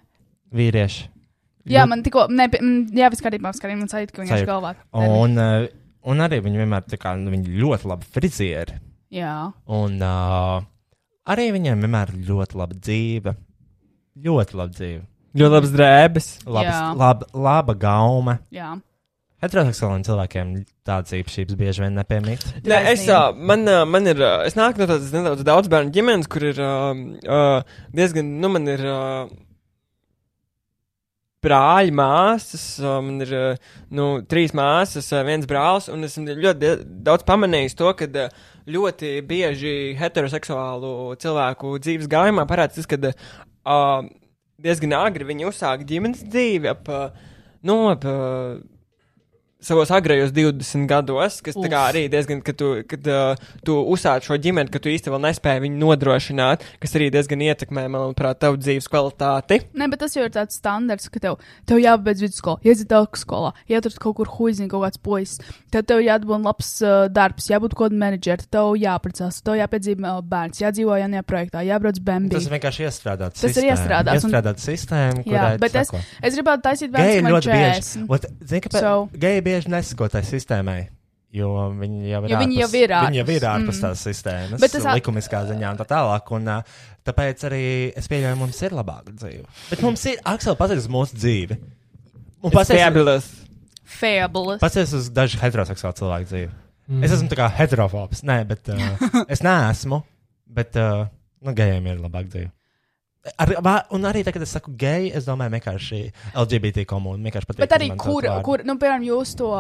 vīrieši. 0.56 1.06
Jā, 1.70 1.84
Ļoti- 1.84 1.90
man 1.90 2.04
tikko, 2.04 2.26
ne, 2.34 2.48
jā, 2.98 3.10
viss 3.14 3.22
kārtībā, 3.22 3.52
skatījumā, 3.54 3.84
man 3.84 3.92
sajūta, 3.92 4.16
ka 4.16 4.24
viņš 4.24 4.34
ir 4.40 4.50
galvā. 4.50 4.74
Un, 4.98 5.38
uh, 5.38 5.68
un 6.10 6.26
arī 6.26 6.42
viņi 6.42 6.64
vienmēr 6.64 6.88
tā 6.90 6.98
kā, 6.98 7.14
nu, 7.20 7.30
viņi 7.34 7.60
ļoti 7.62 7.90
labi 7.92 8.10
frizieri. 8.16 8.80
Jā. 9.14 9.36
Un 9.68 9.98
uh, 10.02 10.64
arī 11.30 11.52
viņiem 11.54 11.84
vienmēr 11.86 12.14
ir 12.16 12.30
ļoti 12.32 12.58
laba 12.58 12.78
dzīve. 12.80 13.36
Ļoti 14.22 14.58
laba 14.58 14.74
dzīve. 14.74 15.04
Ļoti 15.38 15.54
labs 15.56 15.74
drēbes. 15.76 16.30
Labas, 16.46 16.76
Jā. 16.76 16.88
laba, 17.00 17.28
laba 17.34 17.76
gauma. 17.80 18.40
Jā. 18.52 18.74
Heteroseksuāliem 19.42 20.04
cilvēkiem 20.06 20.50
tādas 20.86 21.16
īpašības 21.18 21.56
bieži 21.58 21.82
vien 21.82 21.96
nepiemīt. 21.98 22.44
Nē, 22.68 22.82
es, 22.92 23.08
uh, 23.10 23.32
man, 23.34 23.64
uh, 23.66 23.86
man 23.90 24.06
ir, 24.12 24.20
uh, 24.22 24.44
es 24.46 24.58
nāku 24.60 24.84
no 24.84 24.90
tādas 24.90 25.10
nedaudz 25.16 25.46
daudz 25.48 25.72
bērnu 25.72 25.94
ģimenes, 25.96 26.28
kur 26.30 26.46
ir 26.46 26.60
uh, 26.62 26.92
uh, 27.26 27.80
diezgan, 27.96 28.36
nu, 28.44 28.52
man 28.54 28.68
ir 28.70 28.84
uh, 28.86 29.32
brāļi, 31.42 31.94
māsas, 31.98 32.64
man 32.82 33.22
ir, 33.26 33.34
uh, 33.36 33.76
nu, 33.94 34.08
trīs 34.30 34.54
māsas, 34.58 35.10
uh, 35.14 35.24
viens 35.28 35.48
brālis, 35.50 35.90
un 35.92 36.06
esmu 36.08 36.36
ļoti 36.38 36.74
daudz 37.08 37.26
pamanījis 37.28 37.78
to, 37.80 37.92
ka 37.98 38.08
uh, 38.08 38.42
ļoti 38.72 39.14
bieži 39.28 39.76
heteroseksuālu 40.00 41.16
cilvēku 41.22 41.76
dzīves 41.82 42.12
gājumā 42.12 42.46
parādās 42.50 42.78
tas, 42.78 42.90
ka 42.90 43.00
uh, 43.02 44.06
diezgan 44.62 44.98
agri 45.00 45.28
viņi 45.32 45.50
uzsāk 45.50 45.86
ģimenes 45.90 46.26
dzīvi 46.30 46.70
ap, 46.72 46.92
nu, 47.66 47.78
ap, 47.96 48.06
savos 49.62 49.92
agrējos 49.94 50.32
20 50.34 50.88
gados, 50.90 51.40
kas 51.46 51.56
tā 51.56 51.70
kā 51.70 51.80
Uf. 51.84 51.90
arī 51.94 52.04
diezgan, 52.12 52.42
kad 52.46 52.58
tu, 52.58 52.72
kad, 52.90 53.08
uh, 53.08 53.36
tu 53.66 53.76
uzsāc 53.94 54.26
šo 54.26 54.38
ģimeni, 54.42 54.72
ka 54.74 54.80
tu 54.82 54.90
īsti 54.90 55.12
vēl 55.14 55.22
nespēji 55.28 55.64
viņu 55.68 55.78
nodrošināt, 55.84 56.66
kas 56.82 56.96
arī 56.98 57.10
diezgan 57.14 57.44
ietekmē, 57.46 57.86
manuprāt, 57.94 58.40
tavu 58.42 58.58
dzīves 58.58 58.90
kvalitāti. 58.92 59.62
Nē, 59.78 59.88
bet 59.94 60.02
tas 60.02 60.16
jau 60.18 60.26
ir 60.26 60.34
tāds 60.34 60.58
standarts, 60.58 61.10
ka 61.14 61.22
tev, 61.22 61.38
tev 61.70 61.78
jābeidz 61.82 62.24
vidusskola, 62.26 62.58
ieiet 62.66 62.84
tālāk 62.90 63.20
skolā, 63.22 63.54
ietur 63.70 63.94
kaut 64.02 64.18
kur 64.18 64.32
huizini 64.40 64.70
kaut 64.72 64.86
kāds 64.88 64.98
puisis, 65.02 65.40
tad 65.72 65.86
tev 65.90 66.02
jādabūna 66.02 66.50
labs 66.50 66.72
uh, 66.82 67.06
darbs, 67.14 67.50
jābūt 67.52 67.76
kaut 67.78 67.92
kādam 67.92 68.02
menedžerim, 68.02 68.50
tev 68.52 68.74
jāprecās, 68.82 69.42
tev 69.46 69.60
jāpiedzīvo 69.62 70.08
uh, 70.10 70.24
bērns, 70.26 70.62
jādzīvo 70.64 70.98
jaunajā 71.02 71.24
projektā, 71.28 71.62
jābrauc 71.68 72.02
bēnbī. 72.02 72.34
Tas 72.40 72.50
vienkārši 72.50 72.88
iestrādāts. 72.90 73.42
Tas 73.46 73.58
ir 73.62 73.70
iestrādāts, 73.70 74.26
un- 74.26 74.32
Iestrādāts 74.32 74.66
sistēma, 74.66 75.24
Jā, 75.28 75.46
bet 75.62 75.76
es, 75.76 75.90
es 76.24 76.36
gribētu 76.38 76.64
taisīt 76.66 76.92
bērnu, 76.94 77.16
ir 77.20 77.24
man 77.26 77.34
ļoti 77.36 77.52
bieži. 77.52 77.82
40. 77.82 78.10
Ot, 78.10 78.26
Zini, 78.48 78.62
kāpēc? 78.66 78.80
So- 78.80 79.10
Geji 79.22 79.42
bieži 79.42 79.51
nesako 79.72 80.10
tai 80.12 80.24
sistēmai. 80.28 80.80
Jo 81.32 81.48
viņi 81.80 82.10
jau 82.12 82.20
ir 82.26 82.34
Jo 82.34 82.40
viņi 82.42 82.58
ārpus, 82.60 82.74
jau 82.74 82.82
ir 82.84 82.94
viņi 83.06 83.20
jau 83.22 83.28
ir 83.32 83.46
ārpus, 83.48 83.52
ārpus 83.52 83.78
mm. 83.78 83.84
tās 83.86 84.02
sistēmas, 84.04 84.60
Bet 84.60 84.74
tas 84.76 84.88
likumiskā 84.98 85.46
ziņā 85.48 85.70
un 85.72 85.80
tā 85.80 85.86
tālāk. 85.88 86.32
Un, 86.36 86.50
tāpēc 87.08 87.46
arī 87.48 87.62
es 88.02 88.10
pieļauju, 88.12 88.40
mums 88.42 88.60
ir 88.68 88.76
labāka 88.76 89.14
dzīve. 89.16 89.46
Bet 89.70 89.86
mums 89.86 90.04
ir, 90.12 90.20
Aksel, 90.28 90.58
paskatās 90.60 90.90
mūsu 90.92 91.16
dzīvi. 91.16 91.60
Un 92.42 92.52
paskatās. 92.52 93.30
Pats 94.60 94.82
uz 95.00 95.08
dažu 95.16 95.40
heteroseksuālu 95.40 96.00
cilvēku 96.02 96.30
dzīvi. 96.34 96.52
Mm. 96.92 97.04
Es 97.08 97.16
esmu 97.16 97.32
tā 97.32 97.40
kā 97.40 97.48
heterofobs. 97.62 98.26
Nē, 98.28 98.42
bet 98.50 98.68
uh, 98.74 99.06
es 99.34 99.44
neesmu. 99.46 100.02
Bet, 100.52 100.76
uh, 100.76 101.08
nu, 101.46 101.56
gejiem 101.56 101.88
ir 101.88 102.04
labāk 102.04 102.28
dzīve. 102.28 102.52
Ar, 103.22 103.52
un 103.94 104.06
arī 104.10 104.24
tagad, 104.26 104.40
kad 104.40 104.48
es 104.48 104.54
saku 104.56 104.72
geji, 104.82 105.12
es 105.14 105.28
domāju, 105.28 105.54
vienkārši 105.54 106.00
LGBT 106.32 106.88
komunija. 106.90 107.44
Bet 107.60 107.76
arī, 107.78 107.92
kur, 108.02 108.26
kur 108.46 108.64
nu, 108.66 108.80
piemēram, 108.82 109.06
jūs 109.06 109.36
to 109.38 109.52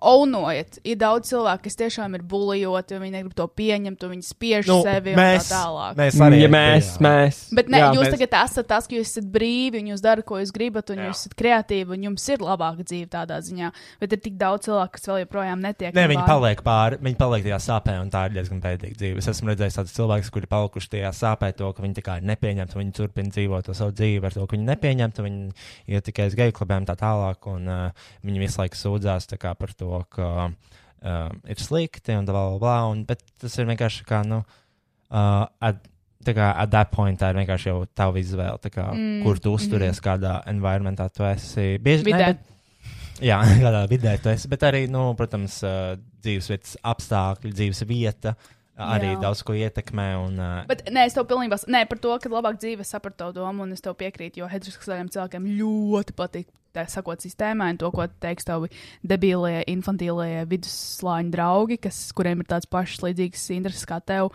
ounojat, 0.00 0.78
ir 0.86 0.96
daudz 1.00 1.30
cilvēku, 1.32 1.64
kas 1.66 1.76
tiešām 1.78 2.14
ir 2.18 2.22
bulijoti, 2.28 2.96
un 2.96 3.02
viņi 3.04 3.14
negrib 3.16 3.34
to 3.38 3.46
pieņemt, 3.48 4.04
un 4.04 4.12
viņi 4.14 4.26
spiež 4.28 4.68
nu, 4.70 4.78
sevi 4.86 5.14
mēs, 5.18 5.42
un 5.42 5.48
tā 5.48 5.58
tālāk. 5.58 5.98
mēs 5.98 6.20
arī. 6.26 6.40
Ja 6.42 6.50
mēs, 6.52 6.90
mēs. 7.04 7.40
Bet 7.54 7.68
ne, 7.72 7.80
jā, 7.82 7.90
jūs 7.96 8.04
mēs- 8.06 8.14
tagad 8.16 8.36
esat 8.44 8.68
tas, 8.68 8.86
ka 8.86 8.94
jūs 8.96 9.12
esat 9.12 9.28
brīvi 9.32 9.82
un 9.82 9.90
jūs 9.92 10.02
darat, 10.04 10.24
ko 10.24 10.38
jūs 10.40 10.52
gribat, 10.54 10.90
un 10.90 11.02
Jā. 11.02 11.08
jūs 11.08 11.24
esat 11.24 11.34
kreatīvi, 11.38 11.96
un 11.96 12.06
jums 12.08 12.28
ir 12.28 12.38
labāka 12.38 12.84
dzīve 12.84 13.08
tādā 13.08 13.38
ziņā. 13.42 13.72
Bet 14.00 14.12
ir 14.12 14.22
tik 14.24 14.38
daudz 14.38 14.68
cilvēku, 14.68 14.92
kas 14.92 15.08
vēl 15.10 15.22
joprojām 15.26 15.60
netiek. 15.60 15.94
Nē, 15.94 16.06
no 16.06 16.14
viņi 16.14 16.26
paliek 16.26 16.62
pāri, 16.62 17.00
viņi 17.02 17.18
paliek 17.18 17.44
tajā 17.48 17.60
sāpē, 17.68 17.98
un 18.00 18.10
tā 18.10 18.26
ir 18.28 18.36
diezgan 18.38 18.60
bēdīga 18.62 18.96
dzīve. 19.02 19.18
Es 19.18 19.28
esmu 19.34 19.50
redzējis 19.52 19.78
tādus 19.80 19.96
cilvēkus, 19.98 20.30
kuri 20.30 20.46
palikuši 20.46 20.92
tajā 20.94 21.12
sāpē, 21.16 21.52
to, 21.56 21.72
ka 21.72 21.82
viņi 21.82 21.98
tā 21.98 22.04
kā 22.06 22.16
ir 22.20 22.28
nepieņemti, 22.28 22.76
un 22.76 22.82
viņi 22.84 22.94
turpina 22.94 23.30
dzīvot 23.34 23.64
to 23.64 23.74
savu 23.74 23.92
dzīvi 23.92 24.24
ar 24.24 24.32
to, 24.32 24.46
ka 24.46 24.56
viņi 24.56 24.68
nepieņemti, 24.68 25.18
un 25.18 25.28
viņi 25.28 25.52
iet 25.88 26.04
tikai 26.04 26.28
uz 26.30 26.34
geju 26.38 26.52
klubiem 26.52 26.86
tā 26.86 26.94
tālāk, 26.98 27.48
un 27.50 27.68
uh, 27.68 28.08
viņi 28.24 28.42
visu 28.44 28.60
laiku 28.62 28.76
sūdzās 28.76 29.26
tā 29.30 29.38
kā 29.40 29.54
par 29.58 29.72
to, 29.74 29.87
ka 30.14 30.30
uh, 30.48 31.28
ir 31.48 31.62
slikti 31.62 32.16
un 32.18 32.26
bla, 32.28 32.48
bla, 32.52 32.58
bla, 32.62 32.78
un, 32.92 33.04
bet 33.08 33.22
tas 33.40 33.54
ir 33.58 33.68
vienkārši 33.70 34.04
kā, 34.08 34.22
nu, 34.28 34.42
uh, 34.42 35.44
at, 35.64 35.80
tā 36.26 36.34
kā 36.36 36.50
at 36.58 36.72
that 36.74 36.92
point 36.94 37.20
tā 37.20 37.32
ir 37.32 37.40
vienkārši 37.40 37.70
jau 37.70 37.80
tava 37.96 38.20
izvēle, 38.20 38.72
kā, 38.74 38.90
Mm, 38.92 39.22
kur 39.26 39.40
tu 39.42 39.54
uzturies, 39.56 39.98
mm. 39.98 40.04
kādā 40.04 40.36
environmentā 40.50 41.08
tu 41.14 41.26
esi. 41.28 41.76
Bieži, 41.82 42.08
ne, 42.10 42.22
bet, 42.26 42.46
Jā, 43.24 43.40
kādā 43.64 43.82
vidē 43.90 44.14
tu 44.22 44.30
esi. 44.30 44.50
Bet 44.50 44.62
arī, 44.66 44.84
nu, 44.90 45.10
protams, 45.18 45.58
uh, 45.66 45.96
dzīvesvietas 46.22 46.78
apstākļi, 46.86 47.54
dzīves 47.56 47.82
vieta 47.88 48.34
arī 48.78 49.10
Jā. 49.10 49.20
daudz 49.24 49.42
ko 49.46 49.56
ietekmē. 49.58 50.08
Un, 50.22 50.38
uh, 50.38 50.60
Bet 50.70 50.84
nē, 50.94 51.08
es 51.08 51.16
tev 51.16 51.26
pilnībā 51.30 51.58
nē, 51.66 51.82
par 51.90 51.98
to, 52.02 52.14
ka 52.22 52.30
labāk 52.30 52.60
dzīve 52.62 52.86
sapratu 52.86 53.24
to 53.24 53.40
domu, 53.40 53.66
un 53.66 53.74
es 53.74 53.82
tev 53.82 53.96
piekrītu, 53.98 54.42
jo 54.42 54.50
heteroseksuāliem 54.50 55.10
cilvēkiem 55.14 55.50
ļoti 55.58 56.14
patīk. 56.18 56.48
Tā 56.76 56.84
sakot, 56.90 57.22
sistēmai, 57.24 57.70
un 57.72 57.78
to, 57.80 57.88
ko 57.94 58.04
teiks 58.20 58.44
tavi 58.44 58.68
debilie, 59.06 59.62
infantīlie 59.72 60.44
vidusslāņu 60.50 61.32
draugi, 61.32 61.78
kas, 61.88 62.00
kuriem 62.16 62.42
ir 62.44 62.48
tāds 62.50 62.68
pašs 62.68 63.00
līdzīgs 63.06 63.46
intereses 63.56 63.88
kā 63.88 63.96
tev, 64.04 64.28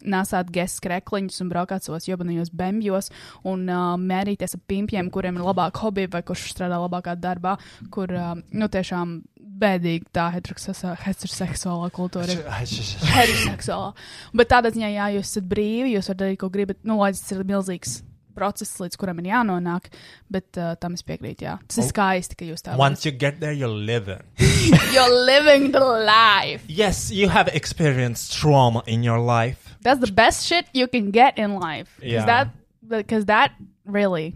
nesāt 0.00 0.52
gestas 0.54 0.80
krekliņus 0.84 1.42
un 1.44 1.50
braukāt 1.50 1.84
savos 1.84 2.06
jobanajos 2.08 2.52
bembjos 2.56 3.10
un 3.44 3.66
uh, 3.68 3.96
mērīties 4.00 4.56
ar 4.56 4.62
pimpiem, 4.70 5.10
kuriem 5.12 5.40
ir 5.40 5.48
labāka 5.50 5.82
hobija 5.84 6.12
vai 6.14 6.22
kurš 6.26 6.46
strādā 6.54 6.78
labākā 6.80 7.16
darbā, 7.20 7.56
kur, 7.92 8.14
uh, 8.14 8.36
nu, 8.54 8.70
tiešām 8.70 9.18
bēdīgi 9.60 10.08
tā 10.14 10.28
heteroseksuālā 10.32 11.90
kultūra 11.92 12.32
ir 12.32 12.46
heteroseksuālā. 12.46 13.90
Bet 14.36 14.52
tādā 14.54 14.72
ziņā, 14.72 14.92
jā, 14.94 15.10
jūs 15.18 15.34
esat 15.34 15.50
brīvi, 15.50 15.96
jūs 15.96 16.08
varat 16.12 16.22
darīt, 16.22 16.40
ko 16.40 16.48
gribat. 16.54 16.80
Nu, 16.86 17.00
lai 17.02 17.12
tas 17.16 17.34
ir 17.34 17.44
milzīgs 17.48 17.98
process, 18.34 18.72
līdz 18.80 18.98
kuram 19.00 19.20
ir 19.22 19.30
jānonāk, 19.30 19.90
bet 20.32 20.58
uh, 20.60 20.74
tam 20.80 20.96
es 20.98 21.04
piekrītu. 21.06 21.46
Jā. 21.46 21.56
Tas 21.66 21.82
ir 21.82 21.88
skaisti, 21.90 22.38
ka 22.38 22.48
jūs 22.48 22.64
tā 22.66 22.76
once 22.80 23.04
you 23.04 23.12
get 23.12 23.40
there, 23.40 23.52
you're 23.52 23.68
living. 23.68 24.22
You're 24.94 25.24
living 25.24 25.72
the 25.72 25.80
life. 25.80 26.64
Yes, 26.68 27.10
you 27.10 27.28
have 27.28 27.48
experienced 27.48 28.32
trauma 28.32 28.82
in 28.86 29.02
your 29.02 29.18
life. 29.18 29.76
That's 29.82 30.00
the 30.00 30.12
best 30.12 30.46
shit 30.46 30.66
you 30.72 30.86
can 30.88 31.10
get 31.10 31.38
in 31.38 31.58
life. 31.58 31.88
Yeah. 32.02 32.20
Because 32.20 32.26
that, 32.26 32.48
because 32.88 33.24
that 33.26 33.52
really. 33.84 34.34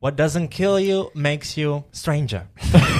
What 0.00 0.16
doesn't 0.16 0.48
kill 0.48 0.78
you 0.78 1.10
makes 1.14 1.56
you 1.56 1.84
stranger. 1.92 2.46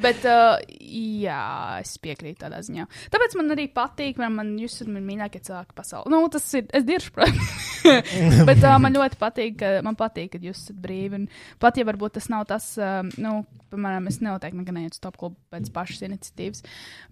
Bet, 0.00 0.24
uh, 0.26 0.56
jā, 0.80 1.40
es 1.82 1.94
piekrītu 2.02 2.42
tādā 2.44 2.60
ziņā. 2.66 2.86
Tāpēc 3.14 3.36
man 3.38 3.54
arī 3.54 3.66
patīk, 3.74 4.20
man, 4.20 4.36
man 4.38 4.52
jūs 4.60 4.78
esat 4.78 4.90
mīļākie 4.94 5.42
cilvēki 5.46 5.76
pasaulē. 5.78 6.12
Nu, 6.12 6.22
tas 6.32 6.46
ir, 6.58 6.66
es 6.74 6.86
diršu, 6.88 7.14
protams. 7.16 7.56
Bet 8.48 8.62
uh, 8.64 8.76
man 8.82 8.96
ļoti 8.96 9.20
patīk, 9.20 9.58
ka, 9.60 9.72
man 9.86 9.98
patīk, 10.00 10.32
ka 10.34 10.42
jūs 10.42 10.66
esat 10.66 10.78
brīvi. 10.84 11.24
Un 11.24 11.26
pat 11.62 11.80
ja 11.80 11.86
varbūt 11.88 12.18
tas 12.18 12.30
nav 12.32 12.46
tas, 12.50 12.70
uh, 12.80 13.02
nu, 13.22 13.40
piemēram, 13.74 14.08
es 14.10 14.22
noteikti 14.24 14.62
nekad 14.62 14.78
neietu 14.78 14.98
uz 14.98 15.04
top 15.04 15.20
klubu 15.20 15.38
pēc 15.54 15.70
pašas 15.74 16.06
iniciatīvas. 16.08 16.64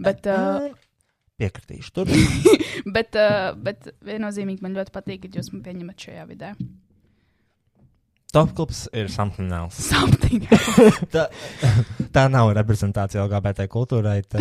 Bet, 0.03 0.31
uh, 0.31 0.73
Piekritīšu. 1.43 1.93
Tur 1.97 2.11
bet, 2.97 3.19
uh, 3.19 3.53
bet 3.59 3.91
viennozīmīgi 4.07 4.65
man 4.65 4.77
ļoti 4.79 4.95
patīk, 4.95 5.25
ka 5.25 5.41
jūs 5.41 5.53
man 5.55 5.65
pieņemat 5.67 6.09
šajā 6.09 6.27
vidē. 6.29 6.53
Top 8.33 8.55
klubs 8.57 8.87
ir 8.97 9.09
something 9.13 9.51
else. 9.53 9.77
Something. 9.93 10.47
Tā, 11.13 11.27
tā 12.15 12.25
nav 12.33 12.51
reprezentācija 12.57 13.27
LGBT 13.27 13.67
kultūrai. 13.73 14.23
Tā, 14.25 14.41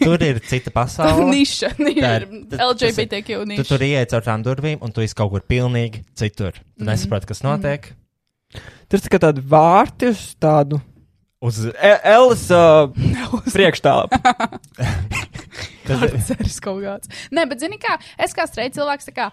tur 0.00 0.22
ir 0.22 0.38
cita 0.46 0.70
pasaule. 0.78 1.26
Niša. 1.32 1.72
Tā 1.74 1.88
niša 1.90 2.12
ir- 2.22 2.28
tas- 2.54 2.64
LGBTQ 2.70 3.26
Tu 3.42 3.50
niša. 3.52 3.66
tur 3.72 3.84
ienāc 3.88 4.14
caur 4.14 4.26
tām 4.30 4.46
durvīm, 4.46 4.78
un 4.86 4.94
tu 4.94 5.02
esi 5.04 5.14
kaut 5.18 5.32
kur 5.34 5.42
pilnīgi 5.42 6.04
citur. 6.14 6.52
Tu 6.54 6.82
Mhm. 6.84 6.90
nesaproti, 6.92 7.26
kas 7.32 7.42
notiek. 7.46 7.90
Tur 8.88 9.00
ir 9.02 9.18
tādi 9.28 9.42
vārti 9.42 10.10
uz 10.14 10.34
tādu 10.40 10.80
Uz, 11.44 11.58
E- 11.76 12.00
Elas 12.08 12.46
uh, 12.56 12.88
priekšstāvu. 13.52 14.08
Ceris 16.28 16.60
kaut 16.64 16.82
kāds. 16.84 17.10
Nē, 17.34 17.46
bet 17.50 17.64
zini, 17.64 17.80
kā 17.82 17.96
es 18.20 18.36
kā 18.36 18.46
streits 18.50 18.78
cilvēks, 18.78 19.10
kā 19.16 19.30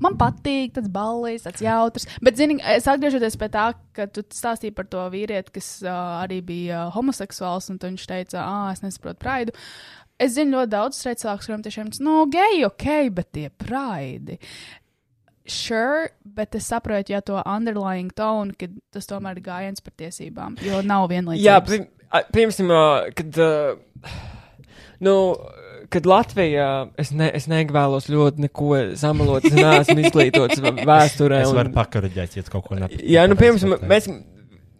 man 0.00 0.16
patīk 0.20 0.74
tāds 0.76 0.90
ballis, 0.92 1.44
tāds 1.46 1.62
jautrs. 1.64 2.06
Bet, 2.24 2.38
zini, 2.40 2.58
es 2.74 2.88
atgriežoties 2.90 3.36
pie 3.40 3.48
tā, 3.52 3.66
ka 3.96 4.08
tu 4.10 4.24
stāstīji 4.34 4.74
par 4.76 4.88
to 4.92 5.04
vīrieti, 5.12 5.54
kas 5.58 5.72
uh, 5.84 6.22
arī 6.22 6.40
bija 6.46 6.86
uh, 6.86 6.92
homoseksuāls, 6.96 7.70
un 7.72 7.80
viņš 7.82 8.06
teica, 8.08 8.42
ah, 8.44 8.70
es 8.72 8.84
nesaprotu 8.84 9.20
praidu. 9.22 9.56
Es 10.22 10.36
zinu 10.36 10.58
ļoti 10.58 10.72
daudz 10.72 10.98
streits 10.98 11.24
cilvēku, 11.24 11.46
kuriem 11.48 11.64
tiešām 11.66 11.90
tas, 11.92 12.02
nu, 12.04 12.22
geji, 12.32 12.64
ok, 12.68 12.86
bet 13.16 13.32
tie 13.34 13.48
praidi. 13.50 14.38
Sure, 15.42 16.12
bet 16.22 16.54
es 16.54 16.68
saprotu, 16.70 17.16
ja 17.16 17.22
to 17.26 17.40
underlying 17.42 18.12
tone, 18.14 18.54
ka 18.54 18.70
tas 18.94 19.10
tomēr 19.10 19.40
ir 19.40 19.46
gājiens 19.48 19.82
par 19.82 19.96
tiesībām, 19.98 20.60
jo 20.62 20.84
nav 20.86 21.08
vienlīdzības. 21.10 21.42
Jā, 21.42 21.58
uh, 22.70 23.10
kad, 23.18 23.40
uh, 23.42 24.14
nu, 25.02 25.16
kad 25.92 26.06
Latvijā 26.08 26.66
es, 26.98 27.12
ne, 27.14 27.28
es 27.36 27.46
nevēlos 27.52 28.08
ļoti 28.10 28.46
neko 28.48 28.68
samalot, 28.98 29.44
es 29.48 29.54
neesmu 29.56 30.02
izglītots 30.06 30.60
vēsturē. 30.82 31.42
es 31.44 31.52
un- 31.52 31.58
varu 31.60 31.72
pakaraģēt, 31.76 32.36
ja 32.40 32.42
kaut 32.50 32.64
ko 32.66 32.78
nepatīk. 32.80 33.04
Jā, 33.12 33.28
nu, 33.30 33.36
piemēram, 33.40 33.78
mēs. 33.90 34.10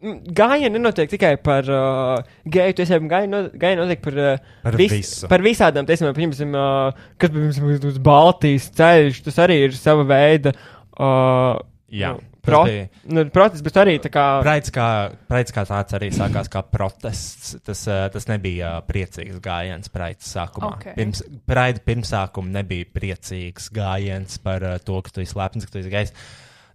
Gājieni 0.02 0.74
nenotiek 0.80 1.06
tikai 1.12 1.36
par 1.39 1.68
uh, 1.70 2.24
geju 2.51 2.74
tiesībām, 2.80 3.05
gājieni 3.06 3.30
no, 3.30 3.43
gājieni 3.55 3.78
notiek 3.84 4.01
par, 4.02 4.16
uh, 4.18 4.48
Par 4.64 4.74
vis, 4.80 4.90
visu. 4.97 5.28
par 5.30 5.44
visādām 5.47 5.86
tiesībām. 5.86 6.16
Piemēram, 6.16 6.56
uh, 6.59 7.05
kas 7.22 7.30
piemēram, 7.30 7.86
uz 7.93 8.01
Baltijas 8.02 8.66
ceļš, 8.74 9.20
tas 9.28 9.39
arī 9.44 9.60
ir 9.68 9.76
sava 9.78 10.02
veida. 10.10 10.56
Uh, 10.98 11.60
Jā, 11.94 12.16
nu, 12.16 12.31
tas 12.43 12.51
pro, 12.51 12.64
bija- 12.66 12.89
nu, 13.14 13.24
protests, 13.31 13.62
bet 13.62 13.78
arī 13.78 13.94
tā 14.02 14.10
kā. 14.10 14.24
Praids 14.43 14.70
kā, 14.74 14.86
praids 15.31 15.55
kā 15.55 15.62
tāds 15.69 15.94
arī 15.94 16.10
sākās 16.12 16.51
kā 16.51 16.62
protests. 16.66 17.55
Tas, 17.64 17.86
eh, 17.89 18.09
tas 18.12 18.27
nebija 18.27 18.77
eh, 18.78 18.86
priecīgs 18.90 19.40
gājiens 19.40 19.89
praids 19.94 20.27
sākumā. 20.35 20.73
Ok. 20.77 20.86
Pirms, 20.98 21.23
praida 21.47 21.81
pirmsākuma 21.86 22.51
nebija 22.60 22.85
priecīgs 22.93 23.70
gājiens 23.73 24.39
par 24.43 24.62
uh, 24.62 24.78
to, 24.78 25.01
ka 25.02 25.10
tu 25.14 25.20
esi 25.24 25.39
lepns, 25.39 25.64
ka 25.64 25.73
tu 25.73 25.78
esi 25.78 25.90
gejs. 25.94 26.12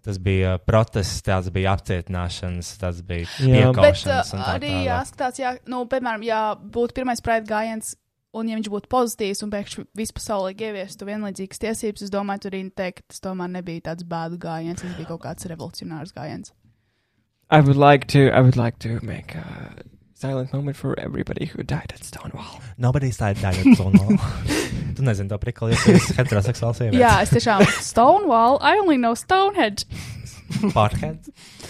Tas 0.07 0.17
bija 0.23 0.57
protests, 0.63 1.21
tas 1.21 1.49
bija 1.51 1.73
apcietināšanas, 1.75 2.77
tas 2.79 3.01
bija 3.03 3.27
Jā. 3.43 3.73
Bet 3.75 4.05
uh, 4.07 4.43
arī 4.53 4.85
jāskatās, 4.87 5.39
jā, 5.41 5.57
nu, 5.67 5.81
piemēram, 5.85 6.23
ja 6.23 6.55
būtu 6.55 6.95
pirmais 6.95 7.19
praida 7.21 7.45
gājiens, 7.49 7.95
un 8.35 8.49
ja 8.49 8.57
viņš 8.57 8.69
būtu 8.73 8.91
pozitīvs 8.91 9.43
un 9.45 9.51
pēkšņi 9.53 9.85
vispasaulīgi 9.97 10.69
ieviestu 10.69 11.07
vienlīdzīgas 11.07 11.63
tiesības, 11.63 12.05
es 12.07 12.13
domāju, 12.13 12.45
tur 12.45 12.55
arī 12.55 12.63
teikt, 12.69 13.03
ka 13.03 13.13
tas 13.13 13.23
tomēr 13.23 13.51
nebija 13.59 13.89
tāds 13.91 14.07
bēdu 14.07 14.39
gājiens, 14.41 14.83
tas 14.83 14.97
bija 14.97 15.11
kaut 15.13 15.23
kāds 15.25 15.49
revolucionārs 15.49 16.15
gājiens. 16.15 16.53
I 17.49 17.61
would 17.61 17.77
like 17.77 18.07
to. 18.07 18.29
I 18.29 18.41
would 18.41 18.57
like 18.57 18.77
to 18.79 18.99
make 19.01 19.33
a 19.33 19.45
silent 20.15 20.51
moment 20.51 20.75
for 20.75 20.99
everybody 20.99 21.45
who 21.45 21.63
died 21.63 21.93
at 21.93 22.03
Stonewall. 22.03 22.59
Nobody 22.77 23.09
dying 23.11 23.37
at 23.43 23.75
Stonewall. 23.75 24.17
tu 24.95 25.03
nezini 25.03 25.29
to 25.29 25.37
prikali, 25.37 25.71
ja 25.71 25.79
tu 25.83 25.93
esi 25.95 26.15
heteroseksuāls 26.17 26.77
sievietes. 26.81 26.99
Jā, 26.99 27.21
es 27.21 27.31
tiešām 27.31 27.63
Stonewall, 27.85 28.57
I 28.59 28.81
only 28.81 28.97
know 28.97 29.13
Stonehenge. 29.15 29.85
Parkhead. 30.77 31.19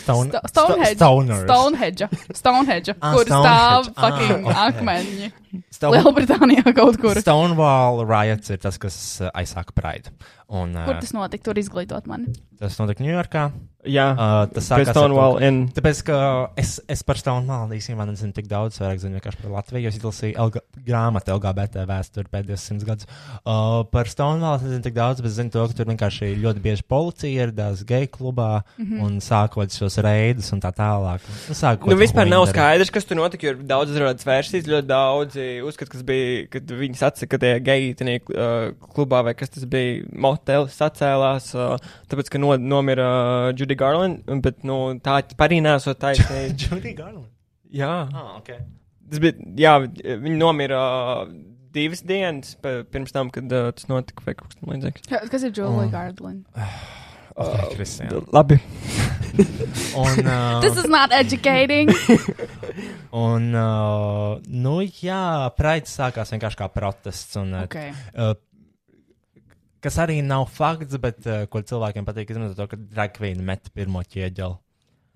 Stone, 0.03 0.29
Sto 0.31 0.41
Stonehenge. 0.47 0.95
Stoners. 0.99 1.43
Stonehenge. 1.47 2.07
Stonehenge. 2.37 2.95
Ah, 3.01 3.13
kur 3.15 3.25
stāv 3.25 3.89
Stonehenge. 3.89 3.93
Ah, 3.97 4.03
fucking 4.03 4.45
ok. 4.47 4.61
akmeņi. 4.67 5.31
Stone- 5.73 5.97
Lielbritānijā 5.97 6.73
kaut 6.77 6.99
kur. 7.01 7.19
Stonewall 7.23 8.03
riots 8.09 8.51
ir 8.53 8.59
tas, 8.63 8.77
kas 8.81 8.97
uh, 9.23 9.31
aizsāka 9.37 9.73
praidu. 9.77 10.13
Un, 10.47 10.71
Kur 10.87 10.95
tas 11.01 11.11
notika? 11.15 11.43
Tur 11.49 11.59
izglītot 11.59 12.05
mani. 12.07 12.31
tas 12.59 12.77
notika 12.79 13.03
Ņujorkā. 13.03 13.47
Jā, 13.87 14.07
Uh, 14.17 14.45
tas 14.51 14.67
sākās 14.69 14.89
ar 14.91 14.95
Stonewall. 14.95 15.37
to, 15.39 15.45
In, 15.47 15.67
ka- 15.67 15.81
Tāpēc, 15.81 16.03
ka 16.07 16.17
es, 16.57 16.79
es 16.89 17.03
par 17.03 17.17
Stonewall 17.17 17.71
īstenībā 17.77 18.05
nezinu 18.09 18.33
tik 18.33 18.47
daudz, 18.51 18.79
vairāk 18.81 18.99
zinu 18.99 19.19
vienkārši 19.19 19.41
par 19.43 19.51
Latviju. 19.51 19.83
jo 19.83 19.89
Es 19.89 19.97
izlasīju 19.99 20.35
LG, 20.47 20.61
grāmatu 20.87 21.33
LGBT 21.37 21.85
vēsturi 21.87 22.31
pēdējos 22.33 22.65
simts 22.67 22.85
gadus. 22.87 23.07
Uh, 23.45 23.83
par 23.91 24.09
Stonewall 24.11 24.57
es 24.57 24.65
nezinu 24.67 24.83
tik 24.83 24.93
daudz, 24.97 25.21
bet 25.21 25.31
zinu 25.31 25.53
to, 25.53 25.67
ka 25.67 25.73
tur 25.73 25.85
vienkārši 25.91 26.33
ļoti 26.43 26.63
bieži 26.63 26.83
policija 26.87 27.45
ieradās 27.47 27.85
geju 27.87 28.09
klubā 28.17 28.61
mm 28.77 28.85
-hmm. 28.85 29.01
un 29.05 29.17
sākot 29.23 29.71
šos 29.71 29.97
reidus 30.03 30.51
un 30.53 30.59
tā 30.61 30.71
tālāk. 30.73 31.19
Nu, 31.47 31.53
sāk 31.55 31.79
kaut 31.79 31.89
Nu, 31.93 31.95
vispār 31.95 32.27
nav 32.27 32.45
skaidrs, 32.47 32.89
kas 32.91 33.05
tur 33.05 33.17
notika. 33.17 33.47
Jo 33.47 33.51
ir 33.53 33.63
daudz 33.63 33.91
dažādas 33.91 34.25
versijas. 34.25 34.65
Ļoti 34.67 34.87
daudzi 34.87 35.61
uzskata, 35.63 35.91
kas 35.91 36.03
bija, 36.03 36.47
kad 36.49 36.63
viņi 36.67 36.97
sacīja, 36.99 37.27
ka 37.29 37.37
tie 37.37 37.59
geji 37.59 37.95
tajā 37.95 38.19
uh, 38.27 38.73
klubā 38.95 39.23
vai 39.23 39.33
kas 39.33 39.49
tas 39.49 39.63
bija, 39.65 40.03
motelis 40.11 40.75
sacēlās, 40.77 41.53
uh, 41.55 41.77
tāpēc, 42.09 42.29
ka 42.33 42.37
no, 42.41 42.55
nomira 42.57 43.07
uh, 43.49 43.53
Judy 43.55 43.76
Garland, 43.79 44.23
un- 44.27 44.41
bet 44.45 44.63
nu, 44.67 44.77
tā 45.03 45.19
arī 45.47 45.61
nesot 45.65 45.99
taisnība. 46.03 46.53
Judy 46.57 46.93
Garland. 46.97 47.29
jā, 47.73 47.91
Ah, 48.13 48.37
okay. 48.39 48.59
tas 49.09 49.19
bija, 49.23 49.33
jā, 49.59 49.75
viņi 50.25 50.37
nomira 50.41 50.81
uh, 51.23 51.31
divas 51.77 52.01
dienas 52.01 52.55
pirms 52.63 53.11
tam, 53.13 53.29
kad 53.31 53.51
uh, 53.53 53.69
tas 53.75 53.87
notika, 53.91 54.23
vai 54.25 54.33
kaut 54.39 54.49
kas 54.53 54.59
tam 54.61 54.71
līdzīgs. 54.73 55.07
Ka- 55.11 55.25
Kas 55.31 55.43
ir 55.47 55.51
Julia 55.55 55.85
Oh. 55.87 55.91
Gardlin? 55.91 56.43
Okay, 57.37 57.75
Kristiāna. 57.77 58.23
Labi. 58.33 58.55
Un, 60.01 60.25
uh, 60.25 60.57
This 60.63 60.73
is 60.81 60.87
not 60.89 61.11
educating. 61.13 61.91
un 63.13 63.53
uh, 63.53 64.39
nu, 64.49 64.79
jā, 65.03 65.19
Praids 65.57 65.93
sākās 65.99 66.33
vienkārši 66.33 66.57
kā 66.63 66.67
protests. 66.73 67.37
Un, 67.37 67.53
uh, 67.53 67.67
okay. 67.67 67.91
uh, 68.15 68.33
kas 69.87 69.99
arī 70.03 70.21
nav 70.25 70.47
fakts, 70.53 70.99
bet 71.01 71.23
uh, 71.25 71.45
ko 71.51 71.63
cilvēkiem 71.65 72.07
patīk 72.07 72.35
izmantot, 72.35 72.59
to, 72.59 72.87
ka 72.95 73.09
queen 73.15 73.43
met 73.47 73.71
pirmo 73.75 74.03
ķieģeli. 74.03 74.59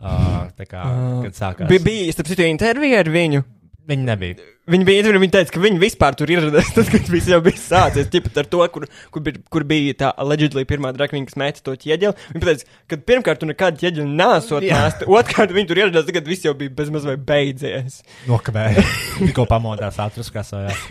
Uh, 0.02 0.48
tā 0.58 0.66
kā, 0.66 0.82
kad 1.28 1.36
sākās. 1.38 1.68
Bija, 1.70 1.84
bija 1.86 2.14
starp 2.16 2.32
citu, 2.32 2.48
intervija 2.50 3.04
ar 3.04 3.10
viņu. 3.14 3.44
Viņi 3.92 4.06
nebija. 4.06 4.48
Viņi 4.72 4.86
bija 4.88 5.02
intervijā, 5.02 5.22
viņi 5.24 5.34
teica, 5.34 5.54
ka 5.56 5.62
viņi 5.64 5.80
vispār 5.82 6.16
tur 6.18 6.32
ieradās, 6.32 6.70
tad, 6.76 6.90
kad 6.94 7.10
viss 7.12 7.30
jau 7.30 7.40
bija 7.44 7.60
sācies. 7.60 8.10
Tipat 8.14 8.40
ar 8.44 8.50
to, 8.50 8.62
kur, 8.74 8.86
kur, 9.14 9.24
bija, 9.26 9.42
kur 9.54 9.66
bija 9.68 9.96
tā 10.04 10.12
allegedly 10.22 10.64
pirmā 10.70 10.94
drakvīna, 10.96 11.28
kas 11.30 11.38
mēta 11.42 11.66
to 11.66 11.76
ķieģeli. 11.82 12.28
Viņi 12.36 12.48
teica, 12.48 12.80
ka 12.90 13.00
pirmkārt 13.12 13.42
tu 13.42 13.50
nekādu 13.50 13.82
ķieģeli 13.82 14.18
nesot 14.22 14.66
Jā. 14.66 14.84
nēst, 14.86 15.06
otrkārt 15.10 15.54
viņi 15.58 15.72
tur 15.72 15.82
ieradās, 15.84 16.08
tagad 16.10 16.30
viss 16.30 16.46
jau 16.46 16.54
bija 16.58 16.74
bezmaz 16.78 17.10
vai 17.10 17.18
beidzies. 17.32 18.02
Nokavēja. 18.30 18.86
Tikko 19.18 19.50
pamodās, 19.50 20.02
atraskrasojās. 20.02 20.90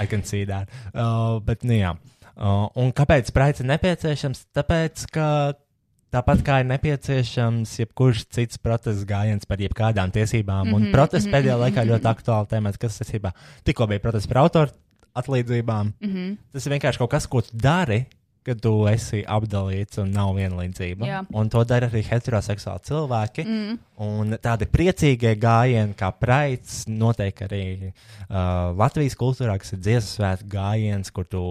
I 0.00 0.06
can 0.06 0.24
see 0.24 0.44
that. 0.50 0.68
Uh, 0.94 1.38
bet, 1.46 1.62
nu 1.68 1.78
jā. 1.78 1.94
Uh, 2.36 2.68
un 2.80 2.92
kāpēc 2.96 3.28
spraids 3.28 3.60
ir 3.60 3.68
nepieciešams? 3.68 4.46
Tāpēc, 4.56 5.04
ka 5.12 5.26
tāpat 6.12 6.44
kā 6.46 6.60
ir 6.62 6.68
nepieciešams 6.70 7.72
jebkurš 7.80 8.26
cits 8.32 8.60
protests 8.60 9.06
gājiens 9.08 9.48
par 9.48 9.60
jebkādām 9.60 10.12
tiesībām, 10.12 10.66
mm 10.66 10.72
-hmm, 10.72 10.88
un 10.88 10.92
protests 10.92 11.26
mm 11.26 11.32
-hmm, 11.32 11.36
pēdējā 11.36 11.58
laikā 11.64 11.86
ļoti 11.88 12.08
aktuāli 12.14 12.48
tēmats, 12.48 12.78
kas 12.78 13.00
saistībā 13.00 13.32
tikko 13.64 13.86
bija 13.86 14.00
protests 14.00 14.28
par 14.28 14.38
autoru 14.38 14.70
atlīdzībām. 15.14 15.92
Mm 16.00 16.10
-hmm. 16.12 16.36
Tas 16.52 16.66
ir 16.66 16.72
vienkārši 16.72 16.98
kaut 16.98 17.10
kas, 17.10 17.26
ko 17.26 17.40
tu 17.40 17.50
dari. 17.52 18.06
Kad 18.42 18.58
tu 18.58 18.72
esi 18.90 19.20
apdalīts 19.22 20.00
un 20.02 20.08
nav 20.10 20.32
vienlīdzība. 20.34 21.06
Jā. 21.06 21.20
Un 21.38 21.50
to 21.52 21.60
dara 21.68 21.86
arī 21.86 22.00
heteroseksuāli 22.02 22.82
cilvēki. 22.88 23.44
Mm. 23.46 23.76
Un 24.02 24.34
tādi 24.42 24.66
priecīgie 24.66 25.36
gājieni, 25.38 25.94
kā 25.98 26.08
praids, 26.18 26.80
noteikti 26.90 27.46
arī 27.46 27.62
uh, 27.86 28.72
Latvijas 28.74 29.14
kultūrā, 29.20 29.54
kas 29.62 29.76
ir 29.76 29.84
dziesmu 29.84 30.10
svētku 30.16 30.50
gājiens, 30.56 31.12
kur 31.14 31.28
tu 31.30 31.44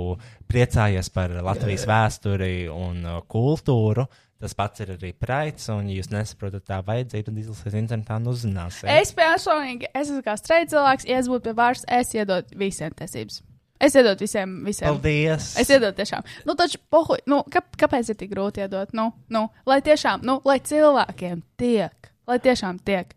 priecājies 0.52 1.08
par 1.16 1.32
Latvijas 1.40 1.88
vēsturi 1.88 2.68
un 2.76 3.00
uh, 3.06 3.22
kultūru. 3.32 4.10
Tas 4.42 4.58
pats 4.58 4.82
ir 4.82 4.96
arī 4.96 5.12
praids, 5.14 5.68
un, 5.70 5.86
ja 5.88 6.00
jūs 6.02 6.10
nesaprotat 6.10 6.66
tā 6.66 6.80
vajadzību, 6.84 7.28
tad 7.28 7.40
izlasiet 7.44 7.78
internetā 7.78 8.18
un 8.18 8.32
uzzināsiet. 8.34 8.90
Es 8.90 9.14
personīgi, 9.14 9.88
es 9.94 10.10
esmu 10.10 10.24
kā 10.26 10.34
streits 10.42 10.74
cilvēks, 10.74 11.08
ja 11.08 11.22
es 11.22 11.30
būtu 11.30 11.46
pie 11.46 11.56
varas, 11.62 11.86
es 12.02 12.12
iedotu 12.18 12.58
visiem 12.58 12.96
tiesības. 12.98 13.44
Es 13.82 13.96
iedotu 13.98 14.28
visiem, 14.28 14.52
visiem. 14.68 14.92
Paldies! 14.92 15.56
Es 15.58 15.72
iedodu 15.74 15.96
tiešām. 15.98 16.28
Nu, 16.46 16.54
taču, 16.60 16.78
pohuj, 16.94 17.24
nu, 17.32 17.42
kā, 17.50 17.64
kāpēc 17.82 18.12
ir 18.14 18.20
tik 18.20 18.30
grūti 18.36 18.62
iedot? 18.62 18.92
Nu, 18.98 19.08
nu, 19.34 19.48
lai 19.66 19.80
tiešām, 19.86 20.22
nu, 20.28 20.38
lai 20.46 20.60
cilvēkiem 20.62 21.42
tiek, 21.58 22.12
lai 22.30 22.38
tiešām 22.44 22.78
tiek. 22.86 23.16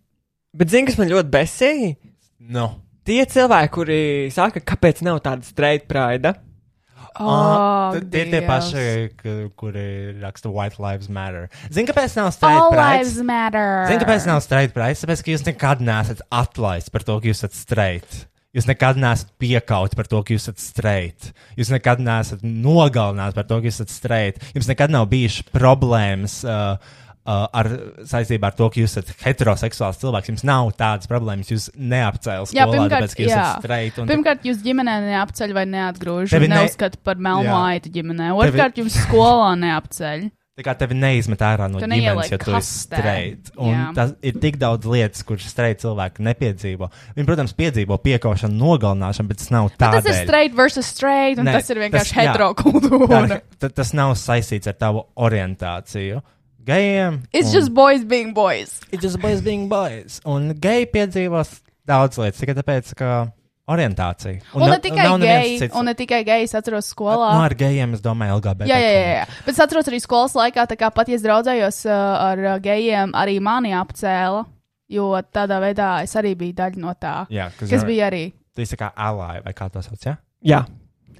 Bet 0.56 0.72
zini, 0.72 0.88
kas 0.88 0.96
man 1.00 1.10
ļoti 1.12 1.32
besīja? 1.34 1.92
No. 2.54 2.70
Tie 3.04 3.20
cilvēki, 3.28 3.72
kuri 3.74 4.00
saka, 4.32 4.62
kāpēc 4.64 5.04
nav 5.04 5.20
tāda 5.24 5.44
straight 5.44 5.84
pride. 5.90 6.32
Oh, 7.20 7.94
tie 8.10 8.24
ir 8.24 8.30
tie 8.32 8.40
paši, 8.42 8.84
kuri 9.54 9.86
raksta 10.18 10.50
White 10.50 10.80
Lives 10.82 11.06
Matter. 11.12 11.46
Zini, 11.70 11.86
kāpēc 11.86 12.16
nav 12.18 12.32
straight 12.34 12.58
All 12.58 12.72
pride? 12.72 13.04
lives 13.04 13.20
matter. 13.22 13.84
Zini, 13.86 14.00
kāpēc 14.02 14.26
nav 14.26 14.40
straight 14.42 14.74
pride? 14.74 14.98
Tāpēc, 14.98 15.22
ka 15.22 15.30
jūs 15.30 15.44
nekad 15.46 15.84
neesat 15.84 16.24
atlaists 16.34 16.90
par 16.90 17.06
to, 17.06 17.20
ka 17.20 17.30
jūs 17.30 17.44
esat 17.44 17.54
straight. 17.54 18.24
Jūs 18.54 18.68
nekad 18.70 18.98
neesat 19.02 19.32
piekauts 19.42 19.96
par 19.98 20.06
to, 20.06 20.20
ka 20.22 20.34
jūs 20.36 20.44
esat 20.46 20.60
straight. 20.62 21.32
Jūs 21.58 21.72
nekad 21.74 22.02
neesat 22.04 22.44
nogalināts 22.46 23.34
par 23.34 23.48
to, 23.48 23.58
ka 23.58 23.66
jūs 23.66 23.80
esat 23.80 23.90
straight. 23.90 24.44
Jums 24.54 24.68
nekad 24.70 24.94
nav 24.94 25.08
bijušas 25.10 25.48
problēmas 25.54 26.36
uh, 26.46 26.76
uh, 27.26 27.46
ar 27.50 27.70
saistībā 28.06 28.52
ar 28.52 28.56
to, 28.58 28.68
ka 28.70 28.78
jūs 28.78 28.94
esat 28.94 29.10
heteroseksuāls 29.24 29.98
cilvēks. 30.02 30.30
Jums 30.30 30.46
nav 30.46 30.70
tādas 30.78 31.10
problēmas. 31.10 31.50
Jūs 31.50 31.66
neapcēlat 31.74 32.54
Jā, 32.54 32.68
skolā, 32.68 32.76
pirmkārt, 32.76 32.94
tāpēc, 33.08 33.16
ka 33.18 33.24
jūs 33.26 33.32
jā. 33.34 33.42
esat 33.42 33.66
straight. 33.66 33.98
Un, 33.98 34.12
Pirmkārt, 34.12 34.46
jūs 34.46 34.62
ģimenē 34.64 34.96
neapceļ 35.08 35.56
vai 35.58 35.66
neatgrūž. 35.74 36.30
Tevi 36.30 36.44
Tevi 36.44 36.52
ne- 36.54 36.62
neuzskata 36.62 37.02
par 37.10 37.18
melnu 37.26 37.50
Jā. 37.50 37.60
aitu 37.74 37.92
ģimenē. 37.98 38.30
Otrkārt, 38.38 38.78
jums 38.84 39.00
skolā 39.08 39.50
neapceļ. 39.64 40.28
Tā 40.54 40.62
kā 40.62 40.72
tevi 40.78 40.94
neizmet 40.94 41.40
ārā 41.42 41.66
no 41.66 41.80
Tu 41.82 41.86
ģimenes, 41.90 42.28
ja 42.30 42.36
tu 42.38 42.52
esi 42.52 42.54
kastē. 42.54 42.98
streit. 43.00 43.48
Un 43.58 43.88
tas 43.96 44.12
ir 44.22 44.36
tik 44.38 44.54
daudz 44.62 44.86
lietas, 44.86 45.24
kuras 45.26 45.48
streit 45.50 45.80
cilvēki 45.82 46.22
nepiedzīvo. 46.22 46.88
Viņi, 47.16 47.26
protams, 47.26 47.54
piedzīvo 47.58 47.98
piekaušanu, 48.04 48.54
nogalināšanu, 48.60 49.26
bet 49.32 49.38
tas 49.42 49.50
nav 49.50 49.72
tādēļ. 49.74 49.96
tas 49.98 50.06
ir 50.12 50.20
straight 50.28 50.54
versus 50.54 50.86
straight, 50.86 51.40
un 51.42 51.46
Nē, 51.50 51.56
tas 51.58 51.70
ir 51.74 51.76
vienkārši 51.82 52.14
heterokultūra. 52.20 53.08
Tā- 53.34 53.40
ta- 53.58 53.68
Tas 53.74 53.92
nav 53.98 54.14
saistīts 54.14 54.68
ar 54.70 54.74
tavu 54.78 55.02
orientāciju. 55.18 56.22
Gejiem. 56.64 57.22
It's 57.32 57.48
un- 57.48 57.54
just 57.54 57.74
boys 57.74 58.04
being 58.04 58.32
boys. 58.32 58.80
It's 58.92 59.02
just 59.02 59.18
boys 59.20 59.40
being 59.42 59.68
boys. 59.68 60.20
Un 60.24 60.54
geji 60.54 60.86
piedzīvos 60.86 61.60
daudz 61.84 62.16
lietas 62.16 62.38
tikai 62.40 62.54
tāpēc, 62.62 62.94
ka 62.94 63.32
orientācija. 63.70 64.40
Un, 64.52 64.62
un 64.62 64.68
ne 64.68 64.76
nav- 64.76 64.82
tikai 64.84 65.06
geji, 65.22 65.70
un 65.72 65.88
ne 65.88 65.94
tikai 65.98 66.20
geji, 66.26 66.48
es 66.48 66.54
atceros 66.58 66.90
skolā. 66.92 67.30
Nu, 67.34 67.42
ar 67.44 67.54
gejiem 67.58 67.94
es 67.96 68.02
domāju, 68.04 68.38
LGBT. 68.40 68.68
Jā, 68.68 68.78
jā, 68.82 68.92
jā, 68.92 69.14
jā. 69.20 69.26
Bet 69.46 69.54
es 69.54 69.62
atceros 69.64 69.88
arī 69.90 70.00
skolas 70.04 70.36
laikā, 70.38 70.66
tā 70.70 70.76
kā 70.80 70.90
pat 70.94 71.08
ja 71.08 71.16
es 71.18 71.24
draudzējos 71.24 71.80
uh, 71.88 71.96
ar 72.28 72.44
uh, 72.44 72.58
gejiem, 72.64 73.14
arī 73.16 73.40
mani 73.40 73.72
apcēla. 73.76 74.44
Jo 74.94 75.10
tādā 75.32 75.56
veidā 75.64 76.02
es 76.04 76.12
arī 76.20 76.34
biju 76.36 76.54
daļa 76.60 76.80
no 76.82 76.92
tā. 77.00 77.14
Jā, 77.32 77.48
kas, 77.58 77.70
Kas 77.72 77.84
bija 77.88 78.10
arī? 78.12 78.26
Tu 78.54 78.62
esi 78.62 78.76
kā 78.76 78.92
ally 78.94 79.40
vai 79.42 79.54
kā 79.56 79.70
to 79.72 79.80
sauc, 79.82 79.98
jā? 80.04 80.18
Jā, 80.44 80.66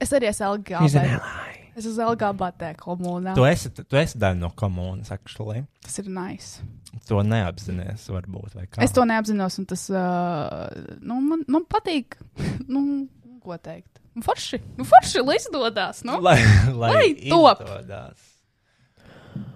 Es 0.02 0.12
arī 0.12 0.28
esmu 0.28 0.58
He's 0.82 0.94
an 0.98 1.06
LGBT. 1.06 1.60
Es 1.76 1.86
esmu 1.86 2.06
LGBT 2.12 2.74
komunā. 2.78 3.34
Tu 3.34 3.44
esi, 3.48 3.70
tu 3.70 3.96
esi 3.98 4.18
daļa 4.18 4.38
no 4.38 4.50
komunas, 4.54 5.10
actually. 5.14 5.64
Tas 5.82 5.98
ir 6.02 6.10
nice. 6.10 6.62
To 7.08 7.22
neapzināties, 7.26 8.06
varbūt. 8.12 8.56
Es 8.84 8.94
to 8.96 9.04
neapzinos, 9.08 9.58
un 9.60 9.66
tas 9.70 9.86
uh, 9.92 10.68
nu, 11.00 11.18
man, 11.24 11.44
man 11.50 11.66
patīk. 11.70 12.18
nu, 12.74 13.04
ko 13.44 13.58
teikt? 13.60 14.00
Nu, 14.14 14.22
Forši, 14.22 14.60
nu, 14.78 14.86
forši 14.86 15.24
lai 15.26 15.36
izdodas. 15.40 16.04
Nu? 16.06 16.20
Lai, 16.22 16.38
lai, 16.70 16.92
Lai 16.94 17.08
top. 17.26 17.64
izdodas. 17.66 18.30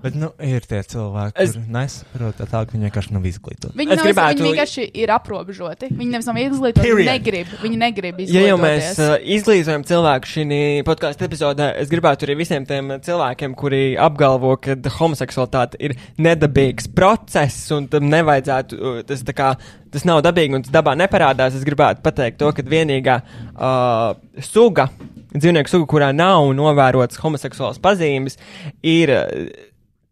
Bet, 0.02 0.14
nu, 0.14 0.28
ir 0.42 0.60
tie 0.66 0.78
cilvēki, 0.82 1.32
Es- 1.42 1.52
kuriem 1.56 1.72
nesaprot, 1.74 2.34
tā 2.38 2.46
tā, 2.46 2.60
ka 2.66 2.74
viņi 2.74 2.86
vienkārši 2.90 3.12
nav 3.14 3.22
izglītoti. 3.26 3.74
Viņi, 3.78 3.92
Es 3.92 3.98
nav, 3.98 4.06
gribētu- 4.06 4.38
viņi 4.38 4.50
vienkārši 4.52 4.84
ir 4.94 5.08
aprobežoti. 5.14 5.88
Viņi 5.90 6.10
nevis 6.14 6.26
nav 6.26 6.36
izglītoti, 6.42 6.82
viņi 6.86 6.96
Period. 6.96 7.10
negrib. 7.12 7.46
Viņi 7.62 7.78
negrib 7.82 8.20
Ja 8.28 8.40
jau 8.48 8.56
mēs 8.58 8.92
izglītoties. 8.94 8.98
uh, 8.98 9.28
izglītojam 9.38 9.84
cilvēku 9.90 10.30
šī 10.32 10.60
podkāstu 10.86 11.26
epizodē, 11.28 11.68
es 11.78 11.88
gribētu 11.88 12.26
arī 12.26 12.36
visiem 12.36 12.66
tiem 12.66 12.88
cilvēkiem, 13.00 13.54
kuri 13.56 13.96
apgalvo, 13.98 14.56
ka 14.60 14.74
homoseksualitāte 14.98 15.74
ir 15.80 15.94
nedabīgs 16.18 16.88
process 16.94 17.70
un 17.72 17.86
tam 17.88 18.02
nevajadzētu, 18.10 18.80
uh, 18.80 19.02
tas, 19.02 19.22
tā 19.22 19.34
kā, 19.34 19.56
tas 19.90 20.04
nav 20.04 20.22
dabīgi 20.22 20.54
un 20.54 20.62
tas 20.62 20.70
dabā 20.72 20.94
neparādās. 20.96 21.54
Es 21.54 21.64
gribētu 21.64 22.02
pateikt 22.02 22.38
to, 22.38 22.52
ka 22.52 22.62
vienīgā 22.62 23.22
uh, 23.58 24.14
suga, 24.40 24.88
dzīvnieku 25.34 25.68
suga, 25.68 25.86
kurā 25.86 26.14
nav 26.14 26.50
novērotas 26.54 27.18
homoseksuālas 27.18 27.78
pazīmes, 27.78 28.36
ir. 28.82 29.14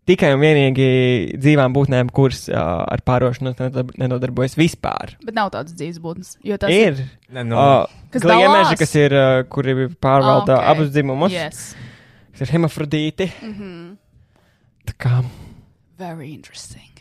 Tikai 0.07 0.29
un 0.37 0.41
vienīgi 0.41 0.85
dzīvām 1.43 1.73
būtnēm, 1.75 2.11
kuras 2.15 2.45
uh, 2.49 2.85
ar 2.87 3.01
pārošanos 3.03 3.59
nenodarbojas 3.99 4.55
vispār. 4.55 5.17
Bet 5.27 5.35
nav 5.35 5.51
tādas 5.51 5.75
dzīves 5.75 5.99
būtnes. 5.99 6.37
Jo 6.47 6.57
tas 6.63 6.71
Ir. 6.71 7.01
Ne, 7.35 7.43
nu, 7.43 7.57
Uh, 7.59 7.87
Kas 8.15 8.23
Gliemeži, 8.23 8.53
dalās? 8.71 8.79
kas 8.79 8.95
ir, 8.95 9.13
uh, 9.19 9.43
kuri 9.51 9.75
pārvalda 9.99 10.55
Ok. 10.55 10.63
okay. 10.63 10.71
abus 10.77 10.93
dzimumus, 10.95 11.33
Yes. 11.35 11.75
kas 12.33 12.41
ir 12.47 12.55
hemofrodīti. 12.55 13.33
Mm 13.43 13.49
Mhm. 13.51 13.63
-hmm. 13.63 13.97
Tā 14.87 14.95
kā 14.99 15.25
Very 15.99 16.33
interesting. 16.35 16.93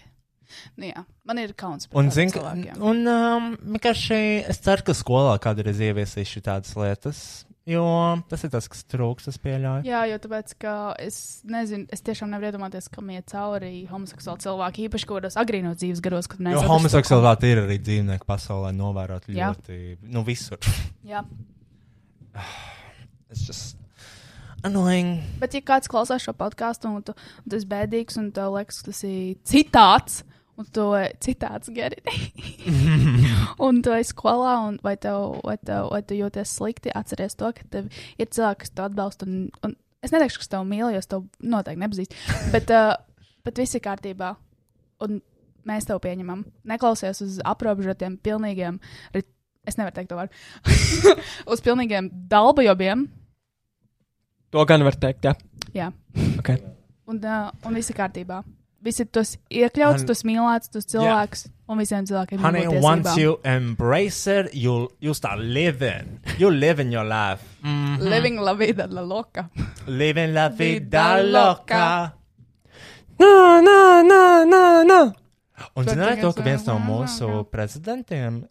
Nu, 0.77 0.85
jā, 0.87 1.05
man 1.23 1.37
ir 1.37 1.53
kauns 1.53 1.85
par 1.87 1.99
Un, 2.01 2.09
ka- 2.09 2.15
cilvēkiem. 2.15 2.81
un 2.81 3.07
um, 3.07 3.57
vienkārši 3.75 4.49
es 4.49 4.57
ceru, 4.59 4.83
ka 4.83 4.91
skolā 4.93 5.37
kādreiz 5.39 5.77
ieviesīšu 5.79 6.41
tādas 6.41 6.75
lietas, 6.75 7.44
jo 7.69 7.85
tas 8.29 8.43
ir 8.45 8.51
tas, 8.53 8.67
kas 8.71 8.83
trūks, 8.91 9.29
es 9.31 9.39
pieļauju. 9.41 9.85
Jā, 9.87 10.03
jo 10.11 10.19
tāpēc, 10.25 10.53
ka 10.61 10.73
es 11.01 11.17
nezinu, 11.49 11.87
es 11.93 12.03
tiešām 12.05 12.29
nevaru 12.33 12.51
iedomāties, 12.51 12.89
kam 12.93 13.09
iet 13.13 13.27
cauri 13.31 13.85
homoseksuāli 13.89 14.45
cilvēki, 14.45 14.85
īpaši 14.89 15.09
kaut 15.09 15.21
kādos 15.23 15.39
agrīnos 15.41 15.79
dzīves 15.81 16.03
garos, 16.05 16.29
kad 16.31 16.39
Jo 16.41 16.47
nesaprastu, 16.51 16.73
homoseksualitāte 16.73 17.51
ir 17.51 17.63
arī 17.65 17.79
dzīvnieku 17.81 18.29
pasaulē 18.29 18.73
novērot 18.77 19.27
Jā. 19.33 19.49
ļoti, 19.53 19.79
nu, 20.13 20.25
visur. 20.27 20.61
Jā, 21.05 21.23
It's 23.31 23.41
just 23.47 23.77
annoying. 24.63 25.19
bet 25.41 25.55
ja 25.57 25.61
kāds 25.65 25.89
klausās 25.91 26.23
šo 26.25 26.33
podkāstu 26.37 26.89
un 26.91 27.03
tu, 27.05 27.15
un 27.45 27.57
esi 27.57 27.67
bēdīgs 27.69 28.19
un 28.21 28.31
tev 28.35 28.53
liekas, 28.55 28.81
ka 28.81 28.91
tas 28.91 29.01
ir 29.07 29.35
citāts, 29.47 30.21
un 30.59 30.67
tu 30.71 30.85
ej 30.97 31.11
citāts 31.23 31.71
gari. 31.75 32.01
un 33.59 33.81
tu 33.83 33.93
ej 33.95 34.07
skolā, 34.11 34.55
un 34.69 34.79
vai, 34.83 34.95
tev, 35.01 35.39
vai, 35.43 35.57
tev, 35.59 35.89
vai 35.91 36.01
tu 36.07 36.17
jūties 36.17 36.55
slikti, 36.57 36.93
atceries 36.95 37.35
to, 37.35 37.51
ka 37.55 37.67
tev 37.71 37.89
ir 38.17 38.29
cilvēki, 38.29 38.63
kas 38.63 38.73
tev 38.73 38.89
atbalsta. 38.89 39.27
Un, 39.27 39.49
un 39.65 39.75
es 40.05 40.13
neteikšu, 40.15 40.41
kas 40.43 40.51
tev 40.51 40.65
mīl, 40.69 40.87
jo 40.93 41.01
es 41.01 41.11
tev 41.11 41.25
noteikti 41.43 41.83
nepazīstu. 41.83 42.19
Bet, 42.55 42.71
uh, 42.71 42.95
bet 43.45 43.61
viss 43.61 43.77
ir 43.77 43.83
kārtībā. 43.85 44.35
Un 45.05 45.19
mēs 45.67 45.87
tev 45.89 45.99
pieņemam. 46.01 46.45
Neklausies 46.69 47.21
uz 47.25 47.39
aprobežotiem, 47.45 48.15
pilnīgiem, 48.23 48.79
es 49.13 49.77
nevaru 49.79 49.95
teikt 49.97 50.11
to 50.11 50.17
vārdu, 50.17 50.33
uz 51.51 51.63
pilnīgiem 51.65 52.09
dalbajobiem. 52.31 53.07
To 54.55 54.63
gan 54.69 54.85
var 54.87 54.97
teikt, 54.97 55.25
jā. 55.27 55.35
Jā. 55.75 55.89
Okay. 56.39 56.61
Un, 57.11 57.19
uh, 57.19 57.49
un 57.67 57.75
viss 57.75 57.91
ir 57.91 57.97
kārtībā. 57.97 58.39
Visi 58.85 59.05
tos 59.09 59.31
iekļauts, 59.49 60.03
Han- 60.03 60.07
tos 60.11 60.21
mīlēts, 60.27 60.69
tos 60.69 60.85
cilvēkus. 60.91 61.47
Un 61.67 61.79
visiem 61.81 62.05
cilvēkiem 62.05 62.37
ir 62.37 62.43
Honey, 62.45 62.61
jābūt 62.67 62.83
once 62.85 63.07
tiesībām. 63.07 63.21
you 63.23 63.39
embrace 63.43 64.27
it, 64.27 64.51
you 64.53 64.75
you 65.01 65.13
start 65.17 65.39
living. 65.39 66.19
You 66.37 66.51
living 66.51 66.91
your 66.93 67.03
life. 67.03 67.41
Mm. 67.63 67.97
Living 68.05 68.37
la 68.45 68.53
vida 68.53 68.85
la 68.87 69.01
loca. 69.01 69.49
Living 69.87 70.33
la 70.35 70.49
vida 70.49 71.07
loca. 71.23 72.13
Nā, 73.17 73.33
nā, 73.65 73.79
nā, 74.05 74.21
nā, 74.45 74.63
nā. 74.85 75.01
Un 75.75 75.85
zināju 75.87 76.21
to, 76.21 76.33
ka 76.35 76.43
viens 76.43 76.65
no 76.67 76.75
mūsu 76.83 77.45
prezidentiem 77.49 78.41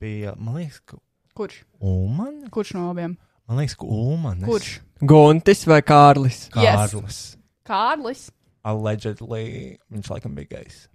bija, 0.00 0.34
man 0.36 0.56
liekas, 0.56 0.80
ka 0.84 0.96
Kurš? 1.36 1.62
Ulman. 1.82 2.44
Kurš 2.50 2.74
no 2.74 2.90
abiem? 2.92 3.16
Man 3.48 3.58
liekas, 3.58 3.76
ka 3.76 3.86
Ulman. 3.86 4.40
Kurš? 4.46 4.78
Guntis 5.02 5.64
vai 5.66 5.82
Kārlis? 5.82 6.48
Yes. 6.56 7.36
Kārlis. 7.66 8.30
Allegedly, 8.64 9.76
viņš 9.92 10.10
laikam 10.12 10.34
bija 10.36 10.56
gejs. 10.58 10.86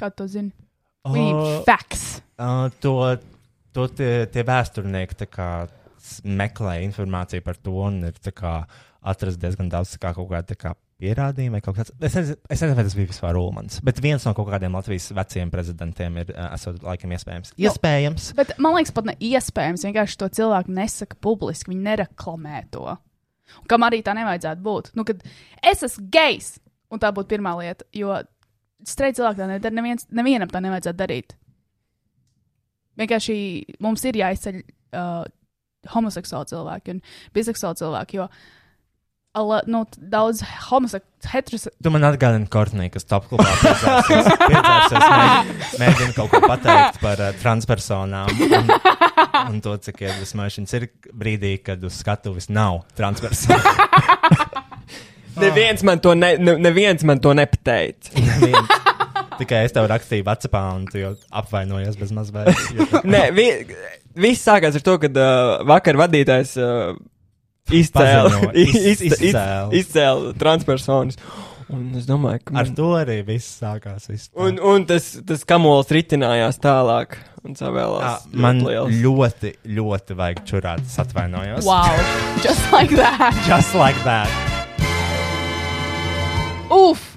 Kā 0.00 0.08
tu 0.14 0.26
zini? 0.30 0.52
We 1.04 1.18
need 1.18 1.34
Uh, 1.34 1.62
facts. 1.66 2.22
uh, 2.38 2.70
to, 2.80 2.94
to 3.74 3.88
tie, 3.98 4.12
tie 4.30 4.44
vēsturnieki 4.46 5.26
kā 5.30 5.48
meklē 6.26 6.78
informāciju 6.86 7.42
par 7.46 7.58
to 7.58 7.74
un 7.86 8.00
ir 8.08 8.16
tā 8.22 8.32
kā 8.34 8.54
atrast 9.02 9.40
diezgan 9.42 9.68
daudz 9.70 9.96
kā 9.98 10.12
kaut 10.14 10.30
kāda 10.30 10.56
kā 10.58 10.72
pierādījuma 11.02 11.58
kaut 11.62 11.76
kas 11.80 11.90
tāds. 11.90 12.32
Es 12.46 12.62
nezinu, 12.62 12.76
vai 12.78 12.84
tas 12.86 12.94
bija 12.94 13.10
vispār 13.10 13.38
Ulmans, 13.38 13.80
bet 13.82 13.98
viens 14.02 14.22
no 14.26 14.32
kaut 14.38 14.46
kādiem 14.52 14.74
Latvijas 14.78 15.08
veciem 15.14 15.50
prezidentiem 15.50 16.20
ir, 16.22 16.30
uh, 16.36 16.52
esot 16.54 16.82
laikam 16.86 17.14
iespējams. 17.16 17.54
Iespējams. 17.58 18.28
Bet 18.38 18.54
man 18.62 18.76
liekas, 18.78 18.94
pat 18.94 19.10
ne 19.10 19.16
iespējams. 19.18 19.86
Vienkārši 19.88 20.20
to 20.22 20.30
cilvēku 20.38 20.74
nesaka 20.78 21.18
publiski. 21.22 21.72
Viņi 21.74 21.86
nereklamē 21.90 22.64
to. 22.74 22.86
Un 23.58 23.66
Kam 23.68 23.82
arī 23.84 23.98
tā 24.06 24.14
nevajadzētu 24.16 24.62
būt. 24.64 24.92
Nu, 24.96 25.04
kad 25.04 25.20
es 25.66 25.82
esmu 25.82 26.06
gejs, 26.14 26.54
un 26.92 27.02
tā 27.02 27.10
būtu 27.14 27.32
pirmā 27.32 27.54
lieta. 27.58 27.86
Jo 27.96 28.20
streita 28.88 29.20
cilvēki 29.20 29.40
tā 29.40 29.50
nedara. 29.50 29.78
Neviens, 29.78 30.08
nevienam 30.14 30.50
tā 30.52 30.62
nevajadzētu 30.64 30.98
darīt. 30.98 31.36
Vienkārši 33.00 33.36
mums 33.82 34.02
ir 34.08 34.18
jāizceļ 34.20 34.58
uh, 34.60 35.22
homoseksuāli 35.92 36.52
cilvēki 36.52 36.96
un 36.96 37.00
biseksuāli 37.34 37.80
cilvēki. 37.80 38.20
Jo 38.20 38.28
ala, 39.38 39.62
nu, 39.70 39.84
daudz 39.96 40.42
homoseksuāli, 40.68 41.30
heteroseksuāli. 41.32 41.84
Tu 41.86 41.92
man 41.94 42.04
atgādini 42.10 42.50
Kortnī, 42.52 42.90
kas 42.92 43.08
top 43.08 43.30
klubā 43.30 43.48
piedzērsies 43.62 45.78
mēģina, 45.80 46.12
kaut 46.18 46.34
ko 46.34 46.42
pateikt 46.44 47.00
par 47.02 47.22
uh, 47.22 47.32
transpersonām. 47.40 48.44
Un, 48.50 48.74
un 49.46 49.62
to, 49.64 49.78
cik 49.88 50.04
iedvesmošanas 50.04 50.78
ir 50.78 50.90
brīdī, 51.16 51.56
kad 51.64 51.88
uz 51.88 51.96
skatuves 52.02 52.52
nav 52.52 52.84
transpersonu. 52.98 53.88
Neviens 55.40 55.82
man 55.86 56.00
to, 56.04 56.12
ne, 56.18 56.34
ne, 56.38 56.56
neviens 56.60 57.04
man 57.08 57.20
to 57.24 57.32
nepateica. 57.36 58.12
Tikai 59.40 59.62
es 59.66 59.72
tev 59.74 59.86
rakstīju 59.90 60.26
Vācijā, 60.26 60.60
un 60.76 60.84
tu 60.90 61.00
jau 61.00 61.14
apvainojies 61.40 61.96
bez 61.98 62.12
mazliet. 62.14 62.52
Nē, 63.14 63.22
vi, 63.34 63.46
viss 64.20 64.44
sākās 64.46 64.76
ar 64.78 64.84
to, 64.86 64.98
ka 65.02 65.08
uh, 65.08 65.54
vakar 65.66 65.96
vadītājs 65.98 66.52
uh, 66.60 66.92
izcēla 67.72 68.52
iz- 68.52 68.76
iz- 68.92 69.02
iz- 69.08 69.16
izcēla. 69.32 69.72
izcēla 69.80 70.36
transpersonas. 70.38 71.18
Un 71.72 71.86
es 71.96 72.04
domāju, 72.04 72.42
ka. 72.44 72.52
Ar 72.60 72.68
man- 72.68 72.76
to 72.76 72.90
arī 73.00 73.22
viss 73.24 73.48
sākās. 73.62 74.10
Viss 74.12 74.28
tā. 74.28 74.36
Un, 74.44 74.60
un 74.60 74.84
tas, 74.86 75.14
tas 75.26 75.46
kamols 75.48 75.88
ritinājās 75.96 76.60
tālāk. 76.62 77.16
Un 77.42 77.56
savēlās. 77.58 78.28
man 78.36 78.60
liels. 78.68 78.92
ļoti, 79.02 79.56
ļoti 79.80 80.14
vajag 80.20 80.44
čurāt. 80.46 80.84
Es 80.86 81.00
atvainojos. 81.02 81.64
Wow! 81.66 81.96
Just 82.44 82.68
like 82.70 82.92
that! 83.00 83.32
Just 83.48 83.74
like 83.74 83.98
that. 84.04 84.51
Uf! 86.72 87.11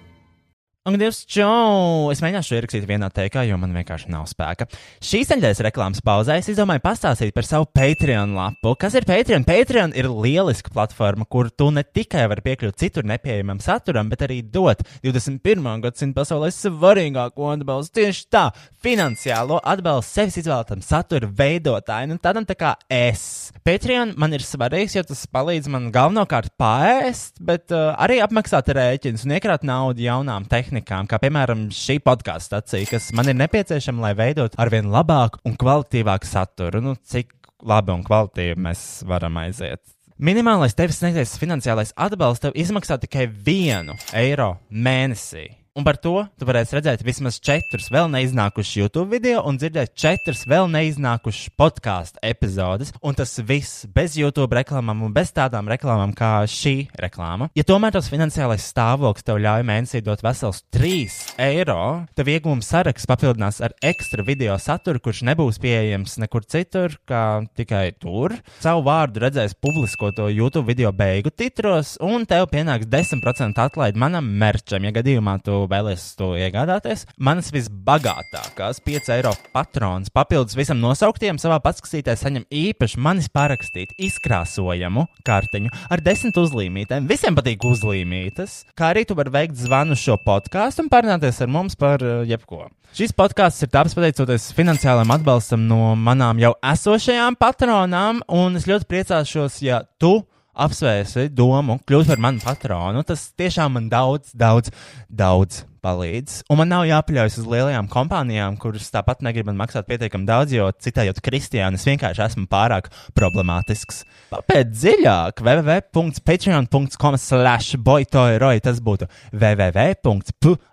Un, 0.86 0.99
Dievs, 1.02 1.24
čau! 1.26 2.12
Es 2.14 2.20
mēģināšu 2.22 2.52
to 2.52 2.57
ierakstīt 2.60 2.84
vienā 2.86 3.07
teikā, 3.10 3.41
jo 3.49 3.56
man 3.57 3.72
vienkārši 3.74 4.12
nav 4.14 4.28
spēka. 4.30 4.68
Šīs 5.02 5.32
nedēļas 5.32 5.64
reklāmas 5.66 6.03
pauzē 6.06 6.36
es 6.38 6.49
izdomāju 6.52 6.84
pastāstīt 6.84 7.32
par 7.34 7.48
savu 7.48 7.66
Patreon 7.74 8.36
lapu. 8.38 8.76
Kas 8.78 8.94
ir 8.94 9.07
Patreon? 9.10 9.48
Patreon 9.49 9.95
ir 9.98 10.06
lieliska 10.14 10.70
platforma, 10.70 11.26
kur 11.26 11.49
tu 11.49 11.72
ne 11.74 11.82
tikai 11.82 12.28
vari 12.30 12.44
piekļūt 12.45 12.78
citur 12.78 13.07
nepieejamam 13.10 13.64
saturam, 13.66 14.12
bet 14.14 14.28
arī 14.28 14.44
dot 14.45 14.84
21. 15.02 15.66
gadsimta 15.88 16.20
pasaulē 16.20 16.52
svarīgāko 16.53 17.49
atbalstu 17.56 18.03
tieši 18.03 18.30
tā- 18.30 18.44
finansiālo 18.86 19.57
atbalstu 19.66 20.20
sevis 20.20 20.38
izvēlētam 20.44 20.86
satura 20.86 21.26
veidotājam, 21.26 22.14
un 22.14 22.22
tādam 22.22 22.45
tā 22.45 22.53
kā 22.53 22.76
es. 22.94 23.52
Patreon 23.66 24.14
man 24.22 24.38
ir 24.38 24.45
svarīgs, 24.45 24.94
jo 24.94 25.02
tas 25.02 25.26
palīdz 25.26 25.66
man 25.66 25.90
galvenokārt 25.91 26.53
pāriest, 26.62 27.41
bet 27.41 27.72
uh, 27.74 27.98
arī 27.98 28.22
apmaksāt 28.22 28.70
rēķinus 28.70 29.26
un 29.26 29.34
iekrāt 29.40 29.66
naudu 29.66 30.06
jaunām 30.06 30.45
tehnikām, 30.45 30.74
kā 30.84 31.19
piemēram 31.22 31.68
šī 31.73 31.99
podkāstu 32.03 32.49
stacija, 32.49 32.89
kas 32.89 33.11
man 33.15 33.31
ir 33.31 33.38
nepieciešama, 33.39 34.07
lai 34.07 34.14
veidotu 34.18 34.60
arvien 34.60 34.91
labāku 34.91 35.39
un 35.45 35.56
kvalitīvāku 35.60 36.27
saturu. 36.27 36.81
Nu, 36.84 36.95
cik 36.95 37.31
labi 37.64 37.93
un 37.95 38.03
kvalitīvi 38.06 38.57
mēs 38.68 39.03
varam 39.07 39.38
aiziet. 39.41 39.81
Minimālais 40.15 40.76
tevis 40.76 41.02
sniegtais 41.02 41.35
finansiālais 41.41 41.91
atbalsts 41.99 42.45
tev 42.45 42.56
izmaksā 42.56 42.95
tikai 43.02 43.27
vienu 43.27 43.97
eiro 44.15 44.53
mēnesī. 44.72 45.49
Un 45.76 45.84
par 45.84 45.97
to 45.99 46.22
tu 46.39 46.45
varēsi 46.47 46.77
redzēt 46.77 47.02
vismaz 47.03 47.35
četrus 47.43 47.89
vēl 47.91 48.06
neiznākušus 48.14 48.77
YouTube 48.77 49.10
video 49.11 49.41
un 49.43 49.57
dzirdēt 49.60 49.91
četras 49.99 50.45
vēl 50.47 50.69
neiznākušas 50.72 51.49
podkāstu 51.60 52.22
epizodes. 52.23 52.93
Un 53.03 53.18
tas 53.19 53.34
viss 53.43 53.84
bez 53.91 54.15
YouTube 54.15 54.56
reklāmām 54.56 55.02
un 55.03 55.11
bez 55.11 55.34
tādām 55.35 55.68
reklāmām 55.68 56.14
kā 56.15 56.30
šī 56.47 56.88
reklāma. 56.95 57.49
Ja 57.60 57.65
tomēr 57.68 57.91
tas 57.91 58.07
finansiālais 58.07 58.64
stāvoklis 58.64 59.27
tev 59.27 59.41
ļauj 59.43 59.65
mēnesī 59.68 59.99
dot 60.06 60.23
vesels 60.23 60.61
3 60.72 61.18
eiro, 61.43 61.81
tev 62.15 62.31
iegūmu 62.31 62.64
saraksts 62.64 63.11
papildinās 63.11 63.60
ar 63.68 63.76
ekstra 63.84 64.23
video 64.23 64.56
saturu, 64.56 65.03
kurš 65.03 65.26
nebūs 65.27 65.60
pieejams 65.60 66.15
nekur 66.23 66.47
citur, 66.47 66.95
kā 67.03 67.43
tikai 67.60 67.89
tur. 67.99 68.38
Savu 68.64 68.88
vārdu 68.88 69.26
redzēs 69.26 69.60
publiskoto 69.60 70.31
YouTube 70.31 70.72
video 70.72 70.95
beigu 70.95 71.35
titros, 71.35 71.97
un 71.99 72.23
tev 72.23 72.47
pienāks 72.56 72.88
10% 72.88 73.60
atlaide 73.68 73.99
manam 73.99 74.31
merčam, 74.39 74.88
ja 74.88 74.95
gadījumā 74.95 75.35
tu 75.43 75.64
vēlies 75.71 76.03
to 76.19 76.31
iegādāties. 76.39 77.05
Manas 77.17 77.51
visbagātākās 77.55 78.81
5 78.85 79.11
eiro 79.15 79.33
patrons 79.55 80.11
papildus 80.13 80.57
visam 80.57 80.81
nosauktiem 80.83 81.39
savā 81.41 81.59
patskatītē 81.63 82.15
saņem 82.19 82.47
īpaši 82.49 83.01
manis 83.01 83.31
parakstītu 83.33 83.97
izkrāsojamu 84.07 85.07
kartiņu 85.27 85.73
ar 85.89 86.03
10 86.05 86.39
uzlīmītēm. 86.43 87.09
Visiem 87.09 87.37
patīk 87.37 87.65
uzlīmītas, 87.67 88.61
kā 88.77 88.93
arī 88.93 89.05
tu 89.07 89.17
vari 89.17 89.33
veikt 89.33 89.59
zvanu 89.59 89.97
šo 89.99 90.19
podkāstu 90.25 90.85
un 90.85 90.91
parunāties 90.93 91.41
ar 91.43 91.51
mums 91.51 91.77
par 91.79 92.03
uh, 92.05 92.21
jebko. 92.27 92.67
Šis 92.95 93.11
podkāsts 93.11 93.65
ir 93.65 93.71
taps 93.73 93.95
pateicoties 93.97 94.51
finansiālam 94.55 95.09
atbalstam 95.11 95.65
no 95.67 95.95
manām 95.99 96.39
jau 96.39 96.53
esošajām 96.63 97.35
patronām, 97.39 98.21
un 98.31 98.55
es 98.55 98.69
ļoti 98.69 98.87
priecāšos, 98.87 99.59
ja 99.65 99.81
tu 99.99 100.21
apsvērsi 100.56 101.30
domu 101.34 101.80
kļūt 101.88 102.11
par 102.14 102.22
manu 102.23 102.40
patronu. 102.44 103.03
Tas 103.07 103.30
tiešām 103.38 103.77
man 103.77 103.88
daudz, 103.91 104.32
daudz, 104.38 104.72
daudz 105.10 105.64
palīdz. 105.86 106.40
Un 106.49 106.60
man 106.61 106.72
nav 106.72 106.86
jāpaļaujas 106.90 107.40
uz 107.41 107.49
lielajām 107.49 107.90
kompānijām, 107.91 108.57
kuras 108.61 108.90
tāpat 108.94 109.22
negrib 109.26 109.49
man 109.49 109.60
maksāt 109.60 109.88
pietiekami 109.90 110.27
daudz, 110.27 110.56
jo 110.56 110.69
citējot 110.82 111.22
Kristiānu, 111.26 111.77
es 111.77 111.86
vienkārši 111.86 112.26
esmu 112.26 112.45
pārāk 112.52 112.90
problemātisks. 113.18 114.03
Papēt 114.34 114.73
dziļāk 114.73 115.44
www.patreon.com 115.45 117.19
slash 117.22 117.77
boytoiroi. 117.77 118.57
Tas 118.65 118.82
būtu 118.84 119.06
www.patreon.com 119.34 120.65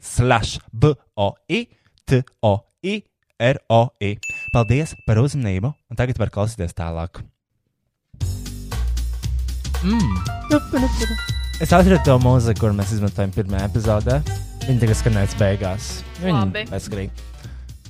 slash 0.00 0.58
boi 0.72 1.66
toi 2.06 3.02
ROI. 3.42 4.14
Paldies 4.54 4.94
par 5.06 5.18
uzmanību, 5.22 5.72
un 5.90 5.98
tagad 5.98 6.20
var 6.22 6.30
klausīties 6.34 6.76
tālāk. 6.78 7.24
Mm. 9.82 10.14
Es 11.62 11.72
atradu 11.74 11.98
to 12.06 12.14
mūziku, 12.22 12.64
kur 12.64 12.74
mēs 12.76 12.94
izmantojam 12.94 13.32
pirmajā 13.34 13.66
epizodē. 13.66 14.20
Viņa 14.62 14.78
tagad 14.78 14.98
skanēs 15.00 15.34
beigās. 15.40 15.88
Viņa 16.22 16.66
bezskrīt. 16.70 17.22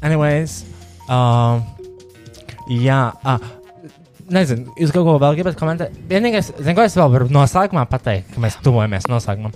Anyways, 0.02 0.62
um, 1.12 1.60
jā, 2.72 3.00
ah, 3.12 3.44
nezinu, 4.32 4.72
jūs 4.80 4.92
kaut 4.94 5.04
ko 5.06 5.18
vēl 5.22 5.36
gribat 5.38 5.58
komentēt? 5.60 5.94
Vienīgais, 6.10 6.48
zinu, 6.58 6.74
ko 6.78 6.86
es 6.86 6.96
vēl 6.98 7.12
varu 7.12 7.28
noslēgumā 7.32 7.84
pateikt, 7.90 8.32
ka 8.34 8.42
mēs 8.42 8.56
tuvojamies 8.64 9.06
noslēgumam. 9.12 9.54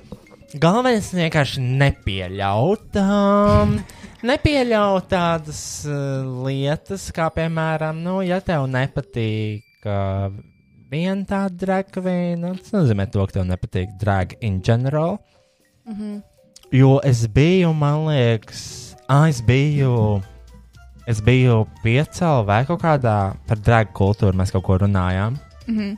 galvenais 0.60 1.09
ir 1.12 1.24
vienkārši 1.24 1.64
nepieļaut. 1.81 3.01
Um, 3.01 3.78
nepieļaut 4.27 5.09
tādas 5.11 5.61
uh, 5.89 6.44
lietas, 6.47 7.09
kā 7.15 7.28
piemēram, 7.35 8.03
nu, 8.05 8.19
ja 8.27 8.40
tev 8.44 8.66
nepatīk 8.70 9.86
uh, 9.86 10.28
viena 10.90 11.27
tāda 11.28 11.61
drag 11.65 11.90
queen, 11.94 12.40
nu, 12.43 12.55
tas 12.61 12.74
nozīmē 12.74 13.09
to, 13.11 13.27
ka 13.27 13.39
tev 13.39 13.47
nepatīk 13.48 13.94
drag 14.01 14.36
in 14.40 14.61
general. 14.62 15.19
Mm 15.86 15.94
-hmm. 15.94 16.23
Jo 16.73 17.01
es 17.05 17.27
biju, 17.27 17.73
man 17.73 18.07
liekas, 18.07 18.97
ah, 19.09 19.28
es 19.28 19.40
biju. 19.40 20.23
Es 21.07 21.20
biju 21.23 21.66
piecēlā 21.85 22.44
vai 22.47 22.65
kaut 22.66 22.82
kādā 22.82 23.36
par 23.47 23.59
drag 23.59 23.93
kultūru, 23.94 24.35
mēs 24.35 24.51
kaut 24.51 24.65
ko 24.65 24.78
runājām. 24.78 25.36
Mm 25.66 25.78
-hmm. 25.78 25.97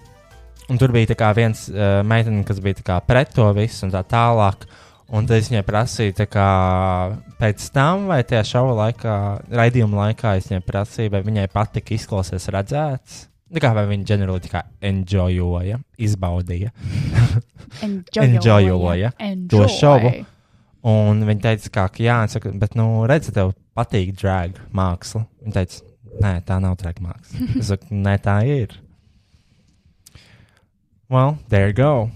Un 0.68 0.78
tur 0.78 0.92
bija 0.92 1.32
viens 1.32 1.68
uh, 1.68 2.02
meitene, 2.04 2.44
kas 2.44 2.60
bija 2.60 3.00
pret 3.00 3.34
to 3.34 3.52
visu 3.52 3.86
un 3.86 3.92
tā 3.92 4.02
tālāk. 4.04 4.66
Un 5.08 5.24
tad 5.24 5.38
es 5.40 5.48
viņai 5.48 5.64
prasīju, 5.64 6.26
kā 6.28 6.48
pēc 7.40 7.64
tam, 7.72 8.08
vai 8.10 8.20
tajā 8.28 8.42
šova 8.44 8.74
laikā, 8.82 9.14
raidījuma 9.56 10.02
laikā, 10.02 10.34
es 10.36 10.50
viņai 10.50 10.64
prasīju, 10.66 11.12
vai 11.14 11.22
viņai 11.24 11.46
patika 11.52 11.94
izklausīties 11.96 12.50
redzēts. 12.52 13.22
Tā 13.48 13.62
kā 13.64 13.70
vai 13.72 13.86
viņa 13.88 14.04
ģenerāli 14.10 14.42
tā 14.44 14.50
kā 14.52 14.60
enjoyoja, 14.84 15.78
izbaudīja 16.04 16.68
Enjoyoja 17.86 19.12
to 19.48 19.62
šovu. 19.72 20.12
Un 20.88 21.24
viņa 21.26 21.44
teica, 21.46 21.70
kā, 21.72 21.86
ka 21.94 22.04
jā, 22.04 22.18
es 22.26 22.36
saku, 22.36 22.52
bet, 22.60 22.76
nu, 22.78 23.06
redzi, 23.08 23.32
tev 23.34 23.54
patīk 23.76 24.12
drag 24.20 24.60
māksla. 24.76 25.24
Viņa 25.42 25.56
teica, 25.56 25.80
nē, 26.22 26.34
tā 26.46 26.60
nav 26.62 26.76
drag 26.80 27.00
māksla. 27.02 27.48
Es 27.62 27.72
saku, 27.72 27.88
nē, 27.96 28.14
tā 28.24 28.36
ir. 28.46 28.76
Well, 31.08 31.38
there 31.48 31.72
you 31.72 31.76
go. 31.76 32.10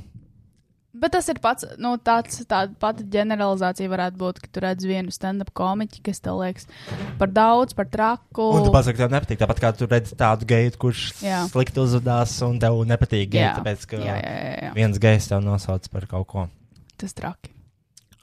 Bet 1.03 1.11
tas 1.17 1.27
ir 1.33 1.41
pats, 1.43 1.67
nu, 1.83 1.97
tāds, 1.99 2.37
tāda 2.47 2.77
pati 2.79 3.03
ģeneralizācija 3.11 3.91
varētu 3.91 4.21
būt, 4.21 4.37
ka 4.45 4.51
tu 4.55 4.63
redz 4.63 4.87
vienu 4.87 5.11
stand-up 5.11 5.51
komiķi, 5.59 5.99
kas 6.07 6.23
tev 6.23 6.39
liekas 6.39 6.69
par 7.19 7.33
daudz, 7.35 7.75
par 7.75 7.89
traku. 7.91 8.45
Un 8.61 8.69
tu 8.69 8.75
pasaki, 8.75 9.01
tev 9.01 9.11
nepatīk. 9.11 9.41
Tāpat 9.41 9.63
kā 9.65 9.73
tu 9.75 9.89
redzi 9.91 10.15
tādu 10.21 10.47
geitu, 10.53 10.79
kurš 10.85 11.09
Jā. 11.25 11.41
slikti 11.51 11.83
uzvedās, 11.83 12.37
un 12.47 12.61
tev 12.63 12.79
nepatīk 12.87 13.33
geji, 13.35 13.43
Jā. 13.43 13.57
tāpēc, 13.59 13.89
ka 13.91 13.99
Jā, 13.99 14.15
jā, 14.21 14.37
jā, 14.37 14.55
jā. 14.69 14.71
viens 14.79 15.03
gejs 15.03 15.27
tev 15.33 15.43
nosauc 15.43 15.91
par 15.91 16.07
kaut 16.15 16.29
ko. 16.31 16.47
Tas 17.03 17.19
traki. 17.19 17.51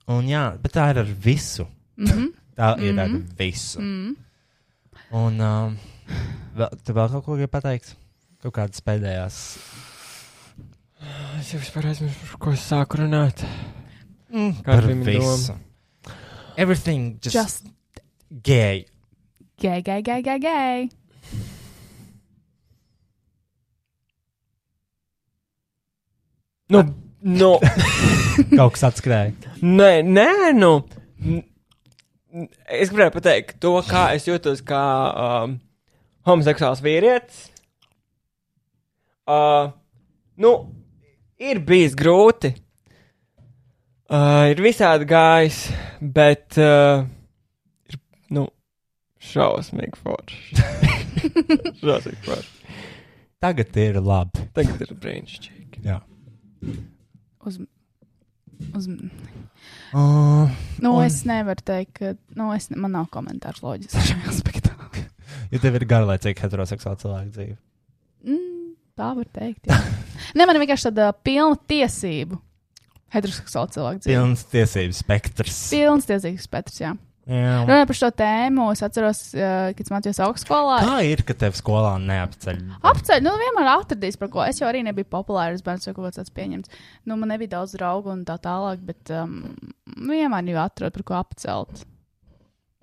Un 0.10 0.32
jā, 0.32 0.46
bet 0.64 0.78
tā 0.80 0.88
ir 0.94 1.04
ar 1.04 1.12
visu. 1.28 1.68
Mm 2.00 2.08
-hmm. 2.08 2.32
Tā 2.56 2.70
ir 2.80 2.94
mm 2.94 3.00
-hmm. 3.00 3.16
ar 3.16 3.36
visu. 3.38 3.82
Mm. 3.82 4.16
Un 5.12 5.42
um, 5.42 5.78
vēl, 6.56 6.70
tu 6.84 6.94
vēl 6.94 7.12
kaut 7.12 7.26
ko 7.26 7.36
gribi 7.36 7.52
pateikt? 7.52 7.96
Kaut 8.42 8.54
kādas 8.54 8.82
pēdējās. 8.82 9.58
Es 11.40 11.54
jau 11.54 11.60
vispār 11.62 11.86
aizmirsu, 11.94 12.26
par 12.34 12.40
ko 12.44 12.52
es 12.56 12.64
sāku 12.68 13.00
runāt. 13.00 13.44
Mm, 14.30 14.58
Kāda 14.66 14.90
bija 14.90 14.98
mana 15.00 15.36
visu. 15.36 15.56
Everything 16.60 17.06
just, 17.24 17.36
Just 17.38 17.68
gay. 18.44 18.86
gay, 19.58 19.82
gay, 19.82 20.02
gay, 20.02 20.22
gay, 20.22 20.40
gay. 20.40 20.90
Nu, 26.70 26.84
nu, 27.20 27.52
Kaut 28.58 28.76
kas 28.76 28.84
atskrēja. 28.92 29.34
nē, 29.66 29.92
nē, 30.06 30.28
nu. 30.58 30.74
Es 32.70 32.92
gribēju 32.92 33.16
pateikt 33.16 33.56
to, 33.64 33.72
kā 33.88 34.10
es 34.14 34.28
jūtos 34.30 34.62
kā 34.66 34.82
um, 35.24 35.56
homoseksuāls 36.30 36.84
vīrietis. 36.86 37.48
Uh, 39.30 39.72
nu, 40.42 40.52
ir 41.40 41.62
bijis 41.66 41.96
grūti. 42.00 42.54
Uh, 44.10 44.48
ir 44.50 44.62
visādi 44.66 45.06
gājis, 45.10 45.60
bet 46.02 46.58
uh, 46.58 47.04
ir, 47.92 48.00
nu, 48.34 48.48
šausmīgi 49.22 50.00
forši. 50.02 50.64
šausmīgi 51.84 52.24
forši. 52.26 52.56
Tagad 53.40 53.78
ir 53.80 54.00
labi. 54.04 54.48
Tagad 54.58 54.82
ir 54.88 54.96
brīnišķīgi. 55.04 55.84
Jā. 55.86 56.00
Uz, 57.46 57.62
uz, 58.74 58.90
Uh, 59.90 60.46
nu, 60.84 60.92
Un- 60.94 61.04
es 61.08 61.24
nevaru 61.26 61.64
teikt, 61.66 61.96
ka 61.98 62.12
nu, 62.38 62.52
es, 62.54 62.68
ne- 62.70 62.78
man 62.78 62.94
nav 62.94 63.08
komentārs 63.14 63.64
loģiski 63.66 64.04
šajā 64.12 64.30
aspektā. 64.30 64.76
ja 65.54 65.62
tev 65.64 65.78
ir 65.80 65.86
garlaicīga 65.90 66.46
heteroseksuāla 66.46 67.00
cilvēka 67.02 67.32
dzīve. 67.34 67.56
Mm, 68.30 68.59
tā 69.00 69.10
var 69.18 69.34
teikt. 69.36 69.70
Nē, 70.38 70.46
man 70.46 70.56
ir 70.56 70.64
vienkārši 70.66 70.90
tāda 70.92 71.12
pilna 71.26 71.60
tiesību. 71.70 72.40
Heteroseksuāla 73.10 73.74
cilvēka 73.74 74.04
dzīve. 74.04 74.16
Pilns 74.16 74.50
tiesības 74.52 75.04
spektrs. 75.04 75.62
Pilns 75.74 76.10
tiesības 76.10 76.46
spektrs, 76.46 76.82
jā. 76.84 76.92
Jā. 77.30 77.60
Runājot 77.62 77.90
par 77.92 77.98
šo 78.00 78.08
tēmu, 78.18 78.64
es 78.74 78.82
atceros, 78.86 79.20
kad 79.38 79.82
es 79.84 79.92
mācījos 79.94 80.20
augstskolā. 80.26 80.80
Kā 80.82 80.96
ir, 81.06 81.22
ka 81.28 81.36
tev 81.38 81.54
skolā 81.58 81.92
neapceļ? 82.02 82.64
Apceļ, 82.90 83.22
nu, 83.22 83.36
vienmēr 83.38 83.70
atradīs, 83.76 84.18
par 84.18 84.32
ko. 84.34 84.42
Es 84.42 84.62
jau 84.62 84.66
arī 84.70 84.82
nebiju 84.88 85.06
populārs 85.14 85.62
bērns, 85.66 85.86
vai 85.86 85.94
kaut 85.94 86.08
kas 86.08 86.18
tāds 86.18 86.34
pieņemts. 86.34 86.74
Nu, 87.06 87.20
man 87.20 87.30
nebija 87.30 87.54
daudz 87.60 87.76
draugu 87.78 88.16
un 88.16 88.24
tā 88.26 88.40
tālāk, 88.42 88.82
bet 88.88 89.14
um, 89.14 89.44
vienmēr 90.10 90.50
jau 90.56 90.64
atrod, 90.64 90.98
par 90.98 91.06
ko 91.06 91.20
apcelt. 91.20 91.86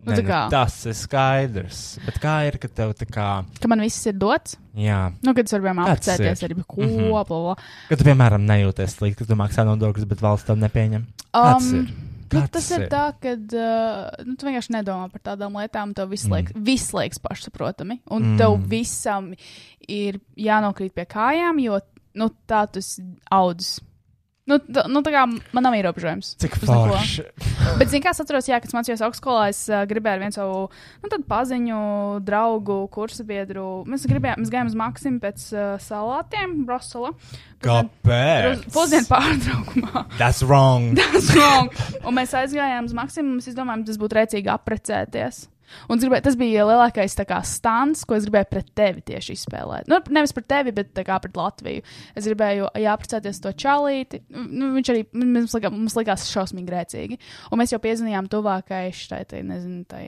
Nu, 0.05 0.13
Nē, 0.13 0.23
kā. 0.23 0.41
tas 0.53 0.75
ir 0.87 0.95
skaidrs. 0.95 1.79
Bet 2.05 2.19
kā 2.23 2.35
ir, 2.47 2.59
ka 2.63 2.69
tev 2.69 2.93
tā 2.99 3.07
kā. 3.11 3.29
Ka 3.59 3.71
man 3.71 3.81
viss 3.83 4.05
ir 4.07 4.15
dots. 4.21 4.59
Jā. 4.77 5.09
Nu, 5.25 5.33
kad 5.35 5.49
es 5.49 5.55
varu 5.57 5.67
vienmēr 5.67 5.95
apcēties, 5.95 6.43
ir? 6.45 6.53
arī 6.53 6.67
ko, 6.69 6.85
bla, 6.85 7.23
bla. 7.27 7.55
Kad 7.89 8.03
tu, 8.03 8.07
piemēram, 8.07 8.45
nejūties 8.47 8.99
slikti, 8.99 9.25
ka 9.25 9.31
tu 9.33 9.39
maksā 9.41 9.65
nodokļus, 9.67 10.07
bet 10.11 10.23
valsts 10.23 10.47
tev 10.51 10.61
nepieņem. 10.63 11.09
Kāds 11.33 11.73
ir? 11.73 11.89
Nu, 12.27 12.43
Kāds 12.43 12.53
tas 12.57 12.69
ir 12.75 12.87
tā, 12.91 13.03
ka 13.23 13.33
uh, 13.39 14.25
nu, 14.27 14.35
tu 14.35 14.49
vienkārši 14.49 14.75
nedomā 14.75 15.09
par 15.13 15.23
tādām 15.33 15.59
lietām. 15.59 15.93
Tev 15.97 16.11
viss 16.11 16.27
liekas, 16.31 16.55
mm. 16.57 16.65
viss 16.67 16.95
liekas 16.95 17.23
pašsaprotami. 17.23 18.01
Un 18.11 18.23
Mm. 18.23 18.33
mm. 18.35 18.39
tev 18.43 18.57
visam 18.71 19.29
ir 19.89 20.19
jānokrīt 20.37 20.95
pie 20.95 21.07
kājām, 21.07 21.61
jo 21.63 21.79
nu, 22.19 22.31
tā 22.51 22.65
tas 22.71 22.97
audzis. 23.31 23.79
Nu, 24.47 24.61
tā, 24.63 24.85
nu, 24.87 25.01
tā 25.03 25.11
kā 25.11 25.25
man 25.27 25.65
nav 25.67 25.75
ierobežojums. 25.75 26.37
Cik 26.39 26.55
forši. 26.63 27.25
Bet, 27.81 27.91
zināmā 27.91 28.05
mērā, 28.05 28.13
es 28.13 28.21
atceros, 28.23 28.47
jā, 28.47 28.61
kad 28.63 28.75
mācījos 28.77 29.03
augstskolā, 29.03 29.49
es 29.51 29.65
uh, 29.73 29.81
gribēju 29.91 30.23
vienu 30.23 30.37
savu 30.37 30.61
nu, 31.03 31.19
paziņu, 31.33 31.81
draugu, 32.27 32.77
kursu 32.95 33.27
biedru. 33.27 33.67
Mēs, 33.91 34.07
gribējām, 34.07 34.45
mēs 34.45 34.53
gājām 34.55 34.71
uz 34.71 34.79
Maksimu 34.79 35.19
pēc 35.25 35.49
uh, 35.51 35.65
salātiem, 35.83 36.61
Brosela. 36.69 37.11
Kāpēc? 37.67 38.69
Pusdienu 38.71 39.11
pārtraukumā. 39.11 40.07
That's 40.21 40.47
wrong. 40.47 40.95
Tas 40.95 41.33
wrong. 41.35 41.75
Un 42.07 42.19
mēs 42.21 42.37
aizgājām 42.39 42.87
uz 42.87 42.95
maksimumu. 42.95 43.41
Mēs 43.41 43.59
domājām, 43.59 43.87
tas 43.89 43.99
būtu 43.99 44.21
rēcīgi 44.21 44.53
apprecēties. 44.53 45.47
Un 45.91 46.01
gribēju, 46.01 46.25
tas 46.27 46.39
bija 46.39 46.67
lielākais 46.69 47.17
kā, 47.27 47.41
stāns, 47.47 48.05
ko 48.07 48.17
es 48.19 48.27
gribēju 48.29 48.51
pret 48.53 48.71
tevi 48.79 49.05
tieši 49.13 49.37
izspēlēt. 49.37 49.91
Nu, 49.91 50.01
nevis 50.15 50.35
pret 50.37 50.49
tevi, 50.51 50.75
bet 50.77 50.97
kā 51.07 51.19
pret 51.23 51.37
Latviju. 51.39 51.85
Es 52.17 52.29
gribēju 52.29 52.71
jāprecēties 52.83 53.43
to 53.45 53.53
čalīti. 53.67 54.23
Nu, 54.31 54.73
viņš 54.77 54.95
arī 54.95 55.05
mums 55.17 55.57
likās, 55.57 55.77
mums 55.77 55.99
likās 55.99 56.31
šausmīgi 56.33 56.71
grēcīgi. 56.71 57.21
Un 57.51 57.63
mēs 57.63 57.75
jau 57.75 57.83
piezinājām 57.83 58.31
tuvākai 58.33 58.89
šai, 58.97 59.25
nezinu, 59.47 59.85
tai 59.91 60.07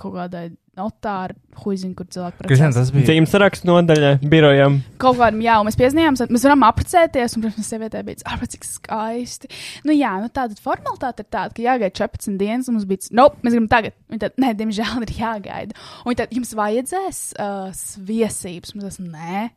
kaut 0.00 0.14
kādai 0.16 0.46
notāra 0.76 1.34
huiziņai, 1.62 1.94
kur 1.96 2.08
cilvēki 2.12 2.44
Kristian, 2.44 2.72
precējas. 2.72 2.76
tas 2.76 2.92
bija. 2.92 3.08
Zīmes 3.08 3.32
sarakstu 3.32 3.68
nodaļai, 3.70 4.12
birojam. 4.28 4.78
Kaut 5.00 5.16
kādam, 5.16 5.40
jā, 5.44 5.56
un 5.60 5.68
mēs 5.68 5.78
piezinājām, 5.80 6.18
mēs 6.36 6.46
varam 6.46 6.66
apprecēties, 6.68 7.36
un, 7.36 7.46
protams, 7.46 7.70
sievietē 7.72 8.02
bija 8.06 8.20
ah, 8.28 8.44
cik 8.52 8.66
skaisti. 8.68 9.50
Nu, 9.88 9.96
jā, 9.96 10.12
nu 10.20 10.28
tāda 10.36 10.58
formalitāte 10.60 11.24
ir 11.24 11.30
tāda, 11.30 11.54
ka 11.56 11.64
jāgaida 11.64 11.94
14 11.96 12.36
dienas, 12.40 12.68
un 12.68 12.76
mums 12.76 12.88
bija, 12.88 13.08
no, 13.10 13.24
nope, 13.24 13.40
mēs 13.46 13.56
gribam 13.56 13.70
tagad. 13.72 13.96
Viņa 14.12 14.26
tad, 14.26 14.40
nē, 14.42 14.52
diemžēl 14.60 15.06
ir 15.06 15.14
jāgaida. 15.16 15.86
Un 16.04 16.18
tad, 16.20 16.34
jums 16.36 16.52
vajadzēs 16.58 17.22
uh, 17.40 17.70
sviesības, 17.76 18.76
mums 18.76 18.90
tas, 18.90 19.00
nē. 19.00 19.48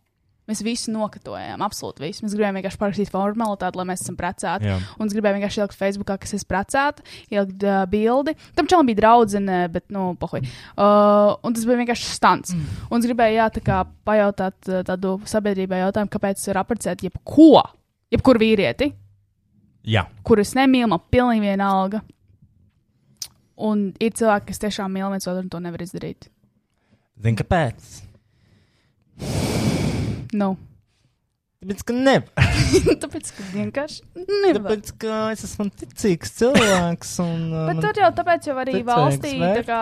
Mēs 0.50 0.64
visu 0.66 0.90
nokatojām, 0.94 1.62
absolūti 1.62 2.02
visu. 2.02 2.24
Mēs 2.26 2.34
gribējām 2.34 2.58
vienkārši 2.58 2.80
parakstīt 2.82 3.12
formalitāti, 3.14 3.78
lai 3.78 3.86
mēs 3.92 4.02
esam 4.02 4.18
precēti. 4.18 4.66
Jā. 4.66 4.78
Un 4.98 5.06
es 5.06 5.14
gribēju 5.14 5.38
vienkārši 5.38 5.62
ielikt 5.62 5.78
Facebookā, 5.78 6.18
kas 6.24 6.34
esmu 6.40 6.50
precēta, 6.50 7.06
ielikt 7.30 7.66
uh, 7.68 7.84
bildi. 7.92 8.34
Tam 8.58 8.70
čalam 8.72 8.90
bija 8.90 9.02
draudzene, 9.04 9.60
bet, 9.74 9.86
nu, 9.94 10.10
pohuj. 10.20 10.42
Uh, 10.74 11.36
un 11.46 11.54
tas 11.54 11.68
bija 11.70 11.84
vienkārši 11.84 12.10
stants. 12.10 12.56
Mm. 12.58 12.80
Un 12.90 12.98
es 12.98 13.10
gribēju, 13.12 13.38
jā, 13.38 13.50
tā 13.60 13.64
kā 13.66 13.84
pajautāt 14.10 14.72
tādu 14.90 15.20
sabiedrībai 15.30 15.84
jautājumu, 15.84 16.12
kāpēc 16.18 16.48
ir 16.50 16.62
apprecēt 16.64 17.06
jebko, 17.06 17.62
jebkuru 18.14 18.42
vīrieti, 18.42 18.90
Jā. 19.90 20.06
kurus 20.26 20.56
nemīlu, 20.58 20.90
man 20.92 21.06
pilnīgi 21.14 21.52
vienalga. 21.52 22.02
Un 23.70 23.90
ir 24.00 24.14
cilvēki, 24.16 24.50
kas 24.52 24.62
tiešām 24.64 24.94
mīl 24.96 25.10
viens 25.12 25.28
otru 25.28 25.44
un 25.44 25.50
to 25.52 25.60
nevar 25.64 25.84
izdarīt. 25.84 26.30
Zini, 27.20 27.36
kāpēc? 27.42 27.90
Nu, 30.31 30.57
Tāpēc, 31.60 31.81
ka 31.84 31.91
nevar. 31.91 32.52
Tāpēc, 33.03 33.30
ka 33.36 33.45
vienkārši 33.52 34.06
nevar. 34.15 34.61
Tāpēc, 34.61 34.91
ka 35.02 35.15
es 35.34 35.41
esmu 35.44 35.65
ticīgs 35.81 36.31
cilvēks. 36.38 37.11
Un, 37.19 37.41
Bet 37.52 37.73
man- 37.73 37.81
tur 37.84 37.99
jau 37.99 38.07
tāpēc, 38.15 38.48
jau 38.48 38.56
arī 38.61 38.77
valstī 38.88 39.34
tā 39.44 39.65
kā 39.68 39.80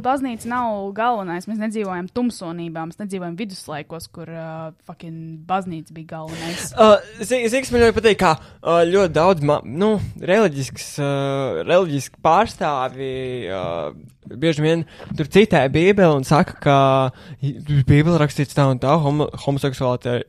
baznīca 0.00 0.48
nav 0.48 0.78
galvenais. 0.96 1.44
Mēs 1.44 1.60
nedzīvojam 1.60 2.08
tumsonībā, 2.08 2.86
mēs 2.88 3.02
nedzīvojam 3.02 3.36
viduslaikos, 3.36 4.08
kur 4.16 4.32
uh, 4.32 4.72
fucking 4.88 5.44
baznīca 5.44 5.92
bija 5.92 6.14
galvenais. 6.14 6.72
Uh, 6.72 6.96
Zīks 7.20 7.74
man 7.74 7.84
ļoti 7.84 7.98
patīk, 8.00 8.22
kā 8.24 8.32
uh, 8.40 8.80
ļoti 8.88 9.12
daudz 9.20 9.44
nu, 9.68 9.92
reliģisks, 10.24 10.94
uh, 11.04 11.62
reliģiski 11.68 12.24
pārstāvi 12.24 13.14
uh, 13.52 13.90
bieži 14.24 14.64
vien 14.64 14.88
tur 15.18 15.28
citē 15.28 15.66
Bībeli 15.68 16.16
un 16.16 16.24
saka, 16.24 16.56
ka 16.64 16.76
Bībeli 17.44 18.16
rakstīts 18.24 18.56
tā 18.56 18.70
un 18.72 18.80
tā, 18.80 18.96
homo, 19.04 19.28
homoseksualitāte 19.44 20.22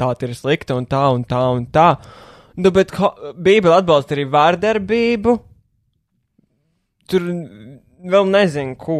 tā 0.00 0.10
ir 0.26 0.34
slikta 0.38 0.76
un 0.78 0.86
tā 0.90 1.02
un 1.14 1.24
tā 1.28 1.42
un 1.56 1.64
tā. 1.72 1.88
Nu, 2.60 2.70
bet 2.74 2.92
ho, 2.98 3.12
Bībeli 3.36 3.74
atbalsta 3.74 4.16
arī 4.16 4.26
vārdarbību. 4.32 5.36
Tur 7.10 7.24
vēl 8.12 8.28
nezinu, 8.32 8.76
ko. 8.80 8.98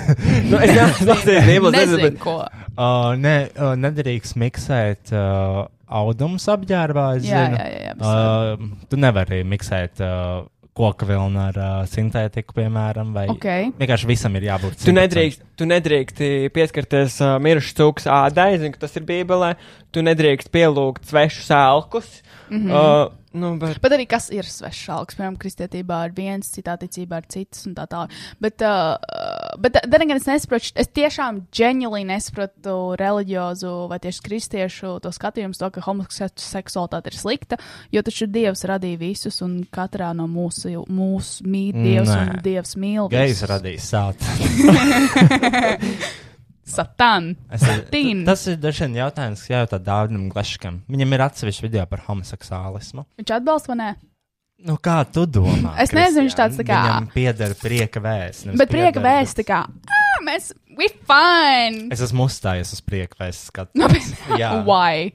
nu, 0.50 0.58
es 0.60 0.72
neesmu 0.72 1.08
lasījis 1.10 1.46
Bībeles, 1.50 1.76
nezinu, 1.76 2.02
bet 2.06 2.18
ko. 2.22 2.38
Uh, 2.74 3.12
ne, 3.20 3.36
uh, 3.54 3.74
nedrīkst 3.78 4.38
miksēt 4.40 5.12
uh, 5.14 5.64
audumus 6.00 6.46
apģērbā. 6.52 7.06
es 7.18 7.28
Jā, 7.28 7.44
zinu. 7.46 7.60
jā, 7.60 7.68
jā, 7.70 7.80
jā, 7.88 7.92
Uh, 7.94 8.58
tu 8.90 8.98
nevari 8.98 9.44
miksēt 9.46 10.00
uh, 10.02 10.42
koku 10.74 11.06
vilnu 11.08 11.38
ar 11.38 11.58
uh, 11.58 11.72
sintētiku, 11.86 12.56
piemēram, 12.56 13.12
vai 13.14 13.28
Ok. 13.32 13.46
vienkārši 13.78 14.10
visam 14.10 14.34
ir 14.38 14.48
jābūt. 14.48 14.80
Tu 14.82 14.94
nedrīkst, 14.94 15.44
tu 15.58 15.68
nedrīkst 15.70 16.22
pieskarties 16.54 17.20
uh, 17.22 17.36
mirušas 17.42 17.76
cūkas 17.78 18.08
ādai, 18.10 18.54
zinu, 18.58 18.74
ka 18.74 18.84
tas 18.86 18.96
ir 18.98 19.06
Bībelē. 19.08 19.54
Tu 19.94 20.02
nedrīkst 20.02 20.50
pielūgt 20.54 21.06
svešus 21.10 21.52
elkus. 21.54 22.10
Mm. 22.50 22.66
-hmm. 22.66 22.70
uh, 22.74 23.12
nu, 23.32 23.56
bet, 23.58 23.78
Bet 23.82 23.92
arī 23.96 24.06
kas 24.06 24.30
ir 24.30 24.44
svešs 24.44 24.88
alks, 24.94 25.16
piemēram, 25.16 25.38
kristietībā 25.40 26.04
ir 26.08 26.12
viens, 26.16 26.50
citā 26.50 26.76
ticībā 26.78 27.22
ir 27.22 27.26
cits 27.28 27.66
un 27.66 27.74
tā 27.74 27.86
tālāk. 27.90 28.10
Bet, 28.40 28.62
uh, 28.62 28.98
bet 29.58 29.78
then 29.82 30.02
again, 30.02 30.16
es 30.16 30.26
nesaprotu, 30.28 30.72
es 30.78 30.90
tiešām 30.94 31.44
ģeniāli 31.54 32.04
nesaprotu 32.08 32.76
reliģiozu 33.00 33.72
vai 33.90 33.98
tieši 34.02 34.24
kristiešu 34.24 34.94
to 35.04 35.12
skatījumu, 35.14 35.56
to, 35.58 35.70
ka 35.74 35.84
homoseksualitāte 35.86 37.12
ir 37.12 37.18
slikta, 37.18 37.58
jo 37.94 38.02
taču 38.06 38.28
Dievs 38.30 38.64
radīja 38.68 39.00
visus 39.00 39.40
un 39.44 39.60
katrā 39.74 40.12
no 40.16 40.26
mūsu, 40.30 40.84
mūsu 40.88 41.46
mīl 41.48 41.76
Dievs 41.76 42.12
Nē. 42.12 42.20
un 42.22 42.42
Dievs 42.44 42.76
mīl 42.80 43.10
Gejs 43.12 43.44
radīs 43.50 43.90
sāta. 43.92 44.24
Satan. 46.64 47.34
Es, 47.52 47.60
Satīn. 47.60 48.24
tas 48.24 48.40
ir 48.48 48.56
dažs 48.56 48.80
jautājums, 48.96 49.42
kas 49.44 49.50
jājautā 49.52 49.78
Dāvinam 49.84 50.30
Gleškam. 50.32 50.80
Viņam 50.90 51.12
ir 51.12 51.24
atsevišķi 51.26 51.66
video 51.66 51.84
par 51.90 52.00
homoseksuālismu. 52.08 53.04
Viņš 53.20 53.34
atbalsta 53.36 53.74
vai 53.74 53.78
nē? 53.82 53.90
Nu, 54.64 54.78
kā 54.80 55.02
tu 55.12 55.26
domā? 55.28 55.74
Es 55.82 55.90
nezinu, 55.92 56.24
viņš 56.24 56.36
tāds 56.38 56.56
tā 56.56 56.64
kā- 56.64 56.82
Viņam 56.86 57.08
pieder 57.12 57.52
prieka 57.60 58.00
vēsts. 58.00 58.46
Bet 58.56 58.70
prieka 58.72 58.96
pieder- 59.00 59.04
vēsti 59.04 59.44
kā, 59.44 59.58
ah, 59.68 60.22
mēs, 60.24 60.52
we 60.78 60.88
fine. 61.04 61.90
Es 61.92 62.00
esmu 62.00 62.24
uzstājies 62.24 62.72
uz 62.72 62.80
prieka 62.80 63.14
vēsts 63.20 63.50
skatu. 63.50 63.72
Bet, 63.92 64.40
Jā. 64.40 64.54
why? 64.64 65.12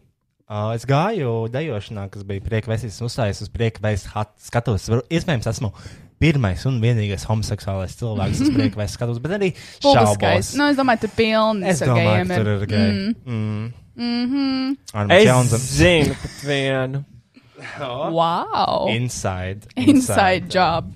Uh, 0.49 0.71
es 0.73 0.85
gāju 0.85 1.49
dejošanā, 1.53 2.07
kas 2.11 2.23
bija 2.25 2.41
prieka 2.41 2.69
vēstījis, 2.71 3.01
un 3.01 3.09
uzstājos 3.09 3.41
uz 3.45 3.49
prieka 3.49 3.81
vēstures 3.81 4.29
skatos. 4.49 4.87
Varu- 4.89 5.05
Iespējams, 5.09 5.45
esmu 5.49 5.73
pirmais 6.19 6.65
un 6.65 6.79
vienīgais 6.81 7.25
homoseksuālais 7.29 7.93
cilvēks, 7.97 8.41
uz 8.45 8.49
prieka 8.53 8.77
vēstures 8.81 8.97
skatos, 8.97 9.19
bet 9.21 9.31
arī 9.37 9.51
šaubos. 9.81 10.53
Nu, 10.57 10.69
es 10.69 10.77
domāju, 10.77 11.01
tur 11.07 11.13
pilni. 11.17 11.65
es 11.69 11.81
ar 11.81 11.87
domāju, 11.93 12.25
ka 12.27 12.37
tur 12.41 12.49
ir 12.55 12.65
geji. 12.69 13.15
Mm. 13.25 13.73
Mhm. 13.99 14.77
Armand 14.93 15.11
es 15.17 15.25
Jauns. 15.27 15.53
zinu 15.75 16.13
pat 16.21 16.43
vienu. 16.47 17.03
Wow. 17.79 18.87
Inside. 18.93 19.67
Inside 19.75 20.49
job. 20.53 20.93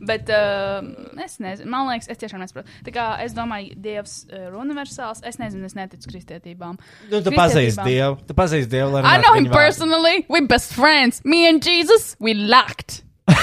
Bet 0.00 0.30
uh, 0.32 0.80
es 1.20 1.36
nezinu, 1.42 1.68
man 1.70 1.90
liekas, 1.90 2.08
es 2.10 2.20
tiešām 2.20 2.40
nesaprotu. 2.40 2.72
Tā 2.86 2.92
kā 2.94 3.06
es 3.24 3.34
domāju, 3.36 3.74
Dievs 3.84 4.22
ir 4.32 4.56
universāls. 4.56 5.20
Es 5.28 5.36
nezinu, 5.40 5.68
es 5.68 5.76
neticu 5.76 6.08
kristietībām. 6.08 6.78
Nu, 7.10 7.20
tu 7.24 7.34
pazīsti 7.36 7.84
Dievu. 7.84 8.16
Tu 8.24 8.36
pazīsti 8.36 8.72
Dievu. 8.72 9.02
I 9.04 9.20
know 9.20 9.36
him 9.36 9.50
personally. 9.52 10.24
We 10.32 10.40
best 10.48 10.72
friends. 10.72 11.20
Me 11.24 11.44
and 11.48 11.62
Jesus, 11.62 12.16
we 12.18 12.34
locked. 12.34 13.02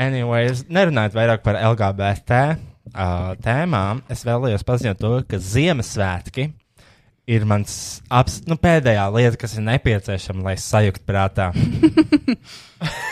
Anyways, 0.00 0.66
nerunājot 0.72 1.16
vairāk 1.16 1.42
par 1.44 1.58
LGBT 1.58 2.36
uh, 2.94 3.32
tēmām, 3.42 4.04
es 4.12 4.24
vēlējos 4.28 4.64
paziņot 4.68 5.00
to, 5.00 5.12
ka 5.28 5.40
Ziemassvētki 5.40 6.50
ir 7.30 7.44
mans 7.46 7.72
abs, 8.10 8.40
nu, 8.50 8.56
pēdējā 8.58 9.04
lieta, 9.14 9.38
kas 9.38 9.54
ir 9.58 9.62
nepieciešama, 9.68 10.42
lai 10.48 10.56
sajūgtu 10.58 11.04
prātā. 11.06 11.50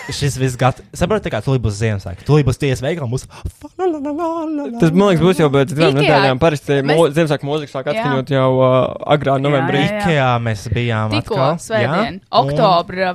Šis 0.09 0.39
viss 0.41 0.57
gatavs. 0.59 0.87
Saprotu, 0.97 1.29
kā 1.33 1.43
tūlīt 1.45 1.61
būs 1.65 1.77
Ziemassvētki. 1.83 2.25
Tūlīt 2.27 2.47
būs 2.49 2.59
tiesa 2.61 2.87
veikala, 2.87 3.09
būs. 3.13 3.27
Tas, 3.29 4.93
man 4.95 5.11
liekas, 5.11 5.23
būs 5.23 5.43
jau 5.43 5.49
pēc 5.53 5.75
divām 5.75 5.97
nedēļām. 5.99 6.41
Parasti 6.41 6.79
Mēs- 6.81 6.97
mo- 6.99 7.09
Ziemassvētku 7.13 7.49
mūzika 7.49 7.75
sāk 7.75 7.91
Jā. 7.91 7.97
atskaņot 8.01 8.33
jau 8.33 8.49
uh, 8.57 8.69
agrā 9.15 9.37
novembrī. 9.43 9.83
Jā, 9.85 9.91
jā. 9.93 10.01
Ikea 10.07 10.29
mēs 10.49 10.65
bijām 10.73 11.13
Tikko 11.19 11.37
atkal. 11.37 11.61
svētdien, 11.67 12.17
jā, 12.17 12.23
un- 12.25 12.49
oktobra, 12.49 13.13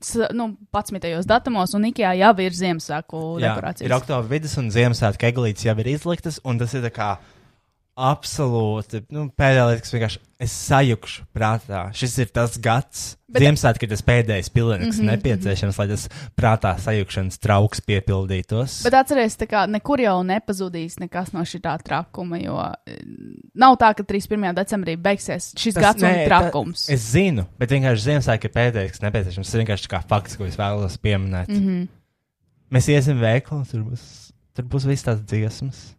s- 0.00 0.30
nu, 0.38 0.48
11. 0.72 1.26
datumos, 1.26 1.74
un 1.74 1.88
Ikea 1.90 2.14
jau 2.22 2.32
ir 2.46 2.50
Ziemassvētku 2.62 3.24
Jā, 3.42 3.50
dekorācijas. 3.56 3.88
ir 3.90 3.96
oktobra 3.98 4.28
vidus, 4.30 4.56
un 4.62 4.70
Ziemassvētku 4.70 5.26
eglītes 5.32 5.66
jau 5.66 5.74
ir 5.82 5.86
izliktas, 5.96 6.38
un 6.44 6.58
tas 6.62 6.72
ir 6.78 6.82
tā 6.86 6.90
kā 6.94 7.16
absolūti 7.96 9.00
nu, 9.14 9.26
pēdējā 9.32 9.66
lieta, 9.70 9.82
kas 9.84 9.92
vienkārši 9.94 10.18
es 10.44 10.52
sajukšu 10.66 11.22
prātā. 11.34 11.86
Šis 11.96 12.18
ir 12.20 12.28
tas 12.36 12.58
gads, 12.60 13.04
Bet- 13.26 13.40
Ziemassvētku 13.42 13.86
ir 13.86 13.90
tas 13.90 14.02
pēdējais 14.06 14.50
pilnīgs 14.54 14.84
mm 14.84 14.90
Mhm, 14.92 15.00
-hmm. 15.00 15.10
nepieciešams, 15.16 15.78
lai 15.80 15.86
tas 15.88 16.04
prātā 16.38 16.74
sajukšanas 16.78 17.38
trauks 17.42 17.80
piepildītos. 17.80 18.82
Bet 18.84 18.94
atcerieties, 18.94 19.36
tā 19.40 19.46
kā 19.50 19.64
nekur 19.68 20.00
jau 20.00 20.22
nepazudīs 20.22 20.98
nekas 21.00 21.32
no 21.32 21.40
šī 21.40 21.60
tā 21.64 21.74
trakuma, 21.82 22.38
jo 22.38 22.56
eh, 22.86 22.98
nav 23.54 23.76
tā, 23.80 23.94
ka 23.96 24.02
31. 24.04 24.54
decembrī 24.54 24.96
beigsies 24.96 25.52
šis 25.56 25.74
Tas- 25.74 25.82
gads 25.82 26.02
nē, 26.02 26.12
un 26.22 26.28
trakums. 26.28 26.88
Es 26.90 27.00
zinu, 27.12 27.46
bet 27.58 27.70
vienkārši 27.70 28.06
Ziemassvētku 28.10 28.44
ir 28.44 28.50
pēdējais, 28.60 28.90
kas 28.92 29.00
nepieciešams. 29.00 29.46
Tas 29.46 29.54
ir 29.54 29.64
vienkārši 29.64 29.88
kā 29.88 30.02
fakts, 30.06 30.36
ko 30.36 30.44
es 30.44 30.56
vēlos 30.56 30.96
pieminēt. 30.98 31.48
Mm. 31.48 31.64
-hmm. 31.66 31.88
Mēs 32.72 32.88
iesim 32.88 33.18
veikalā, 33.20 33.64
tur 33.70 33.80
būs, 33.84 34.32
tur 34.54 34.64
būs 34.64 34.86
viss 34.86 35.02
tās 35.04 35.20
dziesmas. 35.24 35.94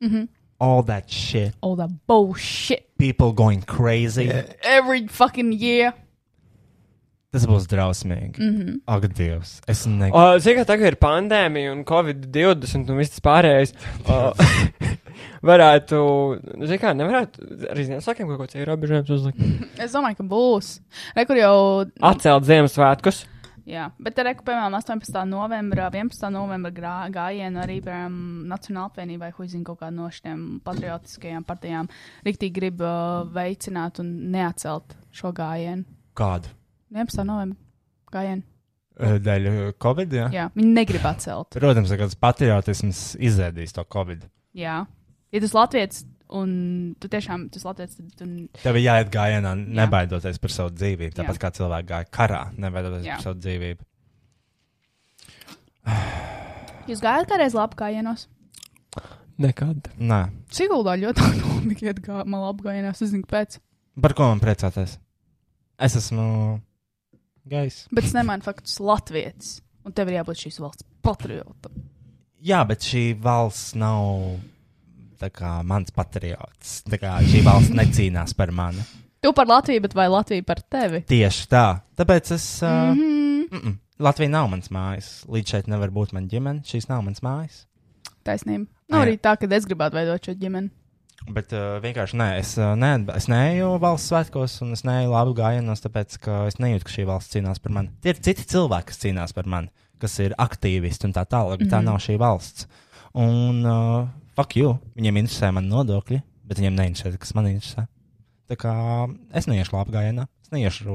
Mhm. 0.00 0.28
All 0.62 0.84
that 0.84 1.10
shit. 1.10 1.56
All 1.60 1.74
that 1.76 1.90
bullshit. 2.06 2.86
People 2.96 3.32
going 3.32 3.62
crazy. 3.62 4.30
Every 4.62 5.08
fucking 5.08 5.50
year. 5.58 5.92
Tas 7.32 7.46
būs 7.48 7.64
drausmīgi. 7.66 8.36
Mm. 8.36 8.52
-hmm. 8.58 8.76
Ak, 8.86 9.08
Dievs. 9.16 9.60
Es 9.66 9.86
negribu. 9.86 10.14
Uh, 10.14 10.38
Zinu, 10.38 10.60
ka 10.60 10.64
tagad 10.68 10.92
ir 10.92 10.98
pandēmija 11.00 11.72
un 11.72 11.82
Covid-20 11.88 12.92
un 12.92 13.00
viss 13.00 13.24
pārējais. 13.24 13.72
Uh, 14.06 14.30
varētu, 15.50 15.98
zinu, 16.60 16.78
kā 16.78 16.92
nevarētu 16.94 17.48
arī 17.72 17.88
Ziemassvētkiem 17.88 18.30
kaut 18.30 18.44
kāds 18.44 18.60
ierobežojums 18.60 19.10
uzlikt. 19.16 19.42
Es 19.82 19.96
domāju, 19.96 20.20
ka 20.20 20.28
būs. 20.30 20.76
Rekur 21.16 21.40
jau. 21.40 21.56
Atcelt 22.12 22.46
Ziemassvētkus. 22.46 23.24
Jā, 23.68 23.86
bet 24.02 24.18
reku, 24.26 24.42
piemēram, 24.46 24.74
18. 24.74 25.20
novembra, 25.30 25.86
11. 25.94 26.24
novembra 26.34 26.72
grā, 26.74 26.94
gājienu 27.14 27.60
arī, 27.62 27.78
piemēram, 27.84 28.16
Nacionāla 28.50 28.90
apvienībai, 28.90 29.30
ko 29.36 29.46
zina 29.46 29.68
kaut 29.68 29.82
kā 29.84 29.90
no 29.94 30.08
šiem 30.10 30.58
patriotiskajām 30.66 31.46
partijām, 31.46 31.90
riktīgi 32.26 32.56
grib 32.58 32.82
uh, 32.82 33.22
veicināt 33.34 34.02
un 34.02 34.10
neatcelt 34.34 34.96
šo 35.14 35.30
gājienu. 35.36 35.86
Kādu? 36.18 36.50
11. 36.90 37.22
novembra 37.28 37.60
gājienu. 38.12 38.48
Eh, 39.00 39.16
Dēļ 39.24 39.48
eh, 39.48 39.60
Covid, 39.80 40.16
jā? 40.18 40.26
Jā, 40.34 40.48
viņi 40.56 40.72
negrib 40.76 41.06
atcelt. 41.08 41.54
Protams, 41.56 41.92
ka 41.92 42.02
kāds 42.02 42.18
patriotisms 42.20 43.04
izēdīs 43.22 43.72
to 43.76 43.84
Covid. 43.88 44.26
Jā. 44.58 44.82
Ja 45.32 45.40
tas 45.40 45.54
Latvijas, 45.56 46.02
un 46.38 46.50
tu 47.00 47.08
tiešām 47.12 47.46
tas 47.52 47.64
tad 47.66 47.96
tu 48.18 48.28
Tev 48.62 48.78
ir 48.78 48.86
jāiet 48.86 49.10
gājienā, 49.12 49.52
nebaidoties 49.80 50.40
par 50.42 50.54
savu 50.54 50.72
dzīvību. 50.76 51.14
Tāpat 51.18 51.36
Jā. 51.38 51.42
kā 51.42 51.50
cilvēki 51.58 51.90
gāja 51.92 52.08
karā, 52.18 52.42
nebaidoties 52.60 53.06
Jā. 53.06 53.18
par 53.18 53.26
savu 53.28 53.40
dzīvību. 53.44 53.86
Jūs 56.90 57.02
gājat 57.02 57.28
kādreiz 57.30 57.56
labu 57.56 57.78
gājienos? 57.78 58.26
Nekad. 59.42 59.88
Nē, 59.98 60.20
Siguldā 60.52 60.96
ļoti 61.00 61.22
autonomīgi 61.28 61.88
iet 61.88 62.02
gā, 62.04 62.22
malā 62.28 62.50
apgājienās, 62.52 63.00
es 63.02 63.14
zinu, 63.14 63.26
pēc. 63.28 63.58
par 64.02 64.14
ko 64.18 64.28
man 64.30 64.42
priecāties? 64.42 64.98
Es 65.82 65.96
esmu 65.98 66.60
gejs. 67.50 67.86
Bet 67.94 68.06
es 68.06 68.14
nemānu 68.14 68.44
faktus 68.46 68.76
Latvijas, 68.82 69.56
un 69.86 69.94
tev 69.96 70.12
ir 70.12 70.20
jābūt 70.20 70.44
šīs 70.44 70.60
valsts 70.62 70.86
patriotam. 71.02 71.80
Jā, 72.42 72.62
bet 72.66 72.84
šī 72.86 73.12
valsts 73.22 73.76
nav 73.78 74.38
tā 75.22 75.30
kā 75.34 75.52
mans 75.66 75.94
patriots. 75.94 76.80
Tā 76.90 76.98
kā 77.00 77.14
šī 77.22 77.44
valsts 77.46 77.74
necīnās 77.78 78.34
par 78.38 78.52
mani. 78.54 78.82
Tu 79.22 79.30
par 79.32 79.46
Latviju, 79.46 79.84
bet 79.84 79.94
vai 79.94 80.08
Latvija 80.10 80.42
par 80.46 80.60
tevi? 80.66 81.04
Tieši 81.06 81.46
tā. 81.50 81.66
Tāpēc 81.98 82.34
es. 82.34 82.46
Uh, 82.62 82.68
Mm 82.92 82.98
-hmm. 82.98 83.52
mm 83.52 83.60
-mm. 83.60 83.76
Latvija 83.98 84.28
nav 84.28 84.48
mans 84.48 84.70
mājas. 84.70 85.24
Līdz 85.28 85.50
šeit 85.50 85.66
nevar 85.66 85.90
būt 85.90 86.12
mana 86.12 86.26
ģimene. 86.26 86.62
Šīs 86.66 86.88
nav 86.88 87.02
mans 87.02 87.22
mājas. 87.22 87.66
Taisnība. 88.24 88.66
Nu, 88.88 88.98
Jā. 88.98 89.02
arī 89.04 89.18
tā, 89.18 89.36
ka 89.36 89.46
es 89.56 89.66
gribētu 89.66 89.94
veidot 89.94 90.24
šo 90.24 90.34
ģimeni. 90.34 90.70
Bet 91.30 91.52
uh, 91.52 91.78
vienkārši 91.82 92.18
nē, 92.18 92.28
es, 92.40 92.56
uh, 92.58 92.72
ne, 92.74 92.96
es 93.14 93.28
neeju 93.30 93.76
valsts 93.82 94.10
svētkos, 94.10 94.56
un 94.62 94.72
es 94.72 94.82
neeju 94.82 95.12
labu 95.12 95.36
gājienos, 95.38 95.84
tāpēc 95.84 96.18
ka 96.24 96.46
es 96.50 96.58
nejūtu, 96.58 96.88
ka 96.88 96.94
šī 96.96 97.06
valsts 97.06 97.36
cīnās 97.36 97.62
par 97.62 97.72
mani. 97.72 97.92
Tie 98.02 98.10
ir 98.10 98.18
citi 98.18 98.46
cilvēki, 98.54 98.88
kas 98.90 98.98
cīnās 99.04 99.34
par 99.36 99.46
mani, 99.46 99.70
kas 100.02 100.18
ir 100.18 100.34
aktīvisti 100.34 101.06
un 101.06 101.14
tā 101.14 101.22
tālāk, 101.22 101.60
bet 101.60 101.68
mm 101.68 101.70
-hmm. 101.70 101.78
tā 101.78 101.84
nav 101.84 102.02
šī 102.02 102.18
valsts. 102.18 102.66
Un 103.14 103.62
uh, 103.66 104.08
fuck 104.38 104.56
you, 104.58 104.76
viņiem 104.98 105.22
interesē 105.22 105.52
man 105.54 105.70
nodokļi, 105.70 106.20
bet 106.48 106.60
viņiem 106.60 106.76
neinteresē, 106.78 107.18
kas 107.22 107.34
man 107.38 107.50
interesē. 107.52 107.86
Tā 108.50 108.58
kā 108.60 108.74
es 109.38 109.48
neiešu 109.48 109.76
labu 109.76 109.94
gājienā, 109.94 110.28
es 110.44 110.52
neiešu. 110.54 110.92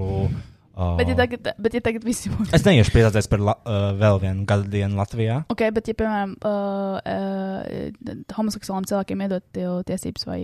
Uh, 0.78 0.94
Bet, 1.00 1.10
ja 1.10 1.16
tagad, 1.18 1.48
bet, 1.58 1.74
ja 1.74 1.82
tagad 1.82 2.04
visi 2.06 2.30
būtu. 2.30 2.52
Es 2.54 2.62
neiešu 2.62 2.92
priecāties 2.94 3.26
par 3.32 3.42
la, 3.42 3.56
uh, 3.66 3.88
vēl 3.98 4.20
vienu 4.22 4.44
gada 4.46 4.68
dienu 4.70 5.00
Latvijā. 5.00 5.40
Ok, 5.50 5.64
bet, 5.74 5.90
ja, 5.90 5.96
piemēram, 5.98 6.36
uh, 6.46 7.00
uh, 7.02 8.20
homoseksuāliem 8.38 8.86
cilvēkiem 8.92 9.24
iedot 9.26 9.48
tiesības, 9.90 10.28
vai 10.30 10.42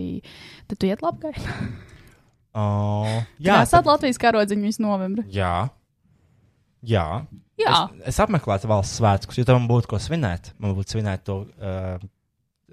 tad 0.66 0.82
tu 0.82 0.90
iet 0.90 1.06
labgai? 1.06 1.36
Uh, 2.54 3.24
Jā, 3.42 3.64
tas 3.66 3.72
ir 3.80 3.88
Latvijas 3.88 4.20
karodziņš 4.22 4.66
visu 4.68 4.84
novembri. 4.86 5.24
Jā. 5.34 5.72
Jā. 6.86 7.06
Jā, 7.58 7.72
Es, 7.98 8.12
es 8.14 8.20
apmeklētu 8.22 8.70
valsts 8.70 9.00
svētkus, 9.00 9.40
jo 9.40 9.46
tam 9.48 9.66
būtu 9.70 9.90
ko 9.90 9.98
svinēt. 10.02 10.52
Man 10.62 10.76
būtu 10.78 10.94
svinēt 10.98 11.24
to, 11.26 11.40
uh, 11.58 11.98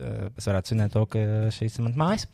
es 0.01 0.49
varētu 0.49 0.73
svinēt 0.73 0.95
to, 0.97 1.05
ka 1.11 1.23
šīs 1.55 1.79
ir 1.79 1.87
mans 1.87 2.01
mājas, 2.01 2.27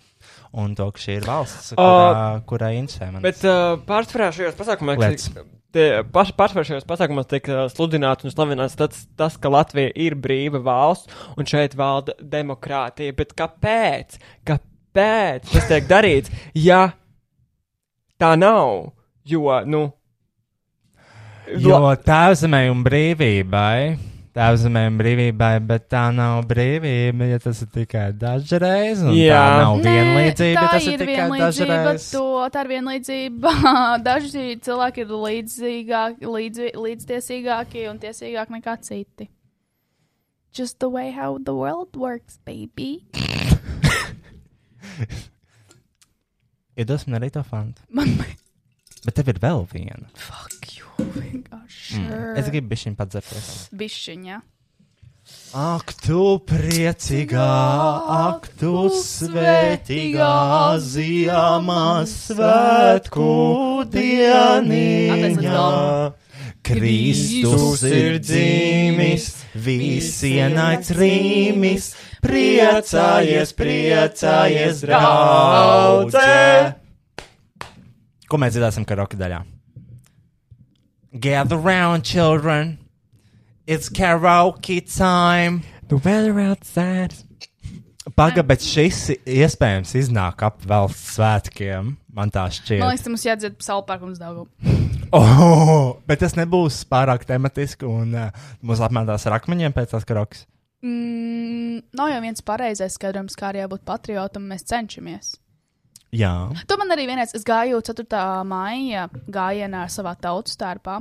un 0.56 0.74
to, 0.78 0.88
ka 0.94 1.02
šī 1.02 1.18
ir 1.20 1.28
valsts, 1.28 1.74
kurā, 1.76 2.24
kurai 2.48 2.72
interesē 2.78 3.10
man. 3.12 3.24
Bet 3.24 3.42
uh, 3.46 3.76
pārsvarā 3.88 4.30
šajos 4.36 4.58
pasākumos, 4.58 5.28
tie 5.76 5.86
paši 6.12 6.34
pārsvarā 6.38 6.66
šajos 6.70 6.86
pasākumos 6.88 7.28
tiek 7.30 7.48
uh, 7.52 7.64
sludināts 7.72 8.26
un 8.26 8.32
slavināts 8.32 8.78
tas, 8.78 9.04
tas, 9.18 9.36
ka 9.40 9.52
Latvija 9.52 9.92
ir 10.06 10.16
brīva 10.18 10.62
valsts 10.64 11.12
un 11.36 11.48
šeit 11.48 11.76
valda 11.78 12.16
demokrātija. 12.20 13.16
Bet 13.16 13.34
kāpēc? 13.38 14.18
Kāpēc 14.48 15.52
tas 15.52 15.68
tiek 15.70 15.88
darīts? 15.90 16.32
Ja 16.56 16.88
tā 18.20 18.34
nav, 18.40 18.92
jo, 19.28 19.46
nu. 19.68 19.86
Jo 21.62 21.78
tēvzemē 22.02 22.64
un 22.72 22.80
brīvībai, 22.82 23.80
un 24.36 24.98
brīvībai, 25.00 25.60
bet 25.64 25.86
tā 25.88 26.02
nav 26.12 26.42
brīvība, 26.48 27.24
ja 27.30 27.38
tas 27.40 27.62
ir 27.64 27.70
tikai 27.72 28.12
dažreiz. 28.12 29.00
un 29.00 29.14
Jā. 29.16 29.38
Tā 29.40 29.62
nav 29.62 29.76
Nē, 29.80 29.94
vienlīdzība, 29.96 30.60
tā 30.60 30.66
tas 30.74 30.84
ir 30.84 30.92
ir 30.92 30.98
tikai 31.00 31.14
vienlīdzība, 31.14 31.78
dažreiz. 31.78 32.10
To, 32.12 32.24
tā 32.52 32.64
ir 32.66 32.70
vienlīdzība. 32.74 33.50
Daži 34.06 34.44
cilvēki 34.66 34.98
ir 35.06 35.10
līdzīgāki, 35.24 36.28
līdz, 36.36 36.58
līdztiesīgāki 36.84 37.88
un 37.90 37.96
tiesīgāki 38.02 38.56
nekā 38.58 38.76
citi. 38.84 39.30
Just 40.52 40.78
the 40.80 40.88
way 40.88 41.10
how 41.12 41.38
the 41.38 41.54
world 41.56 41.96
works, 41.96 42.38
baby. 42.44 43.04
Iedos 46.76 47.06
man 47.08 47.20
arī 47.22 47.32
to 47.32 47.40
fantu. 47.44 47.80
Man 47.88 48.16
Bet 49.04 49.18
tev 49.18 49.28
ir 49.34 49.38
vēl 49.42 49.66
viena. 49.70 50.08
fuck 50.16 50.76
you, 50.78 50.88
vienkārši. 50.98 52.00
Mm. 52.00 52.36
Es 52.40 52.48
gribu 52.50 52.72
bišķiņ 52.72 52.96
padzerties. 52.98 53.50
Bišķiņa. 53.76 54.42
Ak, 55.58 55.90
tu 56.04 56.36
priecīgā, 56.46 57.46
ak, 58.30 58.46
tu 58.60 58.86
svētīgā 58.94 60.28
ziemā 60.78 62.04
svētku 62.06 63.26
dieniņā. 63.90 65.66
Kristus 66.66 67.82
ir 67.86 68.18
dzimis, 68.22 69.28
visienaids 69.54 70.94
rīmis, 70.98 71.92
priecājies, 72.22 73.54
priecājies, 73.58 74.82
draudzē! 74.86 76.75
Ko 78.26 78.40
mēs 78.42 78.56
dzirdēsim 78.56 78.86
karaoke 78.88 79.18
daļā? 79.20 79.42
Gather 81.22 81.56
round, 81.56 82.04
children! 82.04 82.78
It's 83.66 83.88
karaoke 83.88 84.80
time! 84.82 85.62
The 85.88 85.96
weather 86.02 86.38
outside. 86.40 87.14
Paga, 88.16 88.42
bet 88.46 88.62
šis 88.62 89.12
iespējams 89.26 89.92
iznāk 89.98 90.42
ap 90.46 90.62
valsts 90.66 91.16
svētkiem. 91.16 91.94
Man 92.16 92.30
tā 92.34 92.46
Man 92.46 92.54
šķiet. 92.54 92.82
liekas, 92.82 93.02
tas 93.04 93.12
mums 93.12 93.24
jādzird 93.26 93.56
salpērkums 93.62 94.20
daudz. 94.22 94.46
Oh, 95.14 95.98
bet 96.08 96.22
tas 96.22 96.34
nebūs 96.38 96.80
pārāk 96.90 97.26
tematiski 97.28 97.86
un 97.86 98.14
uh, 98.18 98.46
mūs 98.66 98.82
apmētās 98.82 99.26
ar 99.28 99.36
akmeņiem 99.38 99.74
pēc 99.76 99.94
tās 99.94 100.06
karokas. 100.08 100.46
Mm, 100.82 101.82
nav 101.98 102.10
jau 102.10 102.22
viens 102.24 102.42
pareizais 102.46 102.94
skaidrojums, 102.98 103.36
kā 103.38 103.50
arī 103.52 103.62
jābūt 103.62 103.84
patriotam, 103.86 104.46
mēs 104.50 104.66
cenšamies. 104.66 105.36
Jā. 106.14 106.32
To 106.70 106.76
man 106.78 106.92
arī 106.94 107.08
vienreiz, 107.08 107.34
es 107.36 107.44
gāju 107.46 107.80
4. 107.84 108.06
maija 108.46 109.08
gājienā 109.32 109.82
savā 109.92 110.14
tautas 110.20 110.54
starpā, 110.54 111.00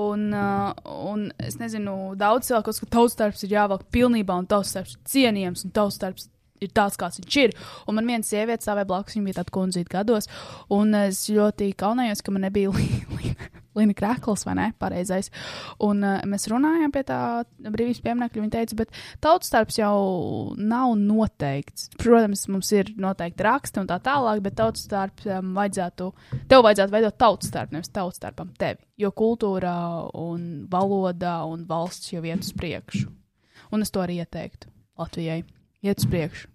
un, 0.00 0.26
uh, 0.34 0.74
un 1.06 1.28
es 1.38 1.56
nezinu, 1.60 2.16
daudz 2.18 2.50
cilvēku 2.50 2.74
uzskata, 2.74 2.90
ka 2.90 2.96
tautas 2.98 3.16
starps 3.16 3.46
ir 3.46 3.54
jāvelk 3.54 3.86
pilnībā, 3.94 4.36
un 4.42 4.50
tautas 4.50 4.74
starps 4.74 4.96
ir 4.98 5.06
cienījams, 5.14 5.64
un 5.64 5.74
tautas 5.76 6.00
starps 6.00 6.28
ir 6.60 6.74
tāds, 6.76 6.98
kāds 7.00 7.22
viņš 7.22 7.38
ir. 7.44 7.56
Un 7.88 7.96
man 7.98 8.10
viena 8.10 8.26
sieviete 8.26 8.66
stāvēja 8.66 8.90
blakus, 8.90 9.16
viņa 9.16 9.30
bija 9.30 9.40
tāda 9.40 9.56
kundzīta 9.56 9.96
gados, 10.00 10.28
un 10.76 10.94
es 11.06 11.24
ļoti 11.32 11.72
kaunējos, 11.80 12.24
ka 12.26 12.34
man 12.34 12.48
nebija 12.48 12.74
līnija. 12.74 13.50
Līna 13.78 13.94
krāklis, 13.94 14.42
vai 14.48 14.56
ne? 14.58 14.66
Pareizais. 14.82 15.30
Un 15.86 16.02
uh, 16.02 16.18
mēs 16.26 16.48
runājām 16.50 16.90
pie 16.94 17.04
tā 17.06 17.20
brīvības 17.62 18.00
pieminiekļa. 18.02 18.42
Viņa 18.42 18.54
teica, 18.56 18.78
bet 18.80 18.96
tautas 19.22 19.50
starps 19.52 19.78
jau 19.78 19.94
nav 20.58 20.96
noteikts. 20.98 21.86
Protams, 22.00 22.46
mums 22.50 22.72
ir 22.74 22.90
noteikti 23.00 23.46
raksti 23.46 23.82
un 23.82 23.90
tā 23.90 24.00
tālāk, 24.02 24.42
bet 24.42 24.58
tautas 24.58 24.88
starps 24.88 25.28
um, 25.30 25.54
vajadzētu, 25.58 26.10
tev 26.50 26.64
vajadzētu 26.66 26.96
veidot 26.96 27.18
tautas 27.20 27.52
starpu, 27.52 27.78
nevis 27.78 27.94
tautas 27.94 28.18
starpam 28.18 28.50
tevi. 28.58 28.82
Jo 29.00 29.12
kultūrā 29.16 29.76
un 30.18 30.66
valodā 30.70 31.38
un 31.46 31.62
valsts 31.68 32.10
jau 32.10 32.24
iet 32.26 32.42
uz 32.42 32.50
priekšu. 32.58 33.06
Un 33.70 33.86
es 33.86 33.94
to 33.94 34.02
arī 34.02 34.18
ieteiktu 34.24 34.72
Latvijai. 34.98 35.44
Iet 35.86 36.02
uz 36.02 36.10
priekšu. 36.10 36.50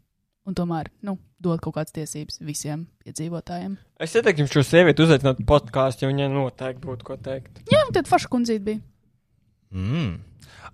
Un 0.46 0.54
tomēr, 0.54 0.92
nu, 1.08 1.16
dod 1.46 1.62
kaut 1.64 1.78
kādas 1.78 1.96
tiesības 1.96 2.42
visiem 2.46 2.86
iedzīvotājiem. 3.08 3.78
Es 4.04 4.14
ieteiktu 4.18 4.44
jums 4.44 4.54
šo 4.58 4.66
sievieti 4.68 5.06
uzaicināt 5.06 5.42
podkāstu, 5.48 6.06
jo 6.06 6.12
viņai 6.14 6.30
noteikti 6.36 6.84
būtu 6.90 7.08
ko 7.08 7.18
teikt. 7.30 7.64
Jā, 7.72 7.86
un 7.88 7.94
tad 7.96 8.10
forša 8.12 8.32
kundzīt 8.36 8.66
bija. 8.68 8.82
Mm. 9.76 10.16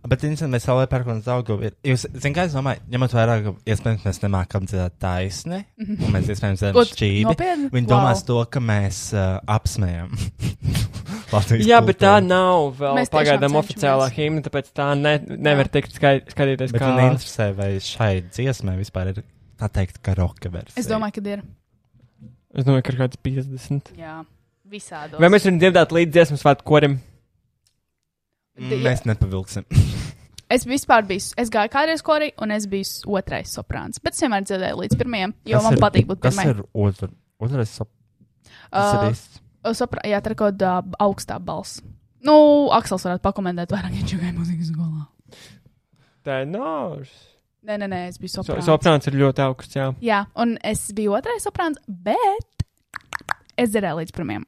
Bet 0.08 0.24
interesanti, 0.26 0.56
mēs 0.56 0.66
vēl 0.66 0.88
pērkam 0.90 1.20
daudz. 1.22 1.52
Jūs 1.86 2.08
zināt, 2.10 2.34
kā 2.34 2.44
es 2.48 2.54
domāju, 2.56 2.82
ņemot 2.90 3.14
vērā, 3.14 3.36
ka 3.46 3.52
iespējams 3.70 4.06
mēs 4.08 4.20
nemākam 4.24 4.66
dzirdēt 4.66 4.96
taisni, 5.04 5.60
un 5.84 6.08
mēs 6.16 6.30
iespējams 6.34 6.64
Ot, 6.72 6.94
šķīvi. 6.96 7.26
nopietni? 7.28 7.70
Viņi 7.76 7.86
Wow. 7.86 7.92
domās 7.92 8.24
to, 8.26 8.40
ka 8.50 8.64
mēs 8.66 9.02
uh, 9.14 9.38
apsmējam. 9.46 10.16
Jā, 11.32 11.80
bet 11.86 12.00
tā 12.02 12.18
kultūru. 12.18 12.28
nav 12.28 12.64
vēl 12.82 12.98
Mēs 12.98 13.12
pagaidām 13.14 13.54
oficiālā 13.62 14.08
himna, 14.12 14.42
tāpēc 14.48 14.72
tā 14.76 14.90
ne, 15.00 15.14
nevar 15.38 15.70
tikt 15.72 15.94
skatīties 15.96 16.74
Bet 16.74 16.82
kā. 16.82 16.90
man 16.92 17.14
interesē, 17.14 17.52
vai 17.56 17.70
šai 17.80 18.12
dziesmai 18.34 18.76
vispār 18.82 19.14
ir 19.14 19.22
tā 19.62 19.70
teikt, 19.72 20.02
karaoke 20.06 20.50
versija. 20.52 20.80
Es 20.82 20.90
domāju, 20.90 21.20
ka 21.20 21.24
ir. 21.38 21.44
Es 22.58 22.66
domāju, 22.68 22.84
ka 22.88 22.94
ir 22.96 23.00
kāds 23.06 23.22
50. 23.24 23.94
Jā, 24.02 24.18
visādi. 24.68 25.16
Vai 25.22 25.30
mēs 25.32 25.46
varam 25.48 25.62
dzirdēt 25.62 25.94
līdz 25.96 26.12
dziesmas 26.18 26.42
svētku 26.44 26.68
korim? 26.74 26.98
Mm, 28.60 28.82
Mēs 28.86 29.06
nepavilksim. 29.08 29.68
Es 30.52 30.66
vispār 30.68 31.06
biju, 31.08 31.24
es 31.40 31.48
gāju 31.48 31.72
kādreiz 31.72 32.02
korī, 32.04 32.26
un 32.44 32.52
es 32.52 32.66
biju 32.68 33.08
otrais 33.16 33.54
soprāns. 33.56 34.02
Bet 34.04 34.18
es 34.18 34.20
vienmēr 34.20 34.44
dzirdēju 34.44 34.82
līdz 34.82 34.98
pirmajam, 35.00 35.32
jo 35.48 35.56
Kas 35.62 35.64
man 35.64 35.78
ir- 35.78 35.80
patīk 35.80 36.08
būt 36.10 36.20
pirmajam. 36.26 36.50
ir 36.52 36.66
otr, 36.76 37.14
otrais? 37.40 37.72
Sop... 37.80 37.88
Tas 38.68 38.90
Uh, 38.92 39.06
ir 39.06 39.14
īsts. 39.16 39.40
Soprā, 39.80 40.04
jā, 40.12 40.20
tā 40.20 40.34
ir 40.34 40.36
kaut 40.42 40.58
kāda 40.58 40.74
augstā 41.06 41.38
balss. 41.40 41.78
Nu, 42.28 42.36
Aksels 42.76 43.08
varētu 43.08 43.24
pakomentēt 43.30 43.72
vairāk, 43.72 43.96
viņš 43.96 44.12
jau 44.12 44.20
gāja 44.26 44.34
muzikas 44.42 44.74
skolā. 44.74 45.06
Tā 46.28 46.42
ir 46.44 46.52
nārs. 46.52 47.16
Nē, 47.62 47.76
nē, 47.78 47.88
nē, 47.92 47.98
es 48.10 48.18
biju 48.18 48.32
So, 48.34 48.42
soprāns. 48.42 48.66
soprāns 48.66 49.08
ir 49.08 49.14
ļoti 49.22 49.44
augsts, 49.46 49.76
jā. 49.78 49.92
Jā, 50.02 50.24
un 50.42 50.56
es 50.66 50.88
biju 50.98 51.14
otrais 51.14 51.44
soprāns, 51.46 51.78
bet 51.88 52.64
es 53.58 53.70
dzirdēju 53.70 54.00
līdz 54.00 54.14
pirmajam. 54.18 54.46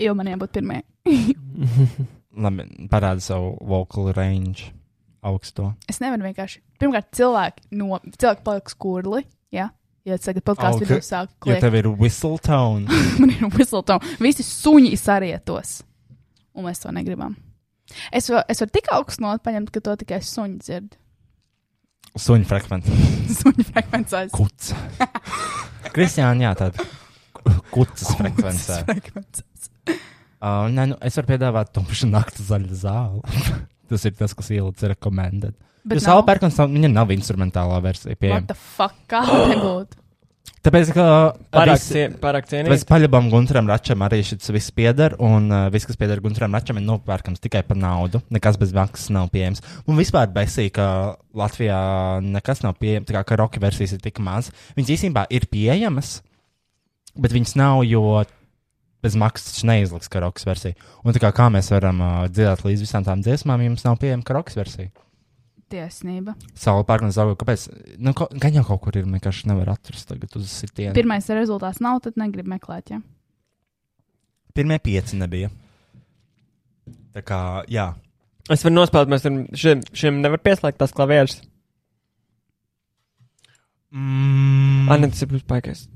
Jo 0.00 0.14
man 0.18 0.26
jābūt 0.32 0.56
pirmajai. 0.56 0.84
Labi, 2.44 2.64
parāda 2.90 3.22
savu 3.22 3.52
vocal 3.66 4.10
range 4.16 4.70
augsto. 5.26 5.74
Es 5.90 6.00
nevaru 6.02 6.26
vienkārši. 6.26 6.62
Pirmkārt, 6.80 7.10
cilvēki, 7.18 7.68
no, 7.78 7.98
cilvēki 8.16 8.44
paliks 8.46 8.74
kurli. 8.80 9.22
Jā, 9.54 9.68
ja 10.08 10.18
tagad 10.18 10.46
podkāstu 10.46 10.82
Ok, 10.82 10.88
video 10.88 11.04
sāk 11.06 11.28
Jo 11.30 11.44
kliegt. 11.46 11.62
tev 11.66 11.76
ir 11.78 11.88
whistle 12.00 12.38
tone. 12.42 12.86
man 13.20 13.30
ir 13.34 13.46
whistletone. 13.54 14.16
Visi 14.22 14.42
suņi 14.46 14.94
sarietos. 14.98 15.80
Un 16.56 16.66
mēs 16.66 16.82
to 16.82 16.90
negribam. 16.94 17.36
Es, 18.14 18.26
va, 18.30 18.42
es 18.50 18.58
varu 18.62 18.74
tik 18.74 18.90
augstu 18.94 19.22
notu 19.22 19.42
paņemt, 19.46 19.70
ka 19.74 19.82
to 19.86 19.94
tikai 20.02 20.18
suņi 20.24 20.58
dzird. 20.64 20.96
Suņu 22.18 22.46
frekvence. 22.50 22.94
Suņu 23.40 23.66
frekvencēs. 23.70 24.32
Kuts. 24.34 24.72
Kristiāna, 25.94 26.48
jā, 26.48 26.52
tāda 26.58 26.86
kucas 27.72 28.10
frekvencē. 28.18 28.82
frekvencēs. 28.88 29.68
Uh, 30.40 30.66
nē, 30.72 30.86
nu, 30.92 30.96
es 31.04 31.16
varu 31.18 31.28
piedāvāt 31.34 31.70
tumšu 31.76 32.08
naktas 32.10 32.48
zaļu 32.50 32.76
zāli. 32.80 33.22
tas 33.90 34.06
ir 34.08 34.14
tas, 34.18 34.34
kas 34.36 34.50
ielicis 34.54 34.88
rekomendēt. 34.94 35.56
Bet 35.84 35.96
Jūs 36.00 36.06
nav. 36.08 36.20
Alberkons, 36.20 36.58
viņam 36.60 36.92
nav 36.92 37.12
instrumentālā 37.14 37.78
versija 37.84 38.12
What 38.12 38.20
pieejama. 38.24 38.46
the 38.50 38.56
fuck? 38.58 38.96
Kā 39.08 39.22
tā 39.24 39.38
nebūtu? 39.54 40.00
Tāpēc, 40.60 40.90
ka 40.92 41.04
Pārāk, 41.56 41.78
visi- 41.78 41.92
cie, 41.94 42.02
pārāk 42.20 42.44
Tāpēc 42.44 42.68
cienīt. 42.68 42.82
paļabam 42.84 43.30
Gunteram 43.32 43.68
Račam 43.70 44.02
arī 44.04 44.18
šis 44.20 44.50
viss 44.52 44.70
pieder, 44.76 45.14
un 45.18 45.46
uh, 45.48 45.70
viss, 45.72 45.86
kas 45.88 45.96
pieder 45.96 46.20
Gunteram 46.20 46.52
Račam, 46.52 46.76
ir 46.76 46.84
nopērkams 46.84 47.40
tikai 47.40 47.62
par 47.64 47.78
naudu. 47.80 48.20
Nekas 48.28 48.58
bez 48.60 48.74
maksas 48.76 49.08
nav 49.08 49.30
pieejams. 49.32 49.62
Un 49.88 49.96
vispār 49.96 50.28
besī, 50.34 50.66
ka 50.70 51.16
Latvijā 51.32 51.78
nekas 52.20 52.60
nav 52.62 52.76
pieejams, 52.76 53.08
tā 53.08 53.16
kā 53.16 53.24
ka 53.24 53.38
roka 53.40 53.62
versijas 53.62 53.96
ir 53.96 54.04
tik 54.04 54.20
maz. 54.20 54.50
Viņas 54.76 54.92
īstenībā 54.98 55.24
ir 55.32 55.48
pieejamas, 55.48 56.18
bet 57.16 57.32
viņas 57.32 57.56
nav, 57.56 57.80
jo 57.88 58.04
bez 59.00 59.16
maksas 59.16 59.54
taču 59.54 59.64
neizliks 59.70 60.12
karokas 60.12 60.44
versija. 60.44 60.76
Un 61.00 61.16
tā 61.16 61.22
kā, 61.24 61.32
kā 61.32 61.48
mēs 61.48 61.72
varam 61.72 62.04
uh, 62.04 62.26
dzirdēt 62.28 62.66
līdz 62.68 62.84
visām 62.84 63.06
tām 63.08 63.24
dziesmām, 63.24 63.64
ja 63.64 63.72
mums 63.72 63.86
nav 63.88 63.96
pieejama 63.96 64.28
karokas 64.28 64.60
versija. 64.60 64.92
Tiesnība. 65.70 66.34
Saula 66.58 67.10
zauga, 67.14 67.36
kāpēc? 67.38 67.68
Nu, 68.02 68.14
ko, 68.16 68.26
gan 68.42 68.56
jau 68.58 68.64
kaut 68.66 68.80
kur 68.86 68.98
ir, 68.98 69.06
vienkārši 69.06 69.46
nevar 69.50 69.70
atrast 69.76 70.08
tagad 70.10 70.34
uz 70.40 70.50
sitienu. 70.50 70.94
Pirmais 70.96 71.28
rezultāts 71.30 71.78
nav, 71.84 72.00
tad 72.02 72.18
negrib 72.18 72.48
meklēt. 72.50 72.90
Ja? 72.90 72.98
Pirmie 74.56 74.80
pieci 74.82 75.18
nebija. 75.20 75.52
Tā 77.14 77.22
kā, 77.26 77.38
jā. 77.70 77.92
Es 78.50 78.66
varu 78.66 78.80
nospēlēt, 78.80 79.12
mēs 79.12 79.26
šim, 79.62 79.86
šim 79.94 80.20
nevar 80.24 80.42
pieslēgt 80.42 80.80
tās 80.80 80.94
klavieres. 80.96 81.38
Mm. 83.94 84.90
Ne, 84.90 85.10
tas 85.10 85.22
ir 85.22 85.30
plus 85.30 85.46
paikais. 85.46 85.86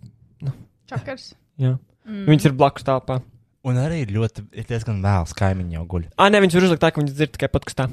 Čakars. 0.90 1.32
Jā. 1.58 1.76
Mm. 2.06 2.26
Viņas 2.28 2.50
ir 2.50 2.58
blakus 2.58 2.86
tāpā. 2.86 3.20
Un 3.64 3.78
arī 3.80 4.02
ir 4.04 4.10
ļoti, 4.12 4.44
ir 4.60 4.66
diezgan 4.68 4.98
vēls, 5.02 5.32
kaimiņš 5.38 5.78
jau 5.78 5.84
guļ. 5.94 6.08
Ah, 6.20 6.28
ne, 6.30 6.42
viņas 6.44 6.58
var 6.58 6.66
uzlikt 6.68 6.82
tā, 6.82 6.90
ka 6.92 7.00
viņas 7.00 7.16
dzird 7.16 7.32
tikai 7.38 7.48
podkastā. 7.54 7.86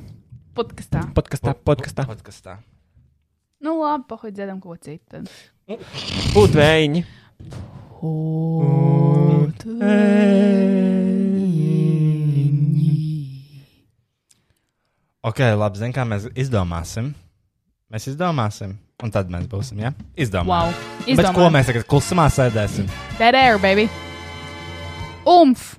Podkastā. 0.52 1.06
Podkastā, 1.16 1.54
podkastā. 1.56 2.04
Podkastā. 2.10 2.58
Nu, 3.64 3.78
labi, 3.80 4.04
pahuļ 4.10 4.34
dziedam 4.36 4.58
ko 4.60 4.76
citu. 4.76 5.22
Būt 6.36 6.58
vējiņi. 6.60 7.04
Ok, 15.24 15.40
labi, 15.56 15.80
zin, 15.80 15.96
kā 15.96 16.04
mēs 16.10 16.28
izdomāsim. 16.36 17.14
Mēs 17.92 18.10
izdomāsim, 18.12 18.76
un 19.04 19.16
tad 19.16 19.32
mēs 19.32 19.48
būsim, 19.52 19.80
ja? 19.86 19.94
Izdomājam. 20.20 20.76
Wow. 20.76 21.16
Bet 21.16 21.32
ko 21.38 21.48
mēs 21.54 21.72
tagad 21.72 21.88
klusumā 21.88 22.28
sēdēsim? 22.34 22.92
Dead 23.22 23.40
air, 23.40 23.56
baby. 23.64 23.88
Umf! 25.24 25.78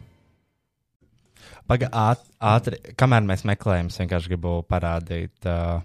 Pagaidām, 1.69 1.93
āt, 1.93 2.25
ātri, 2.43 2.79
kamēr 2.99 3.25
mēs 3.27 3.47
meklējam, 3.49 3.91
es 3.93 4.01
vienkārši 4.01 4.33
gribu 4.33 4.57
parādīt 4.69 5.49
uh, 5.49 5.81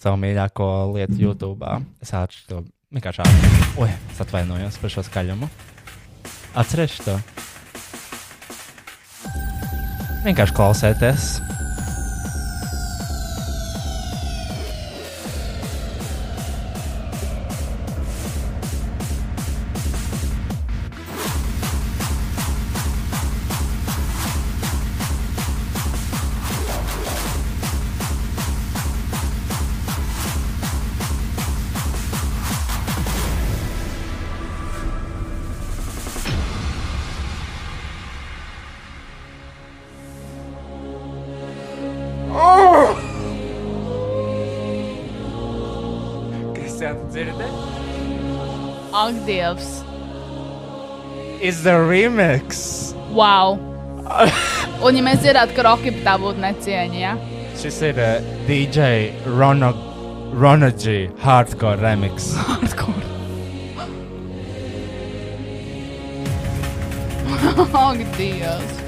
savu 0.00 0.20
mīļāko 0.22 0.68
lietu 0.94 1.18
YouTube. 1.22 1.70
Es 2.04 2.12
ātri 2.16 2.44
to 2.50 2.62
vienkārši 2.94 3.24
ātri. 3.24 3.64
Oi, 3.84 3.90
es 4.12 4.20
atvainojos 4.24 4.78
par 4.82 4.94
šo 4.94 5.06
skaļumu. 5.08 5.48
Atcerieties 6.60 7.02
to. 7.08 7.18
Vienkārši 10.24 10.56
klausieties. 10.56 11.34
Kas 46.84 46.92
jau 46.92 47.08
dzirdē? 47.08 47.46
Ak, 48.92 49.14
Is 51.40 51.62
the 51.62 51.80
remix! 51.80 52.92
Wow! 53.10 53.56
Un, 54.84 54.96
ja 54.98 55.04
mēs 55.06 55.22
dzirdētu, 55.22 55.56
ka 55.56 55.64
roka 55.64 55.92
tā 56.04 56.18
būtu 56.20 56.42
necieņa, 56.44 56.98
ja? 57.00 57.14
Šis 57.56 57.80
ir 57.88 57.96
uh, 57.96 58.20
DJ 58.44 59.16
Rona, 59.24 59.72
Rona 60.36 60.68
G. 60.76 61.08
Hardcore 61.24 61.80
remix. 61.80 62.34
Hardcore. 62.50 63.00
Ak, 67.86 68.04
Dievs! 68.18 68.84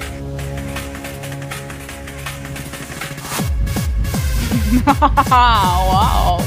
wow! 5.89 6.46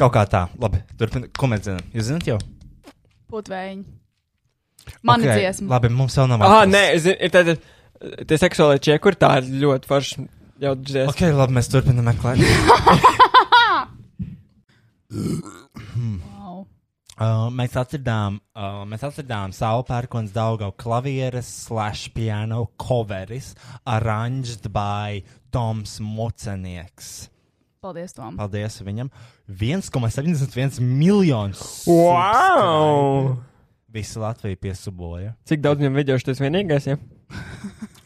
Kaut 0.00 0.14
kā 0.14 0.24
tā, 0.30 0.46
labi. 0.60 0.80
Turpiniet, 0.96 1.32
ko 1.36 1.50
mēs 1.50 1.66
zinām? 1.66 1.84
Jūs 1.92 2.08
zināt 2.08 2.28
jau? 2.30 2.38
Putvēņi. 3.30 3.82
Mana 5.04 5.26
okay. 5.26 5.42
dziesma. 5.42 5.68
Labi, 5.74 5.90
mums 5.92 6.16
vēl 6.16 6.30
nav. 6.32 6.44
Ah, 6.46 6.64
nē, 6.68 6.84
zin, 7.04 7.18
ir 7.20 7.32
tāda, 7.34 7.56
tie 8.24 8.38
seksuālie 8.40 8.80
čieši, 8.80 9.02
kur 9.04 9.18
tā 9.20 9.34
ir 9.42 9.50
ļoti 9.66 9.90
forši 9.90 10.24
jau 10.64 10.74
dziesma. 10.80 11.12
Ok, 11.12 11.24
labi, 11.36 11.58
mēs 11.60 11.70
turpinām 11.72 12.08
meklēt. 12.10 12.40
Wow. 15.10 15.46
Uh, 17.20 17.50
mēs 17.52 17.74
atradām, 17.76 18.38
uh, 18.56 18.78
mēs 18.88 19.02
atradām 19.04 19.52
savu 19.52 19.82
pērkons 19.84 20.30
Daugau 20.32 20.70
klavieres 20.72 21.50
slash 21.66 22.08
piano 22.14 22.62
coveris 22.80 23.50
arranged 23.84 24.70
by 24.72 25.20
Toms 25.52 25.98
Mocenieks. 26.00 27.28
Paldies, 27.84 28.16
Tom. 28.16 28.38
Paldies 28.40 28.80
viņam. 28.86 29.12
1,71 29.50 30.80
miljonus. 30.80 31.84
Wow! 31.86 33.36
Visi 33.90 34.20
Latvija 34.22 34.56
piesuboja. 34.56 35.34
Cik 35.50 35.64
daudz 35.64 35.82
viņam 35.82 35.96
video 35.98 36.18
šis 36.20 36.38
vienīgais? 36.38 36.86
Ja? 36.86 37.00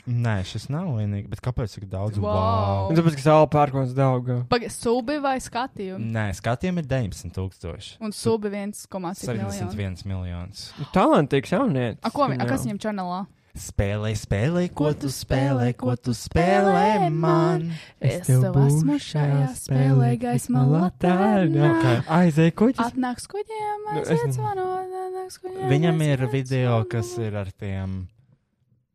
Nē, 0.04 0.38
šis 0.44 0.66
nav 0.72 0.90
vienīgi. 0.98 1.28
Bet 1.32 1.40
kāpēc 1.44 1.76
tik 1.78 1.86
daudz? 1.92 2.18
Wow. 2.20 2.90
Un 2.90 2.96
tāpēc, 2.96 3.16
ka 3.16 3.24
sāla 3.24 3.46
pērkons 3.52 3.94
daudz. 3.96 4.42
Pagaid, 4.50 4.72
subi 4.72 5.16
vai 5.24 5.36
skatījumi? 5.40 6.10
Nē, 6.12 6.26
skatījumi 6.36 6.82
ir 6.84 6.88
19,000. 6.90 7.94
Un 8.04 8.12
subi 8.16 8.52
1,7 8.52 9.32
miljonu. 9.32 9.54
71 9.72 10.04
miljonus. 10.08 10.66
Talantīgs 10.96 11.52
jaunietis. 11.56 12.02
A, 12.04 12.12
ko, 12.12 12.28
a, 12.28 12.48
kas 12.48 12.66
viņam 12.68 12.82
čanelā? 12.84 13.22
Spēlē, 13.54 14.10
spēlē, 14.18 14.64
ko 14.74 14.88
tu 14.98 15.06
spēlē, 15.14 15.68
ko 15.78 15.92
tu 15.94 16.10
spēlē 16.10 17.06
man. 17.14 17.68
Es 18.02 18.26
tev 18.26 18.56
esmu 18.64 18.96
šajā 18.98 19.52
spēlē 19.60 20.08
gaisma 20.18 20.64
laternā. 20.66 21.68
Okay. 21.76 22.00
Aizēj 22.16 22.50
kuģis. 22.58 22.82
Atnāks 22.82 23.30
kuģiem, 23.30 23.86
Nu, 23.92 24.02
aiziet 24.02 24.34
zvanot, 24.34 24.96
atnāks 25.04 25.38
kuģiem. 25.38 25.68
Viņam 25.70 26.02
ir 26.08 26.26
video, 26.34 26.80
kas 26.90 27.14
ir 27.22 27.38
ar 27.44 27.52
tiem. 27.54 28.00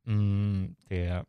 Mm, 0.09 0.75
tie 0.91 1.21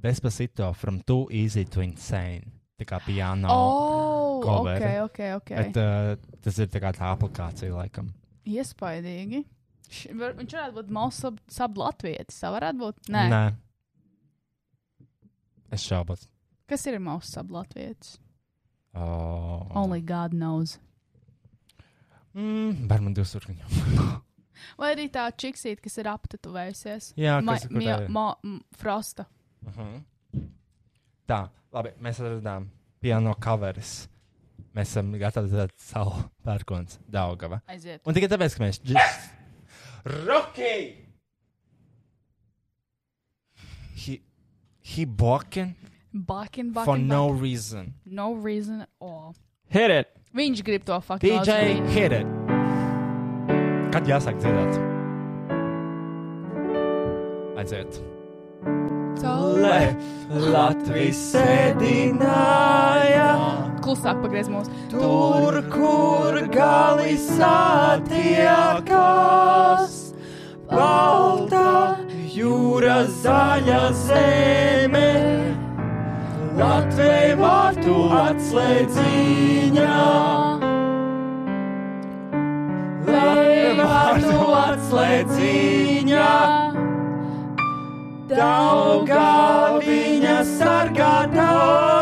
Despacito 0.00 0.72
from 0.72 1.00
too 1.00 1.28
easy 1.30 1.66
to 1.68 1.84
insane. 1.84 2.48
Tā 2.80 2.86
kā 2.88 2.96
piano. 3.04 3.52
Oh, 3.52 4.38
ok, 4.40 4.46
coveri. 4.46 4.92
ok, 5.04 5.18
ok. 5.36 5.50
Bet, 5.52 5.76
uh, 5.76 6.36
tas 6.40 6.60
ir 6.64 6.70
tā 6.72 6.80
kā 6.80 6.94
tā 6.96 7.10
aplikācija, 7.12 7.74
laikam. 7.76 8.08
Iespaidīgi. 8.48 9.44
Viņš 9.90 10.54
varētu 10.54 10.76
būt 10.76 10.90
mūsu 10.94 11.32
sab 11.50 11.78
latvietis. 11.80 12.38
Tā 12.42 12.52
varētu 12.54 12.78
būt. 12.78 13.10
Nē. 13.10 13.24
Nē. 13.32 13.44
Es 15.74 15.86
šaubos. 15.86 16.28
Kas 16.70 16.86
ir 16.86 16.98
mūsu 17.02 17.32
sab 17.34 17.50
latvietis? 17.54 18.18
Oh. 18.94 19.66
Only 19.74 20.00
God 20.02 20.34
knows. 20.34 20.78
Mm, 22.34 22.86
Barman 22.90 23.14
divs 23.14 23.34
turkņu. 23.34 23.66
Vai 24.80 24.92
arī 24.94 25.08
tā 25.10 25.24
čiksīte, 25.34 25.80
kas 25.82 25.98
ir 25.98 26.10
aptatuvējusies? 26.10 27.10
Jā, 27.18 27.38
Ma, 27.42 27.56
kas 27.56 27.66
kur 27.66 27.80
mia, 27.80 27.96
ma, 28.12 28.26
m, 28.46 28.60
Frosta. 28.78 29.26
Uh 29.66 29.78
-huh. 29.78 30.44
Tā, 31.26 31.48
labi, 31.72 31.92
mēs 32.02 32.20
atradām 32.22 32.68
piano 33.00 33.34
coveris. 33.42 34.08
Mēs 34.74 34.92
esam 34.92 35.10
gatavi 35.18 35.50
redzēt 35.50 35.74
savu 35.82 36.12
pērkons 36.44 37.00
Daugava. 37.10 37.60
Aiziet. 37.66 38.00
Un 38.06 38.14
tikai 38.14 38.28
tāpēc, 38.28 38.56
ka 38.56 38.64
mēs. 38.64 38.80
Rocky! 40.04 40.96
He, 43.94 44.22
he 44.80 45.04
walking 45.04 45.74
Bakin, 46.12 46.72
for 46.72 46.84
bakin, 46.86 47.06
no 47.08 47.28
bakin. 47.28 47.40
reason. 47.42 47.94
No 48.06 48.32
reason 48.34 48.80
at 48.82 48.88
all. 49.00 49.34
Hit 49.68 49.90
it! 49.90 50.08
Viņš 50.34 50.62
grib 50.66 50.84
to 50.86 51.00
faktu. 51.02 51.26
DJ, 51.30 51.80
hit 51.90 52.12
it! 52.12 52.26
Kad 53.92 54.06
jāsāk 54.06 54.38
dzirdēt? 54.40 54.78
Aiziet. 57.60 58.00
Saulē 59.20 59.94
Latvijas 60.30 61.18
sēdināja. 61.34 63.28
Klusāk 63.80 64.20
pagriez 64.22 64.48
mūsu. 64.52 64.70
Tur, 64.92 65.56
kur 65.72 66.36
gali 66.52 67.14
satiekas, 67.20 68.12
balta 70.68 71.96
jūra, 72.34 72.98
zaļa 73.22 73.84
zeme, 74.04 75.10
Latvijas 76.60 77.38
vārtu 77.40 77.96
atslēdziņā. 78.20 79.98
Latvijas 83.08 83.78
vārtu 83.80 84.40
atslēdziņā. 84.60 86.30
Daugā 88.30 89.80
viņa 89.82 90.36
sargātāja, 90.46 91.99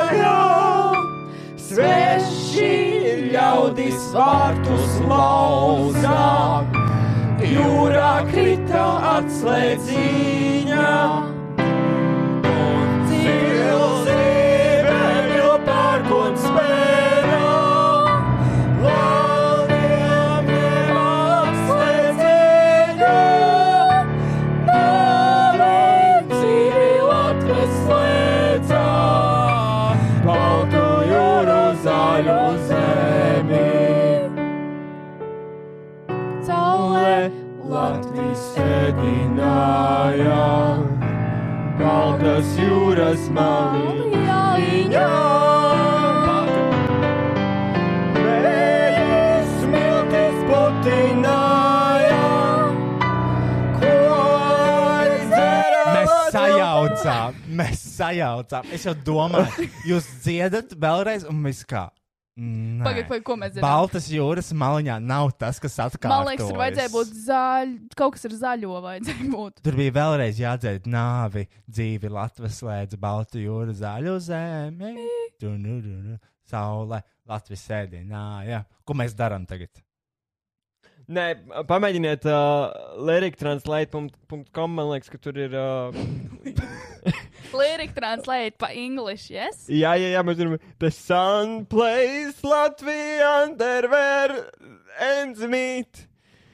sveši 1.78 3.30
ļaudis 3.30 4.08
vārtus 4.10 4.96
lauzā, 5.06 6.64
jūrā 7.46 8.14
krita 8.32 8.86
atslēdziņā. 9.14 10.90
Sēdināja, 38.88 40.36
Baltas 41.76 42.54
jūras 42.56 43.26
maliņā. 43.36 45.08
Vējas 48.16 49.52
smiltis 49.58 50.40
putināja, 50.48 52.24
ko 53.76 53.92
dzera 55.20 55.84
Mēs 55.92 56.16
sajaucām, 56.32 57.44
mēs 57.60 57.86
sajaucām. 58.00 58.72
Es 58.72 58.88
jau 58.88 58.96
domāju, 59.04 59.68
jūs 59.92 60.08
dziedat 60.24 60.72
vēlreiz, 60.80 61.28
un 61.28 61.44
mēs 61.44 61.60
kā. 61.68 61.90
Nē. 62.38 62.84
Pagaid, 62.86 63.08
pagaid, 63.08 63.24
ko 63.26 63.34
mēs 63.34 63.56
zinām? 63.56 63.64
Baltas 63.66 64.04
jūras 64.14 64.52
maliņā 64.54 65.00
nav 65.02 65.32
tas, 65.40 65.58
kas 65.58 65.74
atkārtojas. 65.82 66.12
Man 66.12 66.28
liekas, 66.28 66.46
tur 66.46 66.60
vajadzēja 66.60 66.92
būt 66.92 67.16
zaļ, 67.24 67.72
kaut 67.98 68.14
kas 68.14 68.28
ar 68.28 68.36
zaļo 68.44 68.78
vajadzēja 68.84 69.26
būt. 69.32 69.58
Tur 69.66 69.78
bija 69.80 69.94
vēlreiz 69.96 70.38
jādzird 70.38 70.86
nāvi, 70.86 71.48
dzīvi 71.66 72.12
Latvijas 72.14 72.60
slēdz 72.62 73.00
baltu 73.02 73.42
jūru 73.42 73.74
zaļu 73.74 74.14
zemi. 74.22 74.94
Nu, 75.42 75.56
nu, 75.58 75.80
nu. 75.82 76.20
Saule, 76.48 77.02
Latvijas 77.28 77.66
sēdināja. 77.66 78.62
Ko 78.86 78.94
mēs 78.96 79.18
darām 79.18 79.42
tagad? 79.50 79.82
Nē, 81.08 81.24
pamēģiniet 81.64 82.26
uh, 82.28 82.68
lyrictranslate.com. 83.08 84.74
Man 84.76 84.90
liekas, 84.90 85.08
ka 85.08 85.16
tur 85.24 85.38
ir. 85.40 85.54
Uh, 85.56 85.88
Lyric 87.58 87.94
translate 87.96 88.58
pa 88.60 88.68
English, 88.76 89.30
yes? 89.32 89.62
jā, 89.72 89.94
jā, 89.96 90.10
jā, 90.12 90.20
mēs 90.26 90.36
zinām, 90.36 90.58
The 90.82 90.90
sun 90.92 91.62
plays 91.70 92.42
Latvijas 92.44 93.48
underwear 93.48 94.34
ends 95.00 95.40
meet. 95.48 96.04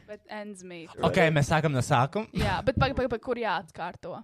Bet 0.06 0.22
ends 0.30 0.62
meet. 0.62 0.94
Ok, 1.02 1.18
mēs 1.34 1.50
sākam 1.50 1.74
no 1.74 1.82
sākuma. 1.82 2.30
Jā, 2.38 2.60
bet 2.62 2.78
pagaid, 2.78 2.94
pagaid, 2.94 3.10
pagaid, 3.10 3.24
kur 3.26 3.40
jāatkārto? 3.42 4.20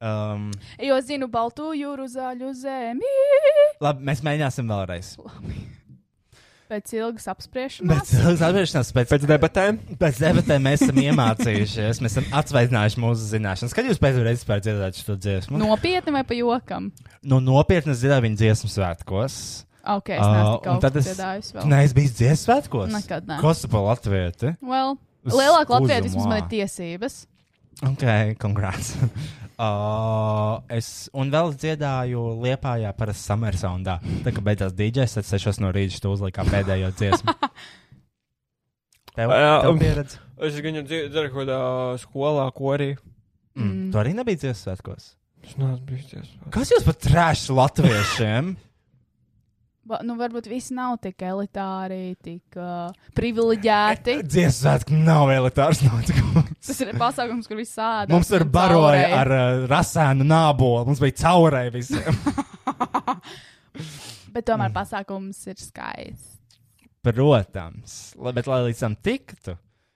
Um, 0.00 0.50
Jo 0.80 0.96
zinu 1.04 1.28
baltu 1.32 1.72
jūru 1.76 2.04
zaļu 2.08 2.52
zemi. 2.56 3.16
labi, 3.84 4.04
mēs 4.12 4.20
mēģināsim 4.24 4.68
vēlreiz. 4.68 5.14
Pēc 6.70 6.92
ilgas 6.94 7.24
apspriešanās. 7.32 7.90
Pēc 7.90 8.10
ilgas 8.20 8.42
atgriešanās, 8.46 8.90
pēc, 8.94 9.08
Pēc 9.10 9.24
debatēm. 9.26 9.78
pēc 9.98 10.20
debatēm 10.22 10.62
mēs 10.68 10.84
esam 10.86 11.00
iemācījušies, 11.02 11.98
mēs 12.04 12.14
esam 12.14 12.28
atsveicinājuši 12.38 13.00
mūsu 13.02 13.26
zināšanas. 13.32 13.74
Kad 13.74 13.88
jūs 13.90 13.98
pēdējo 13.98 14.22
reizi 14.28 14.44
vispār 14.44 14.62
dzirdējāt 14.62 15.00
šo 15.02 15.16
dziesmu? 15.18 15.58
Nopietni 15.58 16.14
vai 16.14 16.22
pa 16.28 16.36
jokam? 16.38 16.92
No 17.26 17.40
nopietnas 17.42 17.98
dzirdēju 18.04 18.26
viņu 18.28 18.38
dziesmu 18.44 18.70
svētkos. 18.70 19.40
Ok, 19.90 20.12
es 20.14 20.20
Uh, 20.22 20.30
neesmu 20.36 20.80
tad 20.84 20.92
kā 20.94 20.98
es- 21.00 21.06
dziedājusi 21.10 21.54
vēl. 21.56 21.66
Nē, 21.72 21.82
es 21.88 21.92
biju 21.96 22.10
dziesmu 22.20 22.44
svētkos. 22.46 22.92
Nekad 22.94 23.26
ne. 23.26 23.38
Pa 23.42 23.78
latvieti? 23.88 24.54
Well, 24.62 24.98
lielāka 25.26 25.74
Latvija 25.74 26.02
kuzu, 26.02 26.08
vismaz 26.10 26.26
man 26.30 26.38
ir 26.44 26.48
tiesības. 26.52 27.26
Ok, 27.82 28.36
congrats. 28.38 28.94
Uh, 29.60 30.62
es 30.72 31.10
un 31.16 31.30
vēl 31.32 31.52
dziedāju 31.60 32.22
Liepājā 32.40 32.94
parasti 32.96 33.28
summer 33.28 33.58
soundā. 33.58 33.98
Tā 34.24 34.32
kā 34.34 34.42
beidzās 34.44 34.74
DJs, 34.78 35.18
tad 35.18 35.28
sešos 35.28 35.60
no 35.60 35.72
rīta 35.74 36.00
tu 36.00 36.14
uzliki 36.14 36.38
kā 36.38 36.46
pēdējo 36.48 36.90
dziesmu. 36.96 37.36
Tev, 39.10 39.32
tev 39.34 39.78
pieredze? 39.80 40.20
Es 40.46 40.58
viņu 40.62 40.84
dzirdu 40.86 41.24
kaut 41.32 41.40
kādā 41.42 41.62
skolā, 42.00 42.44
ko 42.56 42.70
arī. 42.72 42.92
Mm. 43.58 43.90
Tu 43.92 43.98
arī 44.00 44.14
nebija 44.16 44.38
dziesmu 44.38 44.60
svētkos. 44.62 45.08
Es 45.44 45.56
neesmu 45.58 45.86
bijis 45.88 46.06
tiesā. 46.12 46.50
Kas 46.54 46.70
jūs 46.72 46.86
pat 46.86 47.00
trēšat 47.04 47.52
latviešiem? 47.58 48.52
Nu, 49.88 50.14
varbūt 50.20 50.44
visi 50.50 50.74
nav 50.76 50.98
tik 51.02 51.22
elitāri, 51.24 52.12
tik 52.22 52.58
uh, 52.60 52.90
privileģēti. 53.16 54.18
Dziesmu 54.32 54.56
svētku 54.58 54.98
nav 54.98 55.32
elitārs 55.32 55.80
notikums. 55.86 56.52
Tas 56.68 56.82
ir 56.84 56.92
pasākums, 57.00 57.48
kur 57.48 57.58
viss 57.58 57.74
sāda. 57.78 58.12
Mums 58.12 58.28
tur 58.30 58.44
baroja 58.44 59.08
ar 59.22 59.32
uh, 59.34 59.64
rasēnu 59.70 60.26
nābolu. 60.28 60.84
Mums 60.90 61.00
bija 61.02 61.16
caurēji 61.24 61.74
visiem. 61.78 62.20
Bet 64.34 64.46
tomēr 64.46 64.70
pasākums 64.74 65.40
ir 65.50 65.58
skaists. 65.58 66.36
Protams, 67.00 68.12
bet 68.36 68.44
lai 68.44 68.58
līdz 68.66 68.80
tam 68.82 68.94
tiktu, 69.00 69.54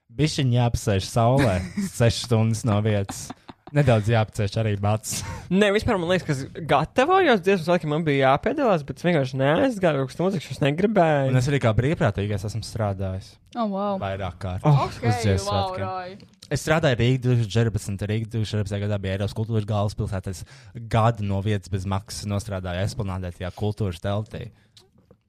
bija 0.08 0.38
viņa 0.40 0.54
jāapsēž 0.56 1.04
saulē, 1.04 1.58
6 1.84 2.22
stundas 2.24 2.62
no 2.64 2.78
vietas. 2.80 3.26
Nedaudz 3.74 4.06
jāapsēž 4.12 4.52
arī 4.62 4.72
bats. 4.78 5.16
Nē, 5.50 5.72
vispār 5.74 5.96
man 5.98 6.12
liekas, 6.12 6.44
ka 6.54 6.62
gatavojos 6.70 7.40
dziesmu 7.42 7.64
svētkiem, 7.66 7.90
man 7.90 8.04
bija 8.06 8.28
jāpiedalās, 8.30 8.84
bet 8.86 9.00
es 9.00 9.06
vienkārši 9.08 9.40
neaizgāju, 9.40 10.04
kas 10.10 10.20
mūzikas 10.20 10.52
es 10.54 10.60
Un 10.62 10.68
negribēju. 10.68 11.32
es 11.40 11.48
arī 11.50 11.58
kā 11.64 11.72
brīvprātīgais 11.74 12.46
esmu 12.46 12.62
strādājis 12.62 13.32
Oh, 13.58 13.66
wow. 13.70 13.98
vairāk 14.02 14.36
kārt. 14.42 14.64
Oh, 14.66 14.84
uz 14.90 15.18
dziesmu 15.22 15.46
svētkiem. 15.50 16.22
Es 16.54 16.62
strādāju 16.62 16.98
Rīgā 17.00 17.22
2014. 17.26 18.06
Rīgā 18.10 18.28
2014. 18.34 18.78
gadā 18.84 18.98
bija 19.02 19.16
Eiropas 19.16 19.34
kultūras 19.38 19.66
galvaspilsēta. 19.66 20.34
Es 20.34 20.44
gadu 20.90 21.24
no 21.26 21.38
vietas 21.42 21.70
bez 21.72 21.86
maksas 21.88 22.26
nostrādāju 22.30 22.82
esplanādē, 22.84 23.30
tajā 23.34 23.50
kultūras 23.58 23.98
teltī. 24.04 24.50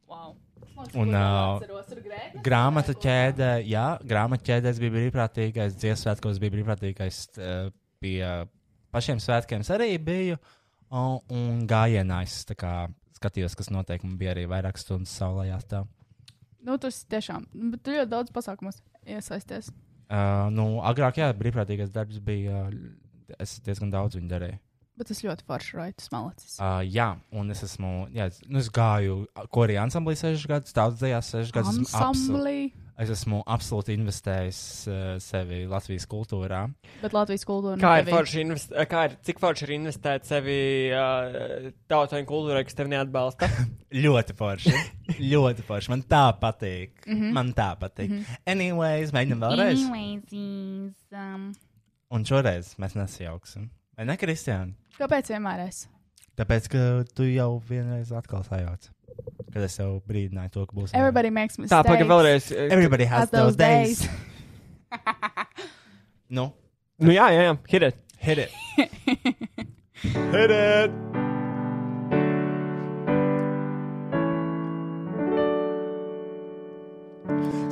wow. 0.09 0.35
Un, 0.99 1.13
uh, 1.15 1.61
Grāmatu 2.43 2.93
ķēdē, 2.99 3.51
jā, 3.65 3.85
grāmatu 4.05 4.43
ķēdēs 4.49 4.81
bija 4.83 4.93
brīvprātīgais, 4.97 5.77
dziesmu 5.79 6.01
svētkos 6.03 6.41
bija 6.43 6.51
brīvprātīgais, 6.57 7.19
uh, 7.39 7.69
pie 8.01 8.21
pašiem 8.95 9.19
svētkiem 9.21 9.65
arī 9.75 9.95
biju. 10.01 10.37
Un, 10.95 11.19
un 11.33 11.63
gājienā 11.67 12.21
es 12.23 12.43
tā 12.47 12.55
kā 12.55 12.73
skatījos, 13.17 13.55
kas 13.57 13.71
notiek. 13.73 14.03
Man 14.05 14.17
bija 14.19 14.35
arī 14.35 14.45
vairāk 14.49 14.77
stundas 14.79 15.15
saulē 15.17 15.49
jāstāv. 15.49 15.87
Nu, 16.65 16.77
tas 16.81 17.03
tiešām, 17.09 17.45
bet 17.71 17.83
tu 17.85 17.93
ļoti 17.93 18.09
daudz 18.09 18.33
pasākumos 18.33 18.79
iesaisties. 19.05 19.69
Uh, 20.05 20.47
nu, 20.53 20.79
agrāk, 20.85 21.19
jā, 21.21 21.31
brīvprātīgais 21.37 21.91
darbs 21.93 22.21
bija. 22.21 22.67
Es 23.41 23.57
diezgan 23.65 23.89
daudz 23.93 24.17
viņu 24.17 24.29
darīju. 24.29 24.59
Bet 24.95 25.09
tas 25.11 25.19
ļoti 25.25 25.43
forši, 25.49 25.75
right? 25.75 25.95
Tas 25.99 26.11
malacis. 26.13 26.55
Uh, 26.61 26.79
jā, 26.87 27.09
un 27.35 27.51
es 27.51 27.63
esmu. 27.65 28.05
Jā, 28.15 28.29
es, 28.31 28.39
nu, 28.47 28.61
es 28.61 28.69
gāju 28.73 29.25
korī 29.53 29.75
ansamblī 29.81 30.15
6 30.19 30.45
gadus, 30.47 30.75
tautsdejās 30.77 31.33
6 31.35 31.51
gadus. 31.57 31.73
esmu 31.73 31.89
absol- 31.89 32.05
Ansamblī, 32.13 32.59
Es 32.95 33.09
esmu 33.11 33.41
absolūti 33.51 33.91
investējis 33.97 34.59
uh, 34.87 34.99
sevi 35.19 35.65
Latvijas 35.67 36.05
kultūrā. 36.07 36.61
bet 37.01 37.15
Latvijas 37.15 37.43
kultūra. 37.47 37.75
Kā 37.81 37.97
ir 37.99 38.07
forši 38.07 38.43
investēt, 38.45 38.77
kā 38.87 39.01
ir, 39.09 39.17
cik 39.27 39.41
forši 39.43 39.65
ir 39.67 39.73
investēt 39.75 40.29
sevi 40.29 40.55
uh, 40.95 41.67
tautai 41.91 42.21
kultūrai, 42.29 42.63
kas 42.63 42.77
tev 42.77 42.87
neatbalsta? 42.93 43.49
Ļoti 44.05 44.35
forši. 44.39 44.73
ļoti 45.35 45.67
forši. 45.67 45.91
Man 45.91 46.05
tā 46.07 46.23
patīk. 46.39 47.03
Mm 47.05 47.19
-hmm. 47.19 47.35
Man 47.35 47.53
tā 47.53 47.69
patīk. 47.79 48.09
Mm 48.09 48.23
-hmm. 48.23 48.39
Anyways, 48.55 49.11
mēģinam 49.11 49.43
vēlreiz. 49.43 49.85
Anyways, 49.85 50.95
um, 51.11 51.53
Un 52.09 52.25
šoreiz 52.25 52.75
mēs 52.79 52.95
nesajauksim. 52.95 53.69
Vai 53.97 54.05
ne, 54.05 54.17
Kristiāna? 54.17 54.73
kāpēc 54.99 55.29
vienmēr 55.33 55.67
es? 55.67 55.87
Tāpēc, 56.35 56.67
ka 56.71 56.79
tu 57.15 57.23
jau 57.23 57.61
vienreiz 57.69 58.11
atkal 58.11 58.43
sajauc. 58.43 58.89
Kad 59.53 59.63
es 59.63 59.77
jau 59.79 60.01
brīdināju 60.09 60.51
to, 60.51 60.65
ka 60.67 60.75
būs. 60.75 60.91
Everybody 60.93 61.29
makes 61.31 61.57
mistakes. 61.57 61.75
Tā, 61.75 61.83
pagaidi 61.87 62.09
vēlreiz. 62.11 62.51
Everybody 62.69 63.05
has 63.07 63.19
Has 63.25 63.29
those 63.31 63.55
those 63.55 63.57
days. 63.57 64.07
nu, 66.29 66.51
Nu 66.99 67.11
jā, 67.11 67.27
jā, 67.35 67.41
jā, 67.49 67.57
hit 67.67 67.83
it. 67.83 67.95
hit 68.19 68.37
it. 68.37 68.49
Hit 70.05 70.51
it! 70.51 70.91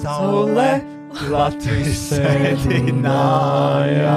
Saule 0.03 0.81
Latvijas 1.31 1.99
sēdināja. 2.11 4.15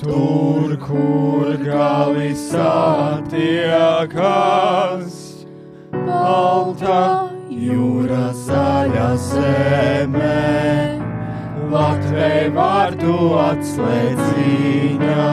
Tur, 0.00 0.74
kur 0.82 1.54
gali 1.62 2.32
satiekas, 2.36 3.44
balta 6.06 7.00
jūra 7.50 8.28
zaļa 8.44 9.08
zeme. 9.28 10.40
Latvijai 11.74 12.50
vārdu 12.54 13.14
atslēdziņā. 13.42 15.28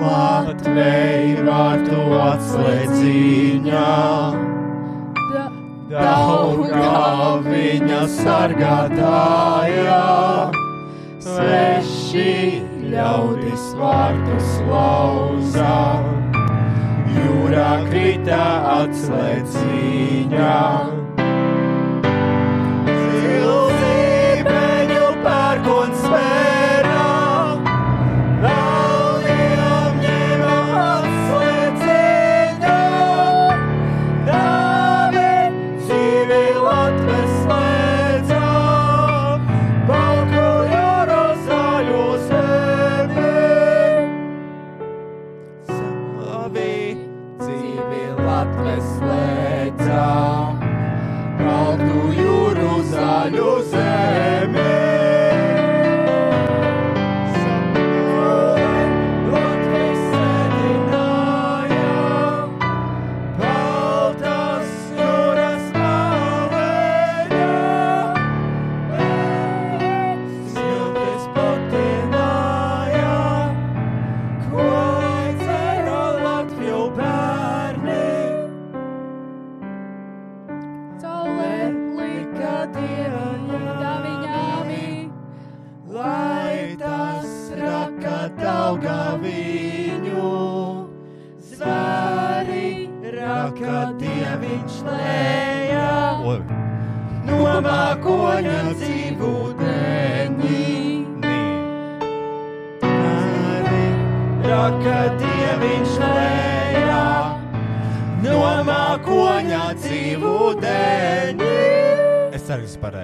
Latvijai 0.00 1.44
vārdu 1.46 2.00
atslēdziņā. 2.26 3.90
Daugā 5.90 7.40
viņa 7.46 8.00
sargātājā. 8.16 10.00
Sveši 11.20 12.32
ļaudis 12.94 13.68
vārtus 13.78 14.56
lauza. 14.70 16.19
Jūrā 17.20 17.70
krita 17.90 18.40
atslēdziņā. 18.78 20.56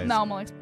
Pareizi. 0.07 0.09
Nav, 0.09 0.27
man 0.27 0.39
liekas. 0.39 0.53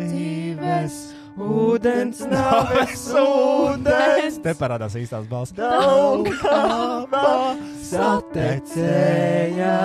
Dzīves 0.00 0.94
ūdens, 1.40 2.20
naves 2.30 3.04
ūdens. 3.16 4.38
Te 4.42 4.54
parādās 4.58 4.94
īstās 4.98 5.24
balss. 5.30 5.52
Daugava 5.56 7.56
satecēja. 7.86 9.76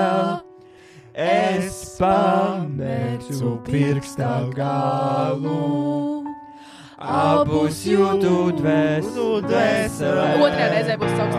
Es 1.15 1.97
pametu 1.99 3.59
pirkstā 3.67 4.49
galu. 4.55 6.23
Abus 6.97 7.85
jūtu 7.87 8.51
dvēseli. 8.57 10.41
Otrajā 10.41 10.67
reizē 10.73 10.95
būs 10.99 11.13
savs. 11.15 11.35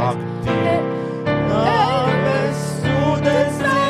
Naves 1.51 2.63
ūdens, 2.87 3.57
naves 3.61 3.86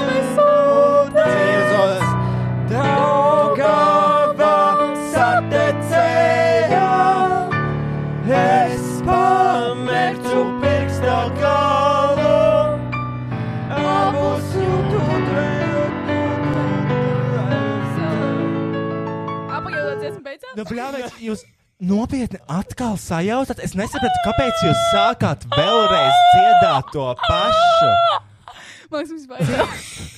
Nu, 20.56 20.64
bļāvēs, 20.64 21.16
jūs 21.20 21.42
nopietni 21.84 22.40
atkal 22.48 22.96
sajautat. 23.00 23.60
Es 23.64 23.76
nesapratu, 23.76 24.24
kāpēc 24.24 24.64
jūs 24.64 24.84
sākāt 24.94 25.44
vēlreiz 25.52 26.20
dziedāt 26.32 26.92
to 26.96 27.08
pašu. 27.26 27.94
Mums 28.94 29.26
beidzās. 29.28 29.90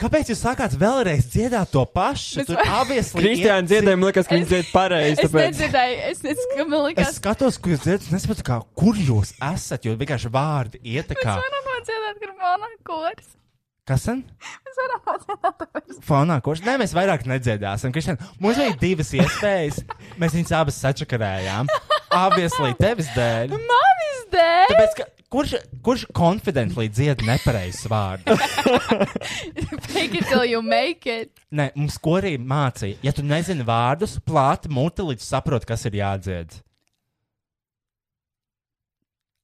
Kāpēc 0.00 0.30
jūs 0.32 0.40
sākāt 0.40 0.72
vēlreiz 0.80 1.26
dziedāt 1.28 1.68
to 1.74 1.82
pašu? 1.84 2.40
Es 2.40 2.46
Tur 2.48 2.56
vai- 2.56 2.68
obviously 2.80 3.20
Kristiāna 3.24 3.66
man 4.00 4.08
liekas, 4.08 4.28
ka 4.30 4.34
Es- 4.34 4.40
viņš 4.40 4.48
dzied 4.54 4.70
pareizi. 4.72 5.26
Es 5.26 5.34
nedzirdēju, 5.36 5.98
es 6.10 6.22
nezinu, 6.24 6.64
man 6.70 6.78
Es 6.78 6.86
liekas, 6.88 7.18
skatos, 7.20 7.58
ko 7.60 7.74
jūs 7.74 7.82
dzirdat. 7.84 8.06
Es 8.08 8.14
nesaprotu, 8.14 8.46
kā, 8.48 8.56
kur 8.80 8.96
jūs 8.96 9.34
esat. 9.52 9.84
Jo 9.84 9.96
vienkārši 10.00 10.32
vārdi 10.32 10.80
ietekā. 10.96 11.36
mēs 11.36 11.44
varam 11.44 11.68
nodziedāt 11.74 12.24
grafonā 12.24 12.72
kurs. 12.88 13.28
Kas 13.90 14.04
ten? 14.06 14.24
Mēs 14.64 14.80
varam 14.80 15.04
nodziedāt 15.10 15.60
tāpēc. 15.60 16.00
Fonā, 16.08 16.40
kurš? 16.46 16.64
Nē, 16.64 16.78
mēs 16.80 16.96
vairāk 16.96 17.24
nedziedāsim. 17.28 17.92
Kristian, 17.92 18.18
mums 18.40 18.56
bija 18.60 18.76
divas 18.80 19.12
iespējas. 19.20 19.80
Mēs 20.20 20.36
viņus 20.36 20.52
abas 20.56 20.80
sačakarējām. 20.80 21.68
Obviously, 22.24 22.72
tevis 22.80 23.08
dēļ. 23.16 23.52
Manis 23.52 24.20
dēļ! 24.32 24.70
Tāpēc, 24.72 24.94
ka, 25.00 25.08
kurš, 25.30 25.54
kurš 25.86 26.04
confidently 26.16 26.88
dzied 26.92 27.22
nepareizs 27.26 27.86
vārds? 27.90 28.26
Fake 29.92 30.18
it 30.20 30.26
till 30.28 30.44
you 30.44 30.62
make 30.62 31.06
it. 31.06 31.30
Nē, 31.54 31.70
mums 31.78 31.98
korī 32.02 32.34
mācīja, 32.38 32.98
ja 33.06 33.14
tu 33.14 33.24
nezini 33.26 33.66
vārdus, 33.66 34.18
plāti 34.26 34.70
muti 34.72 35.06
līdz 35.06 35.24
saproti, 35.26 35.68
kas 35.70 35.86
ir 35.90 36.00
jādzied. 36.00 36.58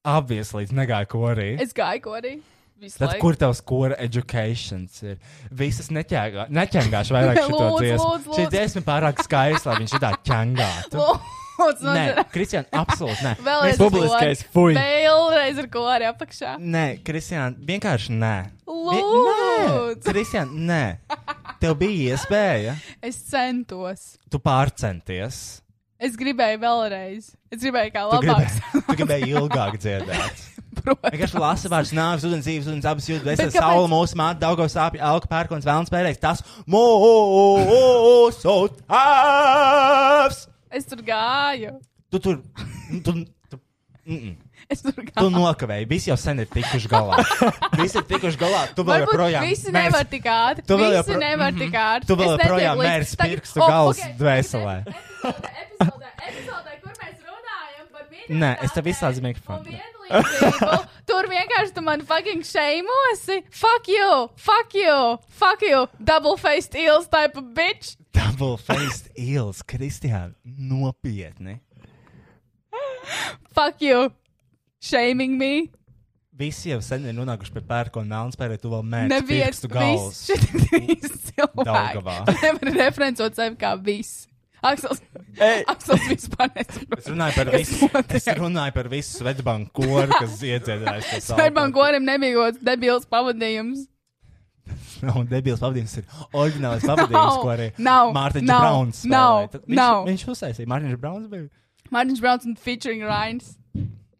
Obviously, 0.06 0.68
negāja 0.70 1.08
korī. 1.10 1.48
Es 1.62 1.72
gāju 1.74 2.04
korī. 2.04 2.36
Visu 2.76 2.98
Tad, 3.00 3.14
laiku. 3.14 3.22
kur 3.24 3.36
tavs 3.40 3.62
kora 3.64 3.96
educations 4.04 5.00
ir? 5.02 5.16
Visas 5.48 5.88
neķēgā, 5.96 6.44
neķengāšu 6.52 7.14
vairāk 7.16 7.40
šo 7.48 7.70
dziesmu. 7.80 8.34
Šī 8.36 8.44
dziesma 8.52 8.82
pārāk 8.84 9.22
skaista, 9.24 9.72
lai 9.72 9.80
viņš 9.80 9.96
tā 10.02 10.12
ķengātu. 10.28 11.00
Lūdzu, 11.56 11.88
Nē. 11.96 12.24
Kristian, 12.34 12.66
absolūti 12.76 13.22
nē. 13.24 13.30
Vēlreiz 13.46 13.78
publiskais, 13.80 14.42
fuj. 14.52 14.74
Vēlreiz 14.76 15.60
ar 15.62 15.68
ko 15.72 15.84
arī 15.88 16.04
apakšā. 16.10 16.56
Nē, 16.60 16.82
Kristian, 17.06 17.56
vienkārši 17.68 18.16
nē. 18.20 18.34
Lūdzu. 18.68 19.22
Nē, 19.30 19.94
Kristian, 20.04 20.52
nē. 20.68 20.82
Tev 21.62 21.72
bija 21.80 22.12
iespēja, 22.16 22.74
Es 23.00 23.16
centos. 23.30 24.16
tu 24.28 24.36
pārcenties. 24.42 25.62
Es 25.96 26.12
gribēju 26.20 26.58
vēlreiz. 26.60 27.30
Es 27.48 27.62
gribēju 27.62 27.88
kā 27.94 28.02
Tu 28.04 28.10
labāks. 28.18 28.58
gribēji, 28.60 28.84
tu 28.90 28.96
gribēji 29.00 29.30
ilgāk 29.32 29.78
dziedāt. 29.80 30.36
Vienkārši 30.86 31.38
lasa 31.40 31.70
vārds, 31.72 31.88
nāves, 31.96 32.20
ūdens, 32.28 32.44
dzīves, 32.44 32.66
ūdens, 32.68 32.84
abas 32.90 33.06
jūtas, 33.08 33.24
vesels, 33.30 33.54
kāpēc? 33.54 33.64
saule, 33.64 33.88
mūsu 33.88 34.12
māte, 34.20 34.36
daudzos 34.42 34.74
sāpju, 34.76 35.00
elka, 35.00 35.24
pērkons, 35.30 35.64
vēlns, 35.64 35.88
pērēks, 35.94 36.20
tas 36.20 36.42
mūsu 36.68 38.52
tēvs. 38.84 40.42
Es 40.76 40.84
tur 40.88 41.00
gāju. 41.06 41.76
Tu 42.12 42.18
tur, 42.22 42.42
tu, 43.04 43.12
tu, 43.50 43.58
mm 44.06 44.16
-mm. 44.18 44.34
Es 44.70 44.82
tur 44.82 44.92
tu 44.92 45.02
gāju. 45.06 45.30
nokavēji, 45.30 45.88
visi 45.88 46.10
jau 46.10 46.16
sen 46.18 46.38
ir 46.42 46.46
tikuši 46.46 46.88
galā. 46.90 47.16
Visi 47.80 47.98
ir 47.98 48.04
tikuši 48.04 48.38
galā, 48.40 48.62
tu 48.74 48.84
vēl 48.84 49.04
joprojām. 49.04 49.42
Visi 49.46 49.70
mērs- 49.70 49.82
nevar 49.92 50.04
tik 50.04 50.24
ātri. 50.24 50.66
Tu 50.66 50.74
vēl 50.76 50.90
Visi 50.96 51.10
jopro- 51.10 51.20
nevar 51.20 51.52
Mhm. 51.52 51.58
tik 51.60 51.72
ātri. 51.74 52.06
Tu 52.06 52.16
vēl 52.16 52.30
joprojām 52.38 52.76
mērs 52.78 53.16
pirkstu 53.16 53.60
ok. 53.62 53.96
dvēselē. 54.18 54.76
Epizodē, 54.86 55.50
epizodē, 55.66 56.08
epizodē, 56.28 56.72
kur 56.82 56.92
mēs 57.02 57.16
runājam 57.30 57.86
par 57.92 58.04
Nē, 58.32 58.50
es 58.64 58.72
tev 58.74 58.88
izslēdzu 58.90 59.22
mikrofonu. 59.24 59.76
Tur 61.08 61.26
vienkārši 61.30 61.74
tu 61.76 61.82
man 61.82 62.02
fucking 62.06 62.42
šeimosi. 62.46 63.40
Fuck 63.54 63.88
you, 63.90 64.10
fuck 64.38 64.74
you, 64.74 64.96
fuck 65.30 65.62
you, 65.66 65.84
double 66.02 66.36
faced 66.40 66.74
eels 66.78 67.06
type 67.12 67.38
of 67.38 67.52
bitch. 67.56 67.94
Double 68.16 68.56
faced 68.58 69.10
eels, 69.18 69.62
Kristiāna, 69.62 70.34
nopietni. 70.46 71.58
Fuck 73.54 73.80
you. 73.82 74.10
Shaming 74.82 75.38
me. 75.38 75.70
Visi 76.36 76.68
jau 76.68 76.82
sen 76.84 77.06
ir 77.08 77.14
nonākuši 77.16 77.54
pie 77.54 77.62
pērkona 77.64 78.10
melnspēra, 78.10 78.58
tu 78.60 78.68
vēl 78.68 78.82
mēģini 78.84 79.12
Neviens 79.14 79.60
pirkstu 79.62 79.70
galvas. 79.72 80.18
šis 80.28 81.14
cilvēks. 81.30 81.64
Daugavā. 81.64 82.16
Nevar 82.42 82.74
referencot 82.76 83.38
sevi 83.38 83.56
kā 83.62 83.70
viss. 83.80 84.25
Aksels. 84.64 85.02
Aksels 85.68 86.06
vispār 86.08 86.48
nesaprot. 86.56 86.98
Es 87.02 87.10
runāju 87.12 87.34
par 87.36 87.50
visu, 87.52 87.88
es 88.16 88.26
runāju 88.38 88.74
par 88.78 88.88
visu 88.92 89.18
Svetbanku 89.20 89.84
koru, 89.84 90.08
kas 90.16 90.38
iedziedājas. 90.42 91.10
Svētbām 91.28 91.74
gorim 91.76 92.06
nebija 92.08 92.34
kaut 92.38 92.54
kāds 92.56 92.64
debils 92.66 93.06
pavadījums. 93.12 93.84
Un 95.12 95.28
debils 95.28 95.60
pavadījums 95.62 95.98
ir 96.00 96.08
oriģinālais 96.32 96.86
pavadījums, 96.88 97.36
ko 97.44 97.52
arī 97.52 97.68
nav, 97.78 98.10
Mārtiņš 98.16 98.48
nav, 98.48 98.64
Brauns 98.64 99.02
nav, 99.06 99.42
Viņš, 99.52 99.76
nav. 99.76 100.00
viņš 100.08 100.24
uztaisīja, 100.32 100.70
Mārtiņš 100.72 100.98
Brauns 101.04 101.28
bija. 101.30 101.48
Martin 101.90 102.16
Brown 102.18 102.56
featuring 102.56 103.02
Ryan. 103.06 103.40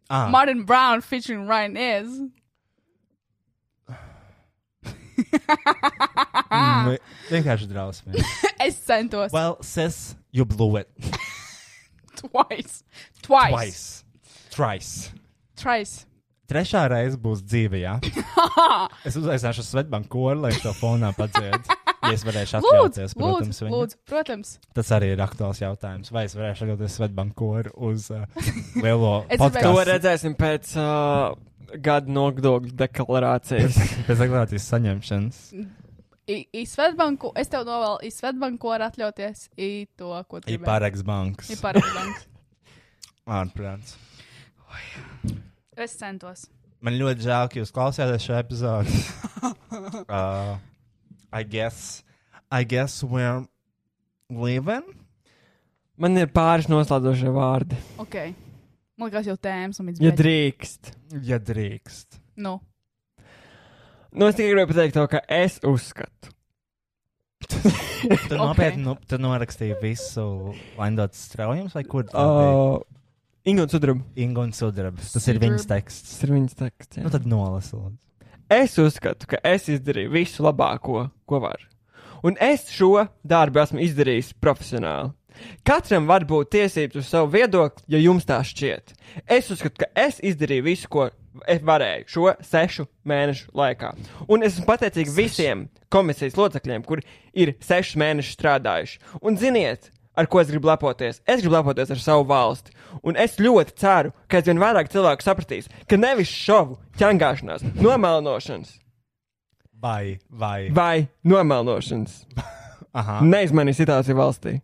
Ah, 0.09 0.29
Martin 0.31 0.63
Brown 0.63 1.01
featuring 1.01 1.47
Ryan 1.49 1.75
is. 1.75 2.13
mm, 6.51 6.95
vienkārši 7.31 7.67
drausmīgi. 7.71 8.23
Es 8.67 8.77
centos. 8.87 9.31
Well, 9.33 9.57
sis, 9.61 10.15
you 10.37 10.45
blew 10.45 10.77
it. 10.77 10.89
Twice. 12.17 12.83
Twice. 13.21 13.51
Twice. 13.51 14.03
Thrice. 14.51 14.93
Twice. 15.57 16.03
Trešā 16.47 16.85
reize 16.89 17.17
būs 17.19 17.41
dzīve, 17.43 17.81
jā. 17.81 17.97
Es 19.07 19.17
uzaicināšu 19.19 19.65
Svetbanku 19.67 20.07
koru, 20.15 20.45
lai 20.45 20.53
to 20.63 20.71
fonā 20.77 21.09
padzied. 21.17 21.67
Ja 22.07 22.13
es 22.15 22.23
varēšu 22.23 22.61
atļauties, 22.61 23.15
protams, 23.17 23.49
lūdzu, 23.49 23.65
viņu. 23.65 23.73
lūdzu, 23.75 23.97
protams. 24.07 24.51
Tas 24.77 24.91
arī 24.95 25.09
ir 25.15 25.21
aktuāls 25.25 25.59
jautājums. 25.59 26.11
Vai 26.15 26.23
es 26.29 26.37
varēšu 26.37 26.63
atļauties 26.69 26.95
Svetbanku 27.01 27.35
koru 27.41 27.73
uz 27.89 28.07
uh, 28.15 28.23
lielo 28.85 29.25
gribēju- 29.27 29.41
To 29.41 29.43
podkāstu? 29.43 29.83
redzēsim 29.91 30.37
pēc 30.39 30.71
uh, 30.79 31.75
gada 31.83 32.15
nodokļu 32.15 32.71
deklarācijas. 32.79 33.81
Pēc 34.07 34.23
deklarācijas 34.23 34.69
saņemšanas. 34.71 35.41
I, 36.27 36.41
I 36.59 36.63
Svetbanku, 36.67 37.31
es 37.39 37.47
tev 37.51 37.63
novēlu, 37.67 38.01
I 38.03 38.11
Svetbanku 38.11 38.67
var 38.73 38.83
atļauties, 38.89 39.45
I 39.55 39.69
to, 39.99 40.09
ko 40.27 40.41
tu 40.41 40.49
Ir 40.51 40.57
gribēji. 40.57 40.67
pārāks 40.67 41.03
banks. 41.07 41.51
I 41.53 41.57
parakstbanks. 41.61 42.25
Ārprāts. 43.37 43.95
Es 45.77 45.93
centos. 45.99 46.47
Man 46.83 46.97
ļoti 46.99 47.23
žēl, 47.25 47.47
ka 47.51 47.59
jūs 47.61 47.71
klausījāties 47.73 48.25
šo 48.27 48.35
epizodi. 48.37 48.99
uh, 50.11 50.57
I 51.33 51.43
guess, 51.43 52.03
I 52.51 52.63
guess 52.67 53.03
we're 53.03 53.45
leaving. 54.29 54.83
Man 55.97 56.19
ir 56.19 56.27
pāris 56.29 56.67
noslēdzošie 56.69 57.31
vārdi. 57.33 57.77
Ok. 58.03 58.19
Man 58.97 59.09
liekas, 59.09 59.27
jau 59.29 59.37
tēmas 59.41 59.79
un 59.81 59.93
Ja 60.01 60.11
drīkst. 60.13 60.91
Ja 61.25 61.39
drīkst. 61.41 62.19
Nu, 62.41 62.57
Nu, 64.13 64.27
es 64.29 64.35
tikai 64.37 64.51
gribēju 64.53 64.69
pateikt 64.71 64.95
to, 64.97 65.05
ka 65.11 65.21
es 65.37 65.57
uzskatu. 65.67 66.31
Tu 67.47 68.37
nopietni 68.39 68.81
nu, 68.85 68.95
tu 69.07 69.19
norakstīji 69.21 69.75
visu 69.81 70.23
Landotas 70.79 71.27
straujumus, 71.29 71.75
vai 71.77 71.83
kur? 71.85 72.07
Uh, 72.13 72.79
Inga 73.47 73.63
un 73.67 73.71
Sudraba. 73.71 74.01
Inga 74.19 74.41
un 74.47 74.51
Sudrabs. 74.57 75.11
Tas 75.13 75.27
ir 75.31 75.37
viņas 75.39 75.63
Sudrab. 75.63 75.77
teksts. 75.77 76.15
Tas 76.15 76.25
ir 76.27 76.33
viņas 76.35 76.57
teksts. 76.59 76.97
jā. 76.99 77.05
Nu 77.05 77.11
tad 77.13 77.27
nolasi. 77.29 77.75
lūdzu. 77.77 77.97
Es 78.51 78.77
uzskatu, 78.79 79.27
ka 79.27 79.39
es 79.47 79.67
izdarīju 79.71 80.11
visu 80.13 80.43
labāko, 80.45 81.09
ko 81.27 81.39
varu. 81.43 81.67
Un 82.25 82.35
es 82.41 82.65
šo 82.73 83.05
darbu 83.27 83.61
esmu 83.61 83.83
izdarījis 83.85 84.33
profesionāli. 84.41 85.11
Katram 85.67 86.07
var 86.09 86.23
būt 86.25 86.49
tiesības 86.55 86.97
uz 87.03 87.09
savu 87.11 87.29
viedokli, 87.35 87.83
ja 87.93 87.99
jums 88.01 88.25
tā 88.25 88.39
šķiet. 88.41 88.95
Es 89.29 89.51
uzskatu, 89.53 89.83
ka 89.83 89.91
es 90.07 90.17
izdarīju 90.25 90.65
visu, 90.65 90.89
ko 90.89 91.09
es 91.47 91.61
varēju 91.65 92.07
šo 92.13 92.31
sešu 92.43 92.85
mēnešu 93.07 93.51
laikā. 93.57 93.91
Un 94.27 94.43
es 94.43 94.55
esmu 94.55 94.65
pateicīgs 94.69 95.13
visiem 95.17 95.67
komisijas 95.93 96.37
locekļiem, 96.39 96.83
kuri 96.87 97.05
ir 97.37 97.53
sešus 97.63 97.99
mēnešus 98.01 98.35
strādājuši. 98.39 98.99
Un 99.21 99.37
ziniet, 99.37 99.91
ar 100.17 100.25
ko 100.31 100.41
es 100.41 100.49
gribu 100.51 100.67
lepoties? 100.71 101.21
Es 101.29 101.43
gribu 101.43 101.55
lepoties 101.59 101.91
ar 101.93 102.01
savu 102.01 102.25
valsti. 102.29 102.73
Un 103.03 103.15
es 103.19 103.37
ļoti 103.37 103.75
ceru, 103.77 104.13
ka 104.27 104.39
aizvien 104.41 104.59
vairāk 104.61 104.89
cilvēku 104.93 105.25
sapratīs, 105.25 105.67
ka 105.87 105.99
nevis 106.01 106.31
šovu, 106.33 106.79
ķengāšanās, 106.97 107.65
nomelnošanas 107.77 108.75
Vai, 109.77 110.17
vai. 110.33 110.71
vai 110.73 111.07
nomelnošanas 111.21 112.23
Aha. 112.97 113.19
neizmainīs 113.21 113.77
situāciju 113.77 114.17
valstī. 114.17 114.55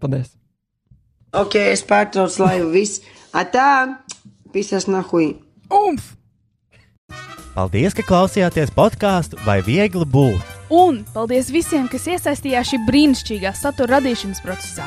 Paldies! 0.00 0.36
Ok, 1.36 1.54
es 1.72 1.82
pārtraucu 1.86 2.42
laivu. 2.42 2.70
Viss. 2.74 3.00
Atā, 3.36 3.66
pisas 4.52 4.88
nahui. 4.90 5.36
umf! 5.70 6.16
Paldies, 7.54 7.96
ka 7.98 8.04
klausījāties 8.06 8.70
podkāstu 8.74 9.38
vai 9.44 9.58
viegli 9.66 10.06
būt. 10.06 10.58
Un 10.70 11.02
paldies 11.14 11.50
visiem, 11.50 11.88
kas 11.90 12.06
iesaistījās 12.06 12.70
šī 12.70 12.78
brīnišķīgā 12.86 13.50
satura 13.58 13.98
radīšanas 13.98 14.44
procesā. 14.44 14.86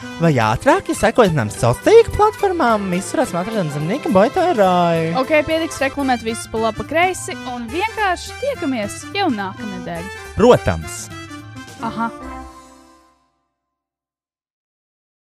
vai 0.19 0.33
ātrāk, 0.41 0.91
ja 0.91 0.97
sekojat 0.97 1.37
nam 1.37 1.51
sociālajām 1.53 1.85
tīkla 1.85 2.17
platformām, 2.17 2.89
visurās 2.93 3.33
matradienas 3.35 3.77
zemnieka 3.77 4.11
boitārāju. 4.13 5.15
Ok, 5.21 5.33
pietiks 5.47 5.81
reklamēt 5.83 6.25
visus 6.27 6.49
pa 6.51 6.65
labi, 6.65 6.81
pa 6.81 6.89
kreisi 6.91 7.37
un 7.53 7.69
vienkārši 7.71 8.37
tiekamies 8.43 9.01
jau 9.15 9.31
nākamnedēļ. 9.33 10.13
Protams! 10.37 11.05
Aha! 11.81 12.11